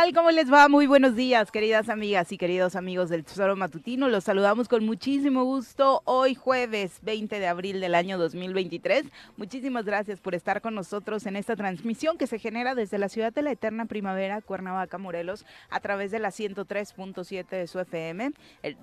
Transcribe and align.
Tal? 0.00 0.14
¿Cómo 0.14 0.30
les 0.30 0.50
va? 0.50 0.68
Muy 0.68 0.86
buenos 0.86 1.14
días, 1.14 1.50
queridas 1.50 1.90
amigas 1.90 2.32
y 2.32 2.38
queridos 2.38 2.74
amigos 2.74 3.10
del 3.10 3.24
Tesoro 3.24 3.54
Matutino. 3.54 4.08
Los 4.08 4.24
saludamos 4.24 4.66
con 4.66 4.84
muchísimo 4.86 5.44
gusto 5.44 6.00
hoy 6.06 6.34
jueves 6.34 7.00
20 7.02 7.38
de 7.38 7.46
abril 7.46 7.80
del 7.80 7.94
año 7.94 8.16
2023. 8.16 9.04
Muchísimas 9.36 9.84
gracias 9.84 10.20
por 10.20 10.34
estar 10.34 10.62
con 10.62 10.74
nosotros 10.74 11.26
en 11.26 11.36
esta 11.36 11.54
transmisión 11.54 12.16
que 12.16 12.26
se 12.26 12.38
genera 12.38 12.74
desde 12.74 12.96
la 12.96 13.10
ciudad 13.10 13.32
de 13.32 13.42
la 13.42 13.50
eterna 13.50 13.84
primavera, 13.84 14.40
Cuernavaca, 14.40 14.96
Morelos, 14.96 15.44
a 15.68 15.80
través 15.80 16.10
de 16.10 16.18
la 16.18 16.30
103.7 16.30 17.46
de 17.48 17.66
su 17.66 17.78
FM, 17.78 18.32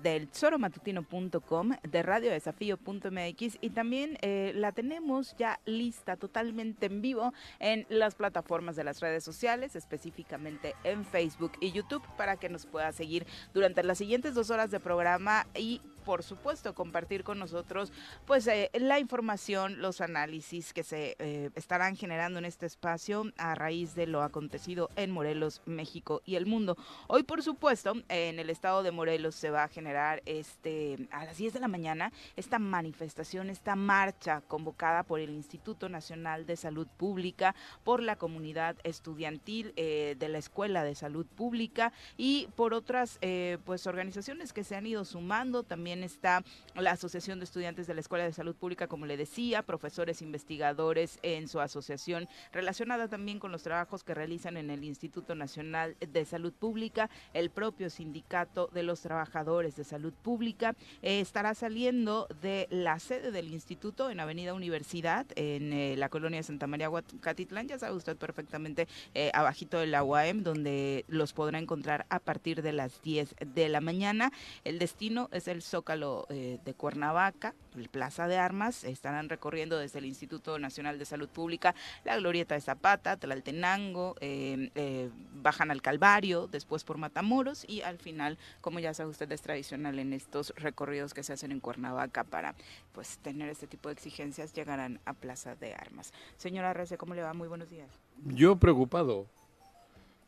del 0.02 0.28
tesoromatutino.com, 0.28 1.70
de 1.82 2.02
radiodesafío.mx 2.02 3.58
y 3.60 3.70
también 3.70 4.18
eh, 4.20 4.52
la 4.54 4.70
tenemos 4.70 5.34
ya 5.36 5.58
lista 5.64 6.16
totalmente 6.16 6.86
en 6.86 7.02
vivo 7.02 7.32
en 7.58 7.86
las 7.88 8.14
plataformas 8.14 8.76
de 8.76 8.84
las 8.84 9.00
redes 9.00 9.24
sociales, 9.24 9.74
específicamente 9.74 10.76
en 10.84 11.07
Facebook 11.08 11.52
y 11.60 11.72
YouTube 11.72 12.02
para 12.16 12.36
que 12.36 12.48
nos 12.48 12.66
pueda 12.66 12.92
seguir 12.92 13.26
durante 13.52 13.82
las 13.82 13.98
siguientes 13.98 14.34
dos 14.34 14.50
horas 14.50 14.70
de 14.70 14.80
programa 14.80 15.46
y 15.54 15.80
por 16.08 16.22
supuesto, 16.22 16.74
compartir 16.74 17.22
con 17.22 17.38
nosotros 17.38 17.92
pues 18.24 18.46
eh, 18.46 18.70
la 18.72 18.98
información, 18.98 19.82
los 19.82 20.00
análisis 20.00 20.72
que 20.72 20.82
se 20.82 21.16
eh, 21.18 21.50
estarán 21.54 21.96
generando 21.96 22.38
en 22.38 22.46
este 22.46 22.64
espacio 22.64 23.24
a 23.36 23.54
raíz 23.54 23.94
de 23.94 24.06
lo 24.06 24.22
acontecido 24.22 24.88
en 24.96 25.10
Morelos, 25.10 25.60
México 25.66 26.22
y 26.24 26.36
el 26.36 26.46
mundo. 26.46 26.78
Hoy, 27.08 27.24
por 27.24 27.42
supuesto, 27.42 27.92
en 28.08 28.38
el 28.38 28.48
estado 28.48 28.82
de 28.82 28.90
Morelos 28.90 29.34
se 29.34 29.50
va 29.50 29.64
a 29.64 29.68
generar 29.68 30.22
este 30.24 31.08
a 31.10 31.26
las 31.26 31.36
10 31.36 31.52
de 31.52 31.60
la 31.60 31.68
mañana 31.68 32.10
esta 32.36 32.58
manifestación, 32.58 33.50
esta 33.50 33.76
marcha 33.76 34.40
convocada 34.40 35.02
por 35.02 35.20
el 35.20 35.28
Instituto 35.28 35.90
Nacional 35.90 36.46
de 36.46 36.56
Salud 36.56 36.86
Pública, 36.86 37.54
por 37.84 38.02
la 38.02 38.16
comunidad 38.16 38.76
estudiantil 38.82 39.74
eh, 39.76 40.16
de 40.18 40.28
la 40.30 40.38
Escuela 40.38 40.84
de 40.84 40.94
Salud 40.94 41.26
Pública 41.26 41.92
y 42.16 42.48
por 42.56 42.72
otras 42.72 43.18
pues 43.64 43.86
organizaciones 43.86 44.54
que 44.54 44.64
se 44.64 44.74
han 44.74 44.86
ido 44.86 45.04
sumando 45.04 45.64
también 45.64 45.97
está 46.02 46.42
la 46.74 46.92
Asociación 46.92 47.38
de 47.38 47.44
Estudiantes 47.44 47.86
de 47.86 47.94
la 47.94 48.00
Escuela 48.00 48.24
de 48.24 48.32
Salud 48.32 48.54
Pública, 48.54 48.88
como 48.88 49.06
le 49.06 49.16
decía, 49.16 49.62
profesores 49.62 50.22
investigadores 50.22 51.18
en 51.22 51.48
su 51.48 51.60
asociación, 51.60 52.28
relacionada 52.52 53.08
también 53.08 53.38
con 53.38 53.52
los 53.52 53.62
trabajos 53.62 54.04
que 54.04 54.14
realizan 54.14 54.56
en 54.56 54.70
el 54.70 54.84
Instituto 54.84 55.34
Nacional 55.34 55.96
de 56.00 56.24
Salud 56.24 56.52
Pública, 56.52 57.08
el 57.32 57.50
propio 57.50 57.90
sindicato 57.90 58.68
de 58.72 58.82
los 58.82 59.00
trabajadores 59.00 59.76
de 59.76 59.84
salud 59.84 60.12
pública, 60.12 60.74
eh, 61.02 61.20
estará 61.20 61.54
saliendo 61.54 62.28
de 62.42 62.66
la 62.70 62.98
sede 62.98 63.30
del 63.30 63.52
instituto 63.52 64.10
en 64.10 64.20
Avenida 64.20 64.54
Universidad, 64.54 65.26
en 65.36 65.72
eh, 65.72 65.96
la 65.96 66.08
colonia 66.08 66.42
Santa 66.42 66.66
María 66.66 66.90
Catitlán, 67.20 67.68
ya 67.68 67.78
sabe 67.78 67.96
usted 67.96 68.16
perfectamente, 68.16 68.88
eh, 69.14 69.30
abajito 69.34 69.78
de 69.78 69.86
la 69.86 70.02
donde 70.42 71.04
los 71.08 71.32
podrá 71.32 71.58
encontrar 71.58 72.06
a 72.08 72.18
partir 72.18 72.62
de 72.62 72.72
las 72.72 73.02
10 73.02 73.36
de 73.54 73.68
la 73.68 73.80
mañana. 73.80 74.32
El 74.64 74.78
destino 74.78 75.28
es 75.32 75.48
el 75.48 75.62
Zócalo 75.62 75.87
eh, 75.90 76.58
de 76.62 76.74
Cuernavaca, 76.74 77.54
el 77.74 77.88
Plaza 77.88 78.28
de 78.28 78.36
Armas, 78.36 78.84
estarán 78.84 79.30
recorriendo 79.30 79.78
desde 79.78 80.00
el 80.00 80.04
Instituto 80.04 80.58
Nacional 80.58 80.98
de 80.98 81.06
Salud 81.06 81.30
Pública 81.30 81.74
la 82.04 82.16
Glorieta 82.18 82.54
de 82.54 82.60
Zapata, 82.60 83.16
Tlaltenango, 83.16 84.14
eh, 84.20 84.70
eh, 84.74 85.08
bajan 85.32 85.70
al 85.70 85.80
Calvario, 85.80 86.46
después 86.46 86.84
por 86.84 86.98
Matamoros 86.98 87.64
y 87.66 87.80
al 87.80 87.98
final, 87.98 88.36
como 88.60 88.80
ya 88.80 88.92
sabe 88.92 89.08
usted, 89.08 89.32
es 89.32 89.40
tradicional 89.40 89.98
en 89.98 90.12
estos 90.12 90.52
recorridos 90.56 91.14
que 91.14 91.22
se 91.22 91.32
hacen 91.32 91.52
en 91.52 91.60
Cuernavaca 91.60 92.22
para 92.24 92.54
pues 92.92 93.18
tener 93.18 93.48
este 93.48 93.66
tipo 93.66 93.88
de 93.88 93.94
exigencias, 93.94 94.52
llegarán 94.52 95.00
a 95.06 95.14
Plaza 95.14 95.54
de 95.54 95.72
Armas. 95.72 96.12
Señora 96.36 96.74
Rece, 96.74 96.98
¿cómo 96.98 97.14
le 97.14 97.22
va? 97.22 97.32
Muy 97.32 97.48
buenos 97.48 97.70
días. 97.70 97.88
Yo 98.26 98.56
preocupado 98.56 99.26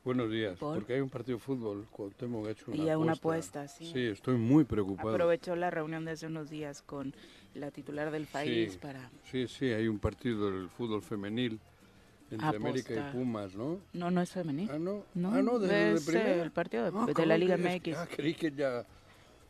Buenos 0.02 0.30
días, 0.30 0.56
porque 0.58 0.94
hay 0.94 1.00
un 1.00 1.10
partido 1.10 1.36
de 1.36 1.44
fútbol, 1.44 1.86
Cuauhtémoc 1.90 2.46
ha 2.46 2.50
hecho 2.52 2.70
una 2.70 2.76
y 2.76 2.80
apuesta. 2.80 2.98
una 2.98 3.12
apuesta, 3.12 3.68
sí. 3.68 3.90
Sí, 3.92 4.06
estoy 4.06 4.36
muy 4.36 4.64
preocupado. 4.64 5.10
Aprovechó 5.10 5.54
la 5.56 5.70
reunión 5.70 6.06
de 6.06 6.12
hace 6.12 6.26
unos 6.26 6.48
días 6.48 6.80
con 6.80 7.14
la 7.54 7.70
titular 7.70 8.10
del 8.10 8.26
país 8.26 8.78
para... 8.78 9.10
Sí, 9.30 9.46
sí, 9.46 9.66
hay 9.66 9.88
un 9.88 9.98
partido 9.98 10.50
del 10.50 10.70
fútbol 10.70 11.02
femenil 11.02 11.60
entre 12.30 12.48
América 12.48 12.94
y 12.94 13.12
Pumas, 13.12 13.54
¿no? 13.54 13.78
No, 13.92 14.10
no 14.10 14.22
es 14.22 14.30
femenil. 14.30 14.70
Ah, 14.72 14.78
no. 14.78 15.04
no 15.14 15.34
ah, 15.34 15.42
no, 15.42 15.58
de, 15.58 15.90
el 15.90 16.50
partido 16.50 16.90
de, 16.90 16.92
ah, 16.94 17.26
la 17.26 17.36
Liga 17.36 17.58
MX. 17.58 17.96
Ah, 17.96 18.08
creí 18.10 18.32
que 18.32 18.50
ya... 18.52 18.86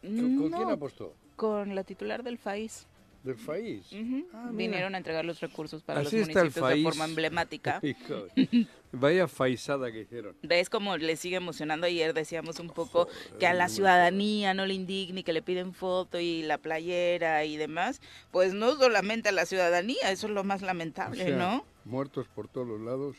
¿Con, 0.03 0.50
quién 0.50 0.71
apostó? 0.71 1.15
Con 1.37 1.77
la 1.77 1.84
titular 1.84 2.25
del 2.25 2.39
país 2.39 2.89
del 3.22 3.36
país. 3.36 3.86
Ah, 4.32 4.48
Vinieron 4.53 4.94
a 4.94 4.98
entregar 4.98 5.25
los 5.25 5.41
recursos 5.41 5.82
para 5.82 6.03
los 6.03 6.12
municipios 6.12 6.54
de 6.54 6.82
forma 6.82 7.04
emblemática. 7.04 7.81
Vaya 8.92 9.28
faisada 9.28 9.92
que 9.92 10.00
hicieron. 10.00 10.34
¿Ves 10.42 10.69
cómo 10.69 10.97
le 10.97 11.16
sigue 11.16 11.36
emocionando? 11.36 11.86
Ayer 11.86 12.12
decíamos 12.12 12.59
un 12.59 12.71
poco 12.71 13.09
que 13.39 13.47
a 13.47 13.54
la 13.54 13.68
ciudadanía 13.68 14.53
no 14.53 14.66
le 14.66 14.74
indigna 14.74 15.21
y 15.21 15.22
que 15.22 15.33
le 15.33 15.42
piden 15.42 15.74
foto 15.74 16.18
y 16.18 16.42
la 16.42 16.59
playera 16.59 17.45
y 17.45 17.56
demás. 17.56 18.00
Pues 18.33 18.53
no 18.53 18.74
solamente 18.74 19.28
a 19.28 19.33
la 19.33 19.47
ciudadanía, 19.47 20.10
eso 20.10 20.27
es 20.27 20.33
lo 20.33 20.42
más 20.42 20.62
lamentable, 20.62 21.30
¿no? 21.36 21.65
Muertos 21.84 22.27
por 22.28 22.48
todos 22.48 22.66
los 22.66 22.80
lados 22.80 23.16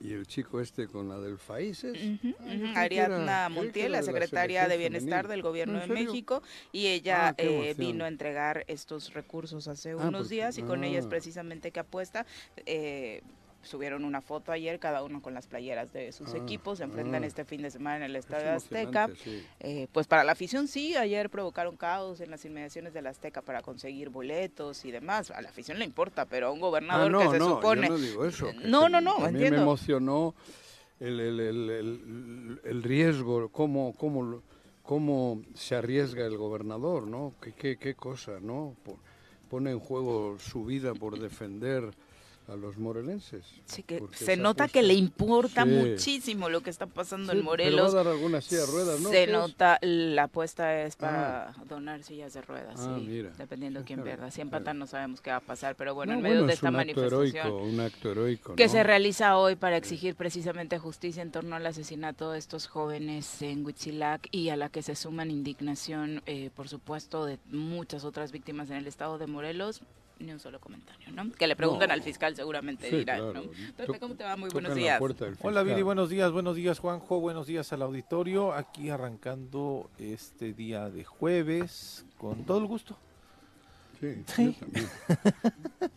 y 0.00 0.12
el 0.12 0.26
chico 0.26 0.60
este 0.60 0.88
con 0.88 1.08
la 1.08 1.18
del 1.18 1.38
FAICES. 1.38 1.96
Ariadna 2.74 3.48
Montiel, 3.48 3.92
la 3.92 4.02
secretaria 4.02 4.68
de 4.68 4.76
Bienestar 4.76 5.28
del 5.28 5.42
Gobierno 5.42 5.80
de 5.80 5.86
México, 5.86 6.42
y 6.72 6.86
ella 6.86 7.28
ah, 7.28 7.34
eh, 7.38 7.74
vino 7.76 8.04
a 8.04 8.08
entregar 8.08 8.64
estos 8.68 9.14
recursos 9.14 9.68
hace 9.68 9.92
ah, 9.92 9.96
unos 9.96 10.12
pues, 10.12 10.28
días 10.28 10.58
y 10.58 10.62
con 10.62 10.84
ella 10.84 10.98
es 10.98 11.06
ah. 11.06 11.10
precisamente 11.10 11.70
que 11.70 11.80
apuesta. 11.80 12.26
Eh, 12.66 13.22
subieron 13.66 14.04
una 14.04 14.20
foto 14.20 14.52
ayer, 14.52 14.78
cada 14.78 15.02
uno 15.02 15.20
con 15.20 15.34
las 15.34 15.46
playeras 15.46 15.92
de 15.92 16.12
sus 16.12 16.34
ah, 16.34 16.38
equipos, 16.38 16.78
se 16.78 16.84
enfrentan 16.84 17.24
ah. 17.24 17.26
este 17.26 17.44
fin 17.44 17.62
de 17.62 17.70
semana 17.70 17.96
en 17.96 18.02
el 18.04 18.16
Estadio 18.16 18.52
Azteca. 18.52 19.10
Eh, 19.60 19.88
pues 19.92 20.06
para 20.06 20.24
la 20.24 20.32
afición 20.32 20.68
sí, 20.68 20.96
ayer 20.96 21.28
provocaron 21.30 21.76
caos 21.76 22.20
en 22.20 22.30
las 22.30 22.44
inmediaciones 22.44 22.94
del 22.94 23.06
Azteca 23.06 23.42
para 23.42 23.62
conseguir 23.62 24.08
boletos 24.08 24.84
y 24.84 24.90
demás. 24.90 25.30
A 25.30 25.42
la 25.42 25.48
afición 25.48 25.78
le 25.78 25.84
importa, 25.84 26.24
pero 26.26 26.48
a 26.48 26.50
un 26.52 26.60
gobernador 26.60 27.14
ah, 27.16 27.24
que 27.24 27.30
se 27.32 27.38
no, 27.38 27.48
supone... 27.56 27.88
no 27.88 27.98
digo 27.98 28.24
eso. 28.24 28.48
no, 28.64 28.88
no, 28.88 29.00
no, 29.00 29.24
a 29.24 29.28
entiendo. 29.28 29.56
me 29.58 29.62
emocionó 29.62 30.34
el, 31.00 31.20
el, 31.20 31.40
el, 31.40 32.60
el- 32.64 32.82
riesgo, 32.82 33.48
cómo, 33.50 33.94
cómo, 33.96 34.40
cómo 34.82 35.42
se 35.54 35.74
arriesga 35.74 36.24
el 36.24 36.36
gobernador, 36.36 37.06
¿no? 37.06 37.34
¿Qué, 37.42 37.52
qué, 37.52 37.76
qué 37.76 37.94
cosa, 37.94 38.38
¿no? 38.40 38.74
Po- 38.84 38.98
Pone 39.50 39.70
en 39.70 39.78
juego 39.78 40.38
su 40.40 40.64
vida 40.64 40.92
por 40.92 41.20
defender 41.20 41.92
a 42.48 42.54
los 42.56 42.78
morelenses. 42.78 43.44
Sí, 43.64 43.82
que 43.82 44.02
se 44.12 44.36
nota 44.36 44.68
que 44.68 44.82
le 44.82 44.94
importa 44.94 45.64
Sí. 45.64 45.68
muchísimo 45.70 46.48
lo 46.48 46.60
que 46.60 46.70
está 46.70 46.86
pasando 46.86 47.32
Sí, 47.32 47.38
en 47.38 47.44
pero 47.44 47.50
Morelos. 47.50 47.94
va 47.94 48.00
a 48.00 48.04
dar 48.04 48.12
alguna 48.14 48.40
silla 48.40 48.60
de 48.60 48.66
ruedas, 48.66 49.00
¿no? 49.00 49.10
Se 49.10 49.26
nota, 49.26 49.78
la 49.82 50.24
apuesta 50.24 50.82
es 50.84 50.94
para 50.96 51.52
donar 51.68 52.02
sillas 52.04 52.34
de 52.34 52.42
ruedas, 52.42 52.78
Ah, 52.78 52.98
mira. 53.00 53.30
dependiendo 53.36 53.80
de 53.80 53.86
quién 53.86 54.02
pierda. 54.04 54.30
Si 54.30 54.40
empatan 54.40 54.78
no 54.78 54.86
sabemos 54.86 55.20
qué 55.20 55.30
va 55.30 55.36
a 55.36 55.40
pasar, 55.40 55.74
pero 55.76 55.94
bueno, 55.94 56.12
No, 56.12 56.18
en 56.18 56.22
medio 56.22 56.34
bueno, 56.36 56.46
de 56.46 56.52
es 56.52 56.58
esta 56.58 56.68
un 56.68 56.76
acto 56.76 57.00
manifestación 57.00 57.36
heroico, 57.46 57.62
un 57.64 57.80
acto 57.80 58.10
heroico, 58.12 58.54
que 58.54 58.68
se 58.68 58.82
realiza 58.84 59.36
hoy 59.38 59.56
para 59.56 59.76
exigir 59.76 60.14
precisamente 60.14 60.78
justicia 60.78 61.22
en 61.22 61.32
torno 61.32 61.56
al 61.56 61.66
asesinato 61.66 62.30
de 62.30 62.38
estos 62.38 62.68
jóvenes 62.68 63.42
en 63.42 63.66
Huitzilac 63.66 64.28
y 64.30 64.50
a 64.50 64.56
la 64.56 64.68
que 64.68 64.82
se 64.82 64.94
suman 64.94 65.30
indignación, 65.32 66.22
eh, 66.26 66.50
por 66.54 66.68
supuesto, 66.68 67.24
de 67.26 67.38
muchas 67.50 68.04
otras 68.04 68.30
víctimas 68.30 68.70
en 68.70 68.76
el 68.76 68.86
estado 68.86 69.18
de 69.18 69.26
Morelos. 69.26 69.80
Ni 70.18 70.32
un 70.32 70.40
solo 70.40 70.58
comentario, 70.60 71.10
¿no? 71.12 71.30
Que 71.32 71.46
le 71.46 71.56
preguntan 71.56 71.88
No. 71.88 71.94
al 71.94 72.02
fiscal 72.02 72.34
seguramente 72.34 72.88
Sí, 72.88 72.96
dirán, 72.96 73.18
claro. 73.18 73.42
¿no? 73.44 73.50
Pepe, 73.76 73.98
¿cómo 74.00 74.14
te 74.14 74.24
va? 74.24 74.34
Muy 74.36 74.48
buenos 74.48 74.74
días. 74.74 74.98
Hola 75.42 75.62
Viri, 75.62 75.82
buenos 75.82 76.08
días, 76.08 76.32
buenos 76.32 76.56
días 76.56 76.78
Juanjo, 76.78 77.20
buenos 77.20 77.46
días 77.46 77.70
al 77.74 77.82
auditorio, 77.82 78.54
aquí 78.54 78.88
arrancando 78.88 79.90
este 79.98 80.54
día 80.54 80.88
de 80.88 81.04
jueves, 81.04 82.06
con 82.16 82.44
todo 82.44 82.58
el 82.58 82.66
gusto. 82.66 82.96
Sí, 84.00 84.22
Sí. 84.26 84.56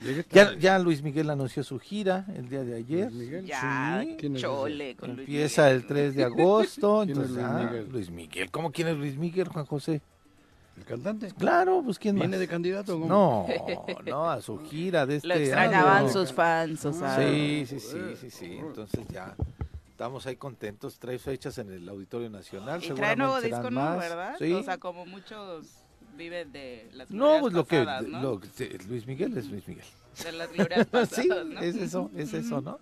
yo 0.02 0.24
Ya, 0.32 0.58
ya 0.58 0.80
Luis 0.80 1.02
Miguel 1.02 1.30
anunció 1.30 1.64
su 1.64 1.80
gira 1.80 2.26
el 2.36 2.48
día 2.50 2.64
de 2.64 2.76
ayer. 2.76 3.12
Luis 3.12 3.26
Miguel. 3.28 3.46
Ya, 3.46 4.02
Sí. 4.04 4.16
¿Quién 4.20 4.36
es 4.36 4.42
chole 4.42 4.96
con 4.96 5.10
Luis 5.16 5.20
Empieza 5.28 5.64
Miguel. 5.64 5.78
el 5.78 5.86
3 5.88 6.16
de 6.16 6.24
agosto, 6.26 7.02
¿Quién 7.06 7.10
es 7.12 7.18
entonces 7.30 7.36
Luis 7.36 7.46
ah, 7.46 7.64
Miguel? 7.70 7.90
Luis 7.90 8.10
Miguel, 8.10 8.52
¿cómo 8.52 8.72
quién 8.72 8.88
es 8.90 8.98
Luis 8.98 9.18
Miguel, 9.18 9.48
Juan 9.48 9.66
José? 9.66 10.02
¿El 10.80 10.86
cantante? 10.86 11.32
Claro, 11.38 11.82
pues 11.84 12.00
quién 12.00 12.16
¿Viene 12.16 12.32
más. 12.32 12.40
de 12.40 12.48
candidato 12.48 12.96
o 12.96 13.02
cómo? 13.02 13.48
No, 13.48 13.48
no, 14.06 14.30
a 14.30 14.42
su 14.42 14.60
gira 14.60 15.06
de 15.06 15.18
este 15.18 15.28
Lo 15.28 15.34
extrañaban 15.36 16.06
año. 16.06 16.10
sus 16.10 16.32
fans, 16.32 16.86
o 16.86 16.94
sea. 16.94 17.18
Sí, 17.18 17.66
sí, 17.68 17.80
sí, 17.80 17.98
sí, 18.20 18.30
sí. 18.32 18.58
Entonces 18.58 19.06
ya 19.10 19.36
estamos 19.90 20.26
ahí 20.26 20.38
contentos. 20.38 20.98
Trae 20.98 21.20
fechas 21.20 21.58
en 21.58 21.70
el 21.70 21.88
Auditorio 21.90 22.30
Nacional. 22.30 22.82
Y 22.82 22.90
trae 22.92 23.18
nuevo 23.18 23.42
disco, 23.42 23.70
más. 23.70 24.00
¿Verdad? 24.00 24.36
Sí. 24.40 24.54
O 24.54 24.64
sea, 24.64 24.78
como 24.78 25.06
muchos 25.06 25.68
viven 26.18 26.52
de 26.54 26.90
las 26.94 27.12
No, 27.12 27.40
pues 27.42 27.54
lo 27.54 27.66
que, 27.66 27.86
Luis 28.88 29.06
Miguel 29.06 29.38
es 29.38 29.50
Luis 29.50 29.68
Miguel. 29.68 29.86
De 30.24 30.32
las 30.32 30.52
glorias 30.52 30.86
pasadas, 30.92 31.24
sí, 31.24 31.28
¿no? 31.28 31.60
es 31.62 31.76
eso, 31.76 32.12
es 32.16 32.34
eso, 32.34 32.62
¿no? 32.62 32.78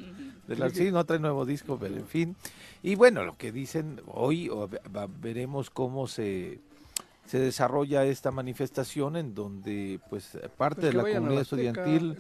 De 0.48 0.56
la, 0.56 0.70
sí, 0.70 0.92
no 0.92 1.04
trae 1.06 1.20
nuevo 1.20 1.46
disco, 1.46 1.78
pero 1.80 1.96
en 1.96 2.08
fin. 2.08 2.36
Y 2.84 2.96
bueno, 2.96 3.24
lo 3.24 3.38
que 3.38 3.52
dicen 3.52 4.02
hoy, 4.08 4.50
o 4.50 4.70
veremos 5.20 5.70
cómo 5.70 6.08
se, 6.08 6.60
se 7.28 7.40
desarrolla 7.40 8.06
esta 8.06 8.32
manifestación 8.32 9.18
en 9.18 9.36
donde, 9.36 10.00
pues, 10.10 10.38
parte 10.58 10.82
Pues 10.82 10.94
de 10.94 10.98
la 10.98 11.04
comunidad 11.04 11.42
estudiantil, 11.42 12.16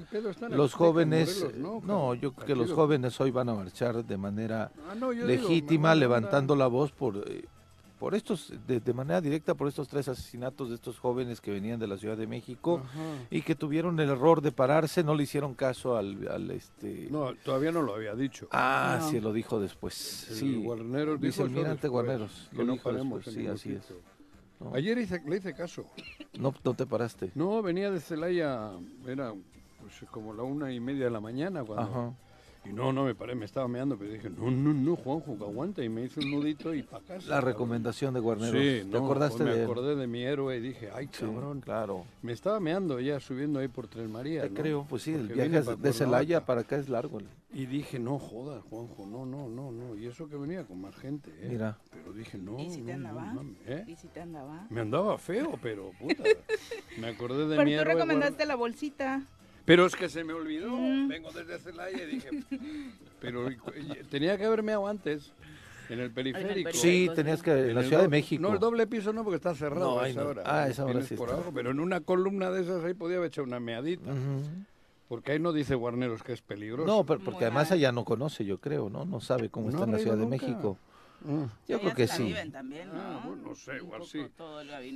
los 0.49 0.73
jóvenes, 0.73 1.43
Morelos, 1.43 1.83
no, 1.83 1.87
¿no? 1.87 2.13
yo 2.13 2.33
creo 2.33 2.45
que 2.45 2.55
los 2.55 2.71
jóvenes 2.73 3.19
hoy 3.21 3.31
van 3.31 3.49
a 3.49 3.53
marchar 3.55 4.03
de 4.05 4.17
manera 4.17 4.69
Ah, 4.89 4.95
no, 4.95 5.13
yo 5.13 5.25
digo, 5.25 5.47
legítima, 5.47 5.91
a 5.91 5.95
levantando 5.95 6.55
la 6.57 6.67
voz 6.67 6.91
por, 6.91 7.23
eh, 7.25 7.45
por 7.99 8.15
estos, 8.15 8.53
de, 8.67 8.79
de 8.81 8.93
manera 8.93 9.21
directa 9.21 9.55
por 9.55 9.69
estos 9.69 9.87
tres 9.87 10.09
asesinatos 10.09 10.69
de 10.69 10.75
estos 10.75 10.99
jóvenes 10.99 11.39
que 11.41 11.51
venían 11.51 11.79
de 11.79 11.87
la 11.87 11.97
Ciudad 11.97 12.17
de 12.17 12.27
México 12.27 12.81
Ajá. 12.83 12.99
y 13.31 13.41
que 13.43 13.55
tuvieron 13.55 13.97
el 14.01 14.09
error 14.09 14.41
de 14.41 14.51
pararse, 14.51 15.03
no 15.05 15.15
le 15.15 15.23
hicieron 15.23 15.55
caso 15.55 15.95
al, 15.95 16.27
al 16.27 16.51
este... 16.51 17.07
No, 17.09 17.33
todavía 17.45 17.71
no 17.71 17.81
lo 17.81 17.95
había 17.95 18.13
dicho. 18.13 18.49
Ah, 18.51 18.97
No. 18.99 19.09
sí, 19.09 19.19
lo 19.21 19.31
dijo 19.31 19.59
después. 19.59 20.27
El 20.29 20.35
sí, 20.35 20.55
Guarneros 20.57 21.21
dijo 21.21 21.43
después, 21.47 21.89
Guarneros, 21.89 22.47
Que 22.51 22.57
lo 22.57 22.65
no 22.65 22.73
dijo 22.73 22.83
paremos 22.83 23.25
después, 23.25 23.35
sí, 23.35 23.47
así 23.47 23.71
es. 23.73 23.93
Ayer 24.73 24.97
hice, 24.97 25.21
le 25.25 25.37
hice 25.37 25.53
caso. 25.53 25.85
No, 26.37 26.53
no 26.63 26.73
te 26.73 26.85
paraste. 26.85 27.31
No, 27.35 27.61
venía 27.61 27.91
de 27.91 27.99
Celaya, 27.99 28.71
era 29.07 29.33
pues, 29.81 30.09
como 30.11 30.33
la 30.33 30.43
una 30.43 30.73
y 30.73 30.79
media 30.79 31.05
de 31.05 31.11
la 31.11 31.19
mañana 31.19 31.63
cuando... 31.63 31.89
Ajá. 31.91 32.13
Y 32.69 32.73
no, 32.73 32.91
no 32.91 33.05
me 33.05 33.15
paré, 33.15 33.33
me 33.35 33.45
estaba 33.45 33.67
meando, 33.67 33.97
pero 33.97 34.11
dije, 34.11 34.29
no, 34.29 34.51
no, 34.51 34.73
no, 34.73 34.95
Juanjo, 34.95 35.37
que 35.37 35.43
aguanta. 35.43 35.83
Y 35.83 35.89
me 35.89 36.03
hice 36.03 36.19
un 36.19 36.31
nudito 36.31 36.73
y 36.73 36.83
para 36.83 37.03
casa. 37.03 37.27
La 37.29 37.35
cabrón. 37.35 37.51
recomendación 37.53 38.13
de 38.13 38.19
Guarneros. 38.19 38.51
Sí, 38.61 38.79
¿Te 38.89 38.97
no, 38.99 39.05
acordaste 39.05 39.37
pues 39.37 39.49
de 39.49 39.55
me 39.55 39.63
él? 39.63 39.71
acordé 39.71 39.95
de 39.95 40.07
mi 40.07 40.23
héroe 40.23 40.57
y 40.57 40.59
dije, 40.59 40.89
ay, 40.93 41.07
Sí, 41.11 41.25
cabrón. 41.25 41.61
claro. 41.61 42.05
Me 42.21 42.33
estaba 42.33 42.59
meando 42.59 42.99
ya 42.99 43.19
subiendo 43.19 43.59
ahí 43.59 43.67
por 43.67 43.87
Tres 43.87 44.09
Marías. 44.09 44.43
Te 44.43 44.49
¿no? 44.49 44.55
creo, 44.55 44.85
pues 44.89 45.03
sí, 45.03 45.13
el 45.13 45.27
viaje 45.27 45.61
de 45.61 45.75
de 45.77 45.93
Celaya 45.93 46.45
para 46.45 46.61
acá 46.61 46.75
es 46.77 46.89
largo. 46.89 47.19
Y 47.53 47.65
dije, 47.65 47.97
no 47.97 48.19
jodas, 48.19 48.61
Juanjo, 48.69 49.05
no, 49.07 49.25
no, 49.25 49.47
no, 49.47 49.71
no. 49.71 49.95
Y 49.95 50.05
eso 50.05 50.27
que 50.27 50.35
venía 50.35 50.65
con 50.65 50.81
más 50.81 50.95
gente, 50.97 51.31
¿eh? 51.41 51.47
Mira. 51.49 51.77
Pero 51.91 52.11
dije, 52.13 52.37
no, 52.37 52.59
¿Y 52.59 52.69
si 52.69 52.81
te 52.81 52.93
no, 52.93 52.99
no, 52.99 53.09
andaba? 53.09 53.33
mames, 53.33 53.55
¿eh? 53.65 53.85
¿Y 53.87 53.95
si 53.95 54.07
te 54.09 54.19
andaba? 54.21 54.67
Me 54.69 54.81
andaba 54.81 55.17
feo, 55.17 55.57
pero 55.61 55.91
puta. 55.97 56.23
me 56.99 57.07
acordé 57.07 57.47
de 57.47 57.55
Pero 57.55 57.63
mi 57.63 57.71
tú 57.75 57.79
héroe. 57.81 57.93
recomendaste 57.93 58.35
guarda- 58.35 58.45
la 58.45 58.55
bolsita. 58.55 59.23
Pero 59.67 59.85
es 59.85 59.97
que 59.97 60.07
se 60.07 60.23
me 60.23 60.31
olvidó. 60.31 60.69
Mm. 60.71 61.09
Vengo 61.09 61.29
desde 61.33 61.59
Celaya 61.59 62.01
y 62.03 62.05
dije, 62.07 62.29
pero 63.19 63.49
tenía 64.09 64.37
que 64.37 64.45
haberme 64.45 64.73
antes 64.73 65.33
en 65.89 65.99
el 65.99 66.09
periférico. 66.09 66.69
Sí, 66.71 67.09
tenías 67.13 67.43
que, 67.43 67.51
en 67.51 67.75
la 67.75 67.81
el 67.81 67.87
Ciudad 67.87 68.03
de 68.03 68.07
México. 68.07 68.41
No, 68.41 68.53
el 68.53 68.59
doble 68.59 68.87
piso 68.87 69.11
no, 69.11 69.25
porque 69.25 69.35
está 69.35 69.53
cerrado 69.55 69.95
No, 69.95 69.99
a 69.99 70.03
ahí 70.05 70.11
esa 70.11 70.23
no. 70.23 70.29
hora. 70.29 70.43
Ah, 70.45 70.69
esa 70.69 70.85
hora 70.85 71.01
sí 71.01 71.15
por 71.15 71.27
está. 71.27 71.35
abajo, 71.35 71.51
pero 71.53 71.71
en 71.71 71.81
una 71.81 71.99
columna 71.99 72.49
de 72.49 72.61
esas 72.61 72.81
ahí 72.85 72.93
podía 72.93 73.17
haber 73.17 73.27
hecho 73.27 73.43
una 73.43 73.59
meadita. 73.59 74.09
Porque 75.09 75.33
ahí 75.33 75.39
no 75.39 75.51
dice 75.51 75.75
Guarneros 75.75 76.23
que 76.23 76.31
es 76.31 76.41
peligroso. 76.41 76.87
No, 76.87 77.05
pero 77.05 77.19
Muy 77.19 77.25
porque 77.25 77.43
además 77.45 77.69
mal. 77.69 77.77
allá 77.79 77.91
no 77.91 78.05
conoce, 78.05 78.45
yo 78.45 78.59
creo, 78.59 78.89
¿no? 78.89 79.03
No 79.05 79.19
sabe 79.19 79.49
cómo 79.49 79.67
No 79.67 79.71
está 79.73 79.83
en 79.85 79.91
la 79.91 79.99
Ciudad 79.99 80.17
de. 80.17 80.25
México. 80.27 80.77
Yo 81.67 81.79
creo 81.79 81.93
que 81.93 82.07
se 82.07 82.13
la 82.13 82.17
sí. 82.17 82.23
viven 82.25 82.51
también, 82.51 82.87
¿no? 82.89 82.93
Ah, 82.95 83.21
bueno, 83.25 83.41
no 83.49 83.55
sé, 83.55 83.77
igual 83.77 84.03
sí. 84.05 84.19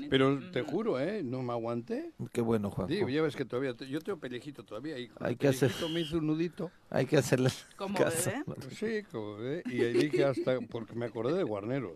Pero 0.09 0.39
te 0.51 0.61
Ujú. 0.61 0.71
juro, 0.71 0.99
¿eh? 0.99 1.23
No 1.23 1.41
me 1.41 1.51
aguanté. 1.51 2.11
Qué 2.31 2.41
bueno, 2.41 2.69
Juanjo. 2.69 2.93
Digo, 2.93 3.09
ya 3.09 3.21
ves 3.21 3.35
que 3.35 3.43
todavía, 3.43 3.73
te- 3.73 3.87
yo 3.87 3.99
tengo 4.01 4.19
pellejito 4.19 4.63
todavía. 4.63 4.97
Y 4.99 5.09
Hay 5.19 5.35
que 5.35 5.47
hacer- 5.47 5.69
pellejito 5.69 5.89
me 5.89 5.99
hizo 6.01 6.17
un 6.19 6.27
nudito. 6.27 6.71
Hay 6.89 7.05
que 7.05 7.17
hacerle 7.17 7.49
¿Como 7.75 7.97
caso. 7.97 8.29
bebé? 8.29 8.43
Pues 8.45 8.65
sí, 8.77 9.03
como, 9.11 9.37
¿eh? 9.41 9.63
y 9.65 9.81
ahí 9.81 9.93
dije 9.93 10.23
hasta, 10.23 10.59
porque 10.69 10.93
me 10.95 11.05
acordé 11.07 11.33
de 11.33 11.43
Guarneros. 11.43 11.93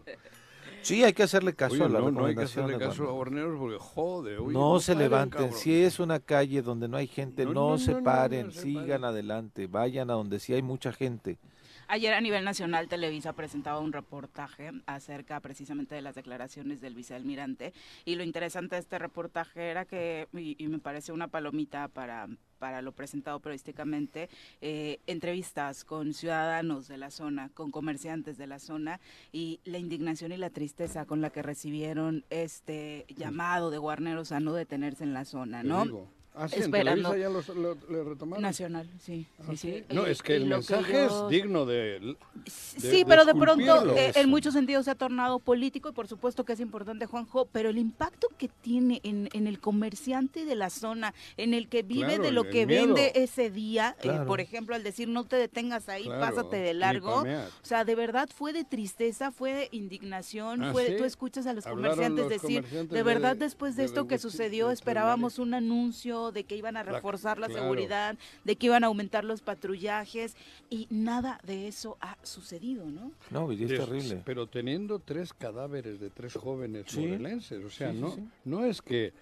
Sí, 0.82 1.04
hay 1.04 1.14
que 1.14 1.24
hacerle 1.24 1.54
caso 1.56 1.74
Oye, 1.76 1.84
a 1.86 1.90
la 1.90 2.00
no, 2.00 2.12
no 2.12 2.26
hay 2.26 2.36
que 2.36 2.44
hacerle 2.44 2.78
caso 2.78 3.08
a 3.10 3.12
Guarneros. 3.12 3.58
Guarneros 3.58 3.60
porque 3.60 3.78
joder. 3.80 4.40
oye, 4.40 4.54
no 4.54 4.80
se 4.80 4.94
paren, 4.94 5.10
levanten. 5.10 5.42
cabrón. 5.44 5.60
Si 5.60 5.74
es 5.82 6.00
una 6.00 6.20
calle 6.20 6.62
donde 6.62 6.88
no 6.88 6.98
hay 6.98 7.08
gente, 7.08 7.44
No, 7.46 7.54
no, 7.54 7.70
no, 7.72 7.78
se 7.80 7.92
no, 7.92 7.98
no, 8.00 8.04
paren, 8.04 8.52
se 8.52 8.62
sigan 8.62 8.86
paren. 8.86 9.04
adelante, 9.06 9.68
vayan 9.68 10.10
a 10.12 10.14
donde 10.14 10.40
sí 10.40 10.54
hay 10.54 10.62
mucha 10.62 10.92
gente. 10.92 11.38
Ayer 11.88 12.14
a 12.14 12.22
nivel 12.22 12.44
nacional 12.44 12.88
Televisa 12.88 13.34
presentaba 13.34 13.80
un 13.80 13.94
reportaje 13.94 14.72
acerca 14.86 15.40
precisamente 15.40 15.96
de 15.96 16.02
las 16.02 16.16
declaraciones 16.16 16.82
del 16.82 16.96
vicealmirante 16.96 17.74
y 18.06 18.16
lo 18.16 18.24
interesante 18.24 18.76
de 18.76 18.82
este 18.82 18.98
reportaje 18.98 19.70
era 19.70 19.86
que, 19.86 20.28
y, 20.34 20.56
y 20.64 20.68
me 20.68 20.80
parece 20.80 21.12
una 21.12 21.28
palomita 21.28 21.88
para, 21.88 22.28
para 22.58 22.82
lo 22.82 22.92
presentado 22.92 23.40
periodísticamente, 23.40 24.30
eh, 24.62 25.00
entrevistas 25.06 25.86
con 25.86 26.14
ciudadanos 26.14 26.88
de 26.88 26.98
la 26.98 27.12
zona, 27.12 27.50
con 27.54 27.72
comerciantes 27.72 28.38
de 28.38 28.48
la 28.48 28.60
zona 28.60 29.00
y 29.32 29.60
la 29.66 29.78
indignación 29.78 30.32
y 30.32 30.38
la 30.38 30.50
tristeza 30.50 31.06
con 31.06 31.22
la 31.22 31.30
que 31.30 31.44
recibieron 31.44 32.26
este 32.30 33.06
llamado 33.10 33.70
de 33.70 33.78
Guarneros 33.78 34.32
a 34.32 34.40
no 34.40 34.54
detenerse 34.54 35.04
en 35.04 35.14
la 35.14 35.26
zona, 35.26 35.64
¿no? 35.64 36.10
Ah, 36.38 36.48
sí, 36.50 36.60
Esperando. 36.60 37.12
Televisa 37.12 37.30
ya 37.30 37.34
los- 37.34 37.48
lo, 37.58 37.76
le 37.90 38.04
retomaron. 38.04 38.42
Nacional, 38.42 38.90
sí, 39.00 39.26
Ah, 39.40 39.44
sí, 39.52 39.58
sí. 39.58 39.84
No, 39.94 40.06
Y- 40.08 40.12
es 40.12 40.22
que 40.22 40.34
y 40.34 40.36
el 40.38 40.46
mensaje 40.48 41.06
es 41.06 41.14
digno 41.30 41.66
de... 41.66 42.18
Sí, 42.46 43.00
de- 43.00 43.06
pero 43.06 43.24
de 43.26 43.34
pronto 43.34 43.96
eh, 43.96 44.12
en 44.16 44.30
muchos 44.30 44.54
sentidos 44.54 44.86
se 44.86 44.92
ha 44.92 44.96
tornado 44.96 45.40
político 45.40 45.90
y 45.90 45.92
por 45.94 46.08
supuesto 46.08 46.44
que 46.44 46.54
es 46.54 46.60
importante, 46.60 47.06
Juanjo, 47.06 47.46
pero 47.52 47.70
el 47.70 47.78
impacto 47.78 48.28
que 48.38 48.50
tiene 48.50 49.00
en, 49.04 49.30
en 49.34 49.48
el 49.48 49.60
comerciante 49.60 50.46
de 50.46 50.56
la 50.56 50.70
zona, 50.70 51.14
en 51.38 51.54
el 51.54 51.70
que 51.70 51.84
vive 51.84 52.06
Claro, 52.08 52.24
de 52.24 52.32
lo 52.32 52.44
que 52.50 52.66
miedo. 52.66 52.88
vende 52.94 53.12
ese 53.16 53.50
día, 53.50 53.96
eh, 54.04 54.12
por 54.28 54.42
ejemplo, 54.42 54.76
al 54.76 54.84
decir 54.84 55.08
no 55.08 55.24
te 55.24 55.38
detengas 55.38 55.88
ahí, 55.90 56.04
Claro, 56.04 56.20
pásate 56.20 56.58
de 56.58 56.74
largo. 56.74 57.22
O 57.22 57.26
sea, 57.62 57.86
de 57.86 57.96
verdad 57.96 58.28
fue 58.34 58.52
de 58.52 58.64
tristeza, 58.66 59.32
fue 59.32 59.54
de 59.54 59.70
indignación, 59.72 60.64
Ah, 60.64 60.72
fue 60.74 60.88
¿sí? 60.88 60.96
tú 60.98 61.04
escuchas 61.06 61.48
a 61.48 61.54
los 61.54 61.66
Hablaron 61.66 61.96
comerciantes 61.98 62.24
los 62.26 62.30
decir, 62.42 62.58
comerciantes 62.62 62.90
de 62.92 62.98
de- 62.98 63.04
verdad 63.04 63.36
después 63.38 63.76
de, 63.76 63.84
de 63.84 63.86
esto 63.88 64.08
que 64.08 64.18
sucedió 64.18 64.68
de 64.68 64.74
esperábamos 64.74 65.40
un 65.40 65.54
anuncio 65.54 66.25
de 66.32 66.44
que 66.44 66.56
iban 66.56 66.78
a 66.78 66.84
reforzar 66.84 67.38
la 67.40 67.48
claro. 67.48 67.64
seguridad, 67.64 68.18
de 68.44 68.56
que 68.56 68.66
iban 68.68 68.84
a 68.84 68.88
aumentar 68.88 69.24
los 69.24 69.42
patrullajes 69.42 70.36
y 70.70 70.88
nada 70.90 71.40
de 71.46 71.68
eso 71.68 71.98
ha 72.02 72.18
sucedido, 72.24 72.86
¿no? 72.86 73.12
No, 73.32 73.52
y 73.52 73.64
es 73.64 73.70
terrible. 73.70 74.22
Pero 74.26 74.48
teniendo 74.48 75.00
tres 75.00 75.34
cadáveres 75.34 76.00
de 76.00 76.10
tres 76.10 76.34
jóvenes 76.34 76.86
Sí. 76.88 77.02
morelenses, 77.02 77.64
o 77.64 77.70
sea, 77.70 77.92
Sí, 77.92 77.98
no, 78.00 78.12
sí. 78.16 78.28
no 78.46 78.66
es 78.66 78.82
que 78.82 79.14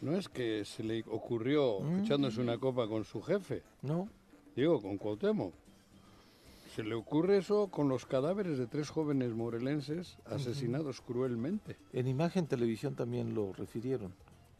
no 0.00 0.16
es 0.16 0.28
que 0.28 0.64
se 0.64 0.82
le 0.82 1.02
ocurrió 1.08 1.80
Mm. 1.80 2.04
echándose 2.04 2.40
una 2.40 2.58
copa 2.58 2.86
con 2.86 3.04
su 3.04 3.22
jefe, 3.22 3.62
No, 3.82 4.08
digo, 4.54 4.80
con 4.82 4.98
Cuauhtémoc. 4.98 5.52
Se 6.74 6.82
le 6.82 6.94
ocurre 6.96 7.38
eso 7.38 7.68
con 7.68 7.88
los 7.88 8.04
cadáveres 8.04 8.58
de 8.58 8.66
tres 8.66 8.90
jóvenes 8.90 9.30
morelenses 9.32 10.16
asesinados 10.26 11.00
cruelmente. 11.00 11.76
en 11.92 12.08
Imagen 12.08 12.46
Televisión 12.48 12.96
también 12.96 13.32
lo 13.34 13.52
refirieron 13.52 14.12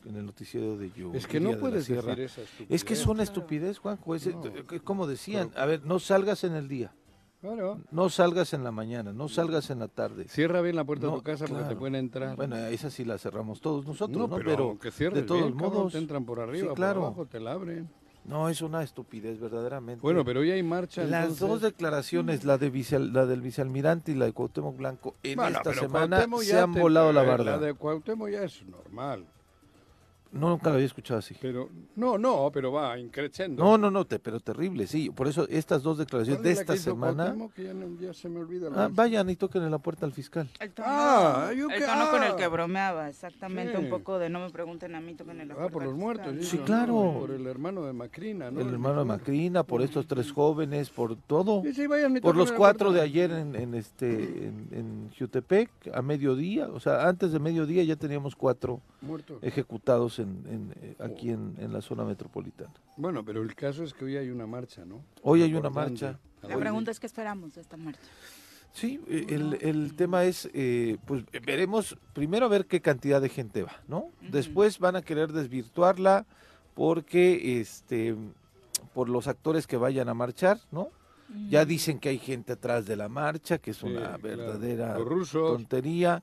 en 0.06 0.16
el 0.16 0.26
noticiero 0.26 0.76
de 0.76 0.90
Yo. 0.92 1.12
Es 1.14 1.26
que 1.26 1.40
no 1.40 1.50
de 1.50 1.56
puedes 1.56 1.84
Sierra. 1.84 2.14
decir 2.14 2.24
esa 2.24 2.40
estupidez. 2.42 2.70
Es 2.70 2.84
que 2.84 2.94
es 2.94 3.06
una 3.06 3.22
estupidez, 3.22 3.78
Juanjo. 3.78 4.14
es- 4.14 4.26
No. 4.26 4.42
eh, 4.46 4.80
como 4.82 5.06
decían, 5.06 5.50
Pero- 5.50 5.62
a 5.62 5.66
ver, 5.66 5.84
no 5.84 5.98
salgas 5.98 6.44
en 6.44 6.54
el 6.54 6.68
día. 6.68 6.92
Claro. 7.40 7.78
No 7.90 8.08
salgas 8.08 8.54
en 8.54 8.64
la 8.64 8.70
mañana, 8.70 9.12
no 9.12 9.28
salgas 9.28 9.68
en 9.68 9.78
la 9.80 9.88
tarde. 9.88 10.26
Cierra 10.28 10.62
bien 10.62 10.76
la 10.76 10.84
puerta 10.84 11.06
No, 11.06 11.12
de 11.12 11.18
tu 11.18 11.22
casa 11.24 11.44
porque 11.44 11.56
te 11.56 11.66
claro. 11.66 11.78
pueden 11.78 11.94
entrar. 11.96 12.36
Bueno, 12.36 12.56
esa 12.56 12.88
sí 12.88 13.04
la 13.04 13.18
cerramos 13.18 13.60
todos 13.60 13.86
nosotros, 13.86 14.16
no, 14.16 14.26
¿no? 14.28 14.36
pero, 14.42 14.78
de 15.12 15.22
todos 15.22 15.42
bien, 15.42 15.54
modos, 15.56 15.92
te 15.92 15.98
entran 15.98 16.24
por 16.24 16.40
arriba, 16.40 16.68
Sí, 16.70 16.74
claro. 16.74 17.00
por 17.00 17.06
abajo, 17.08 17.26
te 17.26 17.40
la 17.40 17.52
abren. 17.52 17.90
no 18.24 18.48
es 18.48 18.62
una 18.62 18.82
estupidez 18.82 19.38
verdaderamente. 19.38 20.00
Bueno, 20.00 20.24
pero 20.24 20.40
hoy 20.40 20.50
hay 20.52 20.62
marcha. 20.62 21.04
las 21.04 21.24
entonces- 21.24 21.46
dos 21.46 21.60
declaraciones, 21.60 22.46
la 22.46 22.56
de 22.56 22.70
vice- 22.70 22.98
la 22.98 23.26
del 23.26 23.42
vicealmirante 23.42 24.12
y 24.12 24.14
la 24.14 24.24
de 24.24 24.32
Cuauhtémoc 24.32 24.78
Blanco, 24.78 25.14
en 25.22 25.36
Bueno, 25.36 25.58
esta 25.58 25.74
semana 25.74 26.26
se 26.40 26.58
han 26.58 26.72
te- 26.72 26.80
volado 26.80 27.12
la 27.12 27.22
barda. 27.24 27.44
La 27.44 27.58
de 27.58 27.74
Cuauhtémoc 27.74 28.30
ya 28.30 28.44
es 28.44 28.64
normal. 28.64 29.26
No, 30.34 30.48
nunca 30.50 30.68
la 30.70 30.74
había 30.74 30.86
escuchado 30.86 31.18
así. 31.18 31.34
Pero, 31.40 31.68
no, 31.96 32.18
no, 32.18 32.50
pero 32.52 32.72
va 32.72 32.98
increciendo. 32.98 33.62
No, 33.62 33.78
no, 33.78 33.90
no, 33.90 34.04
te, 34.04 34.18
pero 34.18 34.40
terrible, 34.40 34.86
sí. 34.86 35.10
Por 35.10 35.28
eso 35.28 35.46
estas 35.48 35.82
dos 35.82 35.98
declaraciones 35.98 36.38
¿Cuál 36.40 36.44
de 36.44 36.50
es 36.50 36.56
la 36.68 36.74
esta 36.74 36.76
semana? 36.90 37.36
Que 37.54 37.64
ya, 37.64 37.74
no- 37.74 38.00
ya 38.00 38.12
se 38.12 38.28
me 38.28 38.40
olvida. 38.40 38.68
la 38.70 38.84
ah, 38.84 38.88
vayan 38.92 39.30
y 39.30 39.36
toquen 39.36 39.62
en 39.62 39.70
la 39.70 39.78
puerta 39.78 40.06
al 40.06 40.12
fiscal. 40.12 40.48
El 40.60 40.70
tono, 40.72 40.88
Ah, 40.90 41.52
yo 41.56 41.68
el 41.70 41.78
que- 41.78 41.86
tono 41.86 42.10
con 42.10 42.22
el 42.22 42.32
ah. 42.32 42.36
que 42.36 42.46
bromeaba, 42.48 43.08
exactamente, 43.08 43.76
Sí. 43.76 43.84
un 43.84 43.90
poco 43.90 44.18
de 44.18 44.28
no 44.28 44.40
me 44.40 44.50
pregunten 44.50 44.94
a 44.94 45.00
mí, 45.00 45.14
toquen 45.14 45.40
el 45.40 45.50
Ah, 45.52 45.68
por 45.70 45.84
los 45.84 45.94
muertos. 45.94 46.34
Sí, 46.46 46.58
no, 46.58 46.64
claro. 46.64 46.92
no, 46.92 47.18
Por 47.20 47.30
el 47.30 47.46
hermano 47.46 47.84
de 47.84 47.92
Macrina, 47.92 48.50
¿no? 48.50 48.60
El 48.60 48.68
hermano 48.68 49.00
de 49.00 49.04
Macrina, 49.06 49.62
por 49.62 49.82
estos 49.82 50.06
tres 50.06 50.32
jóvenes, 50.32 50.90
por 50.90 51.16
todo. 51.16 51.62
Sí, 51.62 51.72
sí, 51.74 51.86
vayan 51.86 52.16
y 52.16 52.20
Por 52.20 52.36
los 52.36 52.50
la 52.50 52.56
cuatro 52.56 52.88
puerta. 52.88 53.02
de 53.02 53.08
ayer 53.08 53.30
en, 53.30 53.54
en 53.54 53.74
este 53.74 54.14
en, 54.48 54.68
en 54.72 55.10
Jutepec 55.18 55.70
a 55.92 56.02
mediodía, 56.02 56.68
o 56.68 56.80
sea, 56.80 57.08
antes 57.08 57.30
de 57.32 57.38
mediodía 57.38 57.82
ya 57.84 57.96
teníamos 57.96 58.34
cuatro 58.34 58.80
Muertos. 59.00 59.38
ejecutados 59.42 60.18
en, 60.18 60.23
en, 60.24 60.74
eh, 60.82 60.96
aquí 60.98 61.30
en, 61.30 61.54
en 61.58 61.72
la 61.72 61.80
zona 61.80 62.04
metropolitana. 62.04 62.72
Bueno, 62.96 63.24
pero 63.24 63.42
el 63.42 63.54
caso 63.54 63.84
es 63.84 63.94
que 63.94 64.04
hoy 64.04 64.16
hay 64.16 64.30
una 64.30 64.46
marcha, 64.46 64.84
¿no? 64.84 65.02
Hoy 65.22 65.42
hay 65.42 65.54
una 65.54 65.70
marcha. 65.70 66.18
La 66.42 66.56
pregunta 66.58 66.90
es 66.90 66.98
qué 67.00 67.06
esperamos 67.06 67.54
de 67.54 67.60
esta 67.60 67.76
marcha. 67.76 68.00
Sí, 68.72 69.00
eh, 69.08 69.26
el, 69.28 69.56
el 69.60 69.94
tema 69.94 70.24
es, 70.24 70.50
eh, 70.52 70.96
pues 71.06 71.24
veremos, 71.46 71.96
primero 72.12 72.46
a 72.46 72.48
ver 72.48 72.66
qué 72.66 72.80
cantidad 72.80 73.22
de 73.22 73.28
gente 73.28 73.62
va, 73.62 73.80
¿no? 73.86 74.10
Después 74.32 74.80
van 74.80 74.96
a 74.96 75.02
querer 75.02 75.32
desvirtuarla 75.32 76.26
porque, 76.74 77.60
este, 77.60 78.16
por 78.92 79.08
los 79.08 79.28
actores 79.28 79.66
que 79.68 79.76
vayan 79.76 80.08
a 80.08 80.14
marchar, 80.14 80.58
¿no? 80.72 80.88
Ya 81.48 81.64
dicen 81.64 81.98
que 81.98 82.10
hay 82.10 82.18
gente 82.18 82.52
atrás 82.52 82.84
de 82.86 82.96
la 82.96 83.08
marcha, 83.08 83.58
que 83.58 83.70
es 83.72 83.78
Sí, 83.78 83.86
una 83.86 84.18
claro. 84.18 84.22
verdadera 84.22 84.96
tontería. 85.32 86.22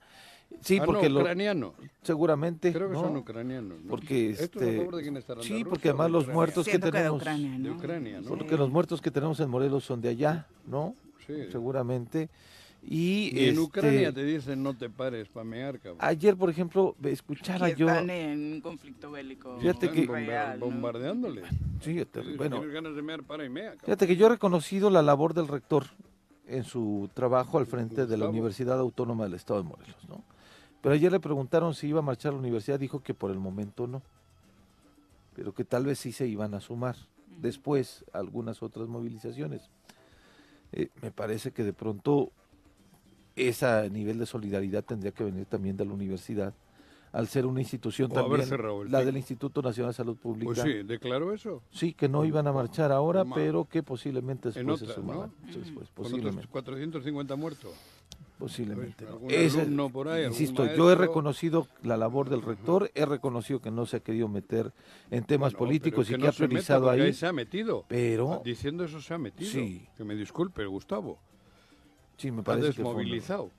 Sí, 0.60 0.78
Ah, 0.80 0.86
porque 0.86 1.08
no, 1.10 1.16
lo- 1.16 1.22
ucranianos. 1.22 1.74
seguramente, 2.04 2.72
Creo 2.74 2.90
que 2.90 2.94
¿no? 2.96 3.02
son 3.02 3.18
ucranianos. 3.18 3.82
¿no? 3.82 3.90
Porque, 3.90 4.32
¿Esto 4.32 4.60
es 4.60 4.66
a 4.66 4.70
este, 4.70 4.78
favor 4.78 4.96
de 4.98 5.02
quién 5.04 5.18
estarán? 5.18 5.44
sí, 5.44 5.64
¿De 5.64 5.66
porque 5.66 5.90
además 5.90 6.08
de 6.08 6.12
los 6.12 6.24
Ucrania? 6.24 6.36
muertos 6.36 6.66
que 6.66 6.72
Siento 6.72 6.86
que 6.88 6.92
de 6.92 6.98
tenemos. 7.00 7.20
De 7.64 7.72
Ucrania, 7.72 8.22
¿no? 8.22 8.28
porque 8.30 8.58
los 8.58 8.70
muertos 8.70 9.02
que 9.02 9.10
tenemos 9.12 9.40
en 9.40 9.50
Morelos 9.50 9.84
son 9.84 10.02
de 10.02 10.10
allá, 10.10 10.48
¿no? 10.68 10.96
Sí. 11.26 11.34
Seguramente. 11.52 12.30
Y, 12.84 13.30
Y 13.34 13.44
en 13.44 13.50
este, 13.50 13.60
Ucrania 13.60 14.12
te 14.12 14.24
dicen 14.24 14.64
no 14.64 14.76
te 14.76 14.90
pares 14.90 15.28
para 15.30 15.44
mear, 15.44 15.78
cabrón. 15.80 15.98
ayer, 16.00 16.36
por 16.36 16.50
ejemplo, 16.50 16.96
escuchaba 17.04 17.70
yo, 17.70 17.88
están 17.88 18.10
en 18.10 18.54
un 18.54 18.62
conflicto 18.62 19.12
bélico 19.12 19.56
Fíjate 19.60 19.86
Están 19.86 20.02
que- 20.02 20.08
bomba- 20.08 20.16
real, 20.26 20.60
¿no? 20.60 20.66
bombardeándole. 20.66 21.42
sí, 21.80 22.00
este, 22.00 22.24
Si 22.24 22.34
bueno, 22.38 22.58
tienes 22.58 22.74
ganas 22.74 22.96
de 22.96 23.02
mear, 23.04 23.22
para 23.24 23.46
y 23.46 23.50
mea, 23.50 23.66
cabrón. 23.72 23.86
Fíjate 23.86 24.08
que 24.08 24.16
yo 24.16 24.26
he 24.26 24.30
reconocido 24.30 24.90
la 24.90 25.04
labor 25.04 25.36
del 25.36 25.48
rector 25.48 25.86
en 26.48 26.64
su 26.64 27.08
trabajo 27.14 27.60
al 27.60 27.68
frente 27.68 28.08
de 28.08 28.18
la. 28.18 28.28
Universidad 28.28 28.80
Autónoma 28.80 29.26
del 29.26 29.36
Estado 29.36 29.62
de 29.62 29.70
Morelos, 29.70 30.10
¿no? 30.10 30.24
Pero 30.82 30.96
ayer 30.96 31.12
le 31.12 31.20
preguntaron 31.20 31.74
si 31.74 31.88
iba 31.88 32.00
a 32.00 32.04
marchar 32.04 32.32
a 32.32 32.34
la 32.34 32.40
universidad, 32.40 32.80
dijo 32.80 33.02
que 33.02 33.14
por 33.14 33.32
el 33.32 33.38
momento 33.40 33.88
no, 33.88 34.02
pero 35.36 35.54
que 35.54 35.64
tal 35.64 35.86
vez 35.86 36.00
sí 36.00 36.12
se 36.12 36.28
iban 36.28 36.54
a 36.54 36.60
sumar 36.60 36.96
después 37.40 38.04
a 38.14 38.18
algunas 38.20 38.62
otras 38.64 38.88
movilizaciones. 38.88 39.70
Eh, 40.74 40.90
me 41.02 41.12
parece 41.12 41.52
que 41.52 41.64
de 41.64 41.74
pronto 41.74 42.32
ese 43.36 43.90
nivel 43.90 44.18
de 44.20 44.26
solidaridad 44.26 44.84
tendría 44.84 45.12
que 45.12 45.24
venir 45.24 45.46
también 45.46 45.78
de 45.78 45.86
la 45.86 45.94
universidad, 45.94 46.54
al 47.12 47.28
ser 47.28 47.46
una 47.46 47.60
institución 47.60 48.10
O 48.12 48.16
también, 48.16 48.46
cerrado 48.46 48.84
la 48.86 49.04
del 49.04 49.18
Instituto 49.18 49.62
Nacional 49.62 49.92
de 49.92 49.98
Salud 49.98 50.16
Pública. 50.18 50.46
Pues 50.46 50.62
sí, 50.62 50.84
declaró 50.84 51.34
eso. 51.34 51.62
Sí, 51.72 51.94
que 51.94 52.08
no 52.08 52.24
iban 52.26 52.48
a 52.48 52.54
marchar 52.54 52.92
ahora, 52.92 53.24
Ma- 53.26 53.36
pero 53.36 53.66
que 53.66 53.84
posiblemente 53.84 54.48
En 54.50 54.54
después 54.56 54.80
se 54.80 54.86
otra, 54.86 54.96
sumaban. 54.96 55.34
¿no? 55.46 55.52
Sí, 55.54 55.60
después, 55.60 55.90
Con 55.90 56.04
posiblemente. 56.04 56.40
otros 56.40 56.52
450 56.52 57.36
muertos. 57.36 57.72
Posiblemente. 58.42 59.06
Ese- 59.30 59.62
alumno 59.62 59.90
por 59.92 60.08
ahí, 60.10 60.26
insisto, 60.26 60.66
yo 60.76 60.92
he 60.92 60.96
reconocido 60.96 61.68
la 61.84 61.96
labor 61.96 62.28
del 62.28 62.42
rector, 62.42 62.90
he 62.96 63.06
reconocido 63.06 63.62
que 63.62 63.70
no 63.70 63.86
se 63.86 63.98
ha 63.98 64.00
querido 64.00 64.28
meter 64.28 64.74
en 65.12 65.24
temas 65.24 65.54
Bueno, 65.54 65.60
políticos 65.68 66.10
y 66.10 66.14
que 66.14 66.18
no 66.18 66.28
ha 66.28 66.32
priorizado 66.32 66.86
porque 66.88 67.02
ahí, 67.04 67.14
se 67.14 67.28
ha 67.28 67.34
metido. 67.34 67.86
pero 67.88 68.42
Diciendo 68.44 68.84
eso 68.84 69.00
se 69.00 69.14
ha 69.14 69.20
metido. 69.20 69.52
Sí. 69.52 69.88
Que 69.96 70.04
me 70.04 70.16
disculpe, 70.16 70.66
Gustavo. 70.66 71.20
sí, 72.18 72.32
me 72.32 72.42
Ha 72.42 72.44
parece 72.44 72.74
que 72.74 72.82
fue. 72.84 73.06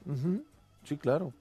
Ujú, 0.06 0.44
Sí, 0.84 0.96
claro. 0.96 1.32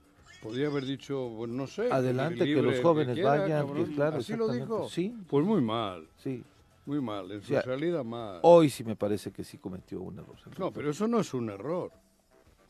Podría 0.43 0.67
haber 0.67 0.85
dicho, 0.85 1.33
pues 1.35 1.49
no 1.49 1.65
sé. 1.65 1.91
Adelante, 1.91 2.45
que 2.45 2.61
los 2.61 2.79
jóvenes 2.79 3.15
quiera, 3.15 3.29
vayan, 3.41 3.65
cabrón. 3.65 3.85
que 3.87 3.95
claro, 3.95 4.17
¿Así 4.17 4.35
lo 4.35 4.51
dijo? 4.51 4.87
Sí, 4.87 5.15
Pues 5.27 5.43
muy 5.45 5.61
mal, 5.61 6.07
sí. 6.17 6.43
muy 6.85 7.01
mal. 7.01 7.31
En 7.31 7.41
su 7.41 7.53
salida 7.55 8.03
mal. 8.03 8.39
Hoy 8.43 8.69
sí 8.69 8.83
me 8.83 8.95
parece 8.95 9.31
que 9.31 9.43
sí 9.43 9.57
cometió 9.57 9.99
un 10.01 10.19
error. 10.19 10.35
No, 10.59 10.71
pero 10.71 10.91
eso 10.91 11.07
no 11.07 11.19
es 11.19 11.33
un 11.33 11.49
error. 11.49 11.91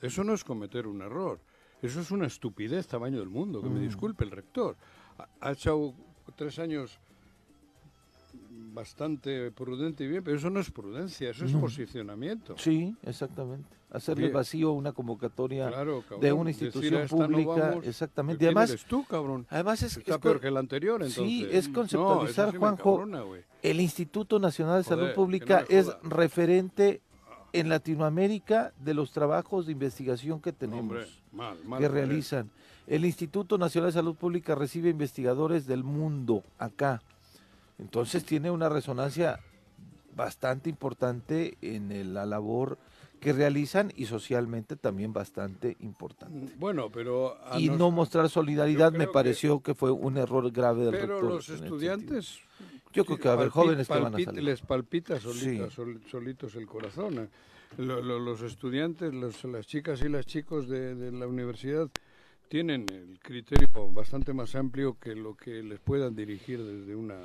Eso 0.01 0.24
no 0.24 0.34
es 0.34 0.43
cometer 0.43 0.88
un 0.88 1.01
error. 1.01 1.39
Eso 1.81 2.00
es 2.01 2.12
una 2.12 2.27
estupidez 2.27 2.88
tamaño 2.88 3.20
del 3.20 3.29
mundo. 3.29 3.62
Que 3.62 3.70
me 3.70 3.79
Mm. 3.79 3.84
disculpe 3.84 4.24
el 4.24 4.31
rector. 4.31 4.75
Ha, 5.17 5.27
ha 5.39 5.51
echado 5.51 5.93
tres 6.36 6.60
años 6.60 7.00
bastante 8.74 9.51
prudente 9.51 10.03
y 10.03 10.08
bien, 10.08 10.24
pero 10.24 10.38
eso 10.38 10.50
no 10.50 10.60
es 10.60 10.72
prudencia, 10.72 11.29
eso 11.31 11.46
es 11.46 11.53
No. 11.53 11.60
posicionamiento. 11.62 12.55
Sí, 12.58 12.96
exactamente. 13.03 13.67
Hacerle 13.91 14.24
Bien. 14.27 14.34
vacío 14.36 14.70
a 14.70 14.72
una 14.72 14.93
convocatoria 14.93 15.67
Claro, 15.67 16.01
cabrón. 16.03 16.22
de 16.22 16.31
una 16.31 16.50
institución 16.51 16.96
"A 16.96 17.03
esta 17.03 17.15
no 17.17 17.25
pública, 17.27 17.51
vamos". 17.70 17.86
exactamente. 17.88 18.36
Y 18.36 18.38
¿Quién 18.48 18.48
además, 18.58 18.70
eres 18.70 18.86
tú, 18.86 19.03
cabrón? 19.03 19.46
además 19.50 19.84
es, 19.84 19.98
Está 19.98 20.13
es 20.15 20.17
peor 20.20 20.39
que 20.39 20.48
el 20.48 20.55
anterior, 20.58 21.01
entonces. 21.01 21.24
Sí, 21.24 21.46
es 21.51 21.67
conceptualizar, 21.67 22.51
sí 22.51 22.58
Juanjo. 22.58 23.03
El 23.62 23.81
Instituto 23.81 24.39
Nacional 24.39 24.77
de 24.77 24.84
Salud 24.88 25.13
Pública 25.13 25.65
es 25.67 25.91
referente 26.03 27.01
en 27.53 27.70
Latinoamérica 27.70 28.74
de 28.79 28.93
los 28.93 29.12
trabajos 29.12 29.65
de 29.65 29.74
investigación 29.74 30.41
que 30.41 30.53
tenemos, 30.53 30.81
hombre, 30.81 31.08
mal, 31.31 31.58
mal. 31.65 31.79
que 31.79 31.88
realizan. 31.88 32.50
El 32.88 33.05
Instituto 33.05 33.58
Nacional 33.58 33.89
de 33.89 33.93
Salud 33.93 34.15
Pública 34.15 34.55
recibe 34.55 34.89
investigadores 34.89 35.67
del 35.67 35.84
mundo 35.84 36.43
acá. 36.58 37.01
Entonces 37.79 38.25
tiene 38.25 38.51
una 38.51 38.70
resonancia 38.70 39.39
bastante 40.15 40.70
importante 40.70 41.58
en 41.62 42.13
la 42.13 42.25
labor 42.25 42.77
que 43.21 43.31
realizan 43.33 43.93
y 43.95 44.05
socialmente 44.07 44.75
también 44.75 45.13
bastante 45.13 45.77
importante. 45.79 46.51
Bueno, 46.57 46.89
pero... 46.91 47.37
Y 47.57 47.69
nos- 47.69 47.77
no 47.77 47.91
mostrar 47.91 48.27
solidaridad 48.29 48.91
me 48.91 48.97
creo 48.97 49.09
que- 49.09 49.13
pareció 49.13 49.59
que... 49.61 49.75
fue 49.75 49.91
un 49.91 50.17
error 50.17 50.51
grave 50.51 50.83
del 50.85 50.91
Pero 50.95 51.07
rector. 51.13 51.23
los 51.35 51.47
en 51.49 51.55
ese 51.55 51.63
estudiantes... 51.63 52.39
Yo 52.93 53.05
creo 53.05 53.17
que 53.19 53.29
va 53.29 53.35
a 53.35 53.37
haber 53.37 53.49
jóvenes 53.49 53.87
que 53.87 53.93
van 53.93 54.13
a 54.15 54.19
salir. 54.21 54.43
Les 54.43 54.59
palpita 54.61 55.17
solita- 55.17 55.69
Sí. 55.69 55.75
sol- 55.75 56.01
solitos 56.09 56.55
el 56.55 56.65
corazón. 56.67 57.19
eh. 57.19 57.29
Lo- 57.77 58.01
lo- 58.01 58.19
los 58.19 58.41
estudiantes, 58.41 59.13
los- 59.13 59.45
las 59.45 59.65
chicas 59.65 60.01
y 60.01 60.09
los 60.09 60.25
chicos 60.25 60.67
de, 60.67 60.95
de 60.95 61.11
la 61.13 61.25
universidad 61.25 61.89
tienen 62.49 62.85
el 62.91 63.17
criterio 63.21 63.69
bastante 63.93 64.33
más 64.33 64.55
amplio 64.55 64.97
que 64.99 65.15
lo 65.15 65.37
que 65.37 65.63
les 65.63 65.79
puedan 65.79 66.15
dirigir 66.15 66.61
desde 66.61 66.93
una 66.95 67.15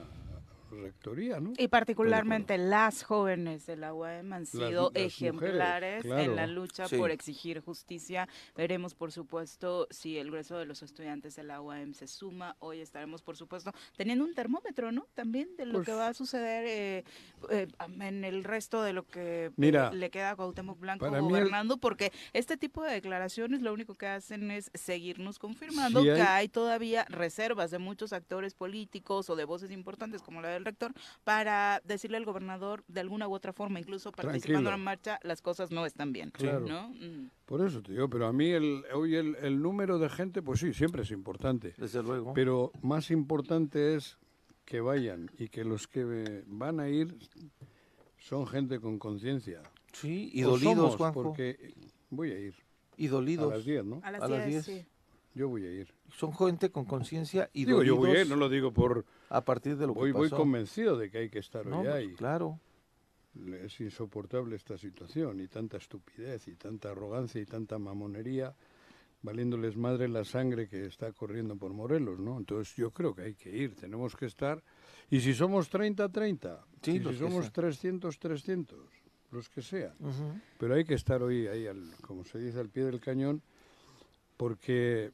rectoría, 0.76 1.40
¿no? 1.40 1.52
Y 1.58 1.68
particularmente 1.68 2.58
las 2.58 3.02
jóvenes 3.02 3.66
de 3.66 3.76
la 3.76 3.92
UAM 3.94 4.32
han 4.32 4.46
sido 4.46 4.90
las 4.94 5.02
ejemplares 5.04 6.04
mujeres, 6.04 6.26
en 6.28 6.36
la 6.36 6.46
lucha 6.46 6.86
Sí. 6.88 6.96
por 6.96 7.10
exigir 7.10 7.60
justicia. 7.60 8.28
Veremos, 8.56 8.94
por 8.94 9.12
supuesto, 9.12 9.86
si 9.90 10.18
el 10.18 10.30
grueso 10.30 10.58
de 10.58 10.66
los 10.66 10.82
estudiantes 10.82 11.36
de 11.36 11.42
la 11.44 11.60
UAM 11.60 11.94
se 11.94 12.06
suma. 12.06 12.56
Hoy 12.58 12.80
estaremos, 12.80 13.22
por 13.22 13.36
supuesto, 13.36 13.72
teniendo 13.96 14.24
un 14.24 14.34
termómetro, 14.34 14.92
¿no? 14.92 15.06
También 15.14 15.56
de 15.56 15.66
lo 15.66 15.74
Pues- 15.74 15.86
que 15.86 15.92
va 15.92 16.08
a 16.08 16.14
suceder 16.14 16.64
eh, 16.66 17.04
eh, 17.50 17.68
en 18.00 18.24
el 18.24 18.44
resto 18.44 18.82
de 18.82 18.92
lo 18.92 19.06
que 19.06 19.50
Mira, 19.56 19.92
le 19.92 20.10
queda 20.10 20.30
a 20.30 20.36
Cuauhtémoc 20.36 20.78
Blanco 20.78 21.10
mí 21.10 21.16
el- 21.16 21.22
gobernando, 21.22 21.76
porque 21.78 22.12
este 22.32 22.56
tipo 22.56 22.82
de 22.82 22.92
declaraciones 22.92 23.62
lo 23.62 23.72
único 23.72 23.94
que 23.94 24.06
hacen 24.06 24.50
es 24.50 24.70
seguirnos 24.74 25.38
confirmando 25.38 26.00
Sí 26.00 26.06
que 26.06 26.12
hay- 26.22 26.36
hay 26.36 26.48
todavía 26.48 27.04
reservas 27.08 27.70
de 27.70 27.78
muchos 27.78 28.12
actores 28.12 28.54
políticos 28.54 29.30
o 29.30 29.36
de 29.36 29.44
voces 29.44 29.70
importantes 29.70 30.22
como 30.22 30.42
la 30.42 30.48
del 30.50 30.64
rector 30.66 30.92
para 31.24 31.80
decirle 31.84 32.18
al 32.18 32.24
gobernador 32.26 32.84
de 32.88 33.00
alguna 33.00 33.26
u 33.28 33.32
otra 33.34 33.52
forma, 33.54 33.80
incluso 33.80 34.12
participando 34.12 34.40
Tranquilo. 34.42 34.58
en 34.58 34.64
la 34.64 34.76
marcha, 34.76 35.18
las 35.22 35.40
cosas 35.40 35.70
no 35.70 35.86
están 35.86 36.12
bien. 36.12 36.30
Claro. 36.30 36.66
¿no? 36.66 36.90
Mm. 36.90 37.30
Por 37.46 37.66
eso 37.66 37.80
te 37.82 37.92
digo, 37.92 38.10
pero 38.10 38.26
a 38.26 38.32
mí 38.32 38.50
el, 38.50 38.84
hoy 38.94 39.16
el, 39.16 39.36
el 39.36 39.62
número 39.62 39.98
de 39.98 40.08
gente, 40.10 40.42
pues 40.42 40.60
sí, 40.60 40.74
siempre 40.74 41.02
es 41.02 41.10
importante. 41.10 41.74
Desde 41.78 42.02
luego. 42.02 42.34
Pero 42.34 42.70
más 42.82 43.10
importante 43.10 43.94
es 43.96 44.18
que 44.66 44.80
vayan 44.80 45.30
y 45.38 45.48
que 45.48 45.64
los 45.64 45.86
que 45.88 46.44
van 46.46 46.80
a 46.80 46.88
ir 46.88 47.16
son 48.18 48.46
gente 48.46 48.80
con 48.80 48.98
conciencia. 48.98 49.62
sí, 49.92 50.30
y 50.34 50.42
O 50.44 50.50
dolidos, 50.50 50.74
somos, 50.76 50.96
Juanjo. 50.96 51.22
Porque 51.22 51.72
voy 52.10 52.32
a 52.32 52.38
ir 52.38 52.54
Y 52.96 53.06
a 53.06 53.10
dolidos. 53.10 53.52
las 53.52 53.64
10, 53.64 53.84
¿no? 53.84 54.00
A 54.02 54.10
las 54.10 54.22
A 54.22 54.28
las 54.28 54.46
10, 54.46 54.66
10. 54.66 54.80
sí. 54.82 54.86
Yo 55.36 55.48
voy 55.48 55.66
a 55.66 55.70
ir. 55.70 55.92
Son 56.16 56.32
gente 56.34 56.70
con 56.70 56.86
conciencia 56.86 57.50
y 57.52 57.66
Digo, 57.66 57.82
yo 57.82 57.94
voy 57.96 58.10
a 58.10 58.22
ir, 58.22 58.28
no 58.28 58.36
lo 58.36 58.48
digo 58.48 58.72
por... 58.72 59.04
a 59.28 59.44
partir 59.44 59.76
de 59.76 59.86
lo 59.86 59.92
Voy, 59.92 60.10
que 60.10 60.16
voy 60.16 60.30
pasó. 60.30 60.40
convencido 60.42 60.96
de 60.96 61.10
que 61.10 61.18
hay 61.18 61.28
que 61.28 61.40
estar 61.40 61.66
No, 61.66 61.80
hoy 61.80 62.06
pues. 62.06 62.16
Claro. 62.16 62.58
es 63.62 63.78
insoportable 63.80 64.56
esta 64.56 64.78
situación 64.78 65.38
y 65.40 65.46
tanta 65.46 65.76
estupidez 65.76 66.48
y 66.48 66.54
tanta 66.56 66.90
arrogancia 66.92 67.38
y 67.38 67.44
tanta 67.44 67.78
mamonería 67.78 68.54
valiéndoles 69.20 69.76
madre 69.76 70.08
la 70.08 70.24
sangre 70.24 70.68
que 70.68 70.86
está 70.86 71.12
corriendo 71.12 71.54
por 71.56 71.72
Morelos, 71.72 72.18
¿no? 72.18 72.38
Entonces 72.38 72.74
yo 72.76 72.90
creo 72.92 73.14
que 73.14 73.22
hay 73.22 73.34
que 73.34 73.50
ir, 73.54 73.74
tenemos 73.74 74.16
que 74.16 74.24
estar. 74.26 74.62
Y 75.10 75.20
si 75.20 75.34
somos 75.34 75.68
30, 75.68 76.08
30. 76.08 76.64
Sí, 76.80 76.92
y 76.92 76.98
si 77.00 77.14
somos 77.16 77.44
sean. 77.44 77.52
300, 77.52 78.18
300. 78.18 78.78
Los 79.32 79.48
que 79.50 79.60
sean. 79.60 79.92
Pero 80.58 80.74
hay 80.74 80.84
que 80.84 80.94
estar 80.94 81.22
hoy 81.22 81.46
ahí, 81.46 81.66
al, 81.66 81.90
como 82.00 82.24
se 82.24 82.38
dice, 82.38 82.58
al 82.60 82.68
pie 82.70 82.84
del 82.84 83.00
cañón, 83.00 83.42
porque 84.36 85.10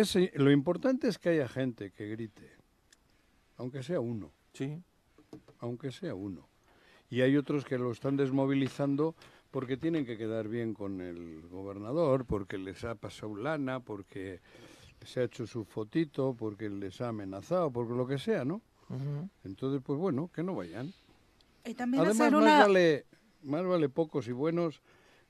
ese, 0.00 0.32
lo 0.34 0.50
importante 0.50 1.08
es 1.08 1.18
que 1.18 1.30
haya 1.30 1.48
gente 1.48 1.90
que 1.90 2.08
grite, 2.08 2.50
aunque 3.56 3.82
sea 3.82 4.00
uno 4.00 4.32
Sí. 4.52 4.80
aunque 5.60 5.90
sea 5.90 6.14
uno. 6.14 6.48
Y 7.10 7.20
hay 7.22 7.36
otros 7.36 7.64
que 7.64 7.78
lo 7.78 7.90
están 7.90 8.16
desmovilizando 8.16 9.14
porque 9.50 9.76
tienen 9.76 10.04
que 10.04 10.16
quedar 10.16 10.48
bien 10.48 10.74
con 10.74 11.00
el 11.00 11.42
gobernador, 11.48 12.24
porque 12.24 12.58
les 12.58 12.84
ha 12.84 12.94
pasado 12.96 13.36
lana, 13.36 13.80
porque 13.80 14.40
se 15.04 15.20
ha 15.20 15.24
hecho 15.24 15.46
su 15.46 15.64
fotito, 15.64 16.34
porque 16.34 16.68
les 16.68 17.00
ha 17.00 17.08
amenazado, 17.08 17.70
porque 17.70 17.94
lo 17.94 18.06
que 18.06 18.18
sea, 18.18 18.44
¿no? 18.44 18.60
Entonces, 19.44 19.80
pues 19.84 19.98
bueno, 19.98 20.30
que 20.32 20.42
no 20.42 20.54
vayan. 20.54 20.92
Y 21.64 21.74
también 21.74 22.04
Además, 22.04 22.20
hacer 22.20 22.32
más, 22.32 22.42
una 22.42 22.58
vale, 22.60 23.06
más 23.42 23.66
vale 23.66 23.88
pocos 23.88 24.28
y 24.28 24.32
buenos 24.32 24.82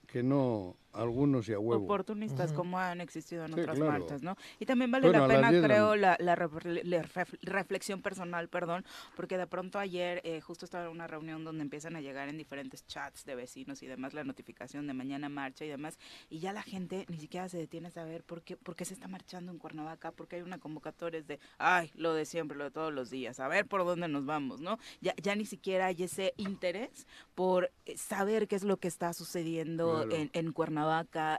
que 0.06 0.23
no 0.23 0.76
algunos 0.94 1.48
y 1.48 1.52
a 1.52 1.58
huevo. 1.58 1.84
oportunistas 1.84 2.52
como 2.52 2.78
han 2.78 3.00
existido 3.00 3.44
en 3.44 3.54
Sí, 3.54 3.60
otras 3.60 3.76
claro. 3.76 3.92
marchas, 3.92 4.22
¿no? 4.22 4.36
Y 4.58 4.66
también 4.66 4.90
vale 4.90 5.06
Bueno, 5.08 5.26
la 5.26 5.34
pena, 5.34 5.50
10 5.50 5.62
de 5.62 5.68
la 5.68 5.74
creo, 5.74 5.96
la, 5.96 6.16
la 6.20 6.34
la 6.36 7.02
ref- 7.02 7.38
reflexión 7.42 8.00
personal, 8.02 8.48
perdón, 8.48 8.84
porque 9.16 9.36
de 9.38 9.46
pronto 9.46 9.78
ayer 9.78 10.20
eh, 10.24 10.40
justo 10.40 10.64
estaba 10.64 10.84
en 10.86 10.90
una 10.90 11.06
reunión 11.06 11.44
donde 11.44 11.62
empiezan 11.62 11.96
a 11.96 12.00
llegar 12.00 12.28
en 12.28 12.36
diferentes 12.38 12.86
chats 12.86 13.24
de 13.24 13.34
vecinos 13.34 13.82
y 13.82 13.86
demás 13.86 14.14
la 14.14 14.24
notificación 14.24 14.86
de 14.86 14.94
mañana 14.94 15.28
marcha 15.28 15.64
y 15.64 15.68
demás, 15.68 15.98
y 16.30 16.38
ya 16.38 16.52
la 16.52 16.62
gente 16.62 17.06
ni 17.08 17.18
siquiera 17.18 17.48
se 17.48 17.58
detiene 17.58 17.88
a 17.88 17.90
saber 17.90 18.22
por 18.22 18.42
qué, 18.42 18.56
por 18.56 18.76
qué 18.76 18.84
se 18.84 18.94
está 18.94 19.08
marchando 19.08 19.50
en 19.52 19.58
Cuernavaca, 19.58 20.12
porque 20.12 20.36
hay 20.36 20.42
una 20.42 20.58
convocatoria 20.58 21.22
de, 21.22 21.38
ay, 21.58 21.90
lo 21.94 22.14
de 22.14 22.24
siempre, 22.24 22.56
lo 22.56 22.64
de 22.64 22.70
todos 22.70 22.92
los 22.92 23.10
días, 23.10 23.40
a 23.40 23.48
ver 23.48 23.66
por 23.66 23.84
dónde 23.84 24.08
nos 24.08 24.26
vamos, 24.26 24.60
¿no? 24.60 24.78
Ya, 25.00 25.14
ya 25.22 25.34
ni 25.34 25.44
siquiera 25.46 25.86
hay 25.86 26.02
ese 26.04 26.34
interés 26.36 27.06
por 27.34 27.70
eh, 27.86 27.96
saber 27.98 28.46
qué 28.48 28.56
es 28.56 28.64
lo 28.64 28.76
que 28.76 28.88
está 28.88 29.12
sucediendo 29.12 30.04
Claro. 30.04 30.10
en, 30.14 30.30
en 30.32 30.52
Cuernavaca, 30.52 30.84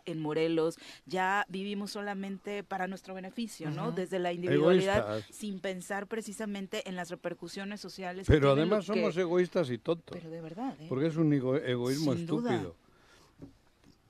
en 0.05 0.21
Morelos, 0.21 0.77
ya 1.05 1.45
vivimos 1.49 1.91
solamente 1.91 2.63
para 2.63 2.87
nuestro 2.87 3.13
beneficio, 3.13 3.69
¿no? 3.71 3.91
Desde 3.91 4.19
la 4.19 4.33
individualidad, 4.33 5.07
Egoístas. 5.09 5.35
sin 5.35 5.59
pensar 5.59 6.07
precisamente 6.07 6.87
en 6.89 6.95
las 6.95 7.09
repercusiones 7.09 7.81
sociales. 7.81 8.25
Pero 8.27 8.51
además 8.51 8.85
somos 8.85 9.15
que- 9.15 9.21
egoístas 9.21 9.69
y 9.69 9.77
tontos. 9.77 10.17
Pero 10.17 10.29
de 10.29 10.41
verdad, 10.41 10.75
¿eh? 10.79 10.85
Porque 10.89 11.07
es 11.07 11.15
un 11.17 11.31
ego- 11.33 11.57
egoísmo 11.57 12.13
Sin 12.13 12.25
duda. 12.25 12.51
estúpido. 12.55 12.75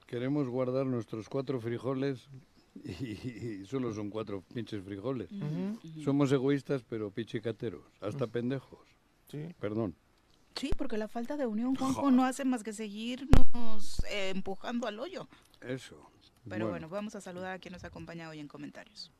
Queremos 0.07 0.47
guardar 0.47 0.85
nuestros 0.85 1.27
cuatro 1.29 1.59
frijoles 1.59 2.29
y, 2.83 3.27
y 3.27 3.65
solo 3.65 3.93
son 3.93 4.09
cuatro 4.09 4.43
pinches 4.53 4.83
frijoles. 4.83 5.29
Somos 6.03 6.31
egoístas 6.31 6.83
pero 6.87 7.09
pichicateros, 7.11 7.83
hasta 8.01 8.27
pendejos. 8.27 8.79
Sí. 9.29 9.47
Perdón. 9.59 9.95
Sí, 10.55 10.71
porque 10.77 10.97
la 10.97 11.07
falta 11.07 11.35
de 11.35 11.45
unión, 11.45 11.75
Juanjo, 11.75 12.11
no 12.11 12.23
hace 12.23 12.45
más 12.45 12.63
que 12.63 12.71
seguirnos 12.71 13.99
eh, 14.09 14.31
empujando 14.33 14.87
al 14.87 14.99
hoyo. 14.99 15.27
Eso. 15.61 16.09
Pero 16.47 16.69
bueno. 16.69 16.87
vamos 16.89 17.15
a 17.15 17.21
saludar 17.21 17.53
a 17.53 17.59
quien 17.59 17.73
nos 17.73 17.83
acompaña 17.83 18.29
hoy 18.29 18.39
en 18.39 18.47
comentarios. 18.47 19.11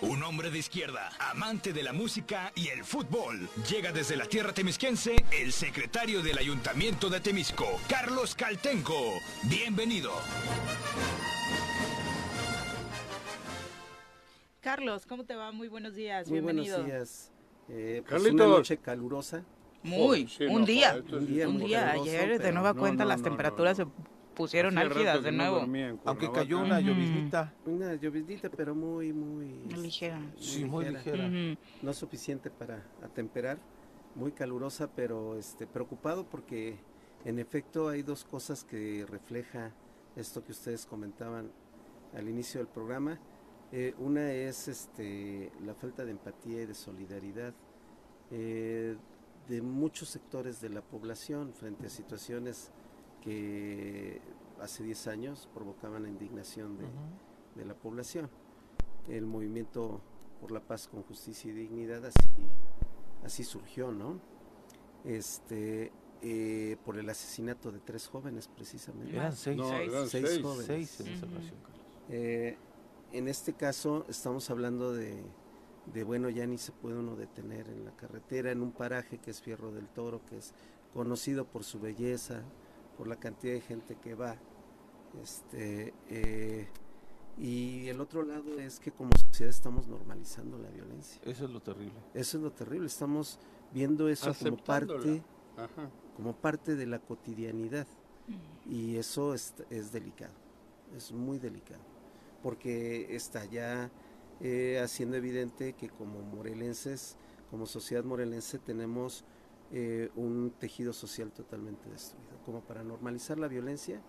Un 0.00 0.22
hombre 0.22 0.50
de 0.50 0.58
izquierda, 0.58 1.10
amante 1.18 1.72
de 1.72 1.82
la 1.82 1.92
música 1.92 2.52
y 2.54 2.68
el 2.68 2.84
fútbol. 2.84 3.48
Llega 3.68 3.92
desde 3.92 4.16
la 4.16 4.26
tierra 4.26 4.52
temisquense 4.54 5.16
el 5.32 5.52
secretario 5.52 6.22
del 6.22 6.38
Ayuntamiento 6.38 7.10
de 7.10 7.20
Temisco, 7.20 7.66
Carlos 7.88 8.34
Caltenco. 8.34 8.94
Bienvenido. 9.44 10.12
Carlos, 14.60 15.06
¿cómo 15.06 15.24
te 15.24 15.34
va? 15.34 15.50
Muy 15.52 15.68
buenos 15.68 15.94
días, 15.94 16.28
Muy 16.28 16.40
bienvenido. 16.40 16.78
buenos 16.78 16.92
días. 16.92 17.32
Eh, 17.68 18.02
pues 18.08 18.24
una 18.24 18.46
noche 18.46 18.78
calurosa. 18.78 19.44
Muy, 19.82 20.26
sí, 20.26 20.44
un 20.44 20.60
no, 20.62 20.66
día, 20.66 21.02
Un 21.12 21.26
día 21.26 21.42
es 21.44 21.48
un 21.48 21.58
muy 21.58 21.66
día. 21.66 21.84
caluroso, 21.86 22.10
Ayer 22.10 22.42
de 22.42 22.52
nueva 22.52 22.72
no, 22.72 22.80
cuenta 22.80 23.04
no, 23.04 23.08
las 23.10 23.18
no, 23.20 23.24
temperaturas 23.24 23.78
no, 23.78 23.84
se 23.84 23.90
pusieron 24.34 24.78
álgidas 24.78 25.22
de 25.22 25.32
nuevo. 25.32 25.66
Aunque 26.04 26.30
cayó 26.32 26.60
una 26.60 26.80
lloviznita. 26.80 27.52
Una 27.66 27.94
lloviznita, 27.94 28.48
pero 28.50 28.74
muy, 28.74 29.12
muy... 29.12 29.46
Ligera. 29.76 30.20
Sí, 30.38 30.64
muy 30.64 30.86
ligera. 30.86 31.28
No 31.82 31.92
suficiente 31.92 32.50
para 32.50 32.82
atemperar. 33.02 33.58
Muy 34.14 34.32
calurosa, 34.32 34.90
pero 34.94 35.36
este, 35.36 35.66
preocupado 35.66 36.24
porque 36.24 36.76
en 37.24 37.38
efecto 37.38 37.88
hay 37.88 38.02
dos 38.02 38.24
cosas 38.24 38.64
que 38.64 39.06
refleja 39.08 39.72
esto 40.16 40.42
que 40.42 40.52
ustedes 40.52 40.86
comentaban 40.86 41.50
al 42.16 42.28
inicio 42.28 42.58
del 42.58 42.68
programa. 42.68 43.18
Eh, 43.72 43.94
una 43.98 44.32
es 44.32 44.66
este, 44.68 45.52
la 45.64 45.74
falta 45.74 46.04
de 46.04 46.12
empatía 46.12 46.62
y 46.62 46.66
de 46.66 46.74
solidaridad 46.74 47.52
eh, 48.30 48.96
de 49.48 49.62
muchos 49.62 50.08
sectores 50.08 50.60
de 50.60 50.70
la 50.70 50.80
población 50.80 51.52
frente 51.52 51.86
a 51.86 51.90
situaciones 51.90 52.70
que 53.22 54.20
hace 54.60 54.82
10 54.84 55.06
años 55.08 55.48
provocaban 55.54 56.02
la 56.02 56.08
indignación 56.08 56.78
de, 56.78 56.86
de 57.56 57.64
la 57.66 57.74
población. 57.74 58.30
El 59.08 59.26
movimiento 59.26 60.00
por 60.40 60.50
la 60.50 60.60
paz 60.60 60.88
con 60.88 61.02
justicia 61.02 61.50
y 61.50 61.54
dignidad 61.54 62.04
así, 62.06 62.28
así 63.24 63.44
surgió, 63.44 63.90
¿no? 63.92 64.20
Este, 65.04 65.92
eh, 66.22 66.76
por 66.84 66.98
el 66.98 67.08
asesinato 67.08 67.70
de 67.72 67.80
tres 67.80 68.06
jóvenes 68.08 68.48
precisamente. 68.48 69.14
Eran 69.16 69.34
seis. 69.34 69.56
No, 69.56 69.68
Seis. 69.68 69.88
eran 69.92 70.08
Seis 70.08 70.26
seis. 70.28 70.42
jóvenes. 70.42 70.66
Seis 70.66 71.00
en 71.00 71.08
esa 71.08 71.26
ocasión, 71.26 71.56
Carlos. 71.62 71.86
Eh, 72.10 72.58
en 73.12 73.28
este 73.28 73.52
caso 73.54 74.04
estamos 74.08 74.50
hablando 74.50 74.92
de, 74.92 75.22
de, 75.92 76.04
bueno, 76.04 76.28
ya 76.28 76.46
ni 76.46 76.58
se 76.58 76.72
puede 76.72 76.98
uno 76.98 77.16
detener 77.16 77.68
en 77.68 77.84
la 77.84 77.92
carretera, 77.96 78.50
en 78.50 78.62
un 78.62 78.72
paraje 78.72 79.18
que 79.18 79.30
es 79.30 79.40
Fierro 79.40 79.72
del 79.72 79.88
Toro, 79.88 80.24
que 80.26 80.38
es 80.38 80.52
conocido 80.92 81.44
por 81.46 81.64
su 81.64 81.80
belleza, 81.80 82.42
por 82.96 83.06
la 83.06 83.16
cantidad 83.16 83.54
de 83.54 83.60
gente 83.60 83.96
que 83.96 84.14
va. 84.14 84.36
Este, 85.22 85.94
eh, 86.08 86.68
y 87.38 87.88
el 87.88 88.00
otro 88.00 88.22
lado 88.24 88.58
es 88.58 88.80
que 88.80 88.90
como 88.90 89.12
sociedad 89.16 89.50
estamos 89.50 89.86
normalizando 89.86 90.58
la 90.58 90.68
violencia. 90.70 91.20
Eso 91.24 91.44
es 91.44 91.50
lo 91.50 91.60
terrible. 91.60 91.98
Eso 92.14 92.36
es 92.36 92.42
lo 92.42 92.52
terrible, 92.52 92.86
estamos 92.86 93.38
viendo 93.72 94.08
eso 94.08 94.34
como 94.34 94.56
parte, 94.56 95.22
Ajá. 95.56 95.90
como 96.16 96.34
parte 96.34 96.74
de 96.74 96.86
la 96.86 96.98
cotidianidad. 96.98 97.86
Y 98.66 98.96
eso 98.96 99.32
es, 99.32 99.54
es 99.70 99.90
delicado, 99.92 100.34
es 100.94 101.12
muy 101.12 101.38
delicado, 101.38 101.80
porque 102.42 103.14
está 103.14 103.44
ya 103.44 103.90
eh, 104.40 104.80
haciendo 104.82 105.16
evidente 105.16 105.72
que 105.72 105.88
como 105.88 106.20
morelenses, 106.22 107.16
como 107.50 107.66
sociedad 107.66 108.04
morelense, 108.04 108.58
tenemos 108.58 109.24
eh, 109.72 110.10
un 110.16 110.52
tejido 110.58 110.92
social 110.92 111.32
totalmente 111.32 111.88
destruido. 111.90 112.38
Como 112.44 112.60
para 112.62 112.82
normalizar 112.84 113.38
la 113.38 113.48
violencia, 113.48 114.00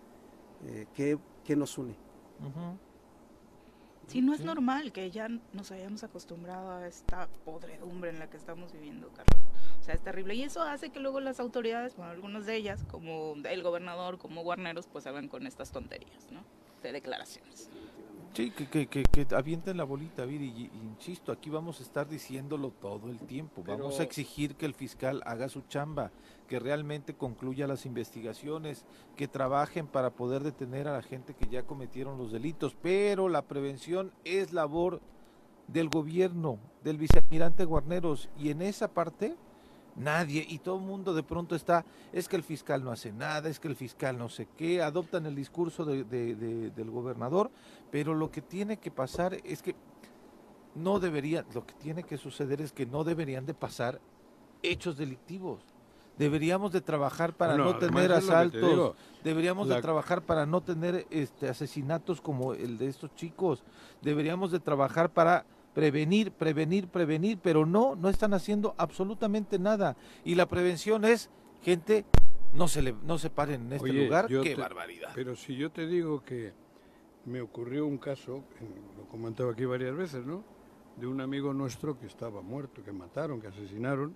eh, 0.66 0.86
¿qué, 0.94 1.18
qué 1.44 1.56
nos 1.56 1.76
une? 1.78 1.92
Ujú. 2.40 2.78
Sí, 4.06 4.22
no 4.22 4.32
es 4.32 4.40
Sí. 4.40 4.44
normal 4.44 4.92
que 4.92 5.10
ya 5.10 5.28
nos 5.52 5.70
hayamos 5.70 6.02
acostumbrado 6.02 6.70
a 6.72 6.86
esta 6.88 7.28
podredumbre 7.44 8.10
en 8.10 8.18
la 8.18 8.28
que 8.28 8.36
estamos 8.36 8.72
viviendo, 8.72 9.08
Carlos. 9.08 9.36
O 9.78 9.82
sea, 9.84 9.94
es 9.94 10.02
terrible. 10.02 10.34
Y 10.34 10.42
eso 10.42 10.62
hace 10.62 10.90
que 10.90 10.98
luego 10.98 11.20
las 11.20 11.38
autoridades, 11.38 11.94
bueno, 11.96 12.10
algunas 12.10 12.44
de 12.44 12.56
ellas, 12.56 12.84
como 12.90 13.34
el 13.44 13.62
gobernador, 13.62 14.18
como 14.18 14.42
Guarneros, 14.42 14.88
pues 14.88 15.06
hagan 15.06 15.28
con 15.28 15.46
estas 15.46 15.70
tonterías, 15.70 16.30
¿no? 16.32 16.42
De 16.82 16.90
declaraciones. 16.92 17.68
Sí, 18.32 18.52
que, 18.52 18.68
que, 18.68 18.86
que, 18.86 19.02
que 19.02 19.34
avienten 19.34 19.76
la 19.76 19.82
bolita, 19.82 20.24
Viri, 20.24 20.46
y, 20.56 20.70
y 20.72 20.86
insisto, 20.86 21.32
aquí 21.32 21.50
vamos 21.50 21.80
a 21.80 21.82
estar 21.82 22.08
diciéndolo 22.08 22.70
todo 22.70 23.10
el 23.10 23.18
tiempo. 23.18 23.64
Vamos 23.66 23.98
a 23.98 24.04
exigir 24.04 24.54
que 24.54 24.66
el 24.66 24.74
fiscal 24.74 25.20
haga 25.26 25.48
su 25.48 25.62
chamba, 25.62 26.12
que 26.46 26.60
realmente 26.60 27.14
concluya 27.14 27.66
las 27.66 27.86
investigaciones, 27.86 28.84
que 29.16 29.26
trabajen 29.26 29.88
para 29.88 30.10
poder 30.10 30.44
detener 30.44 30.86
a 30.86 30.92
la 30.92 31.02
gente 31.02 31.34
que 31.34 31.48
ya 31.48 31.64
cometieron 31.64 32.18
los 32.18 32.30
delitos. 32.30 32.76
Pero 32.80 33.28
la 33.28 33.42
prevención 33.42 34.12
es 34.24 34.52
labor 34.52 35.00
del 35.66 35.88
gobierno, 35.88 36.58
del 36.84 36.98
vicealmirante 36.98 37.64
Guarneros, 37.64 38.28
y 38.38 38.50
en 38.50 38.62
esa 38.62 38.88
parte 38.88 39.34
nadie, 39.96 40.44
y 40.48 40.58
todo 40.58 40.76
el 40.76 40.82
mundo 40.82 41.14
de 41.14 41.22
pronto 41.22 41.54
está, 41.54 41.84
es 42.12 42.28
que 42.28 42.36
el 42.36 42.42
fiscal 42.42 42.82
no 42.84 42.90
hace 42.90 43.12
nada, 43.12 43.48
es 43.48 43.58
que 43.60 43.68
el 43.68 43.76
fiscal 43.76 44.16
no 44.18 44.28
sé 44.28 44.48
qué, 44.56 44.82
adoptan 44.82 45.26
el 45.26 45.34
discurso 45.34 45.84
de- 45.84 46.04
de- 46.04 46.34
de- 46.34 46.70
del 46.70 46.90
gobernador, 46.90 47.50
pero 47.90 48.14
lo 48.14 48.30
que 48.30 48.40
tiene 48.42 48.78
que 48.78 48.90
pasar 48.90 49.34
es 49.44 49.62
que 49.62 49.74
no 50.74 51.00
debería, 51.00 51.44
lo 51.54 51.66
que 51.66 51.74
tiene 51.74 52.02
que 52.04 52.16
suceder 52.16 52.60
es 52.60 52.72
que 52.72 52.86
no 52.86 53.04
deberían 53.04 53.44
de 53.46 53.54
pasar 53.54 54.00
hechos 54.62 54.96
delictivos. 54.96 55.60
Deberíamos 56.18 56.70
de 56.72 56.80
trabajar 56.82 57.32
para 57.34 57.54
no 57.64 57.70
tener 57.78 58.08
te 58.08 58.14
asaltos, 58.18 58.60
digo, 58.70 58.94
deberíamos 59.24 59.68
de 59.68 59.74
trabajar 59.82 60.22
para 60.22 60.44
no 60.46 60.60
tener 60.60 61.06
este 61.10 61.48
asesinatos 61.48 62.20
como 62.20 62.52
el 62.52 62.76
de 62.76 62.88
estos 62.88 63.14
chicos, 63.14 63.64
deberíamos 64.02 64.50
de 64.52 64.60
trabajar 64.60 65.10
para 65.10 65.46
prevenir, 65.80 66.30
prevenir, 66.32 66.88
prevenir, 66.88 67.38
pero 67.42 67.64
no, 67.64 67.96
no 67.96 68.08
están 68.10 68.34
haciendo 68.34 68.74
absolutamente 68.76 69.58
nada. 69.58 69.96
Y 70.24 70.34
la 70.34 70.46
prevención 70.46 71.06
es, 71.06 71.30
gente, 71.62 72.04
no 72.52 72.68
se, 72.68 72.82
le, 72.82 72.94
no 73.02 73.16
se 73.16 73.30
paren 73.30 73.62
en 73.66 73.72
este 73.74 73.90
Oye, 73.90 74.04
lugar, 74.04 74.26
qué 74.26 74.40
te- 74.42 74.54
barbaridad. 74.56 75.10
Pero 75.14 75.34
si 75.36 75.56
yo 75.56 75.70
te 75.70 75.86
digo 75.86 76.22
que 76.22 76.52
me 77.24 77.40
ocurrió 77.40 77.86
un 77.86 77.96
caso, 77.96 78.44
lo 78.96 79.04
he 79.04 79.06
comentado 79.08 79.48
aquí 79.50 79.64
varias 79.64 79.96
veces, 79.96 80.26
¿no? 80.26 80.44
De 80.96 81.06
un 81.06 81.20
amigo 81.22 81.54
nuestro 81.54 81.98
que 81.98 82.06
estaba 82.06 82.42
muerto, 82.42 82.82
que 82.84 82.92
mataron, 82.92 83.40
que 83.40 83.46
asesinaron, 83.46 84.14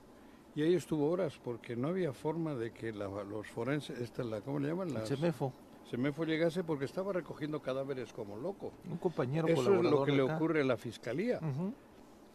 y 0.54 0.62
ahí 0.62 0.74
estuvo 0.74 1.08
horas 1.10 1.40
porque 1.42 1.76
no 1.76 1.88
había 1.88 2.12
forma 2.12 2.54
de 2.54 2.72
que 2.72 2.92
la- 2.92 3.08
los 3.24 3.48
forenses, 3.48 3.98
esta, 4.00 4.22
la, 4.22 4.42
¿cómo 4.42 4.58
le 4.58 4.68
llaman? 4.68 4.90
El 4.90 4.96
Las, 5.84 5.90
CEMEFO, 5.90 6.22
Semefo 6.22 6.24
llegase 6.24 6.64
porque 6.64 6.84
estaba 6.86 7.12
recogiendo 7.12 7.60
cadáveres 7.60 8.12
como 8.12 8.36
loco. 8.36 8.72
un 8.90 8.98
compañero 8.98 9.48
Eso 9.48 9.74
es 9.74 9.82
lo 9.82 10.04
que 10.04 10.12
le 10.12 10.24
acá. 10.24 10.36
ocurre 10.36 10.60
a 10.62 10.64
la 10.64 10.76
fiscalía. 10.76 11.40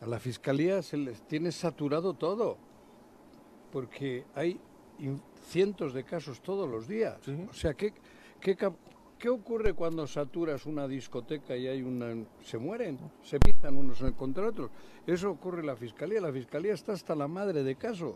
A 0.01 0.05
la 0.05 0.19
fiscalía 0.19 0.81
se 0.81 0.97
les 0.97 1.21
tiene 1.23 1.51
saturado 1.51 2.13
todo, 2.13 2.57
porque 3.71 4.25
hay 4.35 4.59
cientos 5.47 5.93
de 5.93 6.03
casos 6.03 6.41
todos 6.41 6.69
los 6.69 6.87
días. 6.87 7.17
Sí. 7.23 7.47
O 7.49 7.53
sea, 7.53 7.73
¿qué, 7.73 7.93
qué, 8.39 8.55
qué 9.17 9.29
ocurre 9.29 9.73
cuando 9.73 10.07
saturas 10.07 10.65
una 10.65 10.87
discoteca 10.87 11.55
y 11.57 11.67
hay 11.67 11.81
una... 11.81 12.15
se 12.43 12.57
mueren, 12.57 12.97
se 13.23 13.39
pintan 13.39 13.75
unos 13.75 13.99
contra 14.17 14.47
otros? 14.47 14.69
Eso 15.05 15.31
ocurre 15.31 15.59
en 15.61 15.67
la 15.67 15.75
fiscalía. 15.75 16.21
La 16.21 16.31
fiscalía 16.31 16.73
está 16.73 16.93
hasta 16.93 17.15
la 17.15 17.27
madre 17.27 17.63
de 17.63 17.75
casos. 17.75 18.15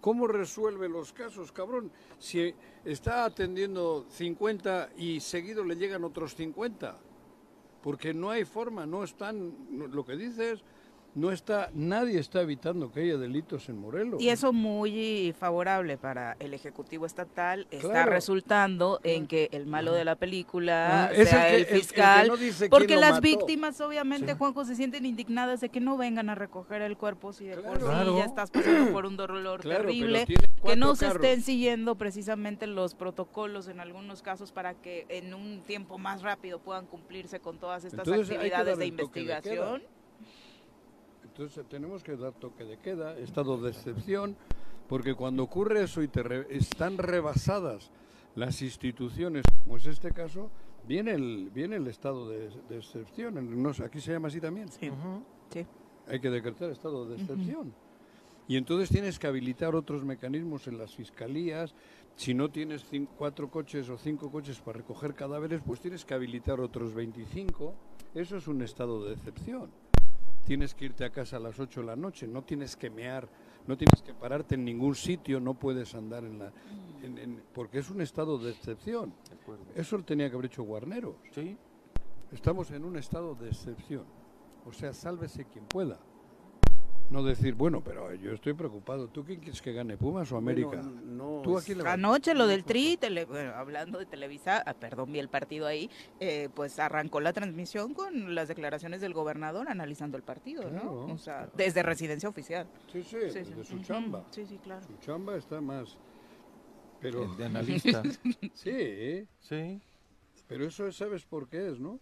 ¿Cómo 0.00 0.26
resuelve 0.26 0.88
los 0.88 1.12
casos, 1.12 1.52
cabrón? 1.52 1.90
Si 2.18 2.54
está 2.84 3.24
atendiendo 3.24 4.06
50 4.10 4.90
y 4.96 5.20
seguido 5.20 5.64
le 5.64 5.76
llegan 5.76 6.04
otros 6.04 6.34
50 6.34 6.98
porque 7.82 8.12
no 8.12 8.30
hay 8.30 8.44
forma, 8.44 8.86
no 8.86 9.04
están, 9.04 9.54
lo 9.70 10.04
que 10.04 10.16
dices, 10.16 10.62
no 11.14 11.32
está, 11.32 11.70
nadie 11.74 12.18
está 12.18 12.40
evitando 12.42 12.92
que 12.92 13.00
haya 13.00 13.16
delitos 13.18 13.68
en 13.68 13.78
Morelos. 13.78 14.22
Y 14.22 14.28
eso 14.28 14.52
muy 14.52 15.34
favorable 15.38 15.98
para 15.98 16.36
el 16.38 16.54
Ejecutivo 16.54 17.04
Estatal 17.06 17.66
está 17.70 17.88
Claro. 17.90 18.12
resultando 18.12 19.00
en 19.02 19.26
que 19.26 19.48
el 19.52 19.66
malo 19.66 19.92
de 19.92 20.04
la 20.04 20.14
película 20.16 21.06
Ah, 21.06 21.12
es 21.12 21.28
sea 21.30 21.48
el 21.48 21.54
el, 21.62 21.66
que- 21.66 21.70
el- 21.72 21.74
el 21.76 21.80
que 21.82 21.86
fiscal, 21.88 22.28
no 22.28 22.36
dice 22.36 22.58
quién 22.58 22.70
porque 22.70 22.96
las 22.96 23.10
mató. 23.12 23.22
víctimas 23.22 23.80
obviamente, 23.80 24.32
Sí. 24.32 24.38
Juanjo, 24.38 24.64
se 24.64 24.76
sienten 24.76 25.04
indignadas 25.04 25.60
de 25.60 25.68
que 25.68 25.80
no 25.80 25.96
vengan 25.96 26.30
a 26.30 26.34
recoger 26.34 26.82
el 26.82 26.96
cuerpo 26.96 27.32
si 27.32 27.46
de 27.46 27.56
por 27.56 27.78
sí 27.78 27.84
Claro. 27.84 28.16
ya 28.16 28.24
estás 28.24 28.50
pasando 28.50 28.92
por 28.92 29.06
un 29.06 29.16
dolor 29.16 29.62
terrible, 29.62 30.26
que 30.64 30.76
no 30.76 30.94
se 30.94 31.06
carros. 31.06 31.24
estén 31.24 31.42
siguiendo 31.42 31.96
precisamente 31.96 32.66
los 32.66 32.94
protocolos 32.94 33.66
en 33.68 33.80
algunos 33.80 34.22
casos 34.22 34.52
para 34.52 34.74
que 34.74 35.06
en 35.08 35.34
un 35.34 35.60
tiempo 35.62 35.98
más 35.98 36.22
rápido 36.22 36.60
puedan 36.60 36.86
cumplirse 36.86 37.40
con 37.40 37.58
todas 37.58 37.84
estas 37.84 38.06
Entonces, 38.06 38.30
actividades 38.36 38.78
de 38.78 38.86
investigación. 38.86 39.82
Entonces 41.40 41.64
tenemos 41.70 42.02
que 42.02 42.16
dar 42.18 42.34
toque 42.34 42.66
de 42.66 42.76
queda, 42.76 43.16
estado 43.16 43.56
de 43.56 43.70
excepción, 43.70 44.36
porque 44.86 45.14
cuando 45.14 45.42
ocurre 45.42 45.84
eso 45.84 46.02
y 46.02 46.08
te 46.08 46.22
re- 46.22 46.46
están 46.50 46.98
rebasadas 46.98 47.90
las 48.34 48.60
instituciones, 48.60 49.46
como 49.64 49.78
es 49.78 49.86
este 49.86 50.12
caso, 50.12 50.50
viene 50.86 51.12
el, 51.12 51.48
viene 51.54 51.76
el 51.76 51.86
estado 51.86 52.28
de, 52.28 52.50
de 52.68 52.76
excepción. 52.76 53.38
En- 53.38 53.62
no 53.62 53.72
sé, 53.72 53.84
aquí 53.86 54.02
se 54.02 54.12
llama 54.12 54.28
así 54.28 54.38
también. 54.38 54.68
Sí, 54.68 54.90
sí. 55.50 55.64
Hay 56.08 56.20
que 56.20 56.28
decretar 56.28 56.68
estado 56.70 57.06
de 57.08 57.16
excepción. 57.16 57.72
Y 58.46 58.56
entonces 58.58 58.90
tienes 58.90 59.18
que 59.18 59.26
habilitar 59.26 59.74
otros 59.74 60.04
mecanismos 60.04 60.68
en 60.68 60.76
las 60.76 60.94
fiscalías. 60.94 61.74
Si 62.16 62.34
no 62.34 62.50
tienes 62.50 62.84
cin- 62.92 63.08
cuatro 63.16 63.48
coches 63.50 63.88
o 63.88 63.96
cinco 63.96 64.30
coches 64.30 64.60
para 64.60 64.76
recoger 64.76 65.14
cadáveres, 65.14 65.62
pues 65.64 65.80
tienes 65.80 66.04
que 66.04 66.12
habilitar 66.12 66.60
otros 66.60 66.92
25. 66.92 67.72
Eso 68.14 68.36
es 68.36 68.46
un 68.46 68.60
estado 68.60 69.06
de 69.06 69.14
excepción. 69.14 69.70
Tienes 70.50 70.74
que 70.74 70.86
irte 70.86 71.04
a 71.04 71.10
casa 71.10 71.36
a 71.36 71.38
las 71.38 71.60
8 71.60 71.78
de 71.80 71.86
la 71.86 71.94
noche, 71.94 72.26
no 72.26 72.42
tienes 72.42 72.74
que 72.74 72.90
mear, 72.90 73.28
no 73.68 73.76
tienes 73.78 74.02
que 74.02 74.12
pararte 74.12 74.56
en 74.56 74.64
ningún 74.64 74.96
sitio, 74.96 75.38
no 75.38 75.54
puedes 75.54 75.94
andar 75.94 76.24
en 76.24 76.40
la... 76.40 76.52
en- 77.04 77.18
en- 77.18 77.42
porque 77.54 77.78
es 77.78 77.88
un 77.88 78.00
estado 78.00 78.36
de 78.36 78.50
excepción. 78.50 79.14
De. 79.74 79.80
Eso 79.80 79.96
lo 79.96 80.02
tenía 80.02 80.28
que 80.28 80.34
haber 80.34 80.46
hecho 80.46 80.64
Guarneros. 80.64 81.14
Sí, 81.30 81.56
Estamos 82.32 82.68
en 82.72 82.84
un 82.84 82.96
estado 82.96 83.36
de 83.36 83.48
excepción. 83.50 84.02
O 84.66 84.72
sea, 84.72 84.92
sálvese 84.92 85.44
quien 85.44 85.66
pueda. 85.66 86.00
No 87.10 87.24
decir, 87.24 87.54
bueno, 87.54 87.82
pero 87.82 88.14
yo 88.14 88.32
estoy 88.32 88.52
preocupado. 88.54 89.08
¿Tú 89.08 89.24
quién 89.24 89.40
quieres 89.40 89.60
que 89.60 89.72
gane, 89.72 89.96
Pumas 89.96 90.30
o 90.30 90.36
América? 90.36 90.68
Bueno, 90.68 90.92
no, 91.02 91.42
Tú 91.42 91.58
aquí 91.58 91.72
Anoche 91.84 92.34
lo 92.34 92.46
del 92.46 92.62
Tri, 92.64 92.96
tele- 92.96 93.24
bueno, 93.24 93.52
hablando 93.56 93.98
de 93.98 94.06
Televisa, 94.06 94.62
ah, 94.64 94.74
perdón, 94.74 95.12
vi 95.12 95.18
el 95.18 95.28
partido 95.28 95.66
ahí, 95.66 95.90
eh, 96.20 96.48
pues 96.54 96.78
arrancó 96.78 97.20
la 97.20 97.32
transmisión 97.32 97.94
con 97.94 98.36
las 98.36 98.46
declaraciones 98.46 99.00
del 99.00 99.12
gobernador 99.12 99.68
analizando 99.68 100.16
el 100.16 100.22
partido, 100.22 100.62
Claro, 100.70 101.06
¿no? 101.08 101.14
O 101.14 101.18
sea, 101.18 101.48
desde 101.56 101.82
residencia 101.82 102.28
oficial. 102.28 102.68
Sí, 102.92 103.02
sí, 103.02 103.16
Sí, 103.32 103.44
sí. 103.44 103.54
de 103.54 103.64
su 103.64 103.80
chamba. 103.80 104.24
Sí, 104.30 104.46
sí, 104.46 104.58
claro. 104.62 104.86
Su 104.86 104.96
chamba 105.04 105.36
está 105.36 105.60
más... 105.60 105.98
Pero 107.00 107.26
de 107.34 107.44
analista. 107.46 108.02
sí, 108.54 109.26
sí, 109.40 109.80
pero 110.46 110.66
eso 110.66 110.92
sabes 110.92 111.24
por 111.24 111.48
qué 111.48 111.70
es, 111.70 111.80
¿no? 111.80 111.98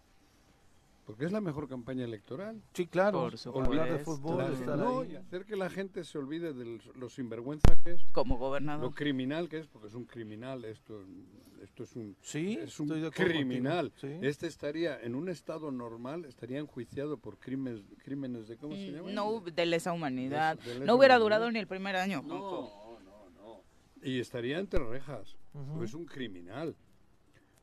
Porque 1.09 1.25
es 1.25 1.31
la 1.31 1.41
mejor 1.41 1.67
campaña 1.67 2.03
electoral. 2.05 2.61
sí, 2.71 2.85
claro. 2.85 3.31
Por 3.51 3.65
Hablar 3.65 3.91
de 3.91 3.97
fútbol, 4.05 4.37
La- 4.37 4.49
estar 4.53 4.77
no, 4.77 4.99
ahí. 4.99 5.13
y 5.13 5.15
hacer 5.15 5.43
que 5.43 5.55
la 5.55 5.67
gente 5.67 6.03
se 6.03 6.19
olvide 6.19 6.53
de 6.53 6.79
lo 6.93 7.09
sinvergüenza 7.09 7.75
que 7.83 7.93
es, 7.93 8.01
Como 8.11 8.35
lo 8.35 8.39
gobernador. 8.41 8.93
criminal 8.93 9.49
que 9.49 9.57
es, 9.57 9.65
porque 9.67 9.87
es 9.87 9.95
un 9.95 10.05
criminal, 10.05 10.65
esto, 10.65 11.03
esto 11.63 11.81
es 11.81 11.95
un, 11.95 12.15
Sí, 12.21 12.59
es 12.61 12.79
un 12.79 12.85
estoy 12.89 13.01
de 13.01 13.07
acuerdo 13.07 13.31
criminal. 13.33 13.91
sí. 13.99 14.19
Este 14.21 14.45
estaría, 14.45 15.01
en 15.01 15.15
un 15.15 15.29
estado 15.29 15.71
normal, 15.71 16.25
estaría 16.25 16.59
enjuiciado 16.59 17.17
por 17.17 17.39
crímenes, 17.39 17.81
crímenes 18.03 18.47
de, 18.47 18.57
¿cómo 18.57 18.75
se 18.75 18.91
llama? 18.91 19.09
Mm, 19.09 19.13
No 19.15 19.39
de 19.41 19.65
lesa 19.65 19.91
humanidad. 19.93 20.59
De- 20.59 20.63
de 20.63 20.73
lesa 20.75 20.85
no 20.85 20.95
hubiera 20.95 21.15
humanidad. 21.15 21.37
durado 21.39 21.51
ni 21.51 21.57
el 21.57 21.65
primer 21.65 21.95
año. 21.95 22.21
No, 22.23 22.99
no, 23.03 23.29
no. 23.35 23.63
Y 24.03 24.19
estaría 24.19 24.59
entre 24.59 24.77
rejas. 24.87 25.35
Es 25.83 25.95
un 25.95 26.05
criminal. 26.05 26.75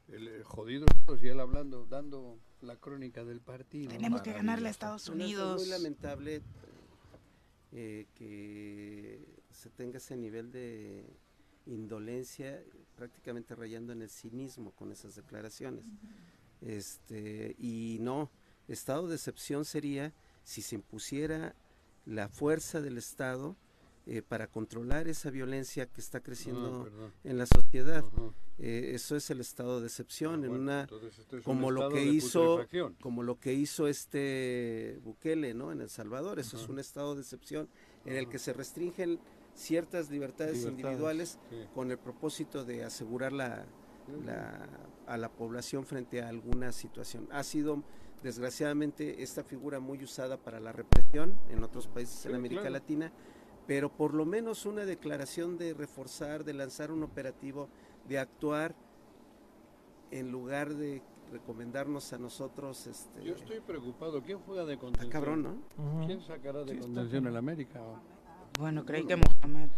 El, 0.09 0.27
eh, 0.27 0.43
jodido 0.43 0.85
y 1.23 1.29
él 1.29 1.39
hablando, 1.39 1.87
dando 1.87 2.41
la 2.67 2.77
crónica 2.77 3.25
del 3.25 3.41
partido. 3.41 3.91
Tenemos 3.91 4.23
que 4.23 4.33
ganarle 4.33 4.69
a. 4.69 4.71
Estados 4.71 5.09
Unidos. 5.09 5.63
Es 5.63 5.69
muy 5.69 5.79
lamentable 5.79 6.43
eh, 7.73 8.07
que 8.15 9.25
se 9.51 9.71
tenga 9.71 9.99
ese 9.99 10.17
nivel 10.17 10.51
de 10.51 11.05
indolencia, 11.67 12.63
prácticamente 12.97 13.55
rayando 13.55 13.93
en 13.93 14.03
el 14.03 14.11
cinismo 14.11 14.73
con 14.73 14.93
esas 14.93 15.15
declaraciones. 15.15 15.87
Este, 16.61 17.55
y 17.59 17.99
no, 18.01 18.31
estado 18.69 19.09
de 19.09 19.17
excepción 19.17 19.65
sería 19.65 20.13
si 20.43 20.63
se 20.63 20.75
impusiera 20.77 21.55
la 22.05 22.29
fuerza 22.29 22.81
del 22.81 22.99
Estado 22.99 23.57
eh, 24.07 24.23
para 24.23 24.47
controlar 24.47 25.09
esa 25.09 25.31
violencia 25.31 25.87
que 25.87 26.01
está 26.01 26.19
Ah, 26.19 26.23
creciendo 26.23 26.85
perdón. 26.85 27.13
en 27.25 27.39
la 27.39 27.47
sociedad. 27.47 28.05
Eh, 28.59 28.93
eso 28.95 29.17
es 29.17 29.29
el 29.31 29.41
estado 29.41 29.81
de 29.81 29.87
excepción, 29.89 30.43
Ah, 30.43 30.47
en 30.47 30.49
bueno, 30.49 30.63
una 30.65 30.89
un 31.35 31.43
como 31.43 31.71
lo 31.71 31.89
que 31.91 31.97
de 32.01 32.05
hizo 32.07 32.65
como 33.01 33.23
lo 33.23 33.39
que 33.39 33.53
hizo 33.53 33.87
este 33.89 34.99
Bukele 35.03 35.53
no 35.55 35.73
en 35.73 35.81
El 35.83 35.91
Salvador 35.91 36.39
eso 36.39 36.57
es 36.57 36.69
un 36.69 36.79
estado 36.79 37.15
de 37.17 37.21
excepción 37.21 37.69
en 38.07 38.17
el 38.17 38.29
que 38.29 38.39
se 38.39 38.53
restringen 38.55 39.19
ciertas 39.55 40.09
libertades, 40.11 40.59
Libertades, 40.59 40.71
individuales 40.71 41.39
Sí. 41.51 41.57
con 41.75 41.91
el 41.91 41.99
propósito 41.99 42.65
de 42.65 42.85
asegurar 42.85 43.33
la, 43.33 43.67
la- 44.25 44.69
a 45.07 45.17
la 45.19 45.29
población 45.31 45.85
frente 45.85 46.23
a 46.23 46.29
alguna 46.29 46.73
situación 46.73 47.29
ha 47.33 47.43
sido 47.43 47.83
desgraciadamente 48.23 49.23
esta 49.23 49.45
figura 49.45 49.81
muy 49.81 50.03
usada 50.03 50.37
para 50.37 50.61
la 50.61 50.73
represión 50.73 51.35
en 51.51 51.63
otros 51.63 51.87
países 51.89 52.25
en 52.27 52.33
Sí, 52.33 52.37
América 52.37 52.61
claro. 52.63 52.73
Latina 52.75 53.13
pero 53.67 53.91
por 53.91 54.15
lo 54.15 54.25
menos 54.25 54.67
una 54.67 54.85
declaración 54.85 55.59
de 55.59 55.75
reforzar, 55.75 56.45
de 56.45 56.55
lanzar 56.55 56.91
un 56.93 57.03
operativo, 57.03 57.69
de 58.09 58.19
actuar 58.19 58.75
en 60.11 60.31
lugar 60.31 60.75
de 60.75 61.03
recomendarnos 61.33 62.13
a 62.13 62.19
nosotros, 62.19 62.87
este, 62.87 63.25
Yo 63.25 63.35
estoy 63.35 63.59
preocupado. 63.61 64.23
¿Quién 64.23 64.39
juega 64.39 64.65
de 64.65 64.75
está 64.75 64.85
contención? 64.85 65.11
cabrón, 65.11 65.43
¿no? 65.43 66.07
¿Quién 66.07 66.21
sacará 66.23 66.63
de 66.65 66.75
Sí, 66.75 66.79
contención 66.81 67.27
en 67.27 67.37
América? 67.37 67.81
Bueno, 68.59 68.85
creí 68.85 69.05
que 69.05 69.17
Mohamed. 69.17 69.69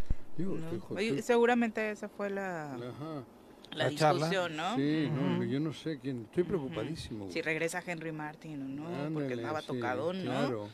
Seguramente 1.23 1.91
esa 1.91 2.09
fue 2.09 2.31
la, 2.31 2.75
Ajá. 2.75 3.25
la 3.73 3.85
La 3.91 3.95
charla. 3.95 4.29
discusión, 4.29 4.57
¿no? 4.57 4.77
Sí, 4.77 5.11
no, 5.11 5.43
yo 5.45 5.59
no 5.61 5.73
sé 5.73 5.99
quién. 5.99 6.23
Estoy 6.25 6.45
preocupadísimo. 6.45 7.31
Si 7.31 7.41
regresa 7.41 7.83
Henry 7.85 8.13
Martin 8.13 8.63
o 8.63 8.69
no, 8.69 8.85
porque 9.15 9.33
Ándale, 9.33 9.43
estaba 9.43 9.61
sí, 9.63 9.67
tocado, 9.69 10.13
¿no? 10.13 10.23
Claro. 10.23 10.69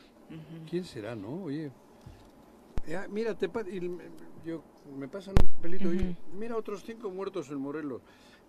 ¿Quién 0.68 0.84
será, 0.84 1.14
no? 1.14 1.44
Oye. 1.44 1.70
Ya, 2.86 3.06
mira, 3.08 3.34
te 3.34 3.46
y 3.70 3.80
yo, 4.46 4.62
me 4.96 5.08
pasan 5.08 5.34
un 5.40 5.62
pelito. 5.62 5.88
oye, 5.88 6.02
Ujú. 6.10 6.14
mira, 6.38 6.56
otros 6.56 6.82
cinco 6.84 7.10
muertos 7.10 7.48
en 7.50 7.56
Morelos. 7.58 8.02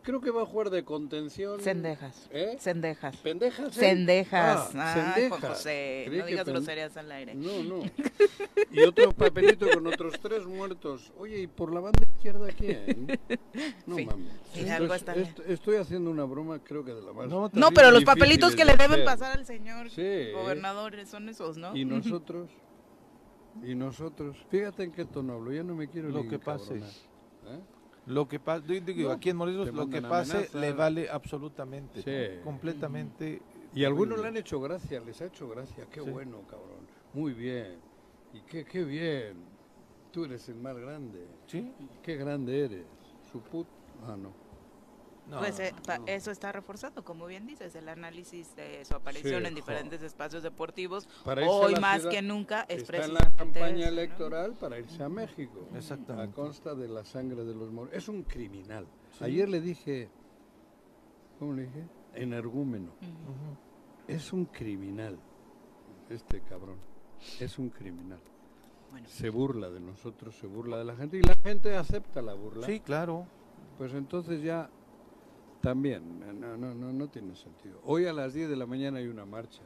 Creo 0.04 0.22
que 0.22 0.30
va 0.30 0.44
a 0.44 0.46
jugar 0.46 0.70
de 0.70 0.84
contención. 0.84 1.60
Cendejas. 1.60 2.30
¿Eh? 2.32 2.58
Cendejas. 2.60 3.18
¿Pendejas? 3.18 3.76
eh? 3.76 3.80
Cendejas. 3.80 4.70
Ah, 4.76 4.92
Ah, 4.92 4.94
cendejas. 4.94 5.40
Juan 5.40 5.52
José. 5.54 6.06
No 6.12 6.26
digas 6.28 6.46
pen- 6.46 6.54
groserías 6.54 6.98
al 6.98 7.12
aire. 7.12 7.34
No, 7.34 7.64
no. 7.64 7.82
Y 8.72 8.82
otro 8.84 9.14
papelito 9.14 9.68
con 9.74 9.88
otros 9.88 10.20
tres 10.22 10.46
muertos. 10.46 11.12
Oye, 11.18 11.40
¿y 11.40 11.48
por 11.48 11.74
la 11.74 11.80
banda 11.80 12.04
izquierda 12.04 12.50
quién? 12.56 13.18
No 13.88 13.96
Sí. 13.96 14.06
mames. 14.06 14.32
Fidalgo 14.54 14.94
Esto 14.94 14.96
es- 14.96 15.02
está 15.02 15.14
bien. 15.14 15.26
esto- 15.28 15.44
estoy 15.44 15.76
haciendo 15.78 16.12
una 16.12 16.26
broma, 16.26 16.60
creo 16.64 16.84
que 16.86 16.94
de 16.94 17.02
la 17.02 17.12
más. 17.12 17.28
No, 17.28 17.50
No, 17.54 17.72
pero 17.72 17.90
los 17.90 18.04
papelitos 18.04 18.56
que 18.56 18.64
le 18.66 18.74
deben 18.74 18.92
hacer. 18.92 19.06
pasar 19.06 19.38
al 19.40 19.46
señor 19.48 19.90
Sí. 19.90 20.32
gobernador 20.34 20.94
son 21.08 21.30
esos, 21.30 21.58
¿no? 21.58 21.76
Y 21.76 21.84
nosotros, 21.86 22.50
y 23.64 23.76
nosotros, 23.76 24.38
fíjate 24.50 24.84
en 24.84 24.92
qué 24.92 25.06
tono 25.06 25.34
hablo, 25.34 25.52
ya 25.52 25.64
no 25.64 25.76
me 25.76 25.88
quiero 25.88 26.10
Lo 26.10 26.28
que 26.28 26.40
pase. 26.40 26.78
¿eh? 26.78 27.60
Lo 28.08 28.28
que 28.28 28.40
pasa, 28.40 28.66
No, 28.68 29.10
aquí 29.12 29.30
en 29.32 29.38
Morelos 29.38 29.74
lo 29.74 29.90
que 29.90 30.02
pase 30.02 30.50
le 30.58 30.74
vale 30.74 31.10
absolutamente, 31.10 32.42
completamente. 32.44 33.42
Y 33.74 33.84
algunos 33.84 34.20
le 34.20 34.28
han 34.28 34.38
hecho 34.38 34.62
gracia, 34.62 35.00
les 35.02 35.22
ha 35.22 35.26
hecho 35.26 35.50
gracia, 35.50 35.86
qué 35.92 36.02
Sí. 36.02 36.10
bueno, 36.10 36.42
cabrón, 36.48 36.88
muy 37.14 37.34
bien, 37.34 37.80
y 38.34 38.42
qué, 38.42 38.64
qué 38.64 38.84
bien, 38.84 39.38
tú 40.12 40.26
eres 40.26 40.48
el 40.50 40.56
más 40.56 40.78
grande, 40.78 41.28
Sí, 41.48 41.74
qué 42.02 42.16
grande 42.16 42.66
eres, 42.66 42.86
su 43.32 43.42
put, 43.42 43.68
ah 44.04 44.16
no, 44.16 44.32
no, 45.28 45.40
Pues 45.40 45.60
eh, 45.60 45.74
no. 45.88 46.06
eso 46.08 46.32
está 46.32 46.52
reforzado, 46.52 47.04
como 47.04 47.26
bien 47.26 47.46
dices, 47.48 47.76
el 47.76 47.90
análisis 47.90 48.56
de 48.56 48.86
su 48.86 48.94
aparición 48.96 49.42
Sí, 49.42 49.48
en 49.48 49.56
diferentes 49.56 50.02
espacios 50.04 50.44
deportivos. 50.44 51.08
Para 51.24 51.48
Hoy 51.50 51.76
más 51.76 52.06
que 52.06 52.22
nunca 52.22 52.62
es 52.70 52.84
está 52.84 53.06
en 53.06 53.14
la 53.16 53.32
campaña 53.36 53.68
eso, 53.68 53.78
¿no? 53.80 53.88
electoral 54.02 54.54
para 54.54 54.80
irse 54.80 55.04
a 55.04 55.10
México, 55.10 55.68
Exactamente. 55.76 56.32
a 56.32 56.36
consta 56.36 56.76
de 56.76 56.88
la 56.88 57.04
sangre 57.04 57.44
de 57.44 57.56
los 57.56 57.72
moros, 57.72 57.94
es 57.94 58.08
un 58.08 58.24
criminal, 58.24 58.86
Sí. 59.18 59.24
ayer 59.24 59.50
le 59.50 59.62
dije, 59.62 60.10
¿cómo 61.40 61.54
le 61.54 61.64
dije? 61.64 61.84
Energúmeno. 62.14 62.92
Ujú. 63.02 63.58
Es 64.08 64.32
un 64.32 64.46
criminal, 64.46 65.18
este 66.10 66.42
cabrón. 66.42 66.78
Es 67.40 67.58
un 67.58 67.70
criminal. 67.70 68.20
Bueno. 68.92 69.08
Se 69.10 69.30
burla 69.30 69.70
de 69.70 69.80
nosotros, 69.80 70.36
se 70.36 70.48
burla 70.48 70.78
de 70.78 70.86
la 70.86 70.96
gente 70.96 71.18
y 71.18 71.22
la 71.22 71.34
gente 71.44 71.76
acepta 71.76 72.22
la 72.22 72.34
burla. 72.34 72.66
Sí, 72.68 72.80
claro. 72.80 73.26
Pues 73.78 73.94
entonces 73.94 74.42
ya 74.42 74.70
también, 75.66 76.20
no, 76.40 76.56
no, 76.58 76.76
no, 76.76 76.94
no 76.94 77.08
tiene 77.08 77.36
sentido. 77.36 77.80
Hoy 77.86 78.06
a 78.06 78.14
las 78.14 78.36
10 78.36 78.50
de 78.50 78.56
la 78.56 78.68
mañana 78.68 79.00
hay 79.00 79.08
una 79.08 79.26
marcha, 79.26 79.64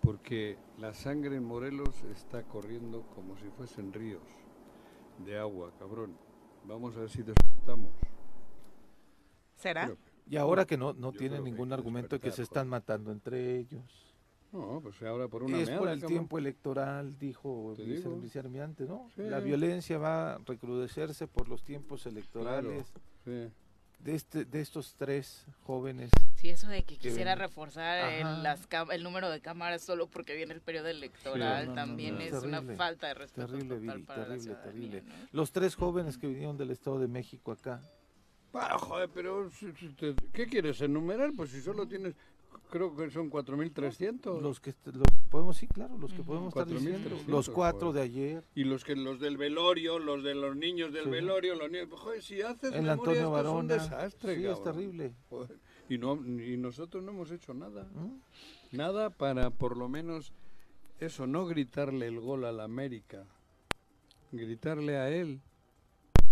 porque 0.00 0.56
la 0.78 0.94
sangre 0.94 1.36
en 1.36 1.44
Morelos 1.44 2.02
está 2.04 2.42
corriendo 2.42 3.02
como 3.14 3.36
si 3.36 3.44
fuesen 3.50 3.92
ríos 3.92 4.22
de 5.26 5.38
agua, 5.38 5.72
cabrón. 5.78 6.16
Vamos 6.66 6.96
a 6.96 7.00
ver 7.00 7.10
si 7.10 7.22
despertamos. 7.22 7.90
¿Será? 9.56 9.94
Y 10.26 10.36
ahora 10.36 10.64
que 10.64 10.78
no, 10.78 10.94
no 10.94 11.12
tienen 11.12 11.44
ningún 11.44 11.68
que 11.68 11.74
argumento 11.74 12.16
de 12.16 12.20
que 12.20 12.30
se 12.30 12.42
están 12.44 12.66
matando 12.66 13.12
entre 13.12 13.58
ellos. 13.58 14.16
No, 14.52 14.80
pues 14.82 15.02
ahora 15.02 15.28
por 15.28 15.42
una 15.42 15.58
es 15.58 15.68
por 15.68 15.88
el 15.88 16.02
tiempo 16.02 16.38
electoral, 16.38 17.18
dijo 17.18 17.74
el 17.76 18.20
vicealmirante, 18.22 18.86
¿no? 18.86 19.10
Sí. 19.16 19.22
La 19.24 19.40
violencia 19.40 19.98
va 19.98 20.36
a 20.36 20.38
recrudecerse 20.38 21.26
por 21.26 21.46
los 21.46 21.62
tiempos 21.62 22.06
electorales 22.06 22.90
Sí. 23.26 23.50
De, 24.04 24.14
este, 24.14 24.44
de 24.44 24.60
estos 24.60 24.94
tres 24.96 25.46
jóvenes. 25.64 26.10
Sí, 26.36 26.50
eso 26.50 26.68
de 26.68 26.82
que 26.82 26.96
quisiera 26.98 27.34
reforzar 27.34 28.12
el, 28.12 28.42
las 28.42 28.68
cam- 28.68 28.92
el 28.92 29.02
número 29.02 29.30
de 29.30 29.40
cámaras 29.40 29.82
solo 29.82 30.06
porque 30.08 30.34
viene 30.36 30.52
el 30.52 30.60
periodo 30.60 30.88
electoral 30.88 31.64
no, 31.64 31.70
no, 31.70 31.74
también 31.74 32.14
no, 32.16 32.20
es 32.20 32.30
terrible, 32.32 32.58
una 32.58 32.76
falta 32.76 33.08
de 33.08 33.14
respeto 33.14 33.46
terrible, 33.46 33.76
total 33.76 33.94
Viri, 33.96 34.06
para 34.06 34.24
terrible, 34.26 34.54
terrible. 34.56 35.02
¿no? 35.02 35.14
Los 35.32 35.52
tres 35.52 35.74
jóvenes 35.74 36.18
que 36.18 36.26
vinieron 36.26 36.56
del 36.58 36.70
Estado 36.70 36.98
de 37.00 37.08
México 37.08 37.50
acá. 37.52 37.80
Ah, 38.52 38.76
joder, 38.78 39.08
pero 39.12 39.50
si- 39.50 39.72
si 39.72 39.88
te- 39.94 40.14
¿qué 40.32 40.46
quieres 40.46 40.80
enumerar? 40.82 41.30
Pues 41.34 41.50
si 41.50 41.60
solo 41.62 41.88
tienes, 41.88 42.14
creo 42.74 42.96
que 42.96 43.08
son 43.08 43.30
4.300. 43.30 44.40
Los 44.42 44.58
que 44.58 44.74
los 44.86 45.06
que 45.06 45.30
podemos, 45.30 45.56
sí, 45.56 45.68
claro, 45.68 45.96
los 45.96 46.12
que 46.12 46.24
podemos 46.24 46.48
estar 46.48 46.66
4.300, 46.66 46.78
diciendo. 46.80 47.16
Los 47.28 47.48
cuatro 47.48 47.88
joder. 47.92 47.94
de 47.94 48.02
ayer. 48.02 48.44
Y 48.56 48.64
los 48.64 48.82
que 48.82 48.96
los 48.96 49.20
del 49.20 49.36
velorio, 49.36 50.00
los 50.00 50.24
de 50.24 50.34
los 50.34 50.56
niños 50.56 50.92
del 50.92 51.04
Sí. 51.04 51.10
velorio, 51.10 51.54
los 51.54 51.70
niños, 51.70 51.88
joder, 51.92 52.20
si 52.20 52.42
haces 52.42 52.72
El 52.72 52.82
memoria, 52.82 52.92
Antonio 52.94 53.36
esto 53.38 53.40
es 53.40 53.54
un 53.60 53.68
desastre, 53.68 54.36
Sí, 54.36 54.44
es 54.46 54.62
terrible. 54.64 55.14
Joder, 55.30 55.56
Y, 55.88 55.98
no, 55.98 56.14
y 56.16 56.56
nosotros 56.56 57.04
no 57.04 57.12
hemos 57.12 57.30
hecho 57.30 57.54
nada. 57.54 57.84
¿Mm? 57.94 58.76
Nada 58.76 59.10
para, 59.10 59.50
por 59.50 59.76
lo 59.76 59.88
menos, 59.88 60.32
eso, 60.98 61.28
no 61.28 61.46
gritarle 61.46 62.08
el 62.08 62.18
gol 62.18 62.44
a 62.44 62.50
la 62.50 62.64
América. 62.64 63.24
Gritarle 64.32 64.96
a 64.96 65.10
él. 65.10 65.40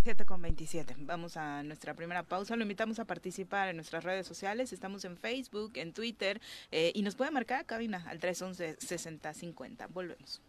7 0.02 0.24
con 0.24 0.42
27. 0.42 0.96
Vamos 0.98 1.36
a 1.36 1.62
nuestra 1.62 1.94
primera 1.94 2.24
pausa. 2.24 2.56
Lo 2.56 2.62
invitamos 2.62 2.98
a 2.98 3.04
participar 3.04 3.68
en 3.68 3.76
nuestras 3.76 4.02
redes 4.02 4.26
sociales. 4.26 4.72
Estamos 4.72 5.04
en 5.04 5.16
Facebook, 5.16 5.72
en 5.76 5.92
Twitter 5.92 6.40
eh, 6.72 6.90
y 6.94 7.02
nos 7.02 7.14
puede 7.14 7.30
marcar 7.30 7.60
a 7.60 7.64
cabina 7.64 8.04
al 8.08 8.18
311-6050. 8.18 9.86
Volvemos. 9.90 10.40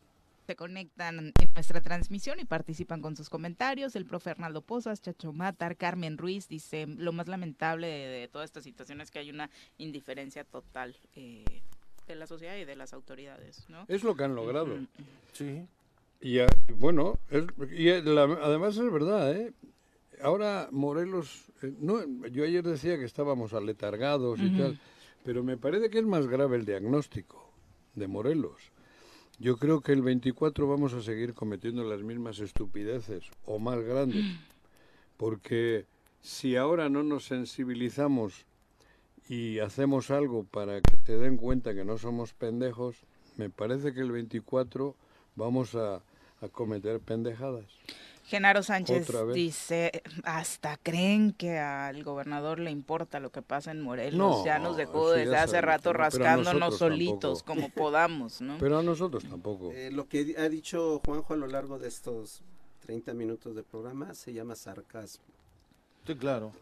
Se 0.48 0.56
conectan 0.56 1.34
en 1.39 1.54
nuestra 1.54 1.82
transmisión 1.82 2.39
y 2.39 2.46
participan 2.46 3.02
con 3.02 3.16
sus 3.16 3.30
comentarios. 3.30 3.96
El 3.96 4.06
profe 4.06 4.32
Arnaldo 4.32 4.62
Pozas, 4.62 5.02
Chacho 5.02 5.32
Matar, 5.34 5.78
Carmen 5.78 6.18
Ruiz 6.18 6.48
dice: 6.48 6.88
Lo 6.88 7.13
más 7.13 7.28
lamentable 7.28 7.88
de, 7.88 8.08
de 8.08 8.28
toda 8.28 8.46
esta 8.46 8.62
situación 8.62 9.02
es 9.02 9.12
que 9.12 9.20
hay 9.20 9.30
una 9.30 9.52
indiferencia 9.78 10.44
total 10.44 10.98
eh, 11.16 11.46
de 12.08 12.16
la 12.16 12.26
sociedad 12.26 12.58
y 12.58 12.66
de 12.66 12.76
las 12.76 12.92
autoridades. 12.92 13.70
¿no? 13.70 13.86
Es 13.88 14.04
lo 14.04 14.16
que 14.16 14.24
han 14.24 14.34
logrado. 14.36 14.80
Sí. 15.32 15.68
Y 16.24 16.40
bueno, 16.78 17.20
es- 17.30 17.46
y 17.76 17.90
eh, 17.90 18.02
la- 18.02 18.24
además 18.24 18.78
es 18.78 18.90
verdad, 18.90 19.36
¿eh? 19.36 19.54
Ahora 20.22 20.70
Morelos, 20.72 21.52
eh, 21.62 21.74
no, 21.80 22.02
yo 22.30 22.46
ayer 22.46 22.64
decía 22.64 22.98
que 22.98 23.04
estábamos 23.04 23.54
aletargados 23.54 24.40
y 24.40 24.46
Ujú. 24.48 24.56
tal, 24.56 24.80
pero 25.26 25.44
me 25.44 25.58
parece 25.58 25.90
que 25.90 26.00
es 26.00 26.06
más 26.06 26.28
grave 26.28 26.56
el 26.56 26.66
diagnóstico 26.66 27.52
de 27.96 28.08
Morelos. 28.08 28.72
Yo 29.38 29.58
creo 29.58 29.82
que 29.82 29.92
el 29.92 30.02
24 30.02 30.66
vamos 30.68 30.94
a 30.94 31.02
seguir 31.02 31.34
cometiendo 31.34 31.84
las 31.84 32.02
mismas 32.04 32.40
estupideces 32.40 33.26
o 33.46 33.60
más 33.60 33.82
grandes, 33.82 34.24
porque 35.18 35.86
si 36.22 36.56
ahora 36.56 36.88
no 36.88 37.04
nos 37.04 37.26
sensibilizamos 37.26 38.46
y 39.28 39.60
hacemos 39.60 40.10
algo 40.12 40.46
para 40.46 40.80
que 40.80 40.96
te 41.04 41.18
den 41.18 41.36
cuenta 41.36 41.74
que 41.74 41.84
no 41.84 41.98
somos 41.98 42.34
pendejos, 42.34 43.04
me 43.36 43.50
parece 43.50 43.94
que 43.94 44.00
el 44.02 44.12
24 44.12 44.96
vamos 45.36 45.76
a, 45.76 46.02
a 46.43 46.49
cometer 46.49 46.99
pendejadas. 46.99 47.65
Genaro 48.25 48.63
Sánchez 48.63 49.08
dice, 49.34 50.01
hasta 50.23 50.77
creen 50.77 51.34
que 51.34 51.60
al 51.60 52.03
gobernador 52.03 52.60
le 52.60 52.71
importa 52.71 53.19
lo 53.19 53.32
que 53.32 53.41
pasa 53.41 53.71
en 53.71 53.82
Morelos. 53.82 54.17
No, 54.17 54.45
ya 54.45 54.60
nos 54.60 54.77
dejó 54.77 55.13
sí, 55.13 55.19
desde 55.19 55.38
hace 55.38 55.62
rato 55.62 55.91
rascándonos 55.91 56.53
nosotros 56.53 56.79
solitos, 56.79 57.43
tampoco. 57.43 57.45
como 57.45 57.69
podamos, 57.69 58.41
¿no? 58.41 58.58
Pero 58.60 58.79
a 58.79 58.84
nosotros 58.84 59.25
tampoco. 59.25 59.71
Eh, 59.73 59.91
lo 59.91 60.08
que 60.08 60.36
ha 60.38 60.47
dicho 60.47 61.01
Juanjo 61.06 61.34
a 61.34 61.38
lo 61.38 61.47
largo 61.47 61.77
de 61.79 61.89
estos 61.89 62.41
30 62.86 63.13
minutos 63.13 63.56
de 63.56 63.63
programa 63.63 64.13
se 64.13 64.34
llama 64.34 64.56
sarcasmo. 64.56 65.25
Sí, 66.08 66.15
claro. 66.15 66.53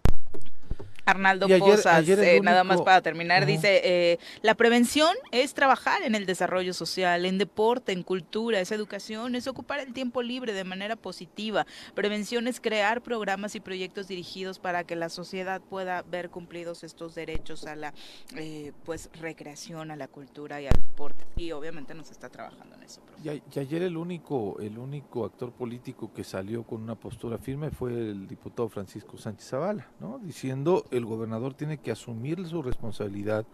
Arnaldo 1.05 1.45
ayer- 1.47 1.59
Pozas, 1.59 1.85
ayer 1.87 2.19
el 2.19 2.25
eh, 2.25 2.41
nada 2.41 2.63
más 2.63 2.81
para 2.81 3.01
terminar, 3.01 3.45
dice, 3.45 3.81
eh, 3.83 4.19
la 4.41 4.55
prevención 4.55 5.15
es 5.31 5.53
trabajar 5.53 6.03
en 6.03 6.13
el 6.15 6.25
desarrollo 6.25 6.73
social, 6.73 7.25
en 7.25 7.37
deporte, 7.37 7.91
en 7.91 8.03
cultura, 8.03 8.59
es 8.59 8.71
educación, 8.71 9.35
es 9.35 9.47
ocupar 9.47 9.79
el 9.79 9.93
tiempo 9.93 10.21
libre 10.21 10.53
de 10.53 10.63
manera 10.63 10.95
positiva. 10.95 11.65
Prevención 11.95 12.47
es 12.47 12.61
crear 12.61 13.01
programas 13.01 13.55
y 13.55 13.59
proyectos 13.59 14.07
dirigidos 14.07 14.59
para 14.59 14.83
que 14.83 14.95
la 14.95 15.09
sociedad 15.09 15.59
pueda 15.61 16.03
ver 16.03 16.29
cumplidos 16.29 16.83
estos 16.83 17.15
derechos 17.15 17.65
a 17.65 17.75
la 17.75 17.93
eh, 18.35 18.71
pues 18.85 19.09
recreación, 19.19 19.91
a 19.91 19.95
la 19.95 20.07
cultura 20.07 20.61
y 20.61 20.67
al 20.67 20.73
deporte. 20.73 21.25
Y 21.35 21.51
obviamente 21.51 21.93
nos 21.95 22.11
está 22.11 22.29
trabajando 22.29 22.75
en 22.75 22.83
eso. 22.83 23.01
Y, 23.23 23.59
ayer 23.59 23.83
el 23.83 23.97
único, 23.97 24.59
el 24.59 24.77
único 24.77 25.25
actor 25.25 25.51
político 25.51 26.11
que 26.13 26.23
salió 26.23 26.63
con 26.63 26.81
una 26.81 26.95
postura 26.95 27.37
firme 27.37 27.69
fue 27.69 27.91
el 27.91 28.27
diputado 28.27 28.67
Francisco 28.69 29.17
Sánchez 29.17 29.49
Zavala, 29.49 29.87
¿no? 29.99 30.19
Diciendo 30.19 30.85
el 30.91 31.05
gobernador 31.05 31.53
tiene 31.53 31.77
que 31.77 31.91
asumir 31.91 32.45
su 32.47 32.61
responsabilidad 32.61 33.45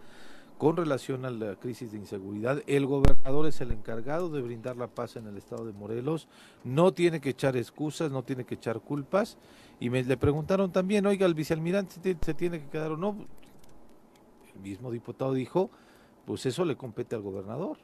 con 0.56 0.76
relación 0.76 1.24
a 1.24 1.30
la 1.30 1.54
crisis 1.56 1.92
de 1.92 1.98
inseguridad. 1.98 2.62
El 2.66 2.86
gobernador 2.86 3.46
es 3.46 3.60
el 3.60 3.70
encargado 3.70 4.28
de 4.28 4.42
brindar 4.42 4.76
la 4.76 4.88
paz 4.88 5.16
en 5.16 5.26
el 5.26 5.36
estado 5.36 5.64
de 5.64 5.72
Morelos. 5.72 6.28
No 6.64 6.92
tiene 6.92 7.20
que 7.20 7.30
echar 7.30 7.56
excusas, 7.56 8.10
no 8.10 8.24
tiene 8.24 8.44
que 8.44 8.56
echar 8.56 8.80
culpas. 8.80 9.38
Y 9.78 9.90
me 9.90 10.02
le 10.02 10.16
preguntaron 10.16 10.72
también, 10.72 11.06
oiga, 11.06 11.26
el 11.26 11.34
vicealmirante 11.34 12.16
se 12.20 12.34
tiene 12.34 12.60
que 12.60 12.68
quedar 12.68 12.92
o 12.92 12.96
no. 12.96 13.16
El 14.54 14.60
mismo 14.60 14.90
diputado 14.90 15.32
dijo, 15.34 15.70
pues 16.26 16.44
eso 16.46 16.64
le 16.64 16.76
compete 16.76 17.14
al 17.14 17.22
gobernador. 17.22 17.78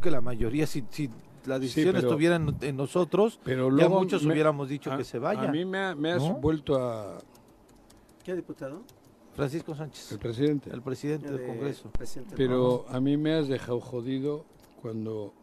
Que 0.00 0.10
la 0.10 0.20
mayoría, 0.20 0.66
si, 0.66 0.84
si 0.90 1.08
la 1.46 1.58
decisión 1.58 1.94
pero- 1.94 2.08
estuviera 2.08 2.36
en, 2.36 2.54
en 2.60 2.76
nosotros, 2.76 3.40
Pero 3.44 3.74
ya 3.76 3.88
muchos 3.88 4.24
me- 4.24 4.32
hubiéramos 4.34 4.68
dicho 4.68 4.92
a- 4.92 4.96
que 4.96 5.04
se 5.04 5.18
vaya. 5.18 5.48
A 5.48 5.52
mí 5.52 5.64
me, 5.64 5.78
ha- 5.78 5.94
me 5.94 6.12
has 6.12 6.22
¿no? 6.22 6.34
vuelto 6.34 6.76
a... 6.76 7.18
¿Qué 8.22 8.34
diputado? 8.34 8.82
Francisco 9.34 9.74
Sánchez, 9.74 10.12
El 10.12 10.18
presidente. 10.18 10.70
el 10.70 10.80
presidente 10.82 11.28
del 11.28 11.38
De- 11.38 11.46
Congreso. 11.46 11.90
presidente 11.90 12.34
Pero 12.36 12.84
a 12.88 13.00
mí 13.00 13.16
me 13.16 13.34
has 13.34 13.48
dejado 13.48 13.80
jodido 13.80 14.44
cuando 14.80 15.34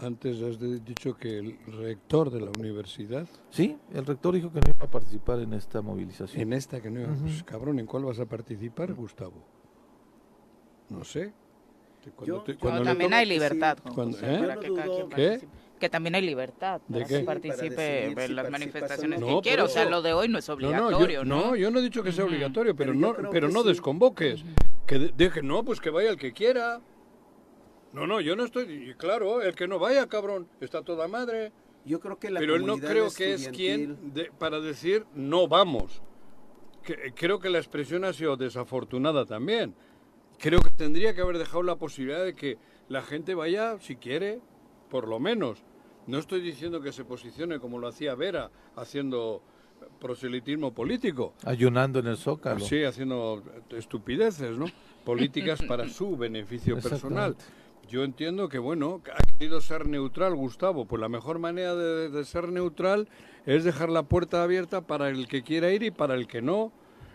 antes 0.00 0.42
has 0.42 0.58
dicho 0.84 1.16
que 1.16 1.38
el 1.38 1.58
rector 1.78 2.30
de 2.30 2.40
la 2.40 2.50
universidad, 2.58 3.28
Sí, 3.50 3.76
el 3.92 4.04
rector 4.04 4.34
dijo 4.34 4.50
que 4.52 4.60
no 4.60 4.70
iba 4.74 4.84
a 4.84 4.90
participar 4.90 5.38
en 5.40 5.52
esta 5.52 5.80
movilización. 5.80 6.42
en 6.42 6.52
esta 6.54 6.80
que 6.80 6.90
no... 6.90 7.02
Ujú. 7.02 7.22
pues, 7.22 7.42
cabrón, 7.44 7.78
¿en 7.78 7.86
cuál 7.86 8.04
vas 8.04 8.18
a 8.18 8.26
participar, 8.26 8.92
Gustavo? 8.94 9.44
No 10.88 11.04
sé. 11.04 11.32
Cuando 12.14 12.36
Yo- 12.38 12.42
te- 12.42 12.52
yo 12.54 12.58
cuando 12.58 12.80
No, 12.80 12.84
también 12.86 13.12
hay 13.14 13.26
libertad. 13.26 13.78
Juan 13.82 13.94
Cuando- 13.94 14.16
José, 14.18 14.34
¿eh? 14.34 14.38
para 14.38 14.54
Yo 14.54 14.60
que 14.60 14.68
no 14.68 14.74
cada 14.76 14.86
dudo- 14.86 15.08
quien 15.08 15.40
¿Qué? 15.40 15.46
Que 15.80 15.88
también 15.88 16.14
hay 16.14 16.22
libertad 16.22 16.80
¿De 16.88 16.92
para 16.92 17.04
qué? 17.06 17.14
que 17.14 17.20
Sí, 17.20 17.24
para 17.24 17.40
participe 17.40 17.82
decidir 17.82 18.18
en 18.20 18.36
las 18.36 18.50
manifestaciones 18.50 19.20
no. 19.20 19.26
que 19.26 19.32
No, 19.32 19.40
quiera. 19.42 19.64
O 19.64 19.68
sea, 19.68 19.84
lo 19.86 20.02
de 20.02 20.12
hoy 20.12 20.28
no 20.28 20.38
es 20.38 20.48
No, 20.48 20.54
no, 20.56 20.66
obligatorio, 20.66 21.20
yo, 21.20 21.24
¿no? 21.24 21.40
no, 21.50 21.56
yo 21.56 21.70
no 21.70 21.78
he 21.78 21.82
dicho 21.82 22.02
que 22.02 22.12
sea 22.12 22.24
obligatorio, 22.26 22.76
pero, 22.76 22.92
no, 22.94 23.14
pero 23.30 23.48
no 23.48 23.62
sí. 23.62 23.68
desconvoques. 23.68 24.44
Que 24.86 24.98
de- 24.98 25.12
deje, 25.16 25.42
no, 25.42 25.64
pues 25.64 25.80
que 25.80 25.88
vaya 25.90 26.10
el 26.10 26.16
que 26.18 26.32
quiera. 26.32 26.80
No, 27.92 28.06
no, 28.06 28.20
yo 28.20 28.36
no 28.36 28.44
estoy. 28.44 28.90
y 28.90 28.94
Claro, 28.94 29.42
el 29.42 29.54
que 29.54 29.66
no 29.68 29.78
vaya, 29.78 30.06
cabrón, 30.06 30.48
está 30.60 30.82
toda 30.82 31.08
madre. 31.08 31.52
Yo 31.86 31.98
creo 31.98 32.18
que 32.18 32.30
la 32.30 32.40
pero 32.40 32.56
él 32.56 32.66
no 32.66 32.76
creo 32.78 33.10
que 33.10 33.32
es 33.34 33.48
quien 33.48 34.12
de- 34.12 34.30
para 34.38 34.60
decir 34.60 35.06
no 35.14 35.48
vamos. 35.48 36.02
Que- 36.82 37.12
creo 37.14 37.40
que 37.40 37.48
la 37.50 37.58
expresión 37.58 38.04
ha 38.04 38.12
sido 38.12 38.36
desafortunada 38.36 39.24
también. 39.24 39.74
Creo 40.40 40.60
que 40.60 40.70
tendría 40.70 41.14
que 41.14 41.20
haber 41.20 41.36
dejado 41.36 41.62
la 41.62 41.76
posibilidad 41.76 42.24
de 42.24 42.34
que 42.34 42.56
la 42.88 43.02
gente 43.02 43.34
vaya 43.34 43.78
si 43.78 43.96
quiere, 43.96 44.40
por 44.88 45.06
lo 45.06 45.20
menos. 45.20 45.62
No 46.06 46.18
estoy 46.18 46.40
diciendo 46.40 46.80
que 46.80 46.92
se 46.92 47.04
posicione 47.04 47.58
como 47.60 47.78
lo 47.78 47.88
hacía 47.88 48.14
Vera, 48.14 48.50
haciendo 48.74 49.42
proselitismo 50.00 50.72
político. 50.72 51.34
Ayunando 51.44 51.98
en 51.98 52.06
el 52.06 52.16
zócalo. 52.16 52.60
Sí, 52.60 52.82
haciendo 52.84 53.42
estupideces, 53.70 54.56
¿no? 54.56 54.66
Políticas 55.04 55.60
para 55.62 55.88
su 55.88 56.16
beneficio 56.16 56.78
personal. 56.80 57.36
Yo 57.88 58.02
entiendo 58.02 58.48
que, 58.48 58.58
bueno, 58.58 59.02
ha 59.14 59.38
querido 59.38 59.60
ser 59.60 59.86
neutral, 59.86 60.34
Gustavo. 60.34 60.86
Pues 60.86 61.00
la 61.00 61.08
mejor 61.08 61.38
manera 61.38 61.74
de, 61.74 62.08
de 62.08 62.24
ser 62.24 62.48
neutral 62.48 63.08
es 63.44 63.64
dejar 63.64 63.90
la 63.90 64.04
puerta 64.04 64.42
abierta 64.42 64.80
para 64.80 65.10
el 65.10 65.28
que 65.28 65.42
quiera 65.42 65.70
ir 65.70 65.82
y 65.82 65.90
para 65.90 66.14
el 66.14 66.26
que 66.26 66.40
no. 66.40 66.72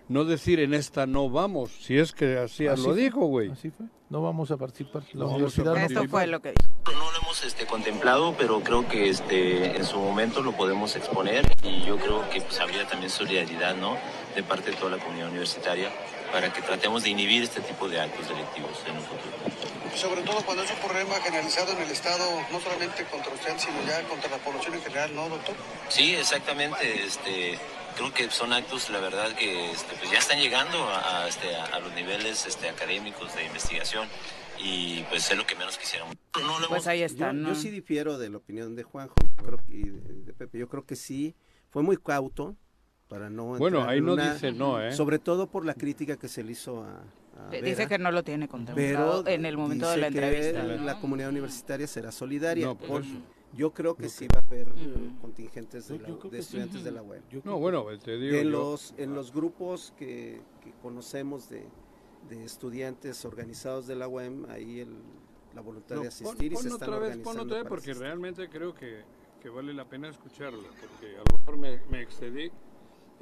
No 0.07 0.23
decir 0.23 0.59
en 0.59 0.73
esta 0.73 1.07
no 1.07 1.29
vamos, 1.29 1.71
si 1.81 1.97
es 1.97 2.11
que 2.11 2.37
así, 2.37 2.67
Así 2.67 2.83
lo 2.83 2.93
fue. 2.93 3.01
dijo, 3.01 3.21
güey. 3.21 3.51
Así 3.51 3.71
fue. 3.71 3.87
No 4.09 4.21
vamos 4.21 4.51
a 4.51 4.57
participar. 4.57 5.03
La 5.13 5.25
No 5.25 5.35
a 5.35 6.07
fue 6.07 6.27
lo 6.27 6.41
que 6.41 6.49
dijo. 6.51 6.69
No 6.85 7.11
lo 7.11 7.17
hemos 7.17 7.43
este, 7.43 7.65
contemplado, 7.65 8.35
pero 8.37 8.59
creo 8.61 8.87
que 8.87 9.09
este, 9.09 9.75
en 9.75 9.83
su 9.83 9.97
momento 9.97 10.41
lo 10.41 10.51
podemos 10.51 10.95
exponer 10.95 11.43
y 11.63 11.81
yo 11.83 11.97
creo 11.97 12.29
que 12.29 12.39
pues, 12.41 12.59
habría 12.59 12.87
también 12.87 13.09
solidaridad 13.09 13.75
¿no? 13.75 13.97
de 14.35 14.43
parte 14.43 14.71
de 14.71 14.77
toda 14.77 14.91
la 14.91 15.03
comunidad 15.03 15.29
universitaria 15.29 15.89
para 16.31 16.53
que 16.53 16.61
tratemos 16.61 17.03
de 17.03 17.09
inhibir 17.09 17.43
este 17.43 17.61
tipo 17.61 17.89
de 17.89 17.99
actos 17.99 18.27
delictivos 18.29 18.71
en 18.87 18.97
un 18.97 19.03
futuro. 19.03 19.95
Sobre 19.95 20.21
todo 20.21 20.41
cuando 20.45 20.63
es 20.63 20.71
un 20.71 20.77
problema 20.77 21.15
generalizado 21.23 21.71
en 21.71 21.81
el 21.81 21.89
Estado, 21.89 22.25
no 22.51 22.59
solamente 22.59 23.05
contra 23.05 23.33
usted, 23.33 23.53
sino 23.57 23.81
ya 23.87 24.03
contra 24.07 24.29
la 24.29 24.37
población 24.37 24.75
en 24.75 24.81
general, 24.81 25.15
¿no, 25.15 25.29
doctor? 25.29 25.55
Sí, 25.87 26.13
exactamente. 26.15 27.05
Este, 27.05 27.57
creo 27.95 28.13
que 28.13 28.29
son 28.29 28.53
actos, 28.53 28.89
la 28.89 28.99
verdad, 28.99 29.33
que 29.35 29.71
este, 29.71 29.95
pues 29.99 30.11
ya 30.11 30.19
están 30.19 30.39
llegando 30.39 30.77
a, 30.83 31.23
a, 31.23 31.27
este, 31.27 31.55
a, 31.55 31.65
a 31.65 31.79
los 31.79 31.93
niveles 31.93 32.45
este, 32.45 32.69
académicos 32.69 33.33
de 33.35 33.45
investigación 33.45 34.07
y 34.63 35.03
pues 35.09 35.29
es 35.31 35.37
lo 35.37 35.45
que 35.45 35.55
menos 35.55 35.77
quisiéramos. 35.77 36.15
No 36.39 36.67
Pues 36.69 36.87
ahí 36.87 36.99
Yo, 36.99 37.05
está, 37.05 37.33
¿no? 37.33 37.49
yo 37.49 37.55
sí 37.55 37.69
difiero 37.69 38.17
de 38.17 38.29
la 38.29 38.37
opinión 38.37 38.75
de 38.75 38.83
Juanjo 38.83 39.15
creo 39.37 39.59
y 39.67 39.89
de, 39.89 40.13
de 40.25 40.33
Pepe. 40.33 40.57
Yo 40.59 40.67
creo 40.67 40.85
que 40.85 40.95
sí 40.95 41.35
fue 41.69 41.83
muy 41.83 41.97
cauto 41.97 42.55
para 43.07 43.29
no. 43.29 43.45
Bueno, 43.57 43.83
ahí 43.87 43.99
en 43.99 44.05
no 44.05 44.13
una- 44.13 44.33
dice 44.33 44.51
no, 44.51 44.81
¿eh? 44.81 44.93
Sobre 44.93 45.19
todo 45.19 45.47
por 45.47 45.65
la 45.65 45.73
crítica 45.73 46.17
que 46.17 46.27
se 46.27 46.43
le 46.43 46.53
hizo 46.53 46.83
a. 46.83 47.03
a 47.47 47.49
Dice 47.61 47.87
que 47.87 47.97
no 47.99 48.11
lo 48.11 48.23
tiene 48.23 48.47
contemplado 48.47 49.23
pero 49.23 49.35
en 49.35 49.45
el 49.45 49.57
momento 49.57 49.89
de 49.89 49.97
la 49.97 50.09
que 50.09 50.17
entrevista. 50.17 50.63
La 50.63 50.99
comunidad 50.99 51.29
universitaria 51.29 51.85
será 51.87 52.11
solidaria. 52.11 52.65
No, 52.65 52.75
por 52.77 52.87
Por- 52.87 53.01
eso. 53.01 53.11
Yo 53.55 53.73
creo 53.73 53.95
que 53.95 54.09
sí 54.09 54.27
va 54.33 54.39
a 54.39 54.45
haber 54.45 54.67
Ujú. 54.69 55.19
contingentes 55.21 55.87
de, 55.87 55.95
Yo- 55.97 56.01
la- 56.01 56.05
creo 56.07 56.17
de 56.17 56.29
que 56.29 56.35
sí. 56.37 56.41
estudiantes 56.41 56.83
de 56.83 56.91
la 56.91 57.01
creo 57.41 57.53
No, 57.53 57.59
bueno, 57.59 57.85
te 57.99 58.17
digo. 58.17 58.35
en 58.37 58.43
yo- 58.45 58.49
los 58.51 58.93
en 58.97 59.13
los 59.15 59.33
grupos 59.33 59.93
que, 59.97 60.41
que 60.61 60.71
conocemos 60.81 61.49
de, 61.49 61.65
de 62.29 62.43
estudiantes 62.43 63.23
organizados 63.25 63.87
de 63.87 63.95
la 63.95 64.07
UEM 64.07 64.45
ahí 64.49 64.79
el, 64.79 64.95
la 65.53 65.61
voluntad 65.61 65.95
No, 65.95 66.01
de 66.03 66.09
pon- 66.09 66.13
asistir 66.27 66.51
y 66.51 66.55
pon 66.55 66.63
se 66.63 66.69
están 66.69 66.89
otra 66.89 66.99
vez, 66.99 67.07
organizando 67.09 67.37
pon 67.39 67.47
otra 67.47 67.57
vez, 67.63 67.69
porque 67.69 67.91
asistir. 67.91 68.03
realmente 68.07 68.49
creo 68.49 68.73
que, 68.75 69.03
que 69.41 69.49
vale 69.49 69.73
la 69.73 69.87
pena 69.87 70.09
escucharlo, 70.09 70.63
porque 70.63 71.15
a 71.15 71.23
lo 71.31 71.37
mejor 71.37 71.57
me, 71.57 71.79
me 71.89 72.01
excedí 72.01 72.51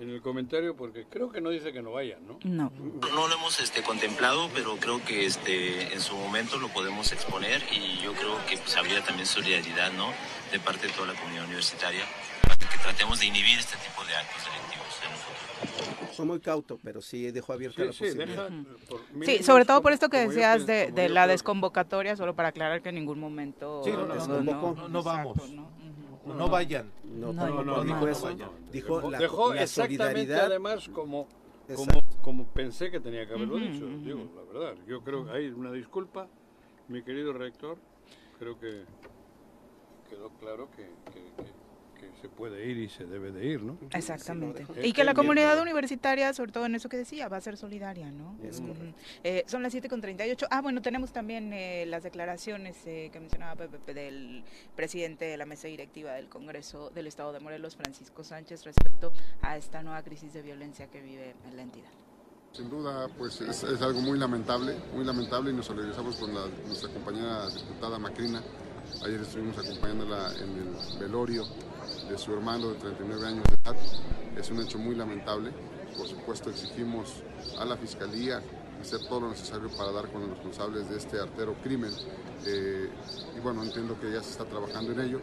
en 0.03 0.09
el 0.11 0.21
comentario, 0.21 0.75
porque 0.75 1.05
creo 1.09 1.31
que 1.31 1.41
no 1.41 1.49
dice 1.49 1.71
que 1.73 1.81
no 1.81 1.91
vayan, 1.93 2.25
¿no? 2.27 2.37
No. 2.43 2.71
No 3.13 3.27
lo 3.27 3.35
hemos 3.35 3.59
este, 3.59 3.81
contemplado, 3.81 4.49
pero 4.53 4.75
creo 4.77 5.03
que 5.03 5.25
este, 5.25 5.93
en 5.93 5.99
su 6.01 6.15
momento 6.15 6.57
lo 6.57 6.67
podemos 6.69 7.11
exponer 7.11 7.61
y 7.71 8.01
yo 8.03 8.13
creo 8.13 8.37
que 8.47 8.57
pues, 8.57 8.75
habría 8.77 9.03
también 9.03 9.25
solidaridad 9.25 9.91
¿no? 9.93 10.07
de 10.51 10.59
parte 10.59 10.87
de 10.87 10.93
toda 10.93 11.07
la 11.13 11.19
comunidad 11.19 11.45
universitaria 11.45 12.03
para 12.41 12.55
que 12.57 12.65
tratemos 12.77 13.19
de 13.19 13.27
inhibir 13.27 13.57
este 13.57 13.77
tipo 13.77 14.03
de 14.05 14.15
actos 14.15 14.43
delictivos 14.45 14.99
en 15.03 15.11
un 15.11 15.17
futuro. 15.17 16.13
Fue 16.13 16.25
muy 16.25 16.39
cauto, 16.39 16.79
pero 16.83 17.01
sí 17.01 17.31
dejó 17.31 17.53
abierta 17.53 17.81
Sí, 17.81 17.87
la 17.87 17.93
sí, 17.93 17.99
posibilidad. 18.05 18.49
deja, 18.49 19.25
Sí, 19.25 19.43
sobre 19.43 19.65
todo 19.65 19.81
por 19.81 19.93
esto 19.93 20.09
que 20.09 20.27
decías 20.27 20.65
de, 20.67 20.91
de 20.91 21.09
la 21.09 21.25
desconvocatoria, 21.25 22.15
solo 22.15 22.35
para 22.35 22.49
aclarar 22.49 22.81
que 22.81 22.89
en 22.89 22.95
ningún 22.95 23.19
momento... 23.19 23.81
Sí, 23.83 23.91
no, 23.91 24.05
no. 24.05 24.43
No, 24.43 24.89
no 24.89 25.03
vamos. 25.03 25.37
Exacto, 25.37 25.55
¿no? 25.55 25.83
No, 26.35 26.47
vayan. 26.49 26.89
No, 27.13 27.31
No, 27.33 27.47
no, 27.49 27.63
no, 27.63 27.83
dijo 27.83 28.07
eso. 28.07 28.29
Dijo 28.71 29.09
la, 29.09 29.17
Dejó 29.19 29.53
la 29.53 29.63
exactamente 29.63 29.97
solidaridad. 30.03 30.45
además 30.45 30.89
como, 30.89 31.27
como, 32.21 32.45
pensé 32.47 32.89
que 32.91 32.99
tenía 32.99 33.25
que 33.27 33.33
haberlo 33.33 33.57
dicho, 33.57 33.85
digo, 34.03 34.27
la 34.35 34.41
verdad. 34.51 34.75
Yo 34.87 35.01
creo 35.01 35.25
que 35.25 35.31
hay 35.31 35.47
una 35.49 35.71
disculpa, 35.71 36.27
mi 36.87 37.03
querido 37.03 37.33
rector, 37.33 37.77
creo 38.39 38.59
que 38.59 38.83
quedó 40.09 40.29
claro 40.39 40.69
que, 40.71 40.83
que- 41.11 41.43
que- 41.43 41.43
que 41.43 41.62
se 42.23 42.29
puede 42.29 42.65
ir 42.65 42.77
y 42.77 42.87
se 42.87 43.03
debe 43.05 43.33
de 43.33 43.45
ir, 43.45 43.61
¿no? 43.61 43.77
Exactamente. 43.91 44.65
Sí. 44.65 44.79
Y 44.87 44.93
que 44.93 45.03
la 45.03 45.13
comunidad 45.13 45.61
universitaria, 45.61 46.31
sobre 46.33 46.53
todo 46.53 46.65
en 46.65 46.75
eso 46.75 46.87
que 46.87 46.95
decía, 46.95 47.27
va 47.27 47.35
a 47.35 47.41
ser 47.41 47.57
solidaria, 47.57 48.09
¿no? 48.11 48.37
Es 48.41 48.59
Ujú. 48.59 48.69
correcto. 48.69 48.95
Eh, 49.25 49.43
son 49.45 49.61
las 49.61 49.73
7.38. 49.75 50.47
Ah, 50.49 50.61
bueno, 50.61 50.81
tenemos 50.81 51.11
también 51.11 51.51
eh, 51.51 51.85
las 51.85 52.01
declaraciones 52.03 52.77
eh, 52.85 53.09
que 53.11 53.19
mencionaba 53.19 53.57
Pepe 53.57 53.77
Pepe, 53.77 53.93
del 53.93 54.45
presidente 54.73 55.25
de 55.25 55.35
la 55.35 55.45
mesa 55.45 55.67
directiva 55.67 56.13
del 56.13 56.29
Congreso 56.29 56.91
del 56.91 57.07
Estado 57.07 57.33
de 57.33 57.41
Morelos, 57.41 57.75
Francisco 57.75 58.23
Sánchez, 58.23 58.63
respecto 58.63 59.11
a 59.41 59.57
esta 59.57 59.83
nueva 59.83 60.01
crisis 60.01 60.31
de 60.31 60.43
violencia 60.43 60.87
que 60.87 61.01
vive 61.01 61.35
en 61.45 61.57
la 61.57 61.63
entidad. 61.63 61.91
Sin 62.53 62.69
duda, 62.69 63.09
pues 63.17 63.41
es, 63.41 63.63
es 63.63 63.81
algo 63.81 63.99
muy 63.99 64.17
lamentable, 64.17 64.75
muy 64.93 65.03
lamentable 65.03 65.51
y 65.51 65.55
nos 65.55 65.65
solidarizamos 65.65 66.15
con 66.15 66.33
la- 66.33 66.47
nuestra 66.67 66.87
compañera 66.89 67.49
diputada 67.49 67.99
Macrina. 67.99 68.41
Ayer 69.05 69.21
estuvimos 69.21 69.57
acompañándola 69.57 70.31
en 70.35 70.49
el 70.51 70.99
velorio 70.99 71.45
de 72.09 72.17
su 72.17 72.33
hermano 72.33 72.69
de 72.69 72.75
39 72.75 73.27
años 73.27 73.43
de 73.47 73.53
edad. 73.71 73.77
Es 74.37 74.49
un 74.51 74.59
hecho 74.61 74.77
muy 74.77 74.95
lamentable. 74.95 75.51
Por 75.97 76.07
supuesto, 76.07 76.49
exigimos 76.49 77.23
a 77.59 77.65
la 77.65 77.77
Fiscalía 77.77 78.41
hacer 78.81 78.99
todo 79.07 79.21
lo 79.21 79.29
necesario 79.29 79.69
para 79.77 79.91
dar 79.91 80.11
con 80.11 80.21
los 80.21 80.31
responsables 80.31 80.89
de 80.89 80.97
este 80.97 81.19
artero 81.19 81.53
crimen. 81.63 81.91
Eh, 82.45 82.89
y 83.37 83.39
bueno, 83.39 83.63
entiendo 83.63 83.97
que 83.99 84.11
ya 84.11 84.21
se 84.21 84.31
está 84.31 84.43
trabajando 84.45 84.91
en 84.91 84.99
ello, 84.99 85.21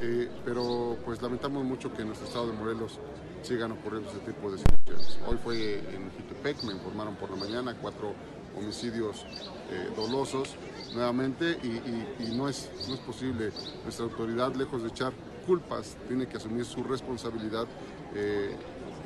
eh, 0.00 0.30
pero 0.44 0.96
pues 1.04 1.20
lamentamos 1.20 1.64
mucho 1.64 1.92
que 1.92 2.02
en 2.02 2.08
nuestro 2.08 2.28
estado 2.28 2.46
de 2.48 2.52
Morelos 2.52 3.00
sigan 3.42 3.72
ocurriendo 3.72 4.08
este 4.12 4.30
tipo 4.32 4.52
de 4.52 4.58
situaciones. 4.58 5.18
Hoy 5.26 5.36
fue 5.42 5.78
en 5.78 6.10
Jutepec, 6.12 6.62
me 6.62 6.72
informaron 6.74 7.16
por 7.16 7.30
la 7.30 7.36
mañana, 7.36 7.74
cuatro 7.80 8.14
homicidios 8.56 9.24
eh, 9.70 9.90
dolosos 9.96 10.54
nuevamente 10.94 11.58
y, 11.62 12.24
y- 12.24 12.36
no, 12.36 12.48
es, 12.48 12.70
no 12.88 12.94
es 12.94 13.00
posible. 13.00 13.50
Nuestra 13.82 14.04
autoridad, 14.04 14.54
lejos 14.54 14.82
de 14.82 14.88
echar 14.90 15.12
culpas, 15.40 15.96
tiene 16.08 16.26
que 16.26 16.36
asumir 16.36 16.64
su 16.64 16.82
responsabilidad 16.82 17.66
eh, 18.14 18.56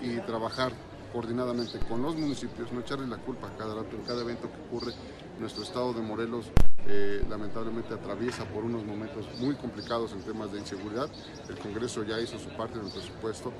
y 0.02 0.18
trabajar 0.20 0.72
coordinadamente 1.12 1.78
con 1.88 2.02
los 2.02 2.16
municipios, 2.16 2.72
no 2.72 2.80
echarle 2.80 3.06
la 3.06 3.18
culpa 3.18 3.46
a 3.46 3.56
cada 3.56 3.74
rato, 3.74 3.94
en 3.94 4.02
cada 4.02 4.22
evento 4.22 4.50
que 4.50 4.60
ocurre. 4.66 4.92
Nuestro 5.38 5.62
estado 5.62 5.92
de 5.92 6.02
Morelos 6.02 6.46
eh, 6.86 7.24
lamentablemente 7.30 7.94
atraviesa 7.94 8.44
por 8.44 8.64
unos 8.64 8.84
momentos 8.84 9.26
muy 9.38 9.54
complicados 9.54 10.12
en 10.12 10.22
temas 10.22 10.52
de 10.52 10.58
inseguridad. 10.58 11.08
El 11.48 11.56
Congreso 11.58 12.02
ya 12.02 12.20
hizo 12.20 12.38
su 12.38 12.48
parte 12.50 12.78
del 12.78 12.90
presupuesto. 12.90 13.52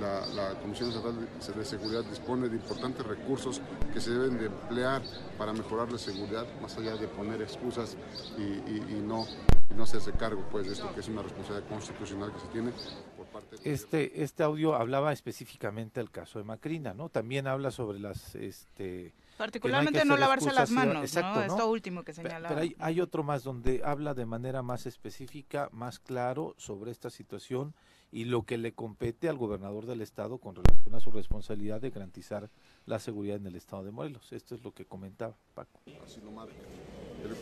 La, 0.00 0.26
la 0.28 0.54
Comisión 0.60 0.88
Estatal 0.90 1.14
de- 1.20 1.64
Seguridad 1.64 2.02
dispone 2.04 2.48
de 2.48 2.56
importantes 2.56 3.06
recursos 3.06 3.60
que 3.92 4.00
se 4.00 4.10
deben 4.10 4.38
de 4.38 4.46
emplear 4.46 5.02
para 5.38 5.52
mejorar 5.52 5.90
la 5.92 5.98
seguridad, 5.98 6.46
más 6.60 6.76
allá 6.76 6.96
de 6.96 7.06
poner 7.08 7.40
excusas 7.42 7.96
y, 8.38 8.42
y- 8.42 8.84
y 8.98 9.02
no, 9.06 9.26
y 9.70 9.74
no 9.74 9.84
hacerse 9.84 10.12
cargo 10.12 10.44
pues, 10.50 10.66
de 10.66 10.72
esto 10.72 10.92
que 10.94 11.00
es 11.00 11.08
una 11.08 11.22
responsabilidad 11.22 11.68
constitucional 11.68 12.32
que 12.32 12.40
se 12.40 12.46
tiene 12.48 12.72
por 13.16 13.26
parte 13.26 13.56
del 13.56 13.72
Este, 13.72 14.22
este 14.22 14.42
audio 14.42 14.74
hablaba 14.74 15.12
específicamente 15.12 16.00
del 16.00 16.10
caso 16.10 16.38
de 16.38 16.44
Macrina, 16.44 16.94
¿no? 16.94 17.08
También 17.08 17.46
habla 17.46 17.70
sobre 17.70 17.98
las, 18.00 18.34
este, 18.34 19.12
Particularmente 19.36 20.04
no, 20.04 20.14
hacer 20.14 20.20
lavarse 20.20 20.52
las 20.52 20.70
manos, 20.70 21.02
exacto, 21.04 21.40
¿no? 21.40 21.46
¿no? 21.46 21.52
Esto 21.54 21.70
último 21.70 22.02
que 22.02 22.12
señalaba. 22.12 22.48
Pero 22.48 22.60
hay, 22.60 22.76
hay 22.78 23.00
otro 23.00 23.22
más 23.22 23.44
donde 23.44 23.82
habla 23.84 24.14
de 24.14 24.26
manera 24.26 24.62
más 24.62 24.86
específica, 24.86 25.68
más 25.72 25.98
claro 25.98 26.54
sobre 26.58 26.90
esta 26.90 27.10
situación 27.10 27.74
y 28.12 28.26
lo 28.26 28.42
que 28.42 28.58
le 28.58 28.74
compete 28.74 29.30
al 29.30 29.38
gobernador 29.38 29.86
del 29.86 30.02
estado 30.02 30.36
con 30.36 30.54
relación 30.54 30.94
a 30.94 31.00
su 31.00 31.10
responsabilidad 31.10 31.80
de 31.80 31.90
garantizar 31.90 32.50
la 32.84 33.00
seguridad 33.00 33.38
en 33.38 33.46
el 33.46 33.56
estado 33.56 33.84
de 33.84 33.90
Morelos. 33.90 34.32
Esto 34.32 34.54
es 34.54 34.62
lo 34.62 34.72
que 34.72 34.84
comentaba 34.84 35.34
Paco. 35.54 35.80
así 36.04 36.20
lo 36.20 36.30
marca. 36.30 36.52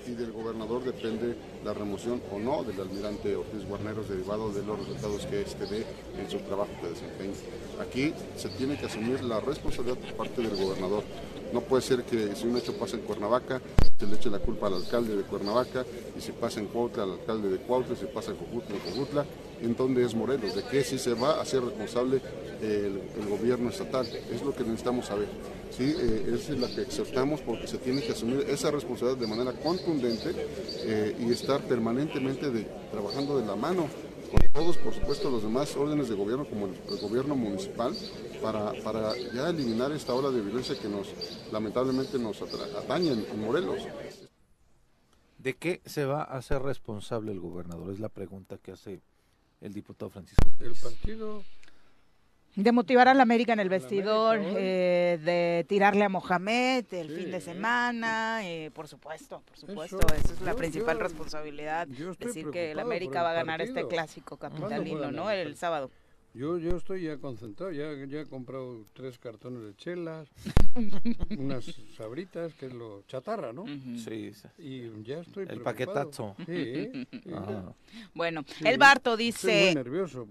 y 0.07 0.11
del 0.13 0.31
gobernador 0.31 0.85
depende 0.85 1.37
la 1.65 1.75
remoción 1.75 2.23
o 2.31 2.39
no 2.39 2.63
del 2.63 2.81
almirante 2.81 3.35
Ortiz 3.35 3.67
Guarneros 3.67 4.09
derivado 4.09 4.53
de 4.53 4.63
los 4.63 4.79
resultados 4.79 5.27
que 5.27 5.43
éste 5.43 5.67
dé 5.67 5.85
en 6.17 6.31
su 6.31 6.39
trabajo 6.39 6.71
de 6.83 6.91
desempeño. 6.91 7.35
Aquí 7.81 8.15
se 8.37 8.49
tiene 8.51 8.79
que 8.79 8.87
asumir 8.87 9.25
la 9.25 9.41
responsabilidad 9.41 9.99
por 9.99 10.15
parte 10.15 10.43
del 10.43 10.57
gobernador. 10.57 11.03
No 11.53 11.63
puede 11.63 11.83
ser 11.83 12.05
que 12.05 12.37
si 12.37 12.47
un 12.47 12.57
hecho 12.57 12.79
pasa 12.79 12.97
en 12.97 13.03
Cuernavaca, 13.03 13.61
se 13.99 14.07
le 14.07 14.15
eche 14.15 14.31
la 14.31 14.39
culpa 14.39 14.69
al 14.69 14.75
alcalde 14.75 15.17
de 15.17 15.25
Cuernavaca, 15.25 15.85
y 16.17 16.21
si 16.21 16.31
pasa 16.31 16.61
en 16.61 16.69
Cuautla, 16.69 17.03
al 17.03 17.13
alcalde 17.13 17.49
de 17.49 17.59
Cuautla, 17.59 17.97
si 17.97 18.07
pasa 18.07 18.31
en 18.31 18.37
Cojutla, 18.37 18.77
en 18.77 18.81
Cojutla, 18.83 19.27
en 19.63 19.77
dónde 19.77 20.05
es 20.05 20.15
Morelos, 20.15 20.55
de 20.55 20.63
qué 20.65 20.83
sí 20.83 20.99
se 20.99 21.15
va 21.15 21.33
a 21.35 21.43
hacer 21.43 21.63
responsable 21.63 22.21
el, 22.63 23.01
gobierno 23.29 23.71
estatal. 23.71 24.07
Es 24.31 24.43
lo 24.43 24.55
que 24.55 24.65
necesitamos 24.65 25.07
saber. 25.07 25.29
¿sí? 25.71 25.95
Eh, 25.97 26.35
es 26.35 26.49
la 26.59 26.69
que 26.69 26.83
exhortamos 26.83 27.41
porque 27.41 27.67
se 27.67 27.79
tiene 27.79 28.03
que 28.03 28.13
asumir 28.13 28.45
esa 28.49 28.71
responsabilidad 28.71 29.21
de 29.21 29.27
manera 29.27 29.53
contundente 29.53 30.33
eh, 30.85 31.17
y 31.19 31.33
estar 31.33 31.61
permanentemente 31.63 32.51
trabajando 32.91 33.39
de 33.39 33.47
la 33.47 33.57
mano 33.57 33.89
con 34.31 34.41
todos, 34.53 34.77
por 34.77 34.95
supuesto, 34.95 35.31
los 35.31 35.43
demás 35.43 35.77
órdenes 35.77 36.09
de 36.09 36.15
gobierno, 36.15 36.45
como 36.45 36.67
el, 36.67 37.01
gobierno 37.01 37.35
municipal, 37.35 37.95
para, 38.41 38.73
ya 39.35 39.49
eliminar 39.49 39.91
esta 39.93 40.15
ola 40.15 40.31
de 40.31 40.41
violencia 40.41 40.79
que 40.79 40.89
nos 40.89 41.09
lamentablemente 41.51 42.19
nos 42.19 42.41
atañe 42.43 43.13
en 43.13 43.41
Morelos. 43.41 43.83
¿De 45.39 45.57
qué 45.57 45.81
se 45.85 46.05
va 46.05 46.23
a 46.23 46.37
hacer 46.37 46.63
responsable 46.63 47.33
el 47.33 47.41
gobernador? 47.41 47.93
Es 47.93 47.99
la 47.99 48.09
pregunta 48.09 48.59
que 48.59 48.73
hace 48.73 49.01
el 49.61 49.73
diputado 49.73 50.11
Francisco. 50.11 50.51
El 50.61 50.75
partido 50.75 51.43
de 52.57 52.73
motivar 52.73 53.07
a 53.09 53.15
la 53.15 53.23
América 53.23 53.53
en 53.53 53.61
el 53.61 53.69
vestidor, 53.69 54.41
eh, 54.43 55.19
de 55.23 55.65
tirarle 55.69 56.05
a 56.05 56.09
Mohamed 56.09 56.85
el 56.93 57.09
fin 57.11 57.31
de 57.31 57.41
semana, 57.41 58.41
eh, 58.45 58.71
por 58.73 58.89
supuesto, 58.89 59.43
por 59.47 59.57
supuesto, 59.57 60.01
esa 60.15 60.35
es 60.35 60.41
la 60.41 60.55
principal 60.55 60.99
responsabilidad, 60.99 61.87
decir 61.87 62.51
que 62.51 62.73
el 62.73 62.81
América 62.81 63.23
va 63.23 63.31
a 63.31 63.35
ganar 63.35 63.61
este 63.61 63.87
clásico 63.87 64.37
capitalino, 64.37 65.13
¿no? 65.13 65.31
El 65.31 65.57
sábado. 65.57 65.91
Yo, 66.33 66.59
yo 66.59 66.77
estoy 66.77 67.03
ya 67.03 67.19
concentrado, 67.19 67.73
ya, 67.73 67.93
ya 68.07 68.21
he 68.21 68.27
comprado 68.27 68.87
tres 68.93 69.19
cartones 69.19 69.63
de 69.65 69.75
chelas, 69.75 70.29
unas 71.39 71.65
sabritas, 71.97 72.55
que 72.55 72.67
es 72.67 72.73
lo 72.73 73.03
chatarra, 73.09 73.53
¿no? 73.53 73.65
Sí. 73.97 74.33
Y 74.59 75.03
ya 75.03 75.19
estoy 75.19 75.47
El 75.49 75.63
paquetazo. 75.63 76.37
Sí. 76.47 76.91
Bueno, 78.15 78.45
el 78.65 78.79
Barto 78.79 79.17
dice, 79.17 79.75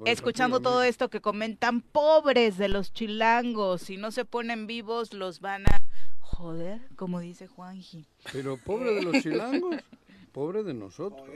escuchando 0.06 0.60
todo 0.60 0.84
esto 0.84 1.10
que 1.10 1.22
comentan, 1.22 1.82
pobres 1.82 2.58
de 2.58 2.70
los 2.70 2.93
chilangos, 2.93 3.82
si 3.82 3.97
no 3.97 4.12
se 4.12 4.26
ponen 4.26 4.68
vivos 4.68 5.14
los 5.14 5.39
van 5.39 5.64
a 5.68 5.82
joder, 6.20 6.80
como 6.95 7.20
dice 7.20 7.47
Juanji. 7.47 8.06
Pero 8.32 8.58
pobre 8.58 8.93
de 8.93 9.02
los 9.02 9.22
chilangos. 9.22 9.76
Pobre 10.32 10.63
de 10.63 10.73
nosotros. 10.73 11.27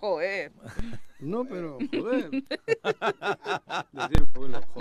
Joder. 0.00 0.52
No, 1.20 1.46
pero 1.46 1.78
joder. 1.90 2.30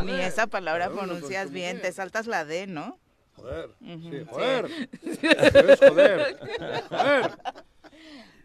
Ni 0.04 0.12
esa 0.20 0.48
palabra 0.48 0.90
pronuncias 0.90 1.52
bien, 1.52 1.82
te 1.82 1.90
saltas 1.94 2.28
la 2.28 2.44
D, 2.44 2.68
¿no? 2.68 3.00
Joder. 3.38 3.70
sí, 3.80 4.26
joder. 4.30 4.66
Es 5.02 5.80
joder. 5.80 6.38
Joder. 6.90 7.32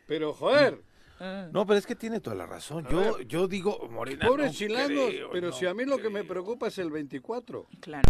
Pero 0.06 0.32
joder. 0.32 0.80
Ah. 1.18 1.48
No, 1.52 1.66
pero 1.66 1.78
es 1.78 1.86
que 1.86 1.96
tiene 1.96 2.20
toda 2.20 2.36
la 2.36 2.46
razón. 2.46 2.86
Yo, 2.88 3.20
yo 3.22 3.48
digo, 3.48 3.88
Morena. 3.90 4.28
Pobres 4.28 4.52
chilangos, 4.52 5.12
pero 5.32 5.50
si 5.50 5.66
a 5.66 5.74
mí 5.74 5.84
lo 5.84 5.98
que 5.98 6.10
me 6.10 6.22
preocupa 6.22 6.68
es 6.68 6.78
el 6.78 6.90
24. 6.92 7.66
Claro. 7.80 8.08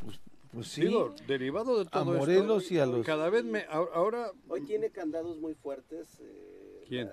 Pues 0.00 0.20
sí. 0.62 0.88
derivado 1.26 1.78
de 1.78 1.86
todo 1.86 2.02
a 2.02 2.04
Morelos 2.04 2.70
y 2.70 2.78
a 2.78 2.86
los... 2.86 3.04
Cada 3.04 3.30
vez 3.30 3.44
me... 3.44 3.64
Ahora... 3.70 4.30
Hoy 4.48 4.62
tiene 4.62 4.90
candados 4.90 5.38
muy 5.38 5.54
fuertes. 5.54 6.20
Eh, 6.20 6.84
¿Quién? 6.88 7.10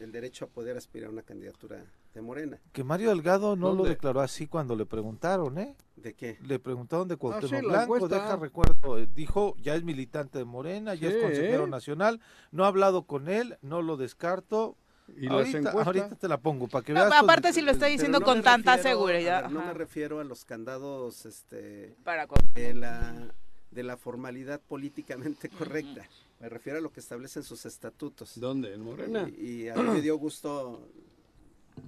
el 0.00 0.12
derecho 0.12 0.46
a 0.46 0.48
poder 0.48 0.76
aspirar 0.76 1.08
a 1.08 1.12
una 1.12 1.22
candidatura 1.22 1.84
de 2.14 2.20
Morena. 2.22 2.58
Que 2.72 2.84
Mario 2.84 3.10
Delgado 3.10 3.56
no 3.56 3.74
lo 3.74 3.84
declaró 3.84 4.20
así 4.20 4.46
cuando 4.46 4.74
le 4.74 4.86
preguntaron, 4.86 5.58
¿eh? 5.58 5.76
¿De 5.96 6.14
qué? 6.14 6.38
Le 6.42 6.58
preguntaron 6.58 7.08
de 7.08 7.16
Cuauhtémoc 7.16 7.62
Blanco, 7.62 8.08
deja 8.08 8.36
recuerdo, 8.36 8.98
eh, 8.98 9.08
dijo, 9.14 9.54
ya 9.60 9.74
es 9.74 9.84
militante 9.84 10.38
de 10.38 10.44
Morena, 10.44 10.94
ya 10.94 11.08
es 11.08 11.16
consejero 11.22 11.66
nacional, 11.66 12.20
no 12.52 12.64
ha 12.64 12.68
hablado 12.68 13.06
con 13.06 13.28
él, 13.28 13.58
no 13.62 13.82
lo 13.82 13.96
descarto, 13.96 14.76
¿Y 15.16 15.28
ahorita, 15.28 15.70
ahorita 15.70 16.16
te 16.16 16.28
la 16.28 16.38
pongo 16.38 16.66
para 16.68 16.84
que 16.84 16.92
veas. 16.92 17.12
aparte 17.12 17.52
si 17.52 17.62
lo 17.62 17.70
está 17.70 17.86
diciendo 17.86 18.20
con 18.20 18.42
tanta 18.42 18.78
seguridad. 18.78 19.48
no 19.50 19.64
me 19.64 19.74
refiero 19.74 20.20
a 20.20 20.24
los 20.24 20.44
candados 20.44 21.26
este, 21.26 21.96
para 22.04 22.26
de 22.54 22.74
la 22.74 23.34
de 23.70 23.82
la 23.82 23.96
formalidad 23.96 24.60
políticamente 24.60 25.48
correcta. 25.50 26.08
Me 26.40 26.48
refiero 26.48 26.78
a 26.78 26.82
lo 26.82 26.92
que 26.92 27.00
establecen 27.00 27.42
sus 27.42 27.66
estatutos. 27.66 28.38
¿Dónde? 28.40 28.72
¿En 28.72 28.80
Morena? 28.80 29.28
Y, 29.28 29.68
a 29.68 29.76
mí 29.76 29.82
me 29.82 30.00
dio 30.00 30.16
gusto 30.16 30.88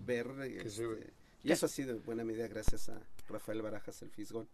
ver, 0.06 0.26
este, 0.42 1.12
y 1.42 1.52
eso 1.52 1.66
ha 1.66 1.68
sido 1.68 1.92
en 1.92 2.04
buena 2.04 2.24
medida 2.24 2.46
gracias 2.46 2.88
a 2.88 3.00
Rafael 3.28 3.62
Barajas 3.62 4.02
el 4.02 4.10
Fisgón. 4.10 4.48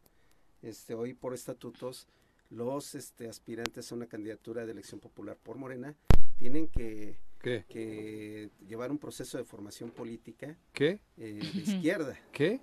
Este, 0.62 0.94
hoy 0.94 1.12
por 1.12 1.34
estatutos 1.34 2.06
los 2.50 2.94
este, 2.94 3.28
aspirantes 3.28 3.90
a 3.90 3.94
una 3.94 4.06
candidatura 4.06 4.64
de 4.64 4.72
elección 4.72 5.00
popular 5.00 5.36
por 5.42 5.56
Morena 5.56 5.94
tienen 6.37 6.68
que 6.68 7.18
que 7.45 8.51
llevar 8.66 8.91
un 8.91 8.99
proceso 8.99 9.37
de 9.37 9.45
formación 9.45 9.91
política 9.91 10.57
¿Qué? 10.72 10.99
Eh, 11.18 11.41
de 11.55 11.61
izquierda. 11.61 12.18
¿Qué? 12.32 12.61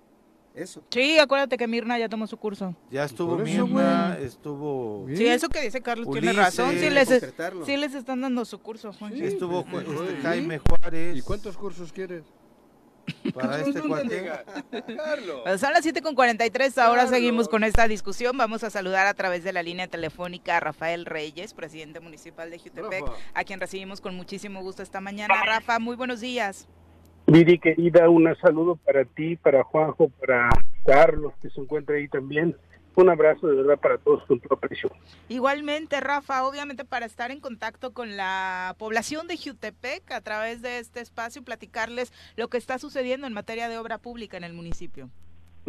Eso. 0.54 0.82
Sí, 0.90 1.18
acuérdate 1.18 1.56
que 1.56 1.66
Mirna 1.66 1.98
ya 1.98 2.10
tomó 2.10 2.26
su 2.26 2.36
curso. 2.36 2.76
Ya 2.90 3.04
estuvo 3.04 3.38
Mirna, 3.38 4.18
estuvo... 4.20 5.06
Sí, 5.14 5.26
eso 5.26 5.48
que 5.48 5.62
dice 5.62 5.80
Carlos 5.80 6.10
tiene 6.10 6.32
razón. 6.34 6.74
Sí 6.78 6.90
les, 6.90 7.08
sí 7.64 7.76
les 7.78 7.94
están 7.94 8.20
dando 8.20 8.44
su 8.44 8.58
curso, 8.60 8.92
Juan. 8.92 9.14
estuvo 9.14 9.60
este, 9.60 10.16
Jaime 10.20 10.58
Juárez. 10.58 11.16
¿Y 11.16 11.22
cuántos 11.22 11.56
cursos 11.56 11.90
quieres? 11.90 12.24
Para 13.32 13.60
este 13.60 13.80
cuate. 13.80 14.30
son 15.58 15.72
las 15.72 15.82
7 15.82 16.02
con 16.02 16.14
43, 16.14 16.78
ahora 16.78 17.06
seguimos 17.06 17.48
con 17.48 17.64
esta 17.64 17.88
discusión. 17.88 18.36
Vamos 18.36 18.64
a 18.64 18.70
saludar 18.70 19.06
a 19.06 19.14
través 19.14 19.44
de 19.44 19.52
la 19.52 19.62
línea 19.62 19.88
telefónica 19.88 20.56
a 20.56 20.60
Rafael 20.60 21.06
Reyes, 21.06 21.54
presidente 21.54 22.00
municipal 22.00 22.50
de 22.50 22.58
Jutepec, 22.58 23.04
a 23.34 23.44
quien 23.44 23.60
recibimos 23.60 24.00
con 24.00 24.14
muchísimo 24.14 24.62
gusto 24.62 24.82
esta 24.82 25.00
mañana. 25.00 25.34
Rafa, 25.44 25.78
muy 25.78 25.96
buenos 25.96 26.20
días. 26.20 26.68
Viri, 27.26 27.58
querida, 27.58 28.08
un 28.08 28.28
saludo 28.40 28.76
para 28.76 29.04
ti, 29.04 29.36
para 29.36 29.62
Juanjo, 29.62 30.08
para 30.20 30.48
Carlos, 30.84 31.32
que 31.40 31.50
se 31.50 31.60
encuentra 31.60 31.96
ahí 31.96 32.08
también 32.08 32.56
un 32.94 33.08
abrazo 33.08 33.46
de 33.46 33.56
verdad 33.56 33.78
para 33.78 33.98
todos 33.98 34.24
con 34.26 34.40
tu 34.40 34.52
aprecio. 34.52 34.90
Igualmente, 35.28 36.00
Rafa, 36.00 36.46
obviamente 36.46 36.84
para 36.84 37.06
estar 37.06 37.30
en 37.30 37.40
contacto 37.40 37.92
con 37.92 38.16
la 38.16 38.74
población 38.78 39.26
de 39.26 39.36
Jutepec 39.36 40.10
a 40.12 40.20
través 40.20 40.62
de 40.62 40.78
este 40.78 41.00
espacio, 41.00 41.42
platicarles 41.42 42.12
lo 42.36 42.48
que 42.48 42.58
está 42.58 42.78
sucediendo 42.78 43.26
en 43.26 43.32
materia 43.32 43.68
de 43.68 43.78
obra 43.78 43.98
pública 43.98 44.36
en 44.36 44.44
el 44.44 44.52
municipio. 44.52 45.08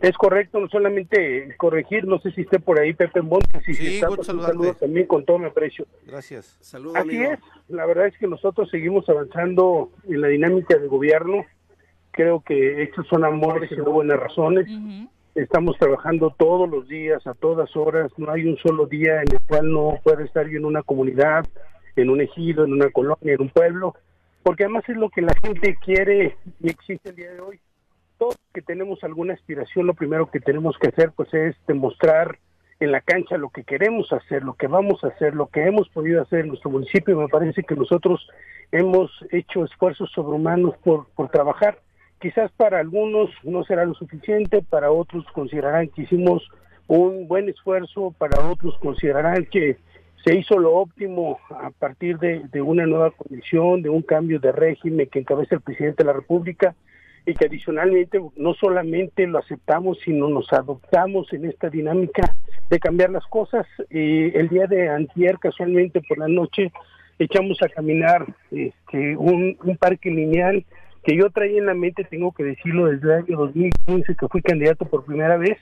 Es 0.02 0.18
correcto, 0.18 0.60
no 0.60 0.68
solamente 0.70 1.56
corregir, 1.58 2.06
no 2.08 2.20
sé 2.20 2.32
si 2.32 2.42
esté 2.42 2.60
por 2.60 2.80
ahí 2.80 2.94
Pepe 2.94 3.22
Montes, 3.22 3.64
si 3.64 3.96
está, 3.96 4.08
pues, 4.08 4.28
un 4.28 4.42
saludo 4.42 4.74
también 4.74 5.06
con 5.06 5.24
todo 5.24 5.38
mi 5.38 5.46
aprecio. 5.46 5.86
Gracias. 6.08 6.58
Saludos. 6.62 6.96
Así 6.98 7.22
es, 7.22 7.40
la 7.68 7.86
verdad 7.86 8.08
es 8.08 8.18
que 8.18 8.28
nosotros 8.28 8.70
seguimos 8.72 9.08
avanzando 9.08 9.92
en 10.10 10.22
la 10.22 10.30
dinámica 10.30 10.78
de 10.78 10.88
gobierno. 10.88 11.46
Creo 12.10 12.42
que 12.42 12.84
estos 12.84 13.08
son 13.08 13.24
amores 13.24 13.72
y 13.72 13.76
buenas 13.76 14.20
razones. 14.20 14.68
Estamos 15.36 15.76
trabajando 15.80 16.30
todos 16.38 16.70
los 16.70 16.88
días, 16.88 17.26
a 17.26 17.34
todas 17.34 17.76
horas. 17.76 18.12
No 18.18 18.32
hay 18.32 18.46
un 18.46 18.56
solo 18.58 18.86
día 18.86 19.16
en 19.16 19.32
el 19.32 19.40
cual 19.48 19.72
no 19.72 20.00
pueda 20.04 20.24
estar 20.24 20.48
yo 20.48 20.60
en 20.60 20.66
una 20.66 20.84
comunidad, 20.84 21.44
en 21.96 22.12
un 22.12 22.22
ejido, 22.22 22.66
en 22.66 22.74
una 22.74 22.92
colonia, 22.92 23.34
en 23.34 23.42
un 23.42 23.50
pueblo, 23.50 23.96
porque 24.44 24.66
además 24.66 24.84
es 24.88 24.96
lo 24.96 25.10
que 25.10 25.24
la 25.24 25.34
gente 25.44 25.76
quiere 25.84 26.38
y 26.60 26.70
existe 26.70 27.10
el 27.10 27.16
día 27.16 27.32
de 27.32 27.42
hoy. 27.42 27.60
Todos 28.20 28.38
que 28.54 28.62
tenemos 28.62 29.04
alguna 29.04 29.34
aspiración, 29.34 29.88
lo 29.88 29.96
primero 29.96 30.30
que 30.30 30.40
tenemos 30.40 30.78
que 30.78 30.90
hacer 30.90 31.12
pues 31.16 31.34
es 31.34 31.56
demostrar 31.68 32.38
en 32.80 32.92
la 32.92 33.02
cancha 33.02 33.38
lo 33.38 33.50
que 33.50 33.64
queremos 33.64 34.14
hacer, 34.14 34.44
lo 34.44 34.54
que 34.54 34.68
vamos 34.68 35.04
a 35.04 35.08
hacer, 35.08 35.34
lo 35.34 35.48
que 35.48 35.66
hemos 35.66 35.90
podido 35.90 36.22
hacer 36.22 36.42
en 36.42 36.50
nuestro 36.50 36.70
municipio. 36.70 37.18
Me 37.18 37.28
parece 37.28 37.64
que 37.64 37.76
nosotros 37.76 38.28
hemos 38.72 39.10
hecho 39.32 39.66
esfuerzos 39.66 40.12
sobrehumanos 40.12 40.78
por, 40.84 41.08
por 41.16 41.30
trabajar 41.30 41.80
Quizás 42.24 42.54
para 42.54 42.80
algunos 42.80 43.30
no 43.44 43.66
será 43.66 43.84
lo 43.84 43.96
suficiente, 43.96 44.62
para 44.62 44.90
otros 44.90 45.26
considerarán 45.34 45.90
que 45.90 46.04
hicimos 46.04 46.42
un 46.88 47.28
buen 47.28 47.50
esfuerzo, 47.50 48.16
para 48.18 48.50
otros 48.50 48.78
considerarán 48.80 49.46
que 49.48 49.76
se 50.24 50.34
hizo 50.34 50.58
lo 50.58 50.74
óptimo 50.74 51.40
a 51.50 51.70
partir 51.72 52.18
de, 52.20 52.62
una 52.62 52.86
nueva 52.86 53.12
comisión, 53.12 53.82
de 53.82 53.90
un 53.90 54.04
cambio 54.04 54.40
de 54.40 54.54
régimen 54.54 55.10
que 55.12 55.20
encabeza 55.20 55.56
el 55.56 55.62
presidente 55.62 56.04
de 56.04 56.08
la 56.08 56.14
República 56.14 56.74
y 57.26 57.34
que 57.34 57.48
adicionalmente 57.48 58.22
no 58.38 58.54
solamente 58.54 59.28
lo 59.28 59.40
aceptamos, 59.40 60.00
sino 60.06 60.30
nos 60.30 60.54
adoptamos 60.54 61.28
en 61.34 61.44
esta 61.44 61.70
dinámica 61.70 62.34
de 62.70 62.80
cambiar 62.80 63.10
las 63.10 63.26
cosas. 63.26 63.68
el 63.90 64.48
día 64.48 64.68
de 64.68 64.88
antier, 64.88 65.40
casualmente 65.40 66.00
por 66.08 66.20
la 66.20 66.30
noche, 66.30 66.72
echamos 67.20 67.62
a 67.62 67.68
caminar 67.68 68.26
este, 68.50 69.18
un 69.18 69.58
parque 69.78 70.10
lineal 70.10 70.64
que 71.04 71.18
yo 71.18 71.30
traía 71.30 71.60
en 71.60 71.66
la 71.66 71.74
mente, 71.74 72.04
tengo 72.06 72.32
que 72.32 72.44
decirlo, 72.44 72.86
desde 72.86 73.08
el 73.08 73.24
año 73.24 73.38
2015 73.38 74.16
que 74.16 74.28
fui 74.28 74.42
candidato 74.42 74.86
por 74.86 75.06
primera 75.06 75.38
vez, 75.38 75.58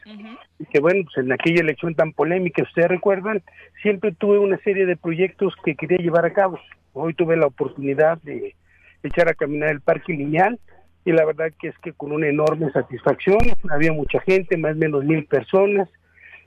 y 0.60 0.66
que 0.66 0.80
bueno, 0.80 1.04
pues 1.04 1.18
en 1.18 1.32
aquella 1.32 1.62
elección 1.62 1.96
tan 1.96 2.14
polémica, 2.14 2.64
ustedes 2.64 2.89
recuerdan, 2.89 3.42
siempre 3.82 4.12
tuve 4.12 4.38
una 4.38 4.58
serie 4.60 4.86
de 4.86 4.98
proyectos 4.98 5.56
que 5.64 5.76
quería 5.76 5.98
llevar 5.98 6.26
a 6.26 6.34
cabo. 6.34 6.60
Hoy 6.94 7.14
tuve 7.14 7.38
la 7.38 7.48
oportunidad 7.48 8.22
de 8.22 8.56
echar 9.02 9.30
a 9.30 9.34
caminar 9.34 9.70
el 9.70 9.82
Parque 9.82 10.14
Lineal, 10.14 10.60
y 11.04 11.12
la 11.12 11.26
verdad 11.26 11.52
que 11.60 11.70
es 11.70 11.78
que 11.80 11.94
con 11.94 12.12
una 12.12 12.28
enorme 12.28 12.72
satisfacción, 12.72 13.39
había 13.72 13.92
mucha 13.92 14.20
gente, 14.20 14.58
más 14.58 14.74
o 14.74 14.80
menos 14.80 15.04
mil 15.04 15.26
personas, 15.26 15.89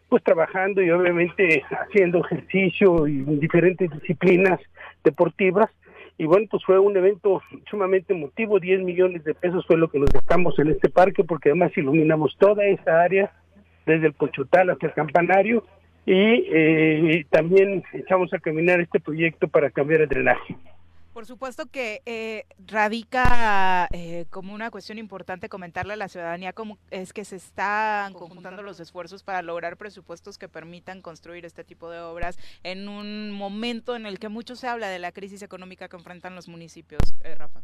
pues 0.09 0.23
trabajando 0.23 0.81
y 0.81 0.91
obviamente 0.91 1.65
haciendo 1.71 2.25
ejercicio 2.25 3.09
y 3.09 3.23
diferentes 3.41 3.91
disciplinas 3.91 4.61
deportivas, 5.03 5.69
y 6.17 6.27
bueno, 6.27 6.47
pues 6.51 6.63
fue 6.65 6.79
un 6.79 6.97
evento 6.97 7.43
sumamente 7.69 8.13
emotivo, 8.13 8.61
10 8.61 8.83
millones 8.83 9.25
de 9.25 9.35
pesos 9.35 9.67
fue 9.67 9.77
lo 9.77 9.89
que 9.89 9.99
nos 9.99 10.11
gastamos 10.11 10.59
en 10.59 10.69
este 10.69 10.89
parque, 10.89 11.25
porque 11.25 11.51
además 11.51 11.77
iluminamos 11.77 12.37
toda 12.39 12.65
esa 12.67 13.03
área, 13.03 13.33
desde 13.85 14.07
el 14.07 14.13
Pochotal 14.13 14.71
hasta 14.71 14.87
el 14.87 14.93
Campanario, 14.93 15.65
y 16.07 16.15
eh, 16.15 17.27
también 17.31 17.83
echamos 17.93 18.33
a 18.33 18.39
caminar 18.39 18.81
este 18.81 19.01
proyecto 19.01 19.49
para 19.49 19.71
cambiar 19.71 20.03
el 20.03 20.09
drenaje. 20.09 20.57
Por 21.15 21.27
supuesto 21.27 21.67
que 21.71 22.03
eh, 22.07 22.45
radica 22.67 23.87
eh, 23.93 24.27
como 24.31 24.53
una 24.53 24.73
cuestión 24.73 24.99
importante 24.99 25.49
comentarle 25.49 25.93
a 25.93 25.97
la 25.97 26.09
ciudadanía 26.09 26.53
cómo 26.53 26.77
es 26.91 27.13
que 27.13 27.25
se 27.25 27.37
están 27.37 28.15
conjuntando 28.15 28.65
los 28.65 28.81
esfuerzos 28.81 29.23
para 29.23 29.41
lograr 29.41 29.77
presupuestos 29.77 30.39
que 30.39 30.49
permitan 30.49 31.03
construir 31.03 31.45
este 31.45 31.63
tipo 31.63 31.89
de 31.89 32.01
obras 32.01 32.37
en 32.65 32.89
un 32.89 33.31
momento 33.31 33.95
en 33.95 34.07
el 34.07 34.19
que 34.19 34.29
mucho 34.29 34.57
se 34.57 34.67
habla 34.67 34.89
de 34.89 34.99
la 34.99 35.13
crisis 35.13 35.41
económica 35.43 35.89
que 35.89 35.97
enfrentan 35.97 36.35
los 36.35 36.49
municipios, 36.49 37.01
eh, 37.23 37.37
Rafa. 37.37 37.61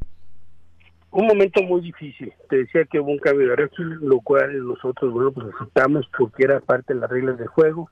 Un 1.10 1.26
momento 1.26 1.60
muy 1.64 1.80
difícil. 1.80 2.32
Te 2.48 2.58
decía 2.58 2.84
que 2.84 3.00
hubo 3.00 3.10
un 3.10 3.18
cambio 3.18 3.48
de 3.48 3.56
régimen, 3.56 3.98
lo 4.00 4.20
cual 4.20 4.64
nosotros, 4.64 5.12
bueno, 5.12 5.32
pues 5.32 5.52
aceptamos 5.56 6.08
porque 6.16 6.44
era 6.44 6.60
parte 6.60 6.94
de 6.94 7.00
las 7.00 7.10
reglas 7.10 7.36
del 7.36 7.48
juego 7.48 7.90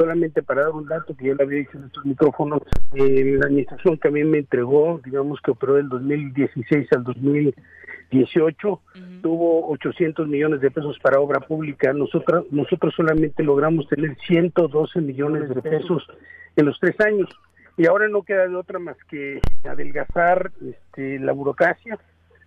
solamente 0.00 0.42
para 0.42 0.62
dar 0.62 0.70
un 0.70 0.86
dato 0.86 1.14
que 1.14 1.26
ya 1.26 1.34
lo 1.34 1.44
había 1.44 1.58
dicho 1.58 1.76
en 1.76 1.84
estos 1.84 2.06
micrófonos, 2.06 2.62
eh, 2.94 3.36
la 3.38 3.46
administración 3.46 3.98
que 3.98 4.08
a 4.08 4.10
mí 4.10 4.24
me 4.24 4.38
entregó, 4.38 4.98
digamos 5.04 5.40
que 5.42 5.50
operó 5.50 5.74
del 5.74 5.90
2016 5.90 6.88
al 6.92 7.04
2018, 7.04 8.80
tuvo 9.20 9.70
800 9.72 10.26
millones 10.26 10.62
de 10.62 10.70
pesos 10.70 10.98
para 11.00 11.20
obra 11.20 11.40
pública. 11.40 11.92
Nosotros, 11.92 12.46
nosotros 12.50 12.94
solamente 12.96 13.42
logramos 13.42 13.88
tener 13.88 14.16
112 14.26 15.02
millones 15.02 15.50
de 15.50 15.60
pesos 15.60 16.06
en 16.56 16.64
los 16.64 16.80
tres 16.80 16.98
años. 17.00 17.28
Y 17.76 17.86
ahora 17.86 18.08
no 18.08 18.22
queda 18.22 18.48
de 18.48 18.56
otra 18.56 18.78
más 18.78 18.96
que 19.04 19.40
adelgazar 19.64 20.50
este, 20.66 21.18
la 21.18 21.32
burocracia, 21.32 21.98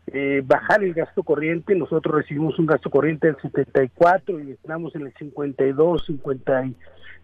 eh, 0.08 0.42
bajar 0.46 0.84
el 0.84 0.94
gasto 0.94 1.24
corriente. 1.24 1.76
Nosotros 1.76 2.16
recibimos 2.16 2.58
un 2.60 2.66
gasto 2.66 2.90
corriente 2.90 3.28
del 3.28 3.38
74 3.42 4.40
y 4.40 4.52
estamos 4.52 4.96
en 4.96 5.04
el 5.04 5.14
52, 5.14 6.06
50 6.06 6.64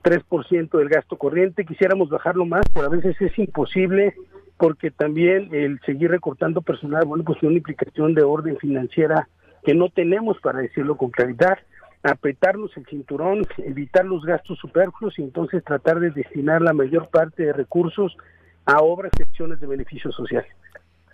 3% 0.03 0.77
del 0.77 0.89
gasto 0.89 1.17
corriente. 1.17 1.65
Quisiéramos 1.65 2.09
bajarlo 2.09 2.45
más, 2.45 2.65
pero 2.73 2.87
a 2.87 2.89
veces 2.89 3.19
es 3.21 3.37
imposible 3.37 4.15
porque 4.57 4.91
también 4.91 5.49
el 5.53 5.79
seguir 5.85 6.11
recortando 6.11 6.61
personal, 6.61 7.05
bueno, 7.05 7.23
pues 7.23 7.39
tiene 7.39 7.53
una 7.53 7.59
implicación 7.59 8.13
de 8.13 8.23
orden 8.23 8.57
financiera 8.57 9.27
que 9.63 9.73
no 9.73 9.89
tenemos 9.89 10.39
para 10.41 10.59
decirlo 10.59 10.97
con 10.97 11.11
claridad. 11.11 11.57
Apretarnos 12.01 12.75
el 12.77 12.85
cinturón, 12.85 13.45
evitar 13.57 14.05
los 14.05 14.23
gastos 14.23 14.57
superfluos 14.59 15.19
y 15.19 15.23
entonces 15.23 15.63
tratar 15.63 15.99
de 15.99 16.11
destinar 16.11 16.61
la 16.61 16.73
mayor 16.73 17.09
parte 17.09 17.43
de 17.43 17.53
recursos 17.53 18.15
a 18.65 18.79
obras 18.79 19.11
y 19.19 19.23
acciones 19.23 19.59
de 19.59 19.67
beneficio 19.67 20.11
social. 20.11 20.45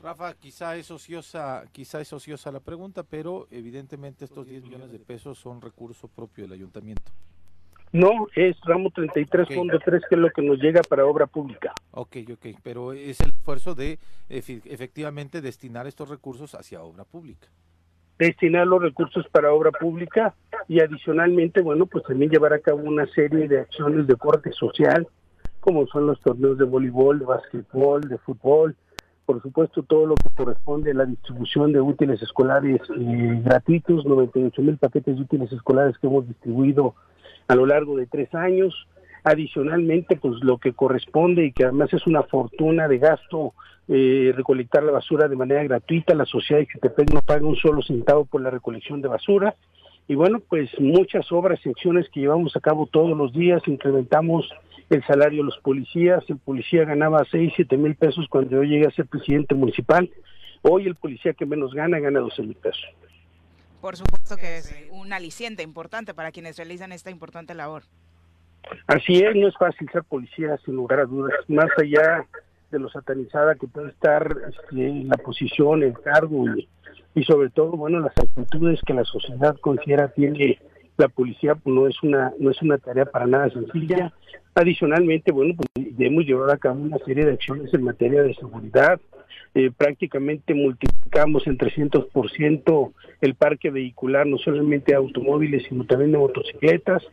Rafa, 0.05 0.35
quizá 0.35 0.75
es 0.75 0.91
ociosa, 0.91 1.63
quizá 1.71 1.99
es 1.99 2.13
ociosa 2.13 2.51
la 2.51 2.59
pregunta, 2.59 3.01
pero 3.01 3.47
evidentemente 3.49 4.25
estos 4.25 4.45
10 4.45 4.65
millones 4.65 4.91
de 4.91 4.99
pesos 4.99 5.39
son 5.39 5.61
recurso 5.61 6.07
propio 6.07 6.43
del 6.43 6.53
ayuntamiento. 6.53 7.11
No, 7.91 8.27
es 8.35 8.55
ramo 8.65 8.91
33.3 8.91 10.01
que 10.07 10.13
es 10.13 10.21
lo 10.21 10.29
que 10.29 10.43
nos 10.43 10.59
llega 10.59 10.83
para 10.83 11.07
obra 11.07 11.25
pública. 11.25 11.73
Ok, 11.89 12.17
ok, 12.31 12.45
pero 12.61 12.93
es 12.93 13.19
el 13.21 13.29
esfuerzo 13.29 13.73
de 13.73 13.97
efectivamente 14.29 15.41
destinar 15.41 15.87
estos 15.87 16.07
recursos 16.07 16.53
hacia 16.53 16.83
obra 16.83 17.03
pública. 17.03 17.47
Destinar 18.19 18.67
los 18.67 18.83
recursos 18.83 19.27
para 19.29 19.53
obra 19.53 19.71
pública 19.71 20.35
y 20.67 20.81
adicionalmente, 20.81 21.61
bueno, 21.61 21.87
pues 21.87 22.03
también 22.03 22.29
llevar 22.29 22.53
a 22.53 22.59
cabo 22.59 22.83
una 22.83 23.07
serie 23.07 23.47
de 23.47 23.61
acciones 23.61 24.05
de 24.05 24.15
corte 24.17 24.51
social, 24.51 25.07
como 25.61 25.87
son 25.87 26.05
los 26.05 26.19
torneos 26.21 26.59
de 26.59 26.65
voleibol, 26.65 27.17
de 27.17 27.25
básquetbol, 27.25 28.01
de 28.01 28.19
fútbol, 28.19 28.75
por 29.25 29.41
supuesto 29.41 29.83
todo 29.83 30.05
lo 30.05 30.15
que 30.15 30.29
corresponde 30.35 30.91
a 30.91 30.95
la 30.95 31.05
distribución 31.05 31.73
de 31.73 31.81
útiles 31.81 32.21
escolares 32.21 32.81
eh, 32.97 33.41
gratuitos, 33.43 34.05
98 34.05 34.61
mil 34.61 34.77
paquetes 34.77 35.15
de 35.15 35.21
útiles 35.21 35.51
escolares 35.51 35.97
que 35.97 36.07
hemos 36.07 36.27
distribuido 36.27 36.95
a 37.47 37.55
lo 37.55 37.65
largo 37.65 37.97
de 37.97 38.07
tres 38.07 38.33
años. 38.33 38.87
Adicionalmente, 39.23 40.17
pues 40.17 40.35
lo 40.43 40.59
que 40.59 40.73
corresponde 40.73 41.45
y 41.45 41.51
que 41.51 41.63
además 41.63 41.91
es 41.93 42.05
una 42.05 42.21
fortuna 42.23 42.87
de 42.87 42.99
gasto, 42.99 43.53
eh, 43.87 44.31
recolectar 44.35 44.83
la 44.83 44.91
basura 44.91 45.27
de 45.27 45.35
manera 45.35 45.63
gratuita. 45.63 46.13
La 46.13 46.25
sociedad 46.25 46.59
de 46.59 46.67
Jutepec 46.71 47.11
no 47.11 47.21
paga 47.21 47.45
un 47.45 47.55
solo 47.55 47.81
centavo 47.81 48.25
por 48.25 48.41
la 48.41 48.51
recolección 48.51 49.01
de 49.01 49.07
basura. 49.07 49.55
Y 50.07 50.15
bueno, 50.15 50.39
pues 50.39 50.69
muchas 50.79 51.31
obras 51.31 51.59
y 51.65 51.69
acciones 51.69 52.07
que 52.09 52.19
llevamos 52.19 52.55
a 52.55 52.59
cabo 52.59 52.85
todos 52.85 53.17
los 53.17 53.33
días. 53.33 53.61
Incrementamos 53.67 54.49
el 54.89 55.03
salario 55.05 55.39
de 55.39 55.45
los 55.45 55.57
policías. 55.59 56.23
El 56.27 56.37
policía 56.37 56.85
ganaba 56.85 57.25
6, 57.29 57.53
7 57.55 57.77
mil 57.77 57.95
pesos 57.95 58.27
cuando 58.29 58.51
yo 58.51 58.63
llegué 58.63 58.87
a 58.87 58.91
ser 58.91 59.07
presidente 59.07 59.55
municipal. 59.55 60.09
Hoy 60.61 60.85
el 60.85 60.95
policía 60.95 61.33
que 61.33 61.45
menos 61.45 61.73
gana 61.73 61.99
gana 61.99 62.19
12 62.19 62.41
mil 62.43 62.55
pesos 62.55 62.85
por 63.85 63.97
supuesto 63.97 64.35
que 64.35 64.57
es 64.57 64.75
un 64.89 65.13
aliciente 65.13 65.61
importante 65.61 66.15
para 66.15 66.31
quienes 66.31 66.57
realizan 66.57 66.91
esta 66.91 67.11
importante 67.11 67.53
labor. 67.53 67.83
Así 68.87 69.17
es, 69.17 69.35
no 69.35 69.47
es 69.47 69.53
fácil 69.59 69.87
ser 69.91 70.03
policía, 70.03 70.57
sin 70.65 70.75
lugar 70.75 71.01
a 71.01 71.05
dudas, 71.05 71.35
más 71.47 71.69
allá 71.79 72.25
de 72.71 72.79
lo 72.79 72.89
satanizada 72.89 73.53
que 73.53 73.67
puede 73.67 73.89
estar 73.89 74.35
este, 74.49 74.87
en 74.87 75.07
la 75.07 75.17
posición, 75.17 75.83
el 75.83 75.93
cargo 76.01 76.45
y, 76.57 76.67
sobre 77.23 77.49
todo, 77.49 77.71
bueno, 77.71 77.99
las 77.99 78.13
actitudes 78.17 78.81
que 78.85 78.93
la 78.93 79.05
sociedad 79.05 79.57
considera 79.59 80.09
tiene 80.09 80.59
la 80.97 81.07
policía, 81.07 81.55
pues 81.55 81.75
no 81.75 81.87
es 81.87 82.01
una 82.03 82.33
no 82.39 82.51
es 82.51 82.61
una 82.61 82.77
tarea 82.77 83.05
para 83.05 83.25
nada 83.25 83.49
sencilla. 83.49 84.13
Adicionalmente, 84.53 85.31
bueno, 85.31 85.53
pues 85.55 85.85
hemos 85.99 86.25
llevado 86.25 86.51
a 86.51 86.57
cabo 86.57 86.81
una 86.81 86.97
serie 86.99 87.25
de 87.25 87.33
acciones 87.33 87.73
en 87.73 87.83
materia 87.83 88.23
de 88.23 88.33
seguridad, 88.35 88.99
eh, 89.53 89.71
prácticamente 89.75 90.53
multiplicamos 90.53 91.45
en 91.47 91.57
300% 91.57 92.93
el 93.21 93.35
parque 93.35 93.69
vehicular, 93.69 94.25
no 94.27 94.37
solamente 94.37 94.91
de 94.91 94.97
automóviles, 94.97 95.65
sino 95.67 95.85
también 95.85 96.11
de 96.11 96.17
motocicletas. 96.17 97.03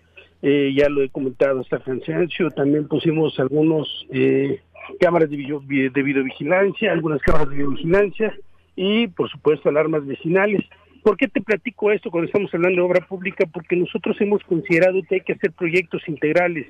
Eh, 0.43 0.73
ya 0.77 0.89
lo 0.89 1.03
he 1.03 1.09
comentado 1.09 1.61
hasta 1.61 1.79
cansancio, 1.79 2.51
también 2.51 2.89
pusimos 2.89 3.39
algunos 3.39 4.07
eh, 4.11 4.61
cámaras 4.99 5.31
de, 5.31 5.37
video, 5.37 5.61
de 5.61 6.03
videovigilancia, 6.03 6.91
algunas 6.91 7.23
cámaras 7.23 7.49
de 7.51 7.57
videovigilancia 7.57 8.35
y, 8.77 9.09
por 9.09 9.31
supuesto, 9.31 9.68
alarmas 9.68 10.07
vecinales. 10.07 10.62
¿Por 11.03 11.16
qué 11.16 11.29
te 11.29 11.41
platico 11.41 11.91
esto 11.91 12.11
cuando 12.11 12.27
estamos 12.27 12.53
hablando 12.55 12.83
de 12.83 12.89
obra 12.89 13.07
pública? 13.07 13.45
Porque 13.53 13.77
nosotros 13.77 14.16
hemos 14.20 14.43
considerado 14.45 15.03
que 15.09 15.16
hay 15.16 15.20
que 15.23 15.33
hacer 15.33 15.53
proyectos 15.53 16.03
integrales. 16.07 16.66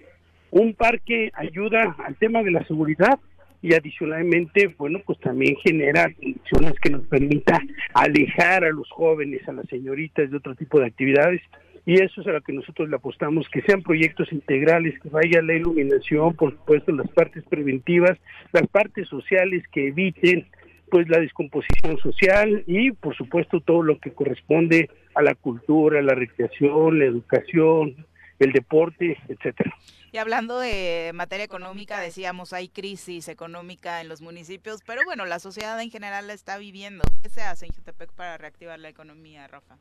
Un 0.51 0.75
parque 0.75 1.31
ayuda 1.35 1.97
al 2.05 2.17
tema 2.17 2.43
de 2.43 2.51
la 2.51 2.65
seguridad, 2.65 3.19
y 3.63 3.75
adicionalmente, 3.75 4.75
bueno, 4.77 5.01
pues 5.07 5.21
también 5.21 5.55
genera 5.63 6.13
condiciones 6.13 6.75
que 6.83 6.91
nos 6.91 7.07
permita 7.07 7.61
alejar 7.95 8.65
a 8.65 8.71
los 8.71 8.91
jóvenes, 8.91 9.49
a 9.49 9.53
las 9.53 9.67
señoritas 9.69 10.31
de 10.31 10.37
otro 10.37 10.57
tipo 10.57 10.81
de 10.81 10.87
actividades 10.87 11.41
y 11.85 12.01
eso 12.01 12.21
es 12.21 12.27
a 12.27 12.33
lo 12.33 12.41
que 12.43 12.53
nosotros 12.53 12.89
le 12.89 12.97
apostamos, 12.97 13.49
que 13.49 13.63
sean 13.63 13.83
proyectos 13.83 14.33
integrales, 14.33 14.99
que 15.01 15.09
vaya 15.09 15.43
la 15.43 15.55
iluminación, 15.55 16.35
por 16.35 16.53
supuesto, 16.53 16.93
las 16.93 17.09
partes 17.11 17.43
preventivas, 17.45 18.19
las 18.53 18.67
partes 18.69 19.09
sociales 19.09 19.65
que 19.73 19.89
eviten 19.89 20.47
pues 20.93 21.09
la 21.09 21.21
descomposición 21.21 21.97
social 22.01 22.65
y 22.67 22.91
por 22.91 23.17
supuesto 23.17 23.61
todo 23.61 23.83
lo 23.83 23.99
que 23.99 24.13
corresponde 24.13 24.91
a 25.15 25.23
la 25.23 25.35
cultura, 25.35 26.03
la 26.03 26.15
recreación, 26.15 26.99
la 26.99 27.07
educación, 27.07 28.07
el 28.39 28.53
deporte, 28.53 29.17
etcétera. 29.27 29.75
Y 30.13 30.19
hablando 30.19 30.59
de 30.59 31.13
materia 31.15 31.47
económica, 31.47 31.99
decíamos, 31.99 32.53
hay 32.53 32.69
crisis 32.69 33.29
económica 33.29 34.03
en 34.03 34.11
los 34.11 34.21
municipios, 34.21 34.83
pero 34.87 35.01
bueno, 35.07 35.25
la 35.25 35.39
sociedad 35.39 35.81
en 35.81 35.91
general 35.91 36.27
la 36.27 36.35
está 36.35 36.59
viviendo. 36.59 37.05
¿Qué 37.23 37.31
se 37.31 37.41
hace 37.41 37.65
en 37.65 37.73
Jutepec 37.73 38.13
para 38.13 38.37
reactivar 38.37 38.79
la 38.79 38.91
economía, 38.91 39.47
Rafa? 39.47 39.79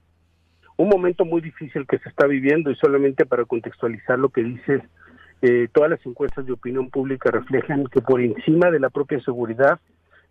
Un 0.77 0.87
momento 0.87 1.25
muy 1.25 1.41
difícil 1.41 1.85
que 1.87 1.99
se 1.99 2.07
está 2.07 2.25
viviendo 2.25 2.71
y 2.71 2.75
solamente 2.77 3.25
para 3.25 3.43
contextualizar 3.43 4.17
lo 4.17 4.29
que 4.29 4.43
dices, 4.43 4.81
eh, 5.41 5.67
todas 5.73 5.89
las 5.89 6.05
encuestas 6.05 6.45
de 6.45 6.53
opinión 6.53 6.89
pública 6.89 7.31
reflejan 7.31 7.83
que 7.87 7.99
por 7.99 8.21
encima 8.21 8.71
de 8.71 8.79
la 8.79 8.89
propia 8.89 9.19
seguridad, 9.19 9.77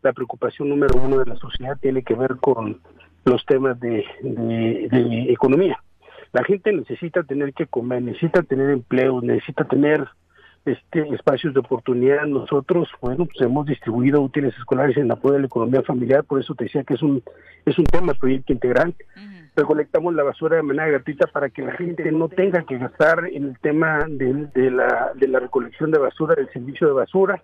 la 0.03 0.12
preocupación 0.12 0.68
número 0.68 1.01
uno 1.01 1.18
de 1.18 1.26
la 1.26 1.36
sociedad 1.36 1.78
tiene 1.80 2.03
que 2.03 2.14
ver 2.14 2.36
con 2.36 2.80
los 3.24 3.44
temas 3.46 3.78
de 3.80 4.05
economía 5.28 5.78
la 6.32 6.44
gente 6.44 6.72
necesita 6.72 7.22
tener 7.22 7.53
que 7.53 7.66
comer, 7.66 8.03
necesita 8.03 8.42
tener 8.42 8.70
empleo, 8.70 9.20
necesita 9.20 9.64
tener 9.64 10.07
este 10.64 11.09
espacios 11.14 11.55
de 11.55 11.61
oportunidad. 11.61 12.26
Nosotros, 12.26 12.88
bueno, 13.01 13.26
pues 13.26 13.40
hemos 13.40 13.66
distribuido 13.66 14.20
útiles 14.20 14.55
escolares 14.57 14.96
en 14.96 15.11
apoyo 15.11 15.34
de 15.34 15.40
la 15.40 15.46
economía 15.46 15.82
familiar, 15.82 16.24
por 16.24 16.40
eso 16.40 16.55
te 16.55 16.64
decía 16.64 16.84
que 16.84 16.94
es 16.94 17.03
un 17.03 17.22
es 17.64 17.78
un 17.78 17.84
tema 17.86 18.14
proyecto 18.14 18.53
integral. 18.53 18.94
Recolectamos 19.57 20.14
la 20.14 20.22
basura 20.22 20.57
de 20.57 20.62
manera 20.62 20.86
gratuita 20.86 21.26
para 21.26 21.51
que 21.51 21.62
la 21.62 21.72
gente 21.72 22.11
no 22.12 22.28
tenga 22.28 22.62
que 22.62 22.78
gastar 22.78 23.26
en 23.32 23.44
el 23.44 23.59
tema 23.59 24.07
de, 24.09 24.46
de 24.55 24.70
la, 24.70 25.11
de 25.16 25.26
la 25.26 25.40
recolección 25.40 25.90
de 25.90 25.98
basura, 25.98 26.36
del 26.36 26.48
servicio 26.53 26.86
de 26.86 26.92
basura. 26.92 27.42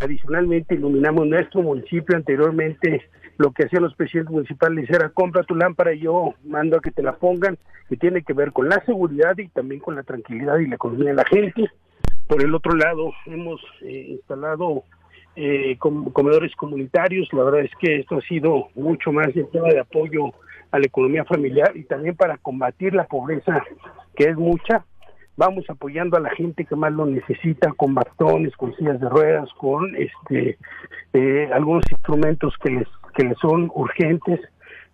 Adicionalmente, 0.00 0.74
iluminamos 0.74 1.26
nuestro 1.26 1.62
municipio. 1.62 2.16
Anteriormente, 2.16 3.02
lo 3.36 3.52
que 3.52 3.64
hacían 3.64 3.82
los 3.82 3.94
presidentes 3.94 4.32
municipales 4.32 4.88
era 4.90 5.08
compra 5.08 5.42
tu 5.42 5.54
lámpara 5.54 5.92
y 5.92 6.00
yo 6.00 6.34
mando 6.44 6.76
a 6.76 6.80
que 6.80 6.90
te 6.90 7.02
la 7.02 7.16
pongan, 7.16 7.58
que 7.88 7.96
tiene 7.96 8.22
que 8.22 8.32
ver 8.32 8.52
con 8.52 8.68
la 8.68 8.84
seguridad 8.84 9.36
y 9.38 9.48
también 9.48 9.80
con 9.80 9.96
la 9.96 10.02
tranquilidad 10.02 10.58
y 10.58 10.66
la 10.66 10.76
economía 10.76 11.10
de 11.10 11.14
la 11.14 11.24
gente. 11.24 11.70
Por 12.26 12.42
el 12.42 12.54
otro 12.54 12.74
lado, 12.76 13.12
hemos 13.26 13.60
eh, 13.82 14.06
instalado 14.10 14.84
eh, 15.34 15.76
com- 15.78 16.10
comedores 16.12 16.54
comunitarios. 16.56 17.28
La 17.32 17.44
verdad 17.44 17.60
es 17.60 17.70
que 17.80 17.96
esto 18.00 18.16
ha 18.18 18.20
sido 18.22 18.68
mucho 18.74 19.12
más 19.12 19.28
el 19.34 19.48
tema 19.50 19.68
de 19.68 19.80
apoyo 19.80 20.32
a 20.70 20.78
la 20.78 20.86
economía 20.86 21.24
familiar 21.24 21.74
y 21.74 21.84
también 21.84 22.14
para 22.14 22.36
combatir 22.36 22.92
la 22.94 23.06
pobreza, 23.06 23.64
que 24.14 24.24
es 24.24 24.36
mucha. 24.36 24.84
Vamos 25.38 25.70
apoyando 25.70 26.16
a 26.16 26.20
la 26.20 26.30
gente 26.30 26.64
que 26.64 26.74
más 26.74 26.92
lo 26.92 27.06
necesita 27.06 27.70
con 27.74 27.94
bastones, 27.94 28.56
con 28.56 28.74
sillas 28.74 28.98
de 28.98 29.08
ruedas, 29.08 29.48
con 29.56 29.94
este 29.94 30.58
eh, 31.12 31.48
algunos 31.52 31.84
instrumentos 31.92 32.54
que 32.60 32.70
les 32.70 32.88
que 33.14 33.24
les 33.24 33.38
son 33.38 33.70
urgentes, 33.72 34.40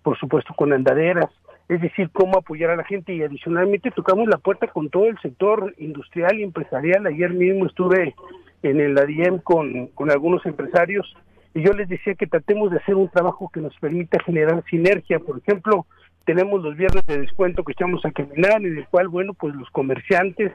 por 0.02 0.18
supuesto 0.18 0.52
con 0.54 0.74
andaderas, 0.74 1.30
es 1.70 1.80
decir, 1.80 2.10
cómo 2.12 2.36
apoyar 2.36 2.68
a 2.68 2.76
la 2.76 2.84
gente 2.84 3.14
y 3.14 3.22
adicionalmente 3.22 3.90
tocamos 3.90 4.28
la 4.28 4.36
puerta 4.36 4.66
con 4.66 4.90
todo 4.90 5.06
el 5.06 5.18
sector 5.20 5.74
industrial 5.78 6.38
y 6.38 6.42
empresarial. 6.42 7.06
Ayer 7.06 7.32
mismo 7.32 7.64
estuve 7.64 8.14
en 8.62 8.80
el 8.80 8.98
ADIEM 8.98 9.38
con, 9.38 9.86
con 9.94 10.10
algunos 10.10 10.44
empresarios 10.44 11.16
y 11.54 11.62
yo 11.62 11.72
les 11.72 11.88
decía 11.88 12.16
que 12.16 12.26
tratemos 12.26 12.70
de 12.70 12.76
hacer 12.80 12.96
un 12.96 13.08
trabajo 13.08 13.50
que 13.50 13.60
nos 13.60 13.74
permita 13.78 14.22
generar 14.22 14.62
sinergia. 14.68 15.20
Por 15.20 15.38
ejemplo, 15.38 15.86
tenemos 16.24 16.62
los 16.62 16.76
viernes 16.76 17.04
de 17.06 17.20
descuento 17.20 17.64
que 17.64 17.72
echamos 17.72 18.04
a 18.04 18.10
caminar, 18.12 18.62
en 18.64 18.78
el 18.78 18.86
cual, 18.88 19.08
bueno, 19.08 19.34
pues 19.34 19.54
los 19.54 19.68
comerciantes 19.70 20.52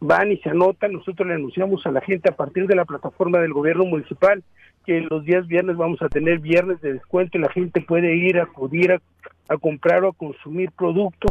van 0.00 0.32
y 0.32 0.36
se 0.38 0.50
anotan. 0.50 0.92
Nosotros 0.92 1.28
le 1.28 1.34
anunciamos 1.34 1.86
a 1.86 1.92
la 1.92 2.00
gente 2.00 2.30
a 2.30 2.36
partir 2.36 2.66
de 2.66 2.74
la 2.74 2.84
plataforma 2.84 3.38
del 3.38 3.52
gobierno 3.52 3.84
municipal 3.84 4.42
que 4.84 5.00
los 5.00 5.24
días 5.24 5.46
viernes 5.46 5.76
vamos 5.76 6.02
a 6.02 6.08
tener 6.08 6.40
viernes 6.40 6.80
de 6.80 6.94
descuento 6.94 7.38
y 7.38 7.40
la 7.40 7.52
gente 7.52 7.80
puede 7.80 8.16
ir 8.16 8.38
a 8.38 8.44
acudir 8.44 8.92
a, 8.92 9.56
comprar 9.58 10.02
o 10.02 10.08
a 10.08 10.12
consumir 10.12 10.70
productos 10.72 11.30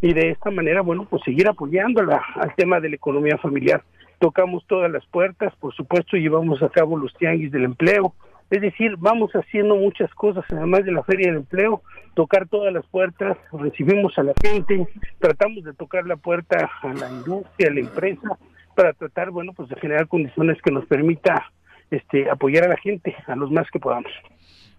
y 0.00 0.14
de 0.14 0.30
esta 0.30 0.50
manera, 0.50 0.80
bueno, 0.80 1.06
pues 1.08 1.22
seguir 1.22 1.48
apoyando 1.48 2.02
la- 2.02 2.22
al 2.36 2.54
tema 2.56 2.80
de 2.80 2.88
la 2.88 2.96
economía 2.96 3.36
familiar. 3.38 3.82
Tocamos 4.18 4.64
todas 4.66 4.90
las 4.90 5.06
puertas, 5.06 5.54
por 5.56 5.74
supuesto, 5.74 6.16
llevamos 6.16 6.60
a 6.62 6.70
cabo 6.70 6.96
los 6.96 7.14
tianguis 7.14 7.52
del 7.52 7.64
empleo, 7.64 8.14
es 8.50 8.60
decir, 8.60 8.96
vamos 8.98 9.30
haciendo 9.32 9.76
muchas 9.76 10.12
cosas, 10.14 10.44
además 10.50 10.84
de 10.84 10.92
la 10.92 11.02
Feria 11.04 11.28
del 11.28 11.38
Empleo, 11.38 11.82
tocar 12.14 12.48
todas 12.48 12.72
las 12.72 12.86
puertas, 12.86 13.36
recibimos 13.52 14.16
a 14.18 14.22
la 14.22 14.32
gente, 14.42 14.86
tratamos 15.18 15.64
de 15.64 15.74
tocar 15.74 16.06
la 16.06 16.16
puerta 16.16 16.70
a 16.82 16.94
la 16.94 17.10
industria, 17.10 17.68
a 17.68 17.74
la 17.74 17.80
empresa, 17.80 18.38
para 18.74 18.92
tratar, 18.92 19.30
bueno, 19.30 19.52
pues 19.52 19.68
de 19.68 19.76
generar 19.76 20.08
condiciones 20.08 20.60
que 20.62 20.70
nos 20.70 20.86
permita 20.86 21.50
este, 21.90 22.30
apoyar 22.30 22.64
a 22.64 22.68
la 22.68 22.76
gente, 22.76 23.14
a 23.26 23.36
los 23.36 23.50
más 23.50 23.70
que 23.70 23.80
podamos. 23.80 24.12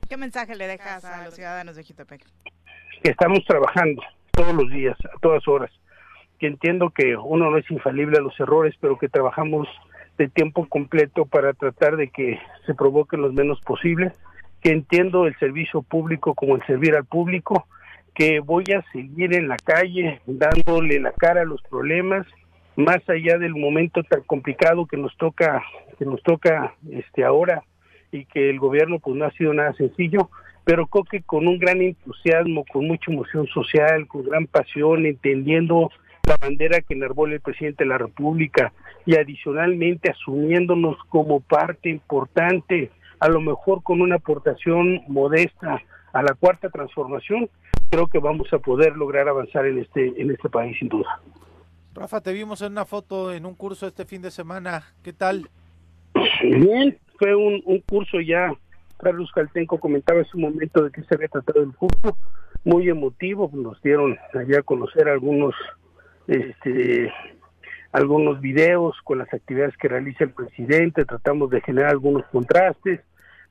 ¿Qué 0.07 0.17
mensaje 0.17 0.55
le 0.55 0.67
dejas 0.67 1.05
a 1.05 1.23
los 1.23 1.35
ciudadanos 1.35 1.75
de 1.75 1.83
Jutepec? 1.83 2.25
que 3.03 3.11
estamos 3.11 3.43
trabajando 3.45 4.01
todos 4.31 4.53
los 4.53 4.69
días, 4.69 4.97
a 5.05 5.19
todas 5.19 5.47
horas, 5.47 5.71
que 6.37 6.47
entiendo 6.47 6.89
que 6.89 7.15
uno 7.15 7.49
no 7.49 7.57
es 7.57 7.69
infalible 7.71 8.17
a 8.17 8.21
los 8.21 8.37
errores, 8.39 8.75
pero 8.79 8.97
que 8.97 9.09
trabajamos 9.09 9.67
de 10.19 10.27
tiempo 10.27 10.67
completo 10.67 11.25
para 11.25 11.53
tratar 11.53 11.95
de 11.95 12.09
que 12.09 12.37
se 12.65 12.75
provoquen 12.75 13.21
los 13.21 13.33
menos 13.33 13.59
posibles, 13.61 14.11
que 14.61 14.71
entiendo 14.71 15.25
el 15.25 15.35
servicio 15.39 15.81
público 15.81 16.35
como 16.35 16.57
el 16.57 16.65
servir 16.67 16.93
al 16.95 17.05
público, 17.05 17.65
que 18.13 18.41
voy 18.41 18.65
a 18.75 18.83
seguir 18.91 19.33
en 19.33 19.47
la 19.47 19.55
calle 19.55 20.19
dándole 20.27 20.99
la 20.99 21.13
cara 21.13 21.41
a 21.41 21.45
los 21.45 21.61
problemas, 21.63 22.27
más 22.75 22.99
allá 23.07 23.37
del 23.37 23.55
momento 23.55 24.03
tan 24.03 24.21
complicado 24.23 24.85
que 24.85 24.97
nos 24.97 25.15
toca, 25.15 25.63
que 25.97 26.03
nos 26.03 26.21
toca 26.21 26.75
este 26.91 27.23
ahora 27.23 27.63
y 28.11 28.25
que 28.25 28.49
el 28.49 28.59
gobierno 28.59 28.99
pues 28.99 29.15
no 29.15 29.23
ha 29.23 29.31
sido 29.31 29.53
nada 29.53 29.71
sencillo, 29.73 30.29
pero 30.65 30.87
creo 30.87 31.05
que 31.05 31.21
con 31.21 31.47
un 31.47 31.59
gran 31.59 31.81
entusiasmo, 31.81 32.65
con 32.65 32.85
mucha 32.85 33.09
emoción 33.09 33.47
social, 33.47 34.05
con 34.07 34.25
gran 34.25 34.47
pasión, 34.47 35.05
entendiendo 35.05 35.89
la 36.29 36.37
bandera 36.37 36.79
que 36.81 36.93
enarbola 36.93 37.33
el 37.33 37.41
presidente 37.41 37.83
de 37.83 37.89
la 37.89 37.97
República 37.97 38.71
y 39.05 39.15
adicionalmente 39.15 40.11
asumiéndonos 40.11 40.95
como 41.09 41.39
parte 41.39 41.89
importante, 41.89 42.91
a 43.19 43.27
lo 43.29 43.41
mejor 43.41 43.81
con 43.81 43.99
una 43.99 44.17
aportación 44.17 45.01
modesta 45.07 45.81
a 46.13 46.21
la 46.21 46.35
cuarta 46.35 46.69
transformación, 46.69 47.49
creo 47.89 48.07
que 48.07 48.19
vamos 48.19 48.53
a 48.53 48.59
poder 48.59 48.95
lograr 48.95 49.27
avanzar 49.27 49.65
en 49.65 49.79
este 49.79 50.21
en 50.21 50.29
este 50.29 50.49
país 50.49 50.77
sin 50.77 50.87
duda. 50.87 51.19
Rafa, 51.95 52.21
te 52.21 52.31
vimos 52.31 52.61
en 52.61 52.73
una 52.73 52.85
foto 52.85 53.33
en 53.33 53.47
un 53.47 53.55
curso 53.55 53.87
este 53.87 54.05
fin 54.05 54.21
de 54.21 54.29
semana. 54.29 54.83
¿Qué 55.03 55.13
tal? 55.13 55.49
Bien, 56.43 56.95
fue 57.17 57.35
un, 57.35 57.61
un 57.65 57.79
curso 57.79 58.21
ya, 58.21 58.53
Carlos 58.97 59.31
Caltenco 59.33 59.79
comentaba 59.79 60.19
en 60.19 60.25
su 60.25 60.37
momento 60.37 60.83
de 60.83 60.91
que 60.91 61.01
se 61.03 61.15
había 61.15 61.27
tratado 61.27 61.63
el 61.63 61.73
curso, 61.73 62.15
muy 62.63 62.87
emotivo, 62.87 63.49
nos 63.53 63.81
dieron 63.81 64.17
allá 64.33 64.59
a 64.59 64.63
conocer 64.63 65.09
algunos 65.09 65.55
este 66.29 67.11
algunos 67.91 68.39
videos 68.39 68.95
con 69.03 69.17
las 69.17 69.33
actividades 69.33 69.75
que 69.77 69.87
realiza 69.87 70.23
el 70.23 70.29
presidente, 70.29 71.05
tratamos 71.05 71.49
de 71.49 71.59
generar 71.61 71.89
algunos 71.89 72.23
contrastes, 72.27 73.01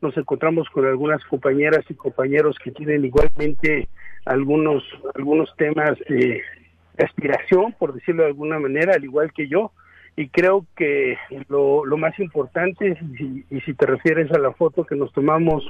nos 0.00 0.16
encontramos 0.16 0.68
con 0.70 0.86
algunas 0.86 1.24
compañeras 1.24 1.84
y 1.88 1.94
compañeros 1.94 2.56
que 2.62 2.70
tienen 2.70 3.04
igualmente 3.04 3.88
algunos 4.24 4.84
algunos 5.16 5.52
temas 5.56 5.98
de 6.08 6.42
aspiración, 6.98 7.74
por 7.78 7.94
decirlo 7.94 8.22
de 8.22 8.28
alguna 8.28 8.60
manera, 8.60 8.94
al 8.94 9.04
igual 9.04 9.32
que 9.32 9.48
yo, 9.48 9.72
y 10.16 10.28
creo 10.28 10.66
que 10.76 11.16
lo, 11.48 11.84
lo 11.84 11.96
más 11.96 12.18
importante, 12.18 12.98
y, 13.18 13.44
y 13.50 13.60
si 13.62 13.74
te 13.74 13.86
refieres 13.86 14.30
a 14.32 14.38
la 14.38 14.52
foto 14.52 14.84
que 14.84 14.96
nos 14.96 15.12
tomamos 15.12 15.64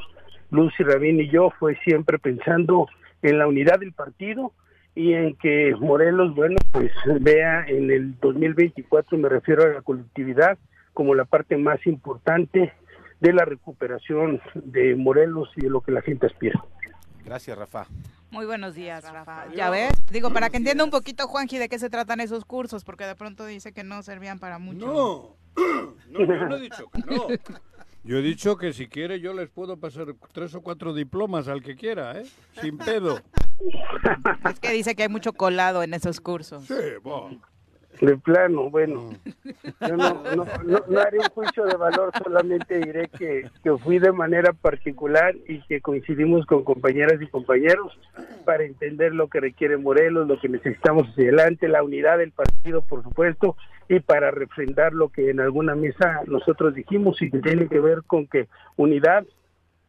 Lucy 0.51 0.83
Rabín 0.83 1.21
y 1.21 1.29
yo, 1.29 1.53
fue 1.59 1.77
siempre 1.85 2.19
pensando 2.19 2.87
en 3.23 3.39
la 3.39 3.47
unidad 3.47 3.81
del 3.81 3.93
partido 3.93 4.53
y 4.99 5.15
en 5.15 5.37
que 5.37 5.77
Morelos, 5.79 6.35
bueno, 6.35 6.57
pues 6.73 6.91
vea 7.21 7.65
en 7.69 7.89
el 7.89 8.19
2024, 8.19 9.17
me 9.17 9.29
refiero 9.29 9.63
a 9.63 9.69
la 9.69 9.83
colectividad, 9.83 10.59
como 10.93 11.15
la 11.15 11.25
parte 11.25 11.57
más 11.57 11.87
importante 11.87 12.73
de 13.21 13.33
la 13.33 13.45
recuperación 13.45 14.41
de 14.57 14.97
Morelos 14.97 15.51
y 15.55 15.61
de 15.61 15.71
lo 15.71 15.83
que 15.83 15.93
la 15.93 16.03
gente 16.03 16.27
aspira. 16.27 16.61
Gracias, 17.25 17.57
Rafa. 17.57 17.87
Muy 18.33 18.45
buenos 18.45 18.75
días, 18.75 19.09
Rafa. 19.09 19.47
Ya 19.55 19.71
ves, 19.71 19.93
digo, 20.11 20.33
para 20.33 20.51
que 20.51 20.57
entienda 20.57 20.83
un 20.83 20.91
poquito, 20.91 21.29
Juanji, 21.29 21.59
de 21.59 21.69
qué 21.69 21.79
se 21.79 21.91
tratan 21.91 22.19
esos 22.19 22.45
cursos, 22.45 22.83
porque 22.83 23.07
de 23.07 23.15
pronto 23.15 23.47
dice 23.47 23.73
que 23.73 23.85
no 23.85 24.03
servían 24.03 24.41
para 24.41 24.59
mucho. 24.59 24.85
No, 24.85 25.37
no, 26.11 26.25
yo 26.25 26.27
no 26.27 26.57
he 26.57 26.61
dicho 26.61 26.91
que 26.91 26.99
no. 27.07 27.29
Yo 28.05 28.19
he 28.19 28.23
dicho 28.23 28.57
que 28.57 28.73
si 28.73 28.87
quiere 28.87 29.21
yo 29.21 29.35
les 29.35 29.51
puedo 29.51 29.77
pasar 29.77 30.15
tres 30.33 30.55
o 30.55 30.63
cuatro 30.63 30.95
diplomas 30.95 31.49
al 31.49 31.63
que 31.63 31.77
quiera, 31.77 32.19
¿eh? 32.19 32.27
Sin 32.61 32.79
pedo. 32.79 33.21
Es 34.49 34.61
que 34.61 34.71
dice 34.71 34.95
que 34.95 35.03
hay 35.03 35.09
mucho 35.09 35.33
colado 35.33 35.83
en 35.83 35.93
esos 35.93 36.21
cursos. 36.21 36.65
Sí, 36.65 36.75
bueno. 37.03 37.41
De 38.01 38.17
plano, 38.17 38.71
bueno, 38.71 39.11
yo 39.81 39.97
no, 39.97 40.23
no, 40.37 40.45
no, 40.65 40.85
no 40.89 41.01
haré 41.01 41.19
un 41.19 41.29
juicio 41.31 41.65
de 41.65 41.77
valor, 41.77 42.13
solamente 42.23 42.79
diré 42.79 43.09
que, 43.09 43.51
que 43.63 43.77
fui 43.79 43.99
de 43.99 44.13
manera 44.13 44.53
particular 44.53 45.35
y 45.49 45.61
que 45.63 45.81
coincidimos 45.81 46.47
con 46.47 46.63
compañeras 46.63 47.21
y 47.21 47.27
compañeros 47.27 47.99
para 48.45 48.65
entender 48.65 49.15
lo 49.15 49.29
que 49.29 49.41
requiere 49.41 49.77
Morelos, 49.77 50.29
lo 50.29 50.39
que 50.39 50.49
necesitamos 50.49 51.09
hacia 51.09 51.25
adelante, 51.25 51.67
la 51.67 51.83
unidad 51.83 52.19
del 52.19 52.31
partido, 52.31 52.83
por 52.83 53.03
supuesto, 53.03 53.57
y 53.89 54.01
para 54.01 54.31
refrendar 54.31 54.93
lo 54.93 55.09
que 55.09 55.31
en 55.31 55.41
alguna 55.41 55.75
mesa 55.75 56.23
nosotros 56.27 56.75
dijimos 56.75 57.21
y 57.21 57.31
que 57.31 57.39
tiene 57.41 57.69
que 57.69 57.81
ver 57.81 58.03
con 58.07 58.27
que 58.27 58.49
unidad, 58.77 59.25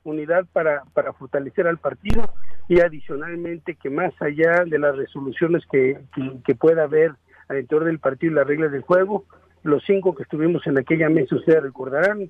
unidad 0.04 0.46
para, 0.52 0.84
para 0.94 1.14
fortalecer 1.14 1.68
al 1.68 1.78
partido 1.78 2.24
y 2.68 2.80
adicionalmente 2.80 3.76
que 3.76 3.90
más 3.90 4.14
allá 4.22 4.64
de 4.66 4.80
las 4.80 4.96
resoluciones 4.96 5.64
que, 5.72 6.00
que, 6.16 6.32
que 6.46 6.56
pueda 6.56 6.84
haber 6.84 7.12
al 7.50 7.60
interior 7.60 7.86
del 7.86 8.00
partido 8.00 8.32
y 8.32 8.36
las 8.36 8.48
reglas 8.48 8.72
del 8.72 8.82
juego. 8.82 9.26
Los 9.64 9.84
cinco 9.86 10.16
que 10.16 10.24
estuvimos 10.24 10.66
en 10.68 10.78
aquella 10.78 11.10
mesa, 11.10 11.36
ustedes 11.36 11.62
recordarán, 11.62 12.30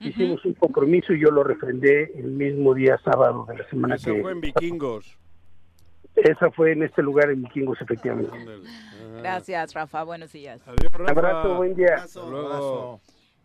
hicimos 0.00 0.44
un 0.44 0.54
compromiso 0.54 1.14
y 1.14 1.20
yo 1.20 1.30
lo 1.30 1.42
refrendé 1.42 2.12
el 2.16 2.32
mismo 2.32 2.74
día 2.74 2.98
sábado 3.02 3.46
de 3.48 3.58
la 3.58 3.68
semana 3.70 3.94
Eso 3.94 4.12
que... 4.12 4.20
fue 4.20 4.32
en 4.32 4.40
Vikingos. 4.40 5.18
Esa 6.16 6.50
fue 6.50 6.72
en 6.72 6.82
este 6.82 7.02
lugar 7.02 7.30
en 7.30 7.42
Vikingos, 7.42 7.80
efectivamente. 7.80 8.36
Gracias, 9.18 9.72
Rafa. 9.72 10.02
Buenos 10.02 10.32
días. 10.32 10.60
Adiós, 10.66 10.92
abrazo, 11.08 11.54
buen 11.54 11.74
día. 11.74 11.94
Hasta 11.94 12.20
luego. 12.26 13.00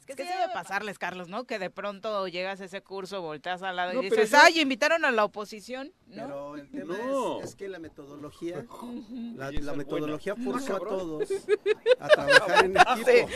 Es 0.07 0.15
que 0.15 0.23
sí 0.23 0.29
debe 0.29 0.53
pasarles, 0.53 0.99
Carlos, 0.99 1.29
¿no? 1.29 1.45
Que 1.45 1.57
de 1.57 1.69
pronto 1.69 2.27
llegas 2.27 2.61
a 2.61 2.65
ese 2.65 2.81
curso, 2.81 3.21
volteas 3.21 3.63
al 3.63 3.75
lado 3.75 3.93
No, 3.93 4.01
y 4.01 4.09
dices, 4.09 4.33
ay, 4.35 4.59
invitaron 4.61 5.03
a 5.03 5.11
la 5.11 5.25
oposición, 5.25 5.91
¿no? 6.07 6.23
Pero 6.27 6.55
el 6.57 6.69
tema 6.69 6.97
No. 6.97 7.39
es, 7.39 7.49
es 7.49 7.55
que 7.55 7.67
la 7.67 7.79
metodología, 7.79 8.65
la, 9.35 9.73
metodología 9.73 10.33
buena. 10.35 10.51
forzó 10.51 10.75
a 10.75 10.79
todos 10.79 11.29
a 11.99 12.07
trabajar 12.07 12.65
en 12.65 12.77
Ah, 12.77 12.97
equipo. 12.99 13.29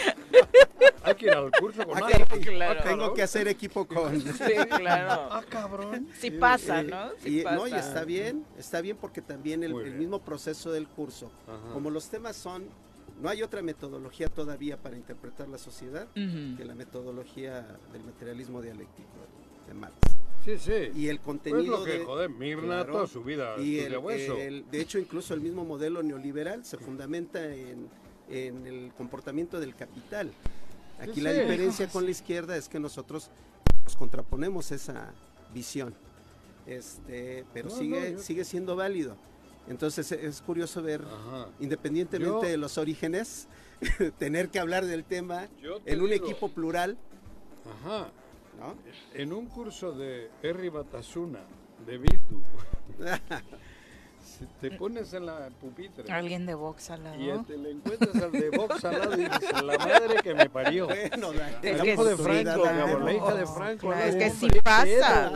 Hay 1.04 1.16
claro. 1.16 2.84
Tengo 2.84 3.14
que 3.14 3.24
hacer 3.24 3.48
equipo 3.48 3.86
con... 3.88 4.22
Sí, 4.22 4.28
claro. 4.78 5.28
Ah, 5.32 5.44
cabrón. 5.50 6.08
Sí 6.20 6.30
pasa, 6.32 6.82
Eh, 6.82 6.84
¿no? 6.84 7.10
Sí 7.24 7.42
y, 7.42 7.44
no, 7.44 7.68
y 7.68 7.74
está 7.74 8.04
bien, 8.04 8.46
está 8.58 8.82
bien 8.82 8.98
porque 8.98 9.22
también 9.22 9.64
el, 9.64 9.74
mismo 9.74 10.20
proceso 10.20 10.72
del 10.72 10.88
curso, 10.88 11.32
Ajá. 11.48 11.74
como 11.74 11.90
los 11.90 12.10
temas 12.10 12.36
son, 12.36 12.66
no 13.22 13.30
hay 13.30 13.44
otra 13.44 13.62
metodología 13.62 14.30
todavía 14.30 14.78
para 14.78 14.96
interpretar 14.98 15.48
la 15.50 15.58
sociedad 15.58 16.08
que 16.14 16.64
la 16.66 16.76
metodología 16.76 17.78
del 17.92 18.04
materialismo 18.04 18.62
dialéctico 18.62 19.10
de 19.68 19.74
Marx. 19.74 19.96
Sí, 20.46 20.58
sí. 20.58 20.72
Y 20.96 21.08
el 21.10 21.18
Pues 21.18 21.26
contenido 21.26 21.80
lo 21.80 21.84
que, 21.84 22.00
de- 22.00 22.06
joder, 22.06 22.30
Mirna 22.30 22.62
Claro. 22.78 22.94
toda 22.94 23.08
su 23.08 23.24
vida 23.24 23.60
y 23.60 23.80
el, 23.80 23.98
hueso. 23.98 24.38
el- 24.38 24.66
de 24.72 24.80
hecho 24.82 24.98
incluso 24.98 25.34
el 25.34 25.42
mismo 25.42 25.66
modelo 25.66 26.02
neoliberal 26.02 26.64
se 26.66 26.78
fundamenta 26.78 27.44
en, 27.54 27.88
en 28.30 28.66
el 28.66 28.92
comportamiento 28.98 29.60
del 29.60 29.76
capital. 29.76 30.32
Aquí 31.00 31.16
Sí, 31.16 31.22
la 31.22 31.34
sí. 31.34 31.42
diferencia 31.42 31.88
con 31.92 32.06
la 32.06 32.12
izquierda 32.12 32.56
es 32.56 32.70
que 32.70 32.80
nosotros 32.80 33.30
nos 33.84 33.96
contraponemos 33.98 34.72
esa 34.72 35.14
visión, 35.54 35.94
este, 36.66 37.46
pero 37.54 37.70
No, 37.70 37.76
sigue 37.76 38.00
no, 38.00 38.08
yo- 38.18 38.20
sigue 38.20 38.46
siendo 38.46 38.76
válido. 38.76 39.18
Entonces 39.70 40.12
e- 40.12 40.26
es 40.26 40.42
curioso 40.42 40.82
ver, 40.82 41.02
Ajá. 41.04 41.48
independientemente 41.60 42.32
Yo- 42.34 42.42
de 42.42 42.58
los 42.58 42.78
orígenes, 42.78 43.48
tener 44.18 44.50
que 44.50 44.60
hablar 44.60 44.86
del 44.86 45.04
tema 45.06 45.48
te 45.86 45.94
en 45.94 46.02
un 46.02 46.10
digo- 46.10 46.26
equipo 46.26 46.50
plural, 46.50 46.98
Ajá. 47.84 48.10
¿no? 48.60 48.76
En 49.14 49.32
un 49.32 49.46
curso 49.46 49.92
de 49.94 50.30
Erri 50.44 50.70
Batasuna, 50.70 51.42
de 51.86 51.98
Bitu, 51.98 52.42
si 54.40 54.46
te 54.62 54.72
pones 54.78 55.14
en 55.14 55.26
la 55.26 55.50
pupitre 55.60 56.12
Alguien 56.12 56.46
de 56.46 56.54
box 56.56 56.90
al 56.92 57.04
lado. 57.04 57.18
y 57.20 57.44
te 57.44 57.58
le 57.58 57.72
encuentras 57.72 58.16
al 58.24 58.32
de 58.32 58.50
Vox 58.52 58.86
al 58.86 59.00
lado 59.00 59.14
y 59.14 59.26
dices, 59.26 59.62
la 59.64 59.78
madre 59.78 60.16
que 60.24 60.34
me 60.34 60.50
parió. 60.50 60.88
Bueno, 60.88 61.32
Es 61.62 61.82
que 61.82 61.94
hijo 61.94 62.06
de 62.06 62.16
Franco, 62.18 62.64
la 63.04 63.14
hija 63.14 63.34
de 63.36 63.46
Franco. 63.46 63.88
claro, 63.88 64.04
es 64.06 64.16
que 64.16 64.30
sí 64.30 64.48
pasa. 64.64 65.32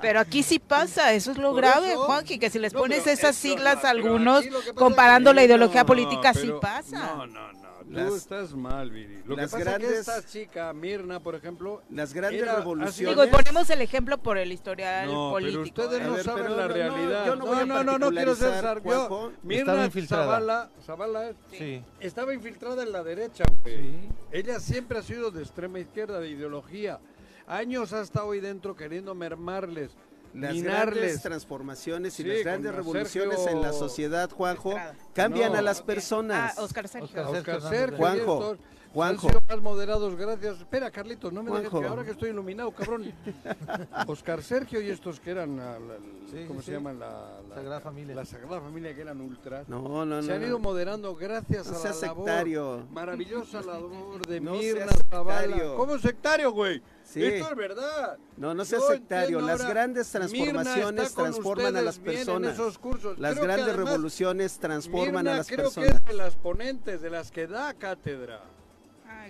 Pero 0.00 0.20
aquí 0.20 0.42
sí 0.42 0.58
pasa, 0.58 1.12
eso 1.12 1.32
es 1.32 1.38
lo 1.38 1.50
Por 1.50 1.56
grave, 1.60 1.90
eso- 1.92 2.04
Juanqui, 2.04 2.38
que 2.38 2.50
si 2.50 2.58
les 2.58 2.72
No, 2.72 2.80
pones 2.80 3.06
esas 3.06 3.34
siglas 3.36 3.82
no, 3.82 3.88
a 3.88 3.90
algunos, 3.90 4.42
que 4.44 4.72
comparando 4.74 5.30
es 5.30 5.36
la 5.36 5.42
que- 5.42 5.46
ideología 5.46 5.80
no, 5.82 5.86
política, 5.86 6.32
sí 6.34 6.40
pero- 6.42 6.60
pasa. 6.60 6.98
No, 7.16 7.26
no, 7.26 7.52
no. 7.52 7.63
Tú 7.94 8.00
Las- 8.00 8.14
estás 8.14 8.54
mal, 8.54 8.90
Viri. 8.90 9.22
Lo 9.24 9.36
que 9.36 9.42
las 9.42 9.50
pasa 9.50 9.58
es 9.58 9.64
grandes- 9.64 9.90
que 9.90 9.98
esta 9.98 10.22
chica, 10.26 10.72
Mirna, 10.72 11.20
por 11.20 11.34
ejemplo, 11.34 11.82
Las 11.90 12.12
grandes 12.12 12.42
Era- 12.42 12.56
revoluciones. 12.56 12.96
Digo, 13.16 13.24
y 13.24 13.28
ponemos 13.30 13.70
el 13.70 13.80
ejemplo 13.80 14.18
por 14.18 14.36
el 14.38 14.52
historial 14.52 15.06
No, 15.12 15.30
político. 15.30 15.62
pero 15.76 15.86
ustedes 15.86 16.00
¿eh? 16.02 16.04
no 16.08 16.12
ver, 16.14 16.24
saben 16.24 16.42
pero 16.44 16.56
la 16.56 16.62
no, 16.62 16.68
no, 16.68 16.74
realidad. 16.74 17.26
yo 17.26 17.36
no 17.36 17.46
voy 17.46 17.58
a 17.58 17.64
no, 17.66 17.84
no, 17.84 17.98
no 17.98 18.10
quiero 18.10 18.34
ser 18.34 18.50
particularizar, 18.50 18.62
sar- 18.62 18.76
yo- 18.82 19.08
Juanjo. 19.08 19.32
Mirna 19.42 19.60
Estaba 19.72 19.84
infiltrada. 19.86 20.24
Zavala, 20.24 20.70
Zavala, 20.84 21.32
Sí. 21.52 21.82
estaba 22.00 22.34
infiltrada 22.34 22.82
en 22.82 22.92
la 22.92 23.02
derecha, 23.02 23.44
güey. 23.62 23.76
Sí. 23.76 24.08
Ella 24.32 24.60
siempre 24.60 24.98
ha 24.98 25.02
sido 25.02 25.30
de 25.30 25.42
extrema 25.42 25.78
izquierda, 25.78 26.18
de 26.20 26.28
ideología. 26.30 26.98
Años 27.46 27.92
ha 27.92 28.00
estado 28.00 28.30
ahí 28.32 28.40
dentro 28.40 28.74
queriendo 28.74 29.14
mermarles, 29.14 29.90
Las 30.34 30.52
grandes 30.52 30.62
minarles. 30.62 31.22
transformaciones 31.22 32.18
y 32.18 32.22
Sí, 32.22 32.28
las 32.28 32.42
grandes 32.42 32.74
revoluciones 32.74 33.36
Sergio 33.38 33.56
en 33.56 33.62
la 33.62 33.72
sociedad, 33.72 34.28
Juanjo, 34.30 34.70
Estrada. 34.70 34.94
cambian 35.14 35.52
No. 35.52 35.58
a 35.58 35.62
las 35.62 35.80
Ok. 35.80 35.86
personas. 35.86 36.54
Ah, 36.58 36.62
Oscar 36.62 36.88
Sergio. 36.88 37.06
Oscar 37.22 37.26
Oscar 37.36 37.60
Sergio 37.60 37.78
Sergio, 37.78 37.96
Juanjo, 37.98 38.56
Juanjo. 38.94 39.26
Han 39.26 39.32
sido 39.34 39.42
más 39.48 39.60
moderados, 39.60 40.14
gracias. 40.16 40.58
Espera, 40.58 40.90
Carlitos, 40.90 41.32
no 41.32 41.42
me 41.42 41.50
dejes 41.50 41.68
que 41.68 41.86
ahora 41.86 42.04
que 42.04 42.12
estoy 42.12 42.30
iluminado, 42.30 42.70
cabrón. 42.70 43.12
Oscar 44.06 44.42
Sergio 44.42 44.80
y 44.80 44.88
estos 44.88 45.20
que 45.20 45.30
eran, 45.32 45.56
la- 45.56 45.78
la- 45.78 45.96
Sí, 46.30 46.44
¿cómo 46.48 46.60
sí, 46.60 46.66
se 46.66 46.72
sí. 46.72 46.76
llaman? 46.78 46.98
La, 46.98 47.40
la- 47.48 47.54
Sagrada 47.54 47.80
Familia. 47.80 48.14
La 48.14 48.24
Sagrada 48.24 48.60
Familia, 48.60 48.94
que 48.94 49.00
eran 49.02 49.20
ultras. 49.20 49.68
No, 49.68 49.82
no, 49.82 50.04
no. 50.06 50.22
se 50.22 50.32
han 50.32 50.42
ido 50.42 50.58
moderando 50.58 51.14
gracias 51.14 51.66
No 51.70 51.76
a 51.76 51.82
la 51.82 51.84
labor, 51.90 51.94
sectario. 52.24 52.86
maravillosa 52.90 53.60
labor 53.62 54.26
de 54.26 54.40
No 54.40 54.52
Mirna 54.54 54.86
Zavala. 55.10 55.40
sectario. 55.42 55.76
¿Cómo 55.76 55.98
sectario, 55.98 56.52
güey? 56.52 56.82
Sí. 57.04 57.22
Esto 57.24 57.50
es 57.50 57.56
verdad. 57.56 58.16
No, 58.36 58.54
no 58.54 58.64
seas 58.64 58.82
Yo 58.82 58.88
sectario. 58.94 59.40
Las 59.42 59.64
grandes 59.68 60.08
transformaciones 60.10 61.14
transforman 61.14 61.76
a 61.76 61.82
las 61.82 61.98
personas. 61.98 62.54
esos 62.54 62.78
cursos. 62.78 63.18
Las 63.18 63.32
Creo 63.32 63.42
que 63.42 63.46
grandes 63.46 63.68
además, 63.68 63.90
revoluciones 63.90 64.58
transforman 64.58 65.14
Mirna 65.24 65.32
a 65.32 65.36
las 65.36 65.46
creo 65.46 65.58
que 65.70 65.80
personas. 65.80 66.00
es 66.00 66.04
de 66.06 66.14
las 66.14 66.36
ponentes, 66.36 67.02
de 67.02 67.10
las 67.10 67.30
que 67.30 67.46
da 67.46 67.74
cátedra. 67.74 68.42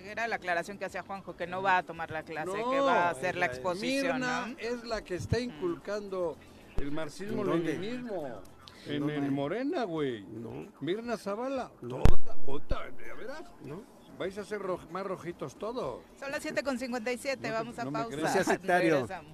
Era 0.05 0.27
la 0.27 0.35
aclaración 0.37 0.77
que 0.77 0.85
hacía 0.85 1.01
Juanjo, 1.03 1.35
que 1.35 1.47
no 1.47 1.61
va 1.61 1.77
a 1.77 1.83
tomar 1.83 2.11
la 2.11 2.23
clase, 2.23 2.47
No, 2.57 2.69
que 2.71 2.79
va 2.79 3.07
a 3.07 3.09
hacer 3.09 3.35
la 3.35 3.45
exposición. 3.47 4.17
Mirna 4.19 4.47
¿no? 4.47 4.55
es 4.59 4.83
la 4.83 5.03
que 5.03 5.15
está 5.15 5.39
inculcando 5.39 6.37
el 6.77 6.91
marxismo-leninismo. 6.91 8.41
¿En 8.87 9.09
el 9.09 9.31
Morena, 9.31 9.83
güey. 9.83 10.23
No, 10.23 10.67
Mirna 10.79 11.17
Zavala. 11.17 11.71
No. 11.81 12.03
Toda, 12.45 12.89
ya 13.07 13.13
verás. 13.15 13.43
no. 13.63 13.81
Vais 14.19 14.37
a 14.37 14.45
ser 14.45 14.59
ro- 14.61 14.79
más 14.91 15.05
rojitos 15.05 15.57
todos. 15.57 16.01
Son 16.17 16.31
las 16.31 16.45
7.57, 16.45 17.37
No 17.49 17.51
vamos 17.53 17.79
a 17.79 17.83
no 17.83 17.91
pausa. 17.91 18.27
seas 18.29 18.45
sectario. 18.45 18.93
Regresamos. 19.07 19.33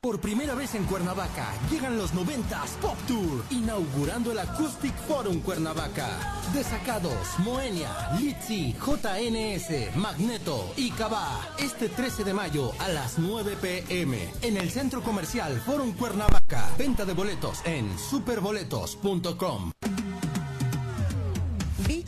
Por 0.00 0.20
primera 0.20 0.54
vez 0.54 0.76
en 0.76 0.84
Cuernavaca, 0.84 1.52
llegan 1.72 1.98
los 1.98 2.14
90s 2.14 2.76
Pop 2.80 2.96
Tour, 3.08 3.42
inaugurando 3.50 4.30
el 4.30 4.38
Acoustic 4.38 4.94
Forum 4.94 5.40
Cuernavaca. 5.40 6.08
Desacados, 6.54 7.36
Moenia, 7.38 7.90
Litzy, 8.16 8.74
JNS, 8.74 9.96
Magneto 9.96 10.72
y 10.76 10.92
Cabá. 10.92 11.40
Este 11.58 11.88
13 11.88 12.22
de 12.22 12.32
mayo 12.32 12.70
a 12.78 12.86
las 12.90 13.18
9 13.18 13.56
pm 13.60 14.30
en 14.42 14.56
el 14.56 14.70
Centro 14.70 15.02
Comercial 15.02 15.60
Forum 15.62 15.92
Cuernavaca. 15.94 16.68
Venta 16.78 17.04
de 17.04 17.14
boletos 17.14 17.58
en 17.66 17.98
superboletos.com. 17.98 19.72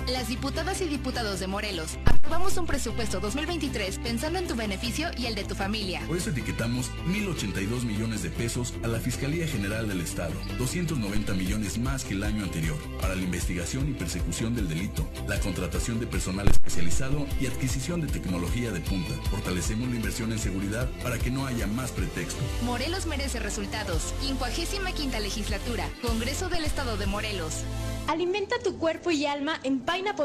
Las 0.08 0.28
diputadas 0.28 0.80
y 0.82 0.84
diputados 0.84 1.40
de 1.40 1.48
Morelos 1.48 1.98
aprobamos 2.04 2.56
un 2.58 2.66
presupuesto 2.66 3.18
2023 3.18 3.98
pensando 3.98 4.38
en 4.38 4.46
tu 4.46 4.54
beneficio 4.54 5.08
y 5.16 5.26
el 5.26 5.34
de 5.34 5.42
tu 5.42 5.56
familia. 5.56 6.00
Por 6.06 6.16
eso 6.16 6.30
etiquetamos 6.30 6.92
1.082 7.08 7.82
millones 7.82 8.22
de 8.22 8.30
pesos 8.30 8.72
a 8.84 8.86
la 8.86 9.00
Fiscalía 9.00 9.48
General 9.48 9.88
del 9.88 10.00
Estado, 10.00 10.32
290 10.58 11.34
millones 11.34 11.78
más 11.78 12.04
que 12.04 12.14
el 12.14 12.22
año 12.22 12.44
anterior, 12.44 12.76
para 13.00 13.16
la 13.16 13.22
investigación 13.22 13.90
y 13.90 13.94
persecución 13.94 14.54
del 14.54 14.68
delito, 14.68 15.08
la 15.26 15.40
contratación 15.40 15.98
de 15.98 16.06
personal 16.06 16.46
especializado 16.48 17.26
y 17.40 17.46
adquisición 17.46 18.00
de 18.00 18.06
tecnología 18.06 18.70
de 18.70 18.80
punta. 18.80 19.14
Fortalecemos 19.30 19.88
la 19.88 19.96
inversión 19.96 20.30
en 20.30 20.38
seguridad 20.38 20.88
para 21.02 21.18
que 21.18 21.32
no 21.32 21.46
haya 21.46 21.66
más 21.66 21.90
pretextos. 21.90 22.44
Morelos 22.62 23.06
merece 23.06 23.40
resultados. 23.40 24.14
55 24.20 25.18
legislatura. 25.18 25.88
Congreso 26.00 26.48
del 26.48 26.64
Estado 26.64 26.96
de 26.96 27.06
Morelos. 27.06 27.64
Alimenta 28.08 28.56
tu 28.62 28.78
cuerpo 28.78 29.10
y 29.10 29.26
alma 29.26 29.58
en 29.64 29.80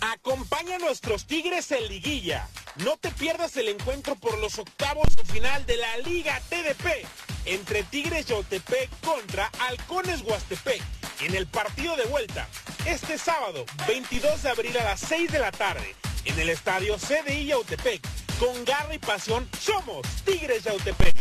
Acompaña 0.00 0.76
a 0.76 0.78
nuestros 0.80 1.26
Tigres 1.26 1.70
en 1.70 1.86
liguilla. 1.86 2.48
No 2.84 2.96
te 2.96 3.10
pierdas 3.12 3.56
el 3.56 3.68
encuentro 3.68 4.16
por 4.16 4.36
los 4.38 4.58
octavos 4.58 5.14
de 5.14 5.24
final 5.24 5.64
de 5.64 5.76
la 5.76 5.98
Liga 5.98 6.40
TDP 6.48 7.06
entre 7.44 7.84
Tigres 7.84 8.26
Yautepec 8.26 8.90
contra 9.00 9.50
Halcones 9.60 10.22
Huastepec 10.22 10.82
en 11.20 11.36
el 11.36 11.46
partido 11.46 11.96
de 11.96 12.04
vuelta 12.06 12.48
este 12.84 13.16
sábado 13.16 13.64
22 13.86 14.42
de 14.42 14.50
abril 14.50 14.76
a 14.78 14.84
las 14.84 15.00
6 15.00 15.30
de 15.30 15.38
la 15.38 15.52
tarde 15.52 15.94
en 16.24 16.38
el 16.38 16.50
estadio 16.50 16.96
CDI 16.96 17.46
Yautepec. 17.46 18.25
Con 18.38 18.64
garra 18.66 18.94
y 18.94 18.98
pasión 18.98 19.48
somos 19.58 20.06
Tigres 20.24 20.64
Yautepec. 20.64 21.16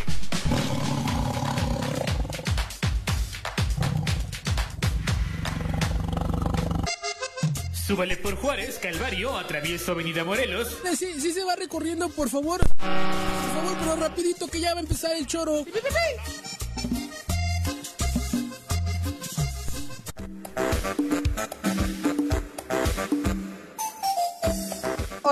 Súbale 7.87 8.17
por 8.17 8.35
Juárez, 8.35 8.79
Calvario, 8.79 9.37
atravieso 9.37 9.93
Avenida 9.93 10.25
Morelos. 10.25 10.75
Sí, 10.97 11.21
sí 11.21 11.31
se 11.31 11.43
va 11.43 11.55
recorriendo, 11.55 12.09
por 12.09 12.29
favor. 12.29 12.59
Por 12.59 12.77
favor, 12.79 13.77
pero 13.79 13.95
rapidito 13.95 14.47
que 14.47 14.59
ya 14.59 14.73
va 14.73 14.79
a 14.79 14.83
empezar 14.83 15.11
el 15.15 15.27
choro. 15.27 15.63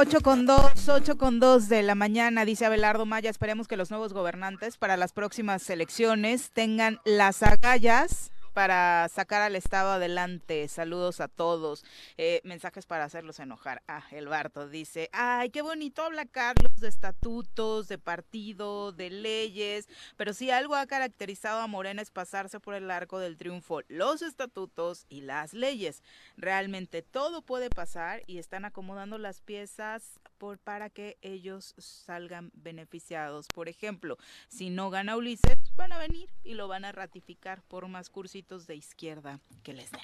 8 0.06 0.20
con 0.20 0.45
2, 0.45 0.89
8 0.89 1.18
con 1.18 1.39
2 1.39 1.70
de 1.70 1.82
la 1.82 1.95
mañana, 1.95 2.43
dice 2.43 2.66
Abelardo 2.66 3.06
Maya. 3.06 3.30
Esperemos 3.30 3.70
que 3.70 3.78
los 3.78 3.89
nuevos 3.89 4.12
gobernantes 4.12 4.76
para 4.76 4.97
las 4.97 5.14
próximas 5.14 5.70
elecciones 5.70 6.51
tengan 6.51 6.99
las 7.06 7.41
agallas 7.41 8.32
para 8.54 9.10
sacar 9.10 9.41
al 9.41 9.56
Estado 9.56 9.91
adelante. 9.91 10.68
Saludos 10.68 11.20
a 11.20 11.28
todos. 11.28 11.84
Eh, 12.18 12.41
mensajes 12.43 12.86
para 12.86 13.04
hacerlos 13.04 13.39
enojar. 13.39 13.82
Ah, 13.88 14.04
el 14.12 14.28
Barto 14.28 14.70
dice, 14.70 15.10
ay, 15.12 15.49
qué 15.49 15.62
bonito 15.62 16.04
habla 16.04 16.26
Carlos 16.26 16.80
de 16.80 16.88
estatutos, 16.88 17.88
de 17.88 17.97
partido, 17.97 18.91
de 18.91 19.10
leyes, 19.10 19.88
pero 20.18 20.34
si 20.34 20.51
algo 20.51 20.76
ha 20.76 20.86
caracterizado 20.86 21.62
a 21.62 21.68
Morena 21.68 22.01
es 22.01 22.12
pasarse 22.12 22.60
por 22.60 22.76
el 22.76 22.89
arco 22.91 23.20
del 23.20 23.38
triunfo, 23.38 23.82
los 23.88 24.22
estatutos 24.22 25.06
y 25.10 25.22
las 25.22 25.54
leyes. 25.54 26.04
Realmente 26.38 27.01
todo 27.01 27.41
puede 27.41 27.70
pasar 27.70 28.24
y 28.28 28.38
están 28.38 28.66
acomodando 28.66 29.18
las 29.18 29.41
piezas 29.41 30.20
por, 30.34 30.57
para 30.59 30.89
que 30.89 31.17
ellos 31.21 31.73
salgan 31.77 32.51
beneficiados. 32.53 33.47
Por 33.53 33.69
ejemplo, 33.69 34.17
si 34.47 34.69
no 34.69 34.89
gana 34.89 35.15
Ulises, 35.17 35.57
van 35.75 35.91
a 35.91 35.97
venir 35.97 36.29
y 36.43 36.53
lo 36.53 36.67
van 36.67 36.86
a 36.86 36.91
ratificar 36.91 37.61
por 37.63 37.88
más 37.88 38.09
cursitos 38.09 38.67
de 38.67 38.75
izquierda 38.75 39.39
que 39.63 39.73
les 39.73 39.91
den. 39.91 40.01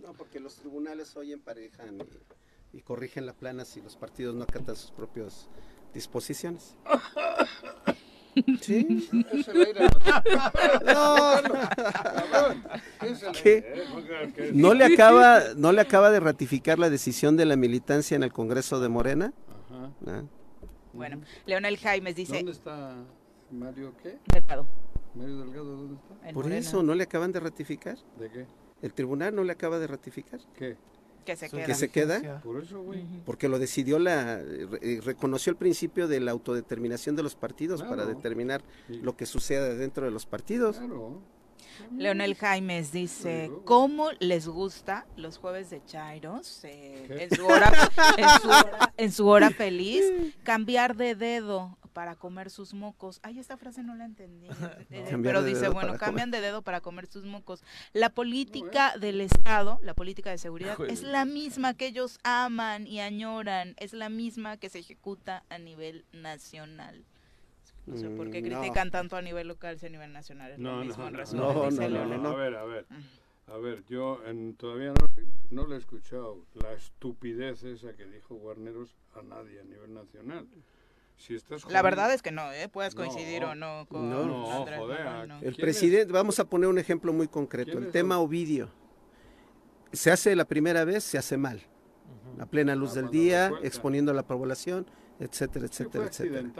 No, 0.00 0.12
porque 0.12 0.40
los 0.40 0.56
tribunales 0.56 1.16
hoy 1.16 1.32
emparejan 1.32 2.00
y, 2.72 2.78
y 2.78 2.82
corrigen 2.82 3.26
la 3.26 3.34
plana 3.34 3.64
si 3.64 3.80
los 3.82 3.96
partidos 3.96 4.34
no 4.34 4.44
acatan 4.44 4.76
sus 4.76 4.90
propias 4.90 5.48
disposiciones. 5.92 6.74
¿Sí? 8.60 9.08
No, 10.84 11.42
¿Qué? 13.42 13.84
¿No 14.54 14.74
le 14.74 14.84
acaba, 14.84 15.40
no 15.56 15.72
le 15.72 15.80
acaba 15.80 16.10
de 16.10 16.20
ratificar 16.20 16.78
la 16.78 16.90
decisión 16.90 17.36
de 17.36 17.44
la 17.44 17.56
militancia 17.56 18.16
en 18.16 18.22
el 18.22 18.32
Congreso 18.32 18.80
de 18.80 18.88
Morena? 18.88 19.32
Ah. 19.70 20.22
Bueno, 20.92 21.20
Leonel 21.46 21.78
Jaimes 21.78 22.16
dice. 22.16 22.36
¿Dónde 22.36 22.52
está 22.52 22.94
Mario 23.50 23.94
qué? 24.02 24.18
Delgado. 24.32 24.66
Mario 25.14 25.38
Delgado, 25.38 25.76
¿dónde 25.76 25.94
está? 25.94 26.28
En 26.28 26.34
Por 26.34 26.44
Morena. 26.44 26.60
eso, 26.60 26.82
¿no 26.82 26.94
le 26.94 27.04
acaban 27.04 27.32
de 27.32 27.40
ratificar? 27.40 27.96
¿De 28.18 28.30
qué? 28.30 28.46
¿El 28.82 28.94
tribunal 28.94 29.34
no 29.34 29.44
le 29.44 29.52
acaba 29.52 29.78
de 29.78 29.86
ratificar? 29.86 30.40
¿Qué? 30.56 30.76
Que 31.24 31.36
se 31.36 31.48
queda. 31.48 31.66
Que 31.66 31.74
se 31.74 31.88
queda. 31.88 32.40
Por 32.40 32.62
eso, 32.62 32.82
güey. 32.82 33.04
Porque 33.24 33.48
lo 33.48 33.58
decidió 33.58 33.98
la, 33.98 34.38
re, 34.38 35.00
reconoció 35.02 35.50
el 35.50 35.56
principio 35.56 36.08
de 36.08 36.20
la 36.20 36.32
autodeterminación 36.32 37.16
de 37.16 37.22
los 37.22 37.34
partidos 37.34 37.80
claro. 37.80 37.96
para 37.96 38.06
determinar 38.06 38.62
sí. 38.88 39.00
lo 39.02 39.16
que 39.16 39.26
suceda 39.26 39.74
dentro 39.74 40.04
de 40.04 40.10
los 40.10 40.26
partidos. 40.26 40.78
Claro. 40.78 41.20
Leonel 41.96 42.34
Jaimes 42.34 42.92
dice, 42.92 43.50
¿cómo 43.64 44.10
les 44.18 44.46
gusta 44.46 45.06
los 45.16 45.38
jueves 45.38 45.70
de 45.70 45.84
Chairos? 45.84 46.64
Eh, 46.64 47.28
en, 47.30 47.36
su 47.36 47.46
hora, 47.46 47.72
en, 48.16 48.28
su 48.40 48.48
hora, 48.48 48.92
en 48.96 49.12
su 49.12 49.26
hora 49.28 49.50
feliz, 49.50 50.04
cambiar 50.42 50.96
de 50.96 51.14
dedo 51.14 51.76
para 51.92 52.16
comer 52.16 52.50
sus 52.50 52.74
mocos. 52.74 53.20
Ay, 53.22 53.38
esta 53.38 53.56
frase 53.56 53.82
no 53.82 53.94
la 53.94 54.04
entendí. 54.04 54.48
no. 54.90 55.22
Pero 55.22 55.42
dice, 55.42 55.68
bueno, 55.68 55.96
cambian 55.98 56.30
comer. 56.30 56.40
de 56.40 56.46
dedo 56.46 56.62
para 56.62 56.80
comer 56.80 57.06
sus 57.06 57.24
mocos. 57.24 57.62
La 57.92 58.10
política 58.10 58.96
del 58.98 59.20
Estado, 59.20 59.78
la 59.82 59.94
política 59.94 60.30
de 60.30 60.38
seguridad, 60.38 60.76
Joder. 60.76 60.92
es 60.92 61.02
la 61.02 61.24
misma 61.24 61.74
que 61.74 61.86
ellos 61.86 62.18
aman 62.24 62.86
y 62.86 63.00
añoran. 63.00 63.74
Es 63.78 63.92
la 63.92 64.08
misma 64.08 64.56
que 64.56 64.68
se 64.68 64.78
ejecuta 64.78 65.44
a 65.48 65.58
nivel 65.58 66.04
nacional. 66.12 67.04
No 67.86 67.96
sé 67.96 68.08
por 68.10 68.30
qué 68.30 68.42
critican 68.42 68.88
no. 68.88 68.92
tanto 68.92 69.16
a 69.16 69.22
nivel 69.22 69.48
local 69.48 69.78
si 69.78 69.86
a 69.86 69.88
nivel 69.88 70.12
nacional 70.12 70.52
es 70.52 70.58
no, 70.58 70.76
lo 70.76 70.84
mismo. 70.84 71.02
No, 71.02 71.08
en 71.08 71.14
resumen, 71.14 71.44
no, 71.44 71.70
dice 71.70 71.88
no, 71.88 72.06
no, 72.06 72.18
no, 72.18 72.28
A 72.28 72.34
ver, 72.36 72.54
a 72.54 72.64
ver. 72.64 72.86
A 73.48 73.56
ver, 73.56 73.84
yo 73.86 74.24
en, 74.24 74.54
todavía 74.54 74.92
no, 74.92 75.22
no 75.50 75.66
le 75.66 75.74
he 75.74 75.78
escuchado 75.78 76.46
la 76.54 76.72
estupidez 76.72 77.64
esa 77.64 77.92
que 77.94 78.06
dijo 78.06 78.36
Guarneros 78.36 78.94
a 79.14 79.22
nadie 79.22 79.60
a 79.60 79.64
nivel 79.64 79.92
nacional. 79.92 80.46
Si 81.22 81.36
estás 81.36 81.70
la 81.70 81.82
verdad 81.82 82.12
es 82.12 82.20
que 82.20 82.32
no, 82.32 82.50
¿eh? 82.50 82.68
puedes 82.68 82.96
coincidir 82.96 83.42
no, 83.42 83.50
o 83.50 83.54
no 83.54 83.86
con 83.88 84.10
no, 84.10 84.26
no, 84.26 84.52
Andrés, 84.52 84.80
joder, 84.80 85.28
no. 85.28 85.38
El 85.40 85.54
presidente, 85.54 86.12
vamos 86.12 86.40
a 86.40 86.44
poner 86.46 86.68
un 86.68 86.78
ejemplo 86.78 87.12
muy 87.12 87.28
concreto, 87.28 87.78
el 87.78 87.92
tema 87.92 88.18
Ovidio. 88.18 88.70
Se 89.92 90.10
hace 90.10 90.34
la 90.34 90.46
primera 90.46 90.84
vez, 90.84 91.04
se 91.04 91.18
hace 91.18 91.36
mal. 91.36 91.58
Uh 91.58 92.38
-huh. 92.38 92.42
A 92.42 92.46
plena 92.46 92.74
luz 92.74 92.90
ah, 92.92 93.02
del 93.02 93.10
día, 93.10 93.52
exponiendo 93.62 94.10
a 94.10 94.14
la 94.14 94.26
población, 94.26 94.84
etcétera, 95.20 95.66
etcétera, 95.66 96.06
etcétera. 96.06 96.50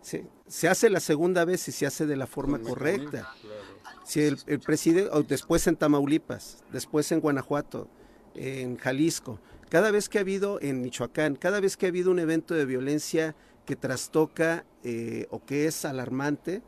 Sí. 0.00 0.24
Se 0.46 0.68
hace 0.68 0.90
la 0.90 1.00
segunda 1.00 1.44
vez 1.44 1.66
y 1.66 1.72
se 1.72 1.84
hace 1.84 2.06
de 2.06 2.14
la 2.14 2.28
forma 2.28 2.60
correcta. 2.60 3.34
Claro. 3.40 3.56
Si 4.04 4.22
el, 4.22 4.38
el 4.46 4.60
presidente, 4.60 5.10
después 5.26 5.66
en 5.66 5.74
Tamaulipas, 5.74 6.62
después 6.70 7.10
en 7.10 7.18
Guanajuato, 7.18 7.88
en 8.36 8.76
Jalisco, 8.76 9.40
cada 9.68 9.90
vez 9.90 10.08
que 10.08 10.18
ha 10.18 10.20
habido 10.20 10.60
en 10.62 10.82
Michoacán, 10.82 11.34
cada 11.34 11.58
vez 11.58 11.76
que 11.76 11.86
ha 11.86 11.88
habido 11.88 12.12
un 12.12 12.20
evento 12.20 12.54
de 12.54 12.64
violencia 12.64 13.34
que 13.68 13.76
trastoca 13.76 14.64
eh, 14.82 15.26
o 15.28 15.44
que 15.44 15.66
es 15.66 15.84
alarmante, 15.84 16.62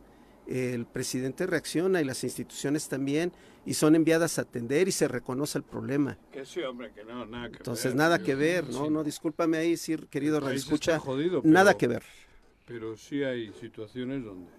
el 0.47 0.85
presidente 0.85 1.47
reacciona 1.47 2.03
y 2.03 2.05
las 2.05 2.23
instituciones 2.25 2.91
también 2.91 3.33
y 3.65 3.73
son 3.73 3.95
enviadas 3.95 4.39
a 4.39 4.43
atender 4.43 4.87
y 4.87 4.93
se 4.93 5.09
reconoce 5.09 5.57
el 5.57 5.65
problema. 5.65 6.19
Que 6.31 6.45
sí, 6.45 6.61
hombre, 6.61 6.93
que 6.93 7.03
no, 7.05 7.25
nada 7.25 7.49
que 7.49 7.57
Entonces, 7.57 7.93
ver. 7.93 7.97
nada 7.97 8.19
que 8.19 8.35
ver, 8.35 8.69
¿no? 8.69 8.85
sí. 8.85 8.91
No, 8.91 9.03
discúlpame 9.03 9.57
ahí, 9.57 9.79
sí, 9.79 9.97
querido 10.11 10.43
jodido, 10.99 11.41
nada 11.43 11.71
pero- 11.71 11.79
que 11.79 11.87
ver. 11.89 12.03
Pero 12.67 12.97
sí 12.99 13.23
hay 13.25 13.51
situaciones 13.55 14.23
donde... 14.23 14.51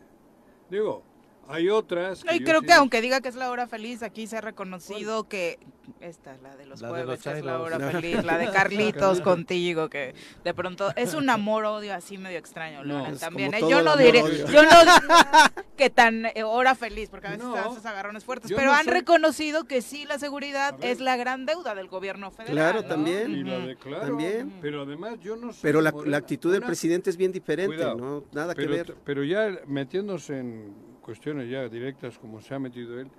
Digo, 0.72 1.04
hay 1.52 1.70
otras... 1.70 2.24
No, 2.26 2.34
y 2.34 2.40
yo 2.40 2.46
creo 2.46 2.60
sí- 2.62 2.66
que 2.68 2.74
aunque 2.74 3.02
diga 3.02 3.22
que 3.22 3.30
es 3.30 3.36
la 3.36 3.52
hora 3.52 3.68
feliz, 3.68 4.04
aquí 4.04 4.28
se 4.28 4.38
ha 4.38 4.42
reconocido 4.42 5.28
que 5.28 5.60
esta 6.00 6.34
es 6.34 6.42
la 6.42 6.56
de 6.56 6.66
los 6.66 6.80
La 6.82 6.88
de 6.88 6.92
jueves, 6.94 7.08
los 7.08 7.24
que 7.34 7.40
es 7.40 7.46
la 7.46 7.60
hora 7.60 7.80
feliz, 7.92 8.24
la 8.24 8.38
de 8.38 8.50
Carlitos 8.50 9.22
contigo, 9.22 9.90
que 9.90 10.16
de 10.44 10.54
pronto 10.54 10.92
es 10.96 11.14
un 11.14 11.30
amor 11.30 11.66
odio 11.66 11.94
así 11.94 12.18
medio 12.18 12.38
extraño, 12.40 12.84
No, 12.84 13.06
es 13.08 13.20
también. 13.20 13.54
¿eh? 13.54 13.60
Yo 13.62 13.82
no 13.82 13.98
diré, 13.98 14.22
odio. 14.24 14.48
yo 14.48 14.64
no 14.64 14.70
que 15.78 15.90
tan 15.90 16.26
eh, 16.28 16.44
hora 16.44 16.76
feliz, 16.76 17.10
porque 17.10 17.28
a 17.28 17.32
veces 17.32 17.46
No, 17.46 17.54
te 17.54 17.60
dan 17.60 17.72
esos 17.72 17.86
agarrones 17.86 18.24
fuertes, 18.24 18.52
pero 18.56 18.72
no 18.72 18.74
han 18.78 18.86
soy- 18.86 18.94
reconocido 18.94 19.66
que 19.66 19.82
sí 19.82 20.06
la 20.06 20.18
seguridad 20.20 20.76
es 20.82 21.00
la 21.02 21.18
gran 21.18 21.46
deuda 21.46 21.76
del 21.76 21.88
gobierno 21.88 22.32
federal. 22.32 22.56
Claro, 22.56 22.82
¿no? 22.84 22.88
también. 22.88 23.32
Y 23.32 23.44
la 23.44 23.60
de 23.60 23.76
claro, 23.76 24.08
También. 24.08 24.54
pero 24.62 24.84
además 24.84 25.20
yo 25.22 25.36
no 25.36 25.52
sé... 25.52 25.60
Pero 25.64 25.82
la, 25.82 25.94
la 26.06 26.18
actitud 26.18 26.52
del 26.52 26.60
una- 26.62 26.68
presidente 26.68 27.10
es 27.10 27.18
bien 27.18 27.32
diferente, 27.32 27.76
Cuidado. 27.76 27.96
¿no? 27.98 28.24
Nada 28.32 28.54
pero, 28.56 28.70
que 28.72 28.78
ver. 28.78 28.96
Pero 29.04 29.24
ya 29.24 29.50
metiéndose 29.68 30.38
en 30.40 30.74
cuestiones 31.12 31.50
ya 31.50 31.68
directas 31.68 32.18
como 32.18 32.40
se 32.40 32.54
ha 32.56 32.60
metido 32.60 32.98
él, 32.98 33.10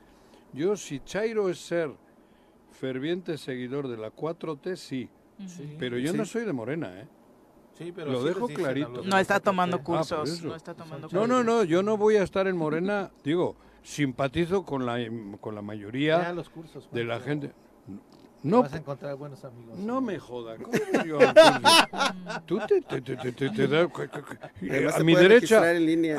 yo 0.54 0.76
si 0.76 1.00
Chairo 1.00 1.50
es 1.50 1.58
ser 1.58 1.90
ferviente 2.70 3.36
seguidor 3.36 3.86
de 3.86 3.98
la 3.98 4.10
4T, 4.10 4.76
sí. 4.76 5.10
Sí. 5.46 5.76
Pero 5.78 5.98
yo 5.98 6.12
Sí. 6.12 6.16
no 6.16 6.24
soy 6.24 6.46
de 6.46 6.52
Morena, 6.54 7.00
¿eh? 7.00 7.06
Sí, 7.76 7.92
pero 7.94 8.10
Lo 8.12 8.22
dejo 8.24 8.46
clarito. 8.48 9.02
No 9.04 9.18
está 9.18 9.40
4T. 9.40 9.42
tomando 9.44 9.76
Ah, 9.76 9.82
cursos, 9.84 10.42
no 10.42 10.54
está 10.56 10.72
tomando 10.74 11.08
No, 11.12 11.26
no, 11.26 11.44
no, 11.44 11.64
yo 11.64 11.82
no 11.82 11.96
voy 11.98 12.16
a 12.16 12.22
estar 12.22 12.46
en 12.46 12.56
Morena, 12.56 13.10
digo, 13.24 13.56
simpatizo 13.82 14.64
con 14.64 14.86
la 14.86 14.98
con 15.40 15.54
la 15.54 15.60
mayoría 15.62 16.22
Ya 16.22 16.32
los 16.32 16.48
cursos, 16.48 16.88
de 16.92 17.04
la 17.04 17.20
gente. 17.20 17.52
No, 18.42 18.62
vas 18.62 18.72
a 18.74 18.78
encontrar 18.78 19.14
buenos 19.16 19.44
amigos. 19.44 19.78
no 19.78 20.00
me 20.00 20.18
joda. 20.18 20.56
¿cómo 20.56 20.72
yo? 21.06 21.18
Tú 22.46 22.58
te, 22.66 22.80
te, 22.82 23.00
te, 23.00 23.16
te, 23.16 23.32
te- 23.32 23.50
te 23.50 23.68
da- 23.68 23.88
Además 24.68 24.96
a 24.96 25.04
mi 25.04 25.14
derecha, 25.14 25.62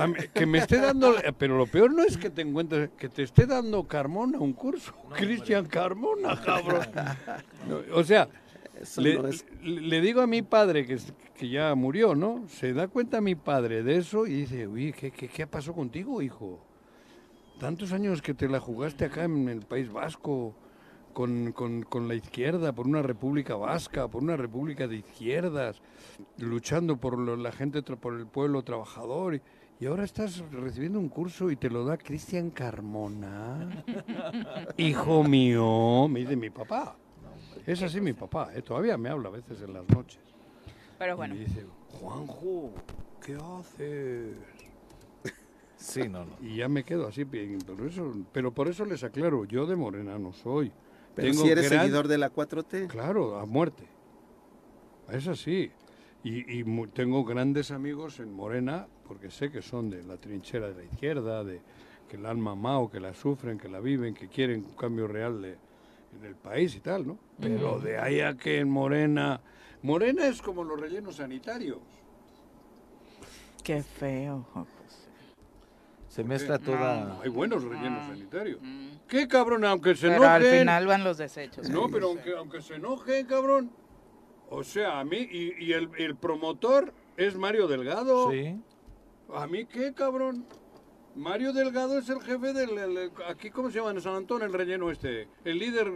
a 0.02 0.08
mi- 0.08 0.16
que 0.34 0.46
me 0.46 0.60
esté 0.60 0.78
dando, 0.80 1.16
pero 1.38 1.58
lo 1.58 1.66
peor 1.68 1.92
no 1.94 2.04
es 2.04 2.18
que 2.18 2.30
te 2.30 2.42
encuentres, 2.42 2.92
que 2.98 3.10
te 3.10 3.24
esté 3.24 3.46
dando 3.46 3.84
Carmona 3.86 4.40
un 4.40 4.54
curso, 4.54 4.94
Cristian 5.16 5.66
Carmona, 5.66 6.40
cabrón. 6.42 6.88
No, 7.68 7.82
o 7.98 8.04
sea, 8.04 8.30
le, 8.98 9.16
no 9.20 9.28
es- 9.28 9.46
le- 9.62 10.00
digo 10.02 10.22
a 10.22 10.28
mi 10.28 10.42
padre 10.44 10.86
que, 10.86 10.98
que 11.38 11.50
ya 11.50 11.76
murió, 11.76 12.16
¿no? 12.16 12.46
Se 12.48 12.72
da 12.74 12.88
cuenta 12.88 13.20
mi 13.20 13.36
padre 13.36 13.84
de 13.84 13.98
eso 13.98 14.26
y 14.28 14.34
dice, 14.42 14.66
uy, 14.68 14.94
¿qué, 14.94 15.12
qué, 15.12 15.28
qué 15.28 15.46
pasó 15.46 15.74
contigo, 15.74 16.22
hijo? 16.22 16.60
Tantos 17.60 17.92
años 17.92 18.22
que 18.22 18.34
te 18.34 18.48
la 18.48 18.60
jugaste 18.62 19.06
acá 19.06 19.26
en 19.26 19.48
el 19.50 19.60
País 19.62 19.92
Vasco, 19.92 20.56
con, 21.14 21.52
con- 21.54 21.84
con 21.84 22.08
la 22.08 22.16
izquierda, 22.16 22.74
por 22.74 22.88
una 22.88 23.02
república 23.02 23.56
vasca, 23.56 24.08
por 24.08 24.24
una 24.24 24.36
república 24.36 24.88
de 24.88 24.98
izquierdas, 24.98 25.82
luchando 26.38 26.98
por 26.98 27.18
lo- 27.18 27.36
la 27.36 27.52
gente, 27.52 27.82
por 27.84 28.16
el 28.16 28.26
pueblo 28.28 28.64
trabajador. 28.64 29.36
Y, 29.36 29.42
y 29.80 29.86
ahora 29.86 30.04
estás 30.04 30.44
recibiendo 30.52 31.00
un 31.00 31.10
curso 31.10 31.52
y 31.52 31.56
te 31.56 31.70
lo 31.70 31.86
da 31.86 31.98
Cristian 31.98 32.50
Carmona. 32.52 33.84
Hijo 34.78 35.24
mío, 35.24 36.08
me 36.10 36.22
dice 36.22 36.36
mi 36.36 36.50
papá. 36.50 36.96
Es 37.66 37.82
así 37.82 38.02
mi 38.02 38.14
papá, 38.14 38.50
¿eh? 38.54 38.62
todavía 38.62 38.98
me 38.98 39.10
habla 39.10 39.30
a 39.30 39.32
veces 39.32 39.62
en 39.62 39.74
las 39.74 39.88
noches. 39.90 40.20
Pero 41.00 41.14
Y 41.14 41.16
bueno. 41.16 41.36
me 41.36 41.42
dice, 41.42 41.66
Juanjo, 41.90 42.72
¿qué 43.26 43.36
haces? 43.36 44.36
Sí, 45.78 46.08
no, 46.08 46.24
no. 46.26 46.32
Y 46.42 46.58
ya 46.58 46.70
me 46.70 46.84
quedo 46.84 47.08
así, 47.08 47.24
bien, 47.26 47.58
pero, 47.66 47.86
eso, 47.86 48.14
pero 48.32 48.54
por 48.54 48.68
eso 48.70 48.86
les 48.86 49.04
aclaro, 49.04 49.44
yo 49.46 49.66
de 49.66 49.76
Morena 49.76 50.18
no 50.18 50.32
soy. 50.32 50.72
Pero 51.16 51.30
Tengo 51.32 51.44
si 51.44 51.50
eres 51.52 51.70
gran- 51.70 51.82
seguidor 51.84 52.08
de 52.08 52.18
la 52.18 52.32
4T. 52.32 52.88
Claro, 52.88 53.38
a 53.40 53.46
muerte. 53.46 53.84
Es 55.12 55.28
así. 55.28 55.72
Y, 56.24 56.60
y 56.60 56.64
mu- 56.64 56.88
tengo 56.88 57.24
grandes 57.26 57.72
amigos 57.72 58.20
en 58.20 58.34
Morena, 58.34 58.88
porque 59.08 59.30
sé 59.30 59.52
que 59.52 59.62
son 59.62 59.90
de 59.90 60.04
la 60.04 60.18
trinchera 60.18 60.70
de 60.70 60.76
la 60.76 60.84
izquierda, 60.86 61.44
de 61.44 61.62
que 62.10 62.18
la 62.18 62.30
han 62.32 62.40
mamado, 62.40 62.90
que 62.90 63.00
la 63.00 63.14
sufren, 63.14 63.58
que 63.58 63.68
la 63.70 63.80
viven, 63.80 64.14
que 64.14 64.28
quieren 64.28 64.64
un 64.66 64.76
cambio 64.76 65.08
real 65.08 65.42
de, 65.42 65.58
en 66.18 66.26
el 66.26 66.36
país 66.36 66.76
y 66.76 66.80
tal, 66.80 67.06
¿no? 67.06 67.18
Pero 67.40 67.80
de 67.80 67.98
ahí 67.98 68.22
a 68.22 68.36
que 68.36 68.60
en 68.60 68.70
Morena... 68.70 69.42
Morena 69.82 70.26
es 70.28 70.42
como 70.42 70.64
los 70.64 70.80
rellenos 70.80 71.18
sanitarios. 71.18 71.80
Qué 73.64 73.84
feo. 73.84 74.46
Se 76.14 76.24
mezcla 76.24 76.60
toda... 76.60 77.06
No, 77.06 77.22
hay 77.24 77.30
buenos 77.30 77.64
rellenos 77.64 78.06
sanitarios. 78.06 78.60
¿Qué 79.08 79.28
cabrón? 79.28 79.66
Aunque 79.66 79.96
se 79.96 80.10
Pero 80.10 80.24
al 80.30 80.44
enojen... 80.44 80.60
final 80.60 80.86
van 80.86 81.04
los 81.04 81.18
desechos. 81.18 81.68
No, 81.72 81.90
pero 81.90 82.10
aunque, 82.10 82.36
aunque 82.38 82.62
se 82.62 82.76
enojen, 82.76 83.26
cabrón. 83.26 83.72
O 84.48 84.64
sea, 84.64 85.00
a 85.00 85.04
mí, 85.04 85.18
y, 85.18 85.56
y 85.66 85.74
el, 85.74 85.90
el 85.98 86.16
promotor 86.16 86.94
es 87.18 87.36
Mario 87.36 87.68
Delgado. 87.68 88.30
Sí. 88.30 88.62
¿A 89.34 89.48
mí 89.48 89.66
qué, 89.66 89.92
cabrón? 89.96 90.46
Mario 91.16 91.52
Delgado 91.52 91.98
es 91.98 92.08
el 92.10 92.22
jefe 92.22 92.54
del... 92.54 92.78
el- 92.78 92.98
el- 92.98 93.12
aquí, 93.28 93.50
¿cómo 93.50 93.72
se 93.72 93.80
llama? 93.80 93.90
En 93.90 94.00
San 94.02 94.14
Antón, 94.14 94.44
el 94.44 94.54
relleno 94.54 94.92
este. 94.92 95.28
El 95.44 95.58
líder... 95.58 95.88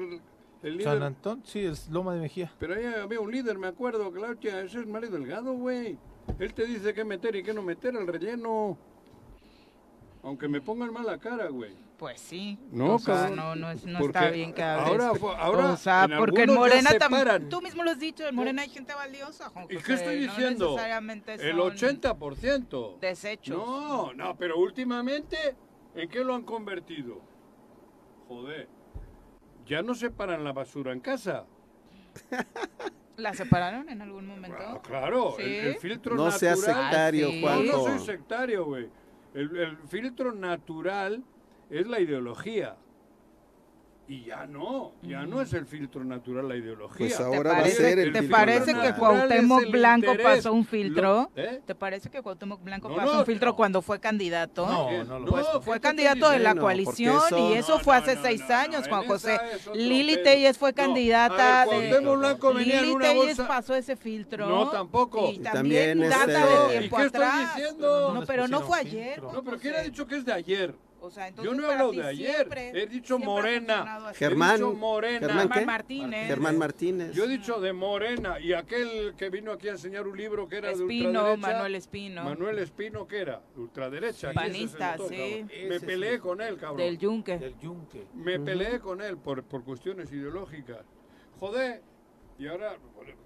El 0.64 0.78
líder 0.78 0.94
San 0.94 1.04
Antón, 1.04 1.44
sí, 1.46 1.60
es 1.60 1.90
Loma 1.90 2.16
de 2.16 2.22
Mejía. 2.22 2.52
pero 2.58 2.74
ahí 2.74 2.86
había 2.86 3.20
un 3.20 3.32
líder, 3.32 3.60
me 3.60 3.68
acuerdo, 3.68 4.08
hostia, 4.10 4.62
ese 4.62 4.80
es 4.80 4.88
Mario 4.88 5.12
Delgado, 5.12 5.54
güey. 5.54 5.96
Él 6.40 6.56
te 6.56 6.66
dice 6.66 6.96
qué 6.96 7.06
meter 7.06 7.36
y 7.36 7.44
qué 7.44 7.54
no 7.54 7.62
meter 7.62 7.96
al 7.96 8.08
relleno. 8.08 8.76
Aunque 10.28 10.50
me 10.50 10.60
pongan 10.60 10.92
mala 10.92 11.18
cara, 11.18 11.48
güey. 11.48 11.72
Pues 11.98 12.20
sí. 12.20 12.60
No, 12.70 12.96
o 12.96 13.00
sea, 13.00 13.30
no, 13.30 13.56
no, 13.56 13.72
es- 13.72 13.86
no 13.86 14.00
está 14.00 14.30
bien 14.30 14.54
que 14.54 14.62
hables. 14.62 15.00
ahora 15.02 15.38
ahora 15.40 15.72
o 15.72 15.78
sea, 15.78 16.04
en 16.04 16.18
porque 16.18 16.44
en 16.44 16.54
Morena 16.54 16.90
también. 17.00 17.48
Tú 17.48 17.62
mismo 17.62 17.82
lo 17.82 17.92
has 17.92 18.00
dicho, 18.00 18.28
en 18.28 18.36
Morena 18.36 18.64
hay 18.64 18.68
gente 18.70 18.94
valiosa, 18.94 19.48
Juan 19.48 19.68
¿Y 19.70 19.78
qué 19.78 19.94
estoy 19.94 20.16
no 20.18 20.22
diciendo? 20.24 20.78
El 20.78 21.56
son 21.56 21.72
80%. 21.72 23.00
Desechos. 23.00 23.56
No, 23.58 24.12
no, 24.14 24.36
pero 24.36 24.60
últimamente, 24.60 25.38
¿en 25.96 26.10
qué 26.10 26.22
lo 26.26 26.36
han 26.36 26.44
convertido? 26.44 27.22
Joder. 28.28 28.68
Ya 29.66 29.82
no 29.82 29.96
separan 29.96 30.44
la 30.44 30.52
basura 30.52 30.92
en 30.92 31.00
casa. 31.00 31.46
¿La 33.16 33.34
separaron 33.34 33.88
en 33.88 34.02
algún 34.02 34.28
momento? 34.28 34.58
Ah, 34.60 34.82
claro, 34.84 35.36
¿Sí? 35.38 35.44
el, 35.44 35.68
el 35.68 35.76
filtro 35.78 36.16
No 36.16 36.26
natural. 36.26 36.40
seas 36.40 36.60
sectario, 36.60 37.30
sí. 37.30 37.42
No, 37.42 37.64
no 37.64 37.84
soy 37.86 38.00
sectario, 38.00 38.66
güey. 38.66 38.90
El, 39.38 39.78
filtro 39.88 40.34
natural 40.34 41.24
es 41.70 41.86
la 41.86 42.00
ideología. 42.00 42.76
Y 44.10 44.24
ya 44.24 44.46
no, 44.46 44.94
ya 45.02 45.26
no 45.26 45.42
es 45.42 45.52
el 45.52 45.66
filtro 45.66 46.02
natural 46.06 46.48
la 46.48 46.56
ideología. 46.56 46.98
Pues 46.98 47.18
¿Te 47.18 47.24
ahora 47.24 47.52
va 47.52 47.58
a 47.60 47.66
ser 47.68 48.00
el 48.00 48.14
¿te 48.14 48.20
filtro 48.20 48.38
parece 48.38 48.74
que. 48.74 48.94
Cuauhtémoc 48.98 49.70
Blanco 49.70 50.14
pasó 50.24 50.54
un 50.54 50.64
filtro? 50.66 51.30
Lo- 51.36 51.42
¿eh? 51.44 51.62
¿Te 51.66 51.76
parece 51.76 52.10
que 52.10 52.22
Cuauhtémoc 52.22 52.64
Blanco 52.64 52.88
No, 52.88 52.96
pasó 52.96 53.14
no, 53.16 53.20
un 53.20 53.26
filtro 53.26 53.50
no. 53.50 53.56
cuando 53.58 53.82
fue 53.82 54.00
candidato? 54.00 54.66
No, 54.66 55.04
no 55.04 55.20
lo 55.20 55.26
Pues 55.26 55.46
No, 55.54 55.62
fue 55.62 55.74
¿qué 55.76 55.80
te 55.82 55.88
candidato 55.88 56.30
de 56.30 56.40
la 56.40 56.56
coalición 56.56 57.18
eso- 57.28 57.38
y 57.50 57.54
eso 57.56 57.78
No, 57.80 57.84
fue 57.84 57.98
hace 57.98 58.16
no, 58.16 58.22
seis 58.22 58.50
años, 58.50 58.86
en 58.86 58.90
Juan 58.94 59.08
José. 59.08 59.38
Lili. 59.74 60.24
Telles 60.24 60.58
fue 60.58 60.70
No, 60.72 60.76
candidata 60.76 61.66
ver, 61.66 61.80
de... 61.82 61.90
Cuauhtémoc 61.90 62.18
Blanco 62.20 62.54
venía 62.54 62.76
en 62.76 62.82
Lili 62.84 62.96
una 62.96 63.06
Telles 63.10 63.26
bolsa- 63.38 63.48
pasó 63.50 63.76
ese 63.76 63.98
filtro. 63.98 64.48
No, 64.48 64.70
tampoco. 64.70 65.30
Y 65.34 65.40
también, 65.40 66.00
data 66.00 66.28
de 66.28 66.76
¿Y 66.76 66.80
tiempo 66.80 66.98
atrás. 66.98 67.60
No, 67.78 68.24
pero 68.26 68.48
no 68.48 68.62
fue 68.62 68.80
ayer. 68.80 69.22
No, 69.22 69.44
pero 69.44 69.58
¿quién 69.60 69.76
ha 69.76 69.82
dicho 69.82 70.08
que 70.08 70.16
es 70.16 70.24
de 70.24 70.32
ayer? 70.32 70.74
O 71.00 71.12
sea, 71.12 71.28
entonces 71.28 71.52
Yo 71.54 71.58
no 71.58 71.68
he 71.68 71.72
hablado 71.72 71.92
de 71.92 72.04
ayer. 72.04 72.36
siempre- 72.36 72.72
He 72.82 72.88
dicho 72.88 73.20
Morena. 73.20 74.12
Germán, 74.16 74.50
He 74.52 74.54
dicho 74.56 74.74
Morena. 74.74 75.20
Germán, 75.20 75.50
Germán. 75.50 75.66
Martínez. 75.66 76.28
Germán 76.28 76.58
Martínez. 76.58 77.12
Yo 77.14 77.26
he 77.26 77.28
dicho 77.28 77.62
de 77.62 77.74
Morena 77.74 78.40
y 78.40 78.54
aquel 78.54 79.14
que 79.16 79.30
vino 79.30 79.52
aquí 79.52 79.68
a 79.68 79.72
enseñar 79.72 80.08
un 80.08 80.18
libro 80.18 80.48
que 80.48 80.58
era 80.58 80.70
de 80.70 80.74
Espino, 80.74 81.10
ultraderecha. 81.10 81.48
Manuel 81.48 81.76
Espino. 81.76 82.24
Manuel 82.24 82.60
Espino, 82.60 83.08
¿qué 83.08 83.18
era? 83.20 83.42
Ultraderecha. 83.56 84.34
Panista, 84.34 84.98
notó, 84.98 85.10
sí. 85.10 85.16
cabrón. 85.16 85.52
Me 85.70 85.80
sí. 85.80 85.86
peleé 85.86 86.20
con 86.20 86.42
él, 86.42 86.58
cabrón. 86.58 86.78
Del 86.78 86.98
Yunque. 86.98 87.38
Del 87.38 87.58
Yunque. 87.60 88.08
Me 88.16 88.40
peleé 88.40 88.80
con 88.80 89.02
él 89.02 89.18
por, 89.18 89.44
por 89.44 89.64
cuestiones 89.64 90.12
ideológicas. 90.12 90.80
Joder. 91.40 91.82
Y 92.40 92.48
ahora, 92.48 92.76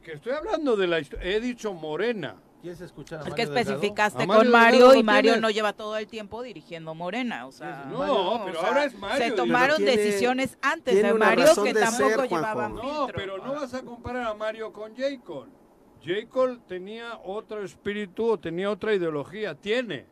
que 0.04 0.14
estoy 0.14 0.34
hablando 0.34 0.76
de 0.76 0.88
la 0.88 1.00
historia. 1.00 1.26
He 1.30 1.40
dicho 1.40 1.74
Morena. 1.74 2.36
¿Quieres 2.62 2.82
escuchar 2.82 3.20
a 3.20 3.22
Es 3.24 3.26
que 3.26 3.32
Mario 3.32 3.46
Delgado? 3.54 3.60
especificaste 3.72 4.28
Mario 4.28 4.44
con 4.44 4.52
Mario 4.52 4.78
Delgado 4.80 4.96
y 5.00 5.04
Mario 5.04 5.22
tienes. 5.32 5.42
no 5.42 5.50
lleva 5.50 5.74
todo 5.74 5.98
el 5.98 6.08
tiempo 6.08 6.42
dirigiendo 6.44 6.94
Morena, 6.94 7.48
o 7.48 7.52
sea, 7.52 7.86
No, 7.90 8.44
pero 8.46 8.58
o 8.60 8.62
sea, 8.62 8.70
ahora 8.70 8.86
es 8.86 8.94
Mario. 8.98 9.26
Se 9.26 9.32
tomaron 9.32 9.78
tiene- 9.78 9.98
decisiones 9.98 10.58
antes 10.62 10.96
de 11.02 11.14
Mario 11.14 11.46
que 11.64 11.74
de 11.74 11.80
tampoco 11.82 12.08
ser, 12.10 12.16
Juanjo. 12.30 12.36
llevaban 12.36 12.76
No, 12.76 12.82
filtro. 12.82 13.14
pero 13.16 13.38
no 13.40 13.54
vas 13.54 13.74
a 13.74 13.82
comparar 13.82 14.28
a 14.28 14.34
Mario 14.36 14.72
con 14.72 14.92
J. 14.96 15.20
Cole. 15.24 15.52
J. 16.06 16.28
Cole 16.30 16.60
tenía 16.68 17.20
otro 17.24 17.64
espíritu 17.64 18.30
o 18.32 18.40
tenía 18.40 18.70
otra 18.70 18.94
ideología. 18.94 19.56
Tiene. 19.56 20.06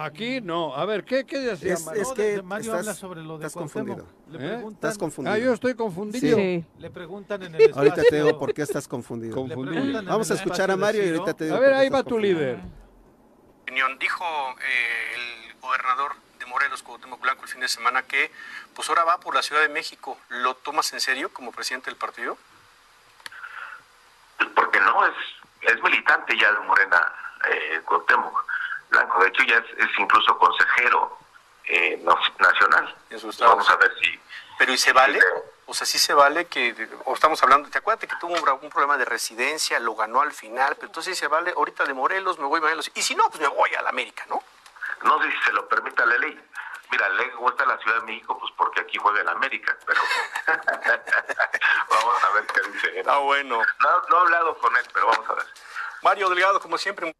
Aquí 0.00 0.40
no. 0.40 0.74
A 0.76 0.84
ver, 0.84 1.04
¿qué, 1.04 1.26
qué 1.26 1.38
decía 1.38 1.74
Es, 1.74 1.84
Mario? 1.84 2.02
es 2.02 2.12
que 2.12 2.42
Mario 2.42 2.70
estás, 2.72 2.80
habla 2.88 2.94
sobre 2.94 3.22
lo 3.22 3.36
de 3.38 3.46
estás 3.46 3.54
Cuauhtémoc. 3.70 3.98
confundido. 3.98 4.38
Le 4.38 4.38
¿Eh? 4.46 4.48
preguntan, 4.54 4.74
Estás 4.74 4.98
confundido. 4.98 5.34
Ah, 5.34 5.38
yo 5.38 5.52
estoy 5.52 5.74
confundido. 5.74 6.36
Sí. 6.36 6.64
le 6.78 6.90
preguntan 6.90 7.42
en 7.42 7.54
el 7.54 7.60
espacio. 7.62 7.78
Ahorita 7.82 8.02
te 8.08 8.16
digo 8.22 8.38
por 8.38 8.54
qué 8.54 8.62
estás 8.62 8.86
confundido. 8.86 9.44
Vamos 10.04 10.30
a 10.30 10.34
escuchar 10.34 10.70
a 10.70 10.76
Mario 10.76 11.04
y 11.04 11.08
ahorita 11.10 11.34
te 11.34 11.44
digo 11.44 11.56
A 11.56 11.60
ver, 11.60 11.70
por 11.70 11.74
qué 11.76 11.80
ahí 11.80 11.86
estás 11.86 11.98
va 12.00 12.02
tu 12.04 12.10
confundido. 12.10 12.38
líder. 12.38 12.58
opinión. 13.62 13.98
Dijo 13.98 14.24
eh, 14.24 15.14
el 15.48 15.54
gobernador 15.60 16.12
de 16.38 16.46
Morelos, 16.46 16.82
Cuauhtémoc 16.84 17.20
Blanco, 17.20 17.42
el 17.42 17.48
fin 17.48 17.60
de 17.60 17.68
semana 17.68 18.02
que 18.02 18.30
pues 18.74 18.88
ahora 18.88 19.02
va 19.04 19.18
por 19.18 19.34
la 19.34 19.42
Ciudad 19.42 19.62
de 19.62 19.68
México. 19.68 20.16
¿Lo 20.28 20.54
tomas 20.54 20.92
en 20.92 21.00
serio 21.00 21.32
como 21.32 21.50
presidente 21.50 21.90
del 21.90 21.96
partido? 21.98 22.38
Porque 24.54 24.78
no, 24.80 25.04
es, 25.06 25.12
es 25.62 25.82
militante 25.82 26.36
ya 26.40 26.52
de 26.52 26.60
Morena, 26.60 27.02
eh, 27.50 27.80
Cuauhtémoc 27.84 28.44
Blanco. 28.90 29.20
De 29.22 29.28
hecho, 29.28 29.42
ya 29.44 29.56
es, 29.56 29.64
es 29.78 29.98
incluso 29.98 30.38
consejero 30.38 31.18
eh, 31.64 32.02
nacional. 32.38 32.96
Vamos 33.40 33.70
a 33.70 33.76
ver 33.76 33.94
si... 34.00 34.20
Pero 34.58 34.72
¿y 34.72 34.78
se 34.78 34.92
vale? 34.92 35.20
O 35.66 35.74
sea, 35.74 35.86
sí 35.86 35.98
se 35.98 36.14
vale 36.14 36.46
que, 36.46 36.88
o 37.04 37.12
estamos 37.12 37.42
hablando, 37.42 37.68
¿te 37.68 37.78
acuerdas 37.78 38.08
que 38.08 38.16
tuvo 38.18 38.32
un, 38.32 38.48
un 38.62 38.70
problema 38.70 38.96
de 38.96 39.04
residencia, 39.04 39.78
lo 39.78 39.94
ganó 39.94 40.22
al 40.22 40.32
final, 40.32 40.74
pero 40.76 40.86
entonces 40.86 41.14
sí 41.14 41.20
se 41.20 41.28
vale, 41.28 41.52
ahorita 41.54 41.84
de 41.84 41.92
Morelos 41.92 42.38
me 42.38 42.46
voy 42.46 42.58
a 42.58 42.62
Morelos, 42.62 42.90
y 42.94 43.02
si 43.02 43.14
no, 43.14 43.28
pues 43.28 43.42
me 43.42 43.48
voy 43.48 43.74
a 43.74 43.82
la 43.82 43.90
América, 43.90 44.24
¿no? 44.28 44.42
No 45.02 45.22
sé 45.22 45.30
si 45.30 45.36
se 45.44 45.52
lo 45.52 45.68
permita 45.68 46.06
la 46.06 46.16
ley. 46.16 46.40
Mira, 46.90 47.08
ley 47.10 47.30
gusta 47.36 47.66
la 47.66 47.76
Ciudad 47.78 47.98
de 47.98 48.06
México, 48.06 48.38
pues 48.38 48.50
porque 48.56 48.80
aquí 48.80 48.96
juega 48.96 49.20
el 49.20 49.28
América, 49.28 49.76
pero 49.86 50.00
vamos 51.90 52.24
a 52.24 52.30
ver 52.30 52.46
qué 52.46 52.70
dice. 52.72 53.02
Ah, 53.06 53.18
bueno. 53.18 53.60
No, 53.80 54.02
no 54.08 54.16
he 54.16 54.20
hablado 54.20 54.56
con 54.56 54.74
él, 54.74 54.86
pero 54.92 55.06
vamos 55.06 55.28
a 55.28 55.34
ver. 55.34 55.46
Mario 56.02 56.30
Delgado, 56.30 56.60
como 56.60 56.78
siempre. 56.78 57.14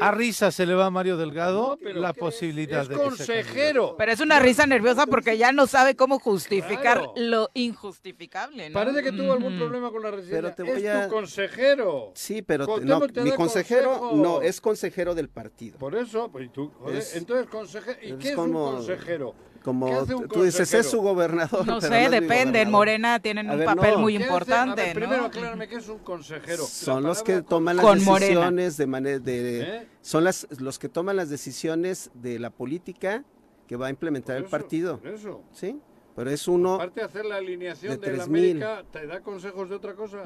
A 0.00 0.10
risa 0.12 0.50
se 0.50 0.66
le 0.66 0.74
va 0.74 0.86
a 0.86 0.90
Mario 0.90 1.16
Delgado 1.16 1.78
la 1.82 2.12
posibilidad 2.12 2.86
de 2.88 2.94
que 2.96 3.10
sea 3.24 3.42
candidato. 3.42 3.94
Pero 3.96 4.12
es 4.12 4.20
una 4.20 4.38
risa 4.38 4.66
nerviosa 4.66 5.06
porque 5.06 5.36
ya 5.38 5.52
no 5.52 5.66
sabe 5.66 5.96
cómo 5.96 6.18
justificar 6.18 6.98
Claro. 6.98 7.12
lo 7.16 7.50
injustificable, 7.54 8.70
¿no? 8.70 8.74
Parece 8.74 9.02
que 9.02 9.12
tuvo 9.12 9.32
algún 9.32 9.58
problema 9.58 9.90
con 9.90 10.02
la 10.02 10.10
residencia. 10.10 10.40
Pero 10.42 10.54
te 10.54 10.62
voy 10.62 10.86
es 10.86 10.94
a- 10.94 11.04
tu 11.08 11.14
consejero. 11.14 12.12
Sí, 12.14 12.42
pero 12.42 12.64
te- 12.64 12.72
Cuauhtémoc 12.72 13.00
no, 13.00 13.12
te 13.12 13.20
mi 13.22 13.30
consejero 13.32 13.98
consejo. 13.98 14.16
no 14.16 14.42
es 14.42 14.60
consejero 14.60 15.14
del 15.14 15.28
partido. 15.28 15.78
Por 15.78 15.94
eso, 15.96 16.30
pues, 16.30 16.46
y 16.46 16.48
tú, 16.48 16.70
joder, 16.78 16.98
Es- 16.98 17.16
entonces 17.16 17.46
consejero, 17.48 17.98
¿y 18.02 18.10
es 18.12 18.16
qué 18.18 18.28
es 18.30 18.34
como- 18.34 18.68
un 18.70 18.76
consejero? 18.76 19.34
Como 19.62 19.86
¿Qué 19.86 19.92
hace 19.94 20.14
un 20.14 20.28
tú 20.28 20.42
dices, 20.44 20.72
es 20.72 20.86
su 20.88 21.00
gobernador. 21.00 21.66
No 21.66 21.78
pero 21.80 21.92
sé, 21.94 22.04
mi 22.08 22.20
depende. 22.20 22.60
En. 22.62 22.70
Morena 22.70 23.18
tienen 23.20 23.48
A 23.50 23.52
un 23.52 23.58
ver, 23.58 23.66
papel 23.66 23.94
no. 23.94 23.98
muy 24.00 24.16
importante, 24.16 24.82
ver, 24.82 24.94
primero 24.94 25.22
¿no? 25.22 25.26
aclárame 25.26 25.68
qué 25.68 25.76
es 25.76 25.88
un 25.88 25.98
consejero. 25.98 26.64
Son 26.64 27.02
los 27.02 27.22
que 27.22 27.42
toman 27.42 27.76
las 27.76 27.84
decisiones 27.94 28.76
de 28.76 28.86
manera 28.86 29.18
de 29.18 29.60
¿Eh? 29.62 29.86
son 30.00 30.24
las 30.24 30.46
los 30.60 30.78
que 30.78 30.88
toman 30.88 31.16
las 31.16 31.28
decisiones 31.28 32.10
de 32.14 32.38
la 32.38 32.50
política 32.50 33.24
que 33.66 33.76
va 33.76 33.88
a 33.88 33.90
implementar 33.90 34.36
el 34.36 34.44
eso, 34.44 34.50
partido. 34.50 34.98
por 35.00 35.08
eso. 35.10 35.42
¿Sí? 35.52 35.78
Pero 36.16 36.30
es 36.30 36.48
uno 36.48 36.74
Aparte 36.76 37.00
de 37.00 37.06
hacer 37.06 37.24
la 37.26 37.36
alineación 37.36 37.92
de 38.00 38.06
de, 38.10 38.16
la 38.16 38.24
3,000. 38.24 38.62
América, 38.62 38.84
¿te 38.90 39.06
da 39.06 39.20
consejos 39.20 39.68
de 39.68 39.74
otra 39.76 39.94
cosa? 39.94 40.22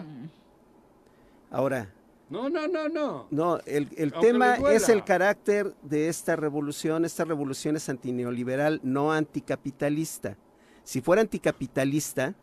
ahora 1.50 1.88
No, 2.32 2.48
no, 2.48 2.66
no, 2.66 2.88
no. 2.88 3.26
No, 3.30 3.58
el, 3.66 3.88
el 3.96 4.12
tema 4.14 4.54
es 4.72 4.88
el 4.88 5.04
carácter 5.04 5.74
de 5.82 6.08
esta 6.08 6.34
revolución. 6.34 7.04
Esta 7.04 7.24
revolución 7.24 7.76
es 7.76 7.88
antineoliberal, 7.88 8.80
no 8.82 9.12
anticapitalista. 9.12 10.36
Si 10.84 11.00
fuera 11.00 11.22
anticapitalista, 11.22 12.34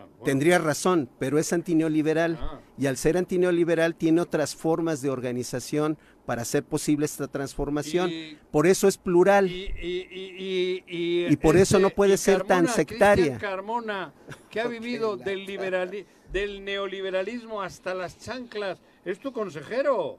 Ah, 0.00 0.06
tendría 0.24 0.60
razón, 0.60 1.08
pero 1.18 1.40
es 1.40 1.52
antineoliberal. 1.52 2.38
Ah. 2.40 2.60
Y 2.78 2.86
al 2.86 2.96
ser 2.96 3.16
antineoliberal 3.18 3.96
tiene 3.96 4.20
otras 4.20 4.54
formas 4.54 5.02
de 5.02 5.10
organización 5.10 5.98
para 6.24 6.42
hacer 6.42 6.62
posible 6.62 7.04
esta 7.04 7.26
transformación. 7.26 8.08
Y- 8.08 8.38
por 8.52 8.68
eso 8.68 8.86
es 8.86 8.96
plural. 8.96 9.50
Y, 9.50 9.64
y, 9.82 10.84
y, 11.32 11.36
por 11.38 11.56
eso 11.56 11.80
no 11.80 11.90
puede 11.90 12.14
y 12.14 12.18
ser 12.18 12.44
tan 12.44 12.68
sectaria. 12.68 13.24
Cristian 13.26 13.40
Carmona, 13.40 14.12
que 14.50 14.60
ha 14.60 14.68
vivido 14.68 15.16
del, 15.16 15.44
liberali- 15.44 16.06
del 16.32 16.64
neoliberalismo 16.64 17.62
hasta 17.62 17.94
las 17.94 18.18
chanclas, 18.18 18.80
es 19.04 19.18
tu 19.18 19.32
consejero. 19.32 20.18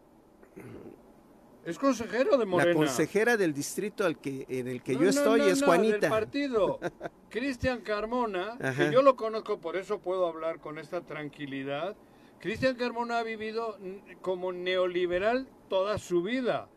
Es 1.65 1.77
consejero 1.77 2.31
de 2.31 2.39
La 2.39 2.45
Morena. 2.45 2.73
consejera 2.73 3.37
del 3.37 3.53
distrito 3.53 4.05
al 4.05 4.17
que, 4.17 4.45
en 4.49 4.67
el 4.67 4.81
que 4.81 4.93
No, 4.93 4.99
yo 4.99 5.03
no, 5.05 5.09
estoy 5.09 5.39
no, 5.41 5.45
es 5.47 5.61
no, 5.61 5.67
Juanita. 5.67 5.97
Del 5.99 6.09
partido. 6.09 6.79
Cristian 7.29 7.81
Carmona, 7.81 8.57
Ajá. 8.59 8.87
que 8.87 8.93
yo 8.93 9.01
lo 9.01 9.15
conozco, 9.15 9.59
por 9.59 9.75
eso 9.75 9.99
puedo 9.99 10.25
hablar 10.27 10.59
con 10.59 10.79
esta 10.79 11.01
tranquilidad. 11.01 11.95
Cristian 12.39 12.75
Carmona 12.75 13.19
ha 13.19 13.23
vivido 13.23 13.77
como 14.21 14.51
neoliberal 14.51 15.47
toda 15.67 15.97
su 15.97 16.23
vida. 16.23 16.69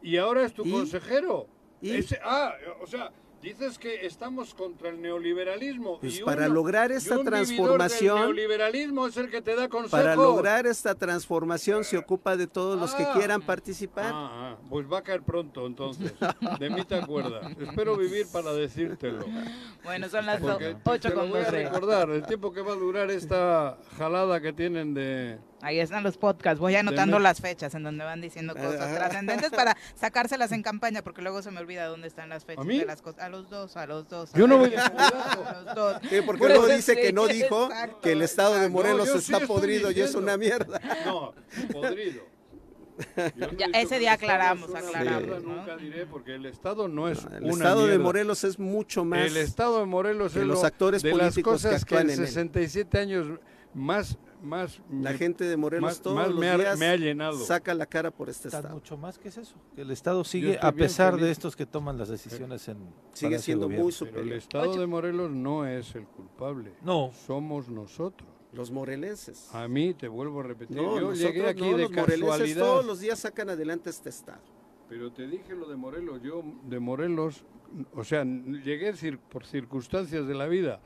Y 0.00 0.16
ahora 0.16 0.44
es 0.44 0.54
tu 0.54 0.64
¿Y? 0.64 0.70
consejero. 0.70 1.48
¿Y? 1.82 1.92
Ah, 2.22 2.54
o 2.80 2.86
sea, 2.86 3.10
dices 3.42 3.78
que 3.78 4.04
estamos 4.06 4.52
contra 4.54 4.88
el 4.88 5.00
neoliberalismo. 5.00 6.00
Pues 6.00 6.18
y 6.18 6.22
para 6.22 6.46
uno- 6.46 6.54
lograr 6.54 6.90
y 6.90 6.94
esta 6.94 7.18
un 7.18 7.24
vividor 7.24 7.40
del 7.40 7.46
transformación- 7.56 8.18
neoliberalismo 8.20 9.06
es 9.06 9.16
el 9.16 9.30
que 9.30 9.40
te 9.42 9.54
da 9.54 9.68
consejos. 9.68 9.90
Para 10.00 10.16
lograr 10.16 10.66
esta 10.66 10.94
transformación 10.94 11.84
se 11.84 11.96
ocupa 11.98 12.36
de 12.36 12.46
todos 12.46 12.78
los 12.78 12.94
que 12.94 13.04
Ah. 13.04 13.12
quieran 13.14 13.40
participar. 13.42 14.10
Ah, 14.12 14.30
ah, 14.32 14.56
pues 14.68 14.86
va 14.90 14.98
a 14.98 15.02
caer 15.02 15.22
pronto 15.22 15.66
entonces. 15.66 16.12
De 16.58 16.70
mí 16.70 16.84
te 16.84 16.96
acuerdas. 16.96 17.50
Espero 17.60 17.96
vivir 17.96 18.26
para 18.32 18.52
decírtelo. 18.52 19.24
Bueno, 19.84 20.08
son 20.08 20.26
las 20.26 20.40
Porque 20.40 20.74
do- 20.74 20.80
ocho 20.84 21.08
te 21.08 21.14
lo 21.14 21.20
con 21.20 21.30
voy 21.30 21.40
a 21.40 21.50
recordar 21.50 22.10
el 22.10 22.24
tiempo 22.26 22.52
que 22.52 22.60
va 22.60 22.72
a 22.72 22.76
durar 22.76 23.10
esta 23.10 23.78
jalada 23.96 24.40
que 24.40 24.52
tienen 24.52 24.94
de... 24.94 25.38
Ahí 25.60 25.80
están 25.80 26.04
los 26.04 26.16
podcasts. 26.16 26.60
Voy 26.60 26.76
anotando 26.76 27.16
Deme- 27.18 27.22
las 27.24 27.40
fechas 27.40 27.74
en 27.74 27.82
donde 27.82 28.04
van 28.04 28.20
diciendo 28.20 28.54
cosas 28.54 28.80
Ah. 28.80 28.94
trascendentes 28.94 29.50
para 29.50 29.76
sacárselas 29.96 30.52
en 30.52 30.62
campaña, 30.62 31.02
porque 31.02 31.20
luego 31.20 31.42
se 31.42 31.50
me 31.50 31.58
olvida 31.60 31.86
dónde 31.86 32.06
están 32.06 32.28
las 32.28 32.44
fechas 32.44 32.64
¿A 32.64 32.68
mí? 32.68 32.78
de 32.78 32.84
las 32.86 33.02
cosas. 33.02 33.24
A 33.24 33.28
los 33.28 33.50
dos, 33.50 33.76
a 33.76 33.86
los 33.86 34.08
dos. 34.08 34.32
Yo 34.34 34.46
no 34.46 34.58
voy 34.58 34.72
a 34.76 35.64
los 35.64 35.74
dos. 35.74 36.00
Sí, 36.10 36.20
porque 36.24 36.46
eso 36.46 36.66
dice 36.66 36.94
que 36.96 37.12
no 37.12 37.26
dijo 37.26 37.64
exacto, 37.66 38.00
que 38.00 38.12
el 38.12 38.22
estado 38.22 38.54
de. 38.54 38.68
Morelos 38.68 39.08
No, 39.08 39.20
sí 39.20 39.32
está 39.32 39.46
podrido 39.46 39.90
y 39.90 40.00
es 40.00 40.14
una 40.14 40.36
mierda. 40.36 40.80
No, 41.04 41.34
podrido. 41.72 42.22
No 43.36 43.50
Ya, 43.56 43.66
ese 43.74 43.90
que 43.90 43.98
día 44.00 44.10
el 44.10 44.14
aclaramos, 44.14 44.74
aclaramos, 44.74 45.42
¿no? 45.44 45.56
Nunca 45.56 45.76
diré, 45.76 46.04
porque 46.06 46.34
el 46.34 46.46
Estado 46.46 46.88
no 46.88 47.08
es 47.08 47.24
El 47.32 47.44
una 47.44 47.52
estado 47.52 47.86
de. 47.86 47.98
Morelos 47.98 48.42
es 48.44 48.58
mucho 48.58 49.04
más. 49.04 49.20
El 49.26 49.36
Estado 49.36 49.80
de 49.80 49.86
Morelos 49.86 50.32
que 50.32 50.40
es 50.40 50.44
los 50.44 50.60
lo- 50.62 50.66
actores 50.66 51.02
de 51.02 51.10
las 51.10 51.18
políticos 51.18 51.62
que 51.62 51.68
cosas 51.68 51.84
que, 51.84 51.94
actúan 51.96 52.10
en 52.10 52.16
en 52.18 52.20
él. 52.22 52.26
67 52.28 52.98
años 52.98 53.26
más, 53.72 54.18
más 54.42 54.80
La 54.90 55.12
me- 55.12 55.18
gente 55.18 55.44
de 55.44 55.56
Morelos 55.56 55.82
más- 55.90 56.00
todos 56.00 56.16
más 56.16 56.28
los 56.28 56.38
me, 56.38 56.48
ha, 56.48 56.56
días 56.56 56.78
me 56.78 56.86
ha 56.86 56.96
llenado. 56.96 57.38
saca 57.38 57.74
la 57.74 57.86
cara 57.86 58.10
por 58.10 58.28
este 58.28 58.48
Está 58.48 58.58
estado. 58.58 58.74
mucho 58.74 58.96
más 58.96 59.18
que 59.18 59.28
es 59.28 59.38
eso. 59.38 59.56
Que 59.74 59.82
el 59.82 59.90
Estado 59.90 60.22
sigue, 60.24 60.58
a 60.60 60.72
pesar 60.72 61.16
de 61.16 61.30
estos 61.30 61.56
que 61.56 61.66
toman 61.66 61.98
las 61.98 62.08
decisiones 62.08 62.66
en 62.68 62.78
Sigue 63.12 63.38
siendo 63.38 63.68
muy. 63.68 63.76
Pero 63.76 63.86
el 63.88 63.92
superior. 63.92 64.32
Estado 64.36 64.76
de 64.78 64.86
Morelos 64.86 65.30
no 65.30 65.66
es 65.66 65.94
el 65.94 66.04
culpable. 66.06 66.72
No. 66.82 67.10
Somos 67.26 67.68
nosotros. 67.68 68.28
Los 68.52 68.70
morelenses. 68.70 69.54
A 69.54 69.68
mí, 69.68 69.92
te 69.92 70.08
vuelvo 70.08 70.40
a 70.40 70.42
repetir, 70.44 70.74
No, 70.74 70.82
yo 70.82 70.88
nosotros 71.10 71.18
llegué 71.18 71.48
aquí 71.48 71.60
no, 71.60 71.76
de 71.76 71.82
los 71.82 71.90
morelenses 71.90 72.20
casualidad. 72.30 72.60
todos 72.64 72.84
los 72.86 73.00
días 73.00 73.18
sacan 73.18 73.50
adelante 73.50 73.90
este 73.90 74.08
estado. 74.08 74.40
Pero 74.88 75.12
te 75.12 75.26
dije 75.26 75.54
lo 75.54 75.68
de 75.68 75.76
Morelos, 75.76 76.22
yo 76.22 76.42
de 76.64 76.78
Morelos, 76.80 77.44
o 77.94 78.02
sea, 78.04 78.24
llegué 78.24 78.94
cir- 78.94 79.18
por 79.18 79.44
circunstancias 79.44 80.26
de 80.26 80.34
la 80.34 80.46
vida, 80.46 80.80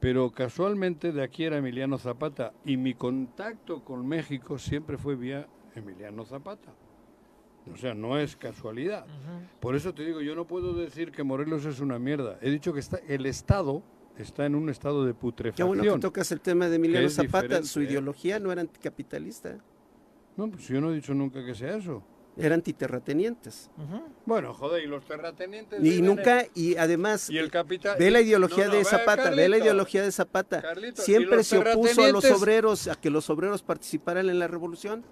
pero 0.00 0.30
casualmente 0.30 1.12
de 1.12 1.22
aquí 1.22 1.44
era 1.44 1.58
Emiliano 1.58 1.98
Zapata 1.98 2.52
y 2.64 2.76
mi 2.76 2.94
contacto 2.94 3.82
con 3.82 4.06
México 4.06 4.58
siempre 4.58 4.98
fue 4.98 5.16
vía 5.16 5.46
Emiliano 5.74 6.24
Zapata. 6.24 6.72
O 7.72 7.76
sea, 7.76 7.94
no 7.94 8.18
es 8.18 8.36
casualidad. 8.36 9.06
Por 9.60 9.74
eso 9.74 9.92
te 9.92 10.04
digo, 10.04 10.20
yo 10.20 10.36
no 10.36 10.46
puedo 10.46 10.72
decir 10.74 11.10
que 11.10 11.24
Morelos 11.24 11.64
es 11.64 11.80
una 11.80 11.98
mierda. 11.98 12.38
He 12.40 12.50
dicho 12.50 12.72
que 12.72 12.80
está, 12.80 12.98
el 13.08 13.26
Estado 13.26 13.82
está 14.16 14.46
en 14.46 14.54
un 14.54 14.70
estado 14.70 15.04
de 15.04 15.12
Qué 15.12 15.18
putrefacción. 15.18 15.68
bueno 15.68 15.94
que 15.94 16.00
tocas 16.00 16.30
el 16.32 16.40
tema 16.40 16.68
de 16.68 16.76
Emiliano 16.76 17.08
Zapata. 17.08 17.62
Su 17.64 17.80
¿eh? 17.80 17.84
ideología 17.84 18.38
no 18.38 18.52
era 18.52 18.60
anticapitalista, 18.60 19.58
No, 20.36 20.48
pues 20.48 20.68
yo 20.68 20.80
no 20.80 20.92
he 20.92 20.94
dicho 20.94 21.12
nunca 21.14 21.44
que 21.44 21.54
sea 21.54 21.76
eso. 21.76 22.02
Era 22.36 22.54
antiterratenientes. 22.54 23.70
Bueno, 24.24 24.52
joder, 24.54 24.82
y 24.84 24.86
los 24.86 25.04
terratenientes. 25.04 25.82
Y 25.84 26.02
nunca, 26.02 26.42
en- 26.42 26.50
y 26.54 26.76
además, 26.76 27.30
Y 27.30 27.38
el 27.38 27.50
capital. 27.50 27.96
ve 27.98 28.10
la 28.10 28.20
ideología 28.20 28.66
no, 28.66 28.72
no, 28.72 28.78
de 28.78 28.84
Zapata, 28.84 29.30
ve 29.30 29.48
la 29.48 29.58
ideología 29.58 30.02
de 30.02 30.12
Zapata. 30.12 30.60
Carlito, 30.62 31.02
¿y 31.02 31.04
Siempre 31.04 31.42
se 31.44 31.58
opuso 31.58 32.04
a 32.04 32.08
los 32.10 32.24
obreros, 32.30 32.88
a 32.88 32.94
que 32.94 33.10
los 33.10 33.30
obreros 33.30 33.62
participaran 33.62 34.28
en 34.28 34.38
la 34.38 34.48
revolución. 34.48 35.04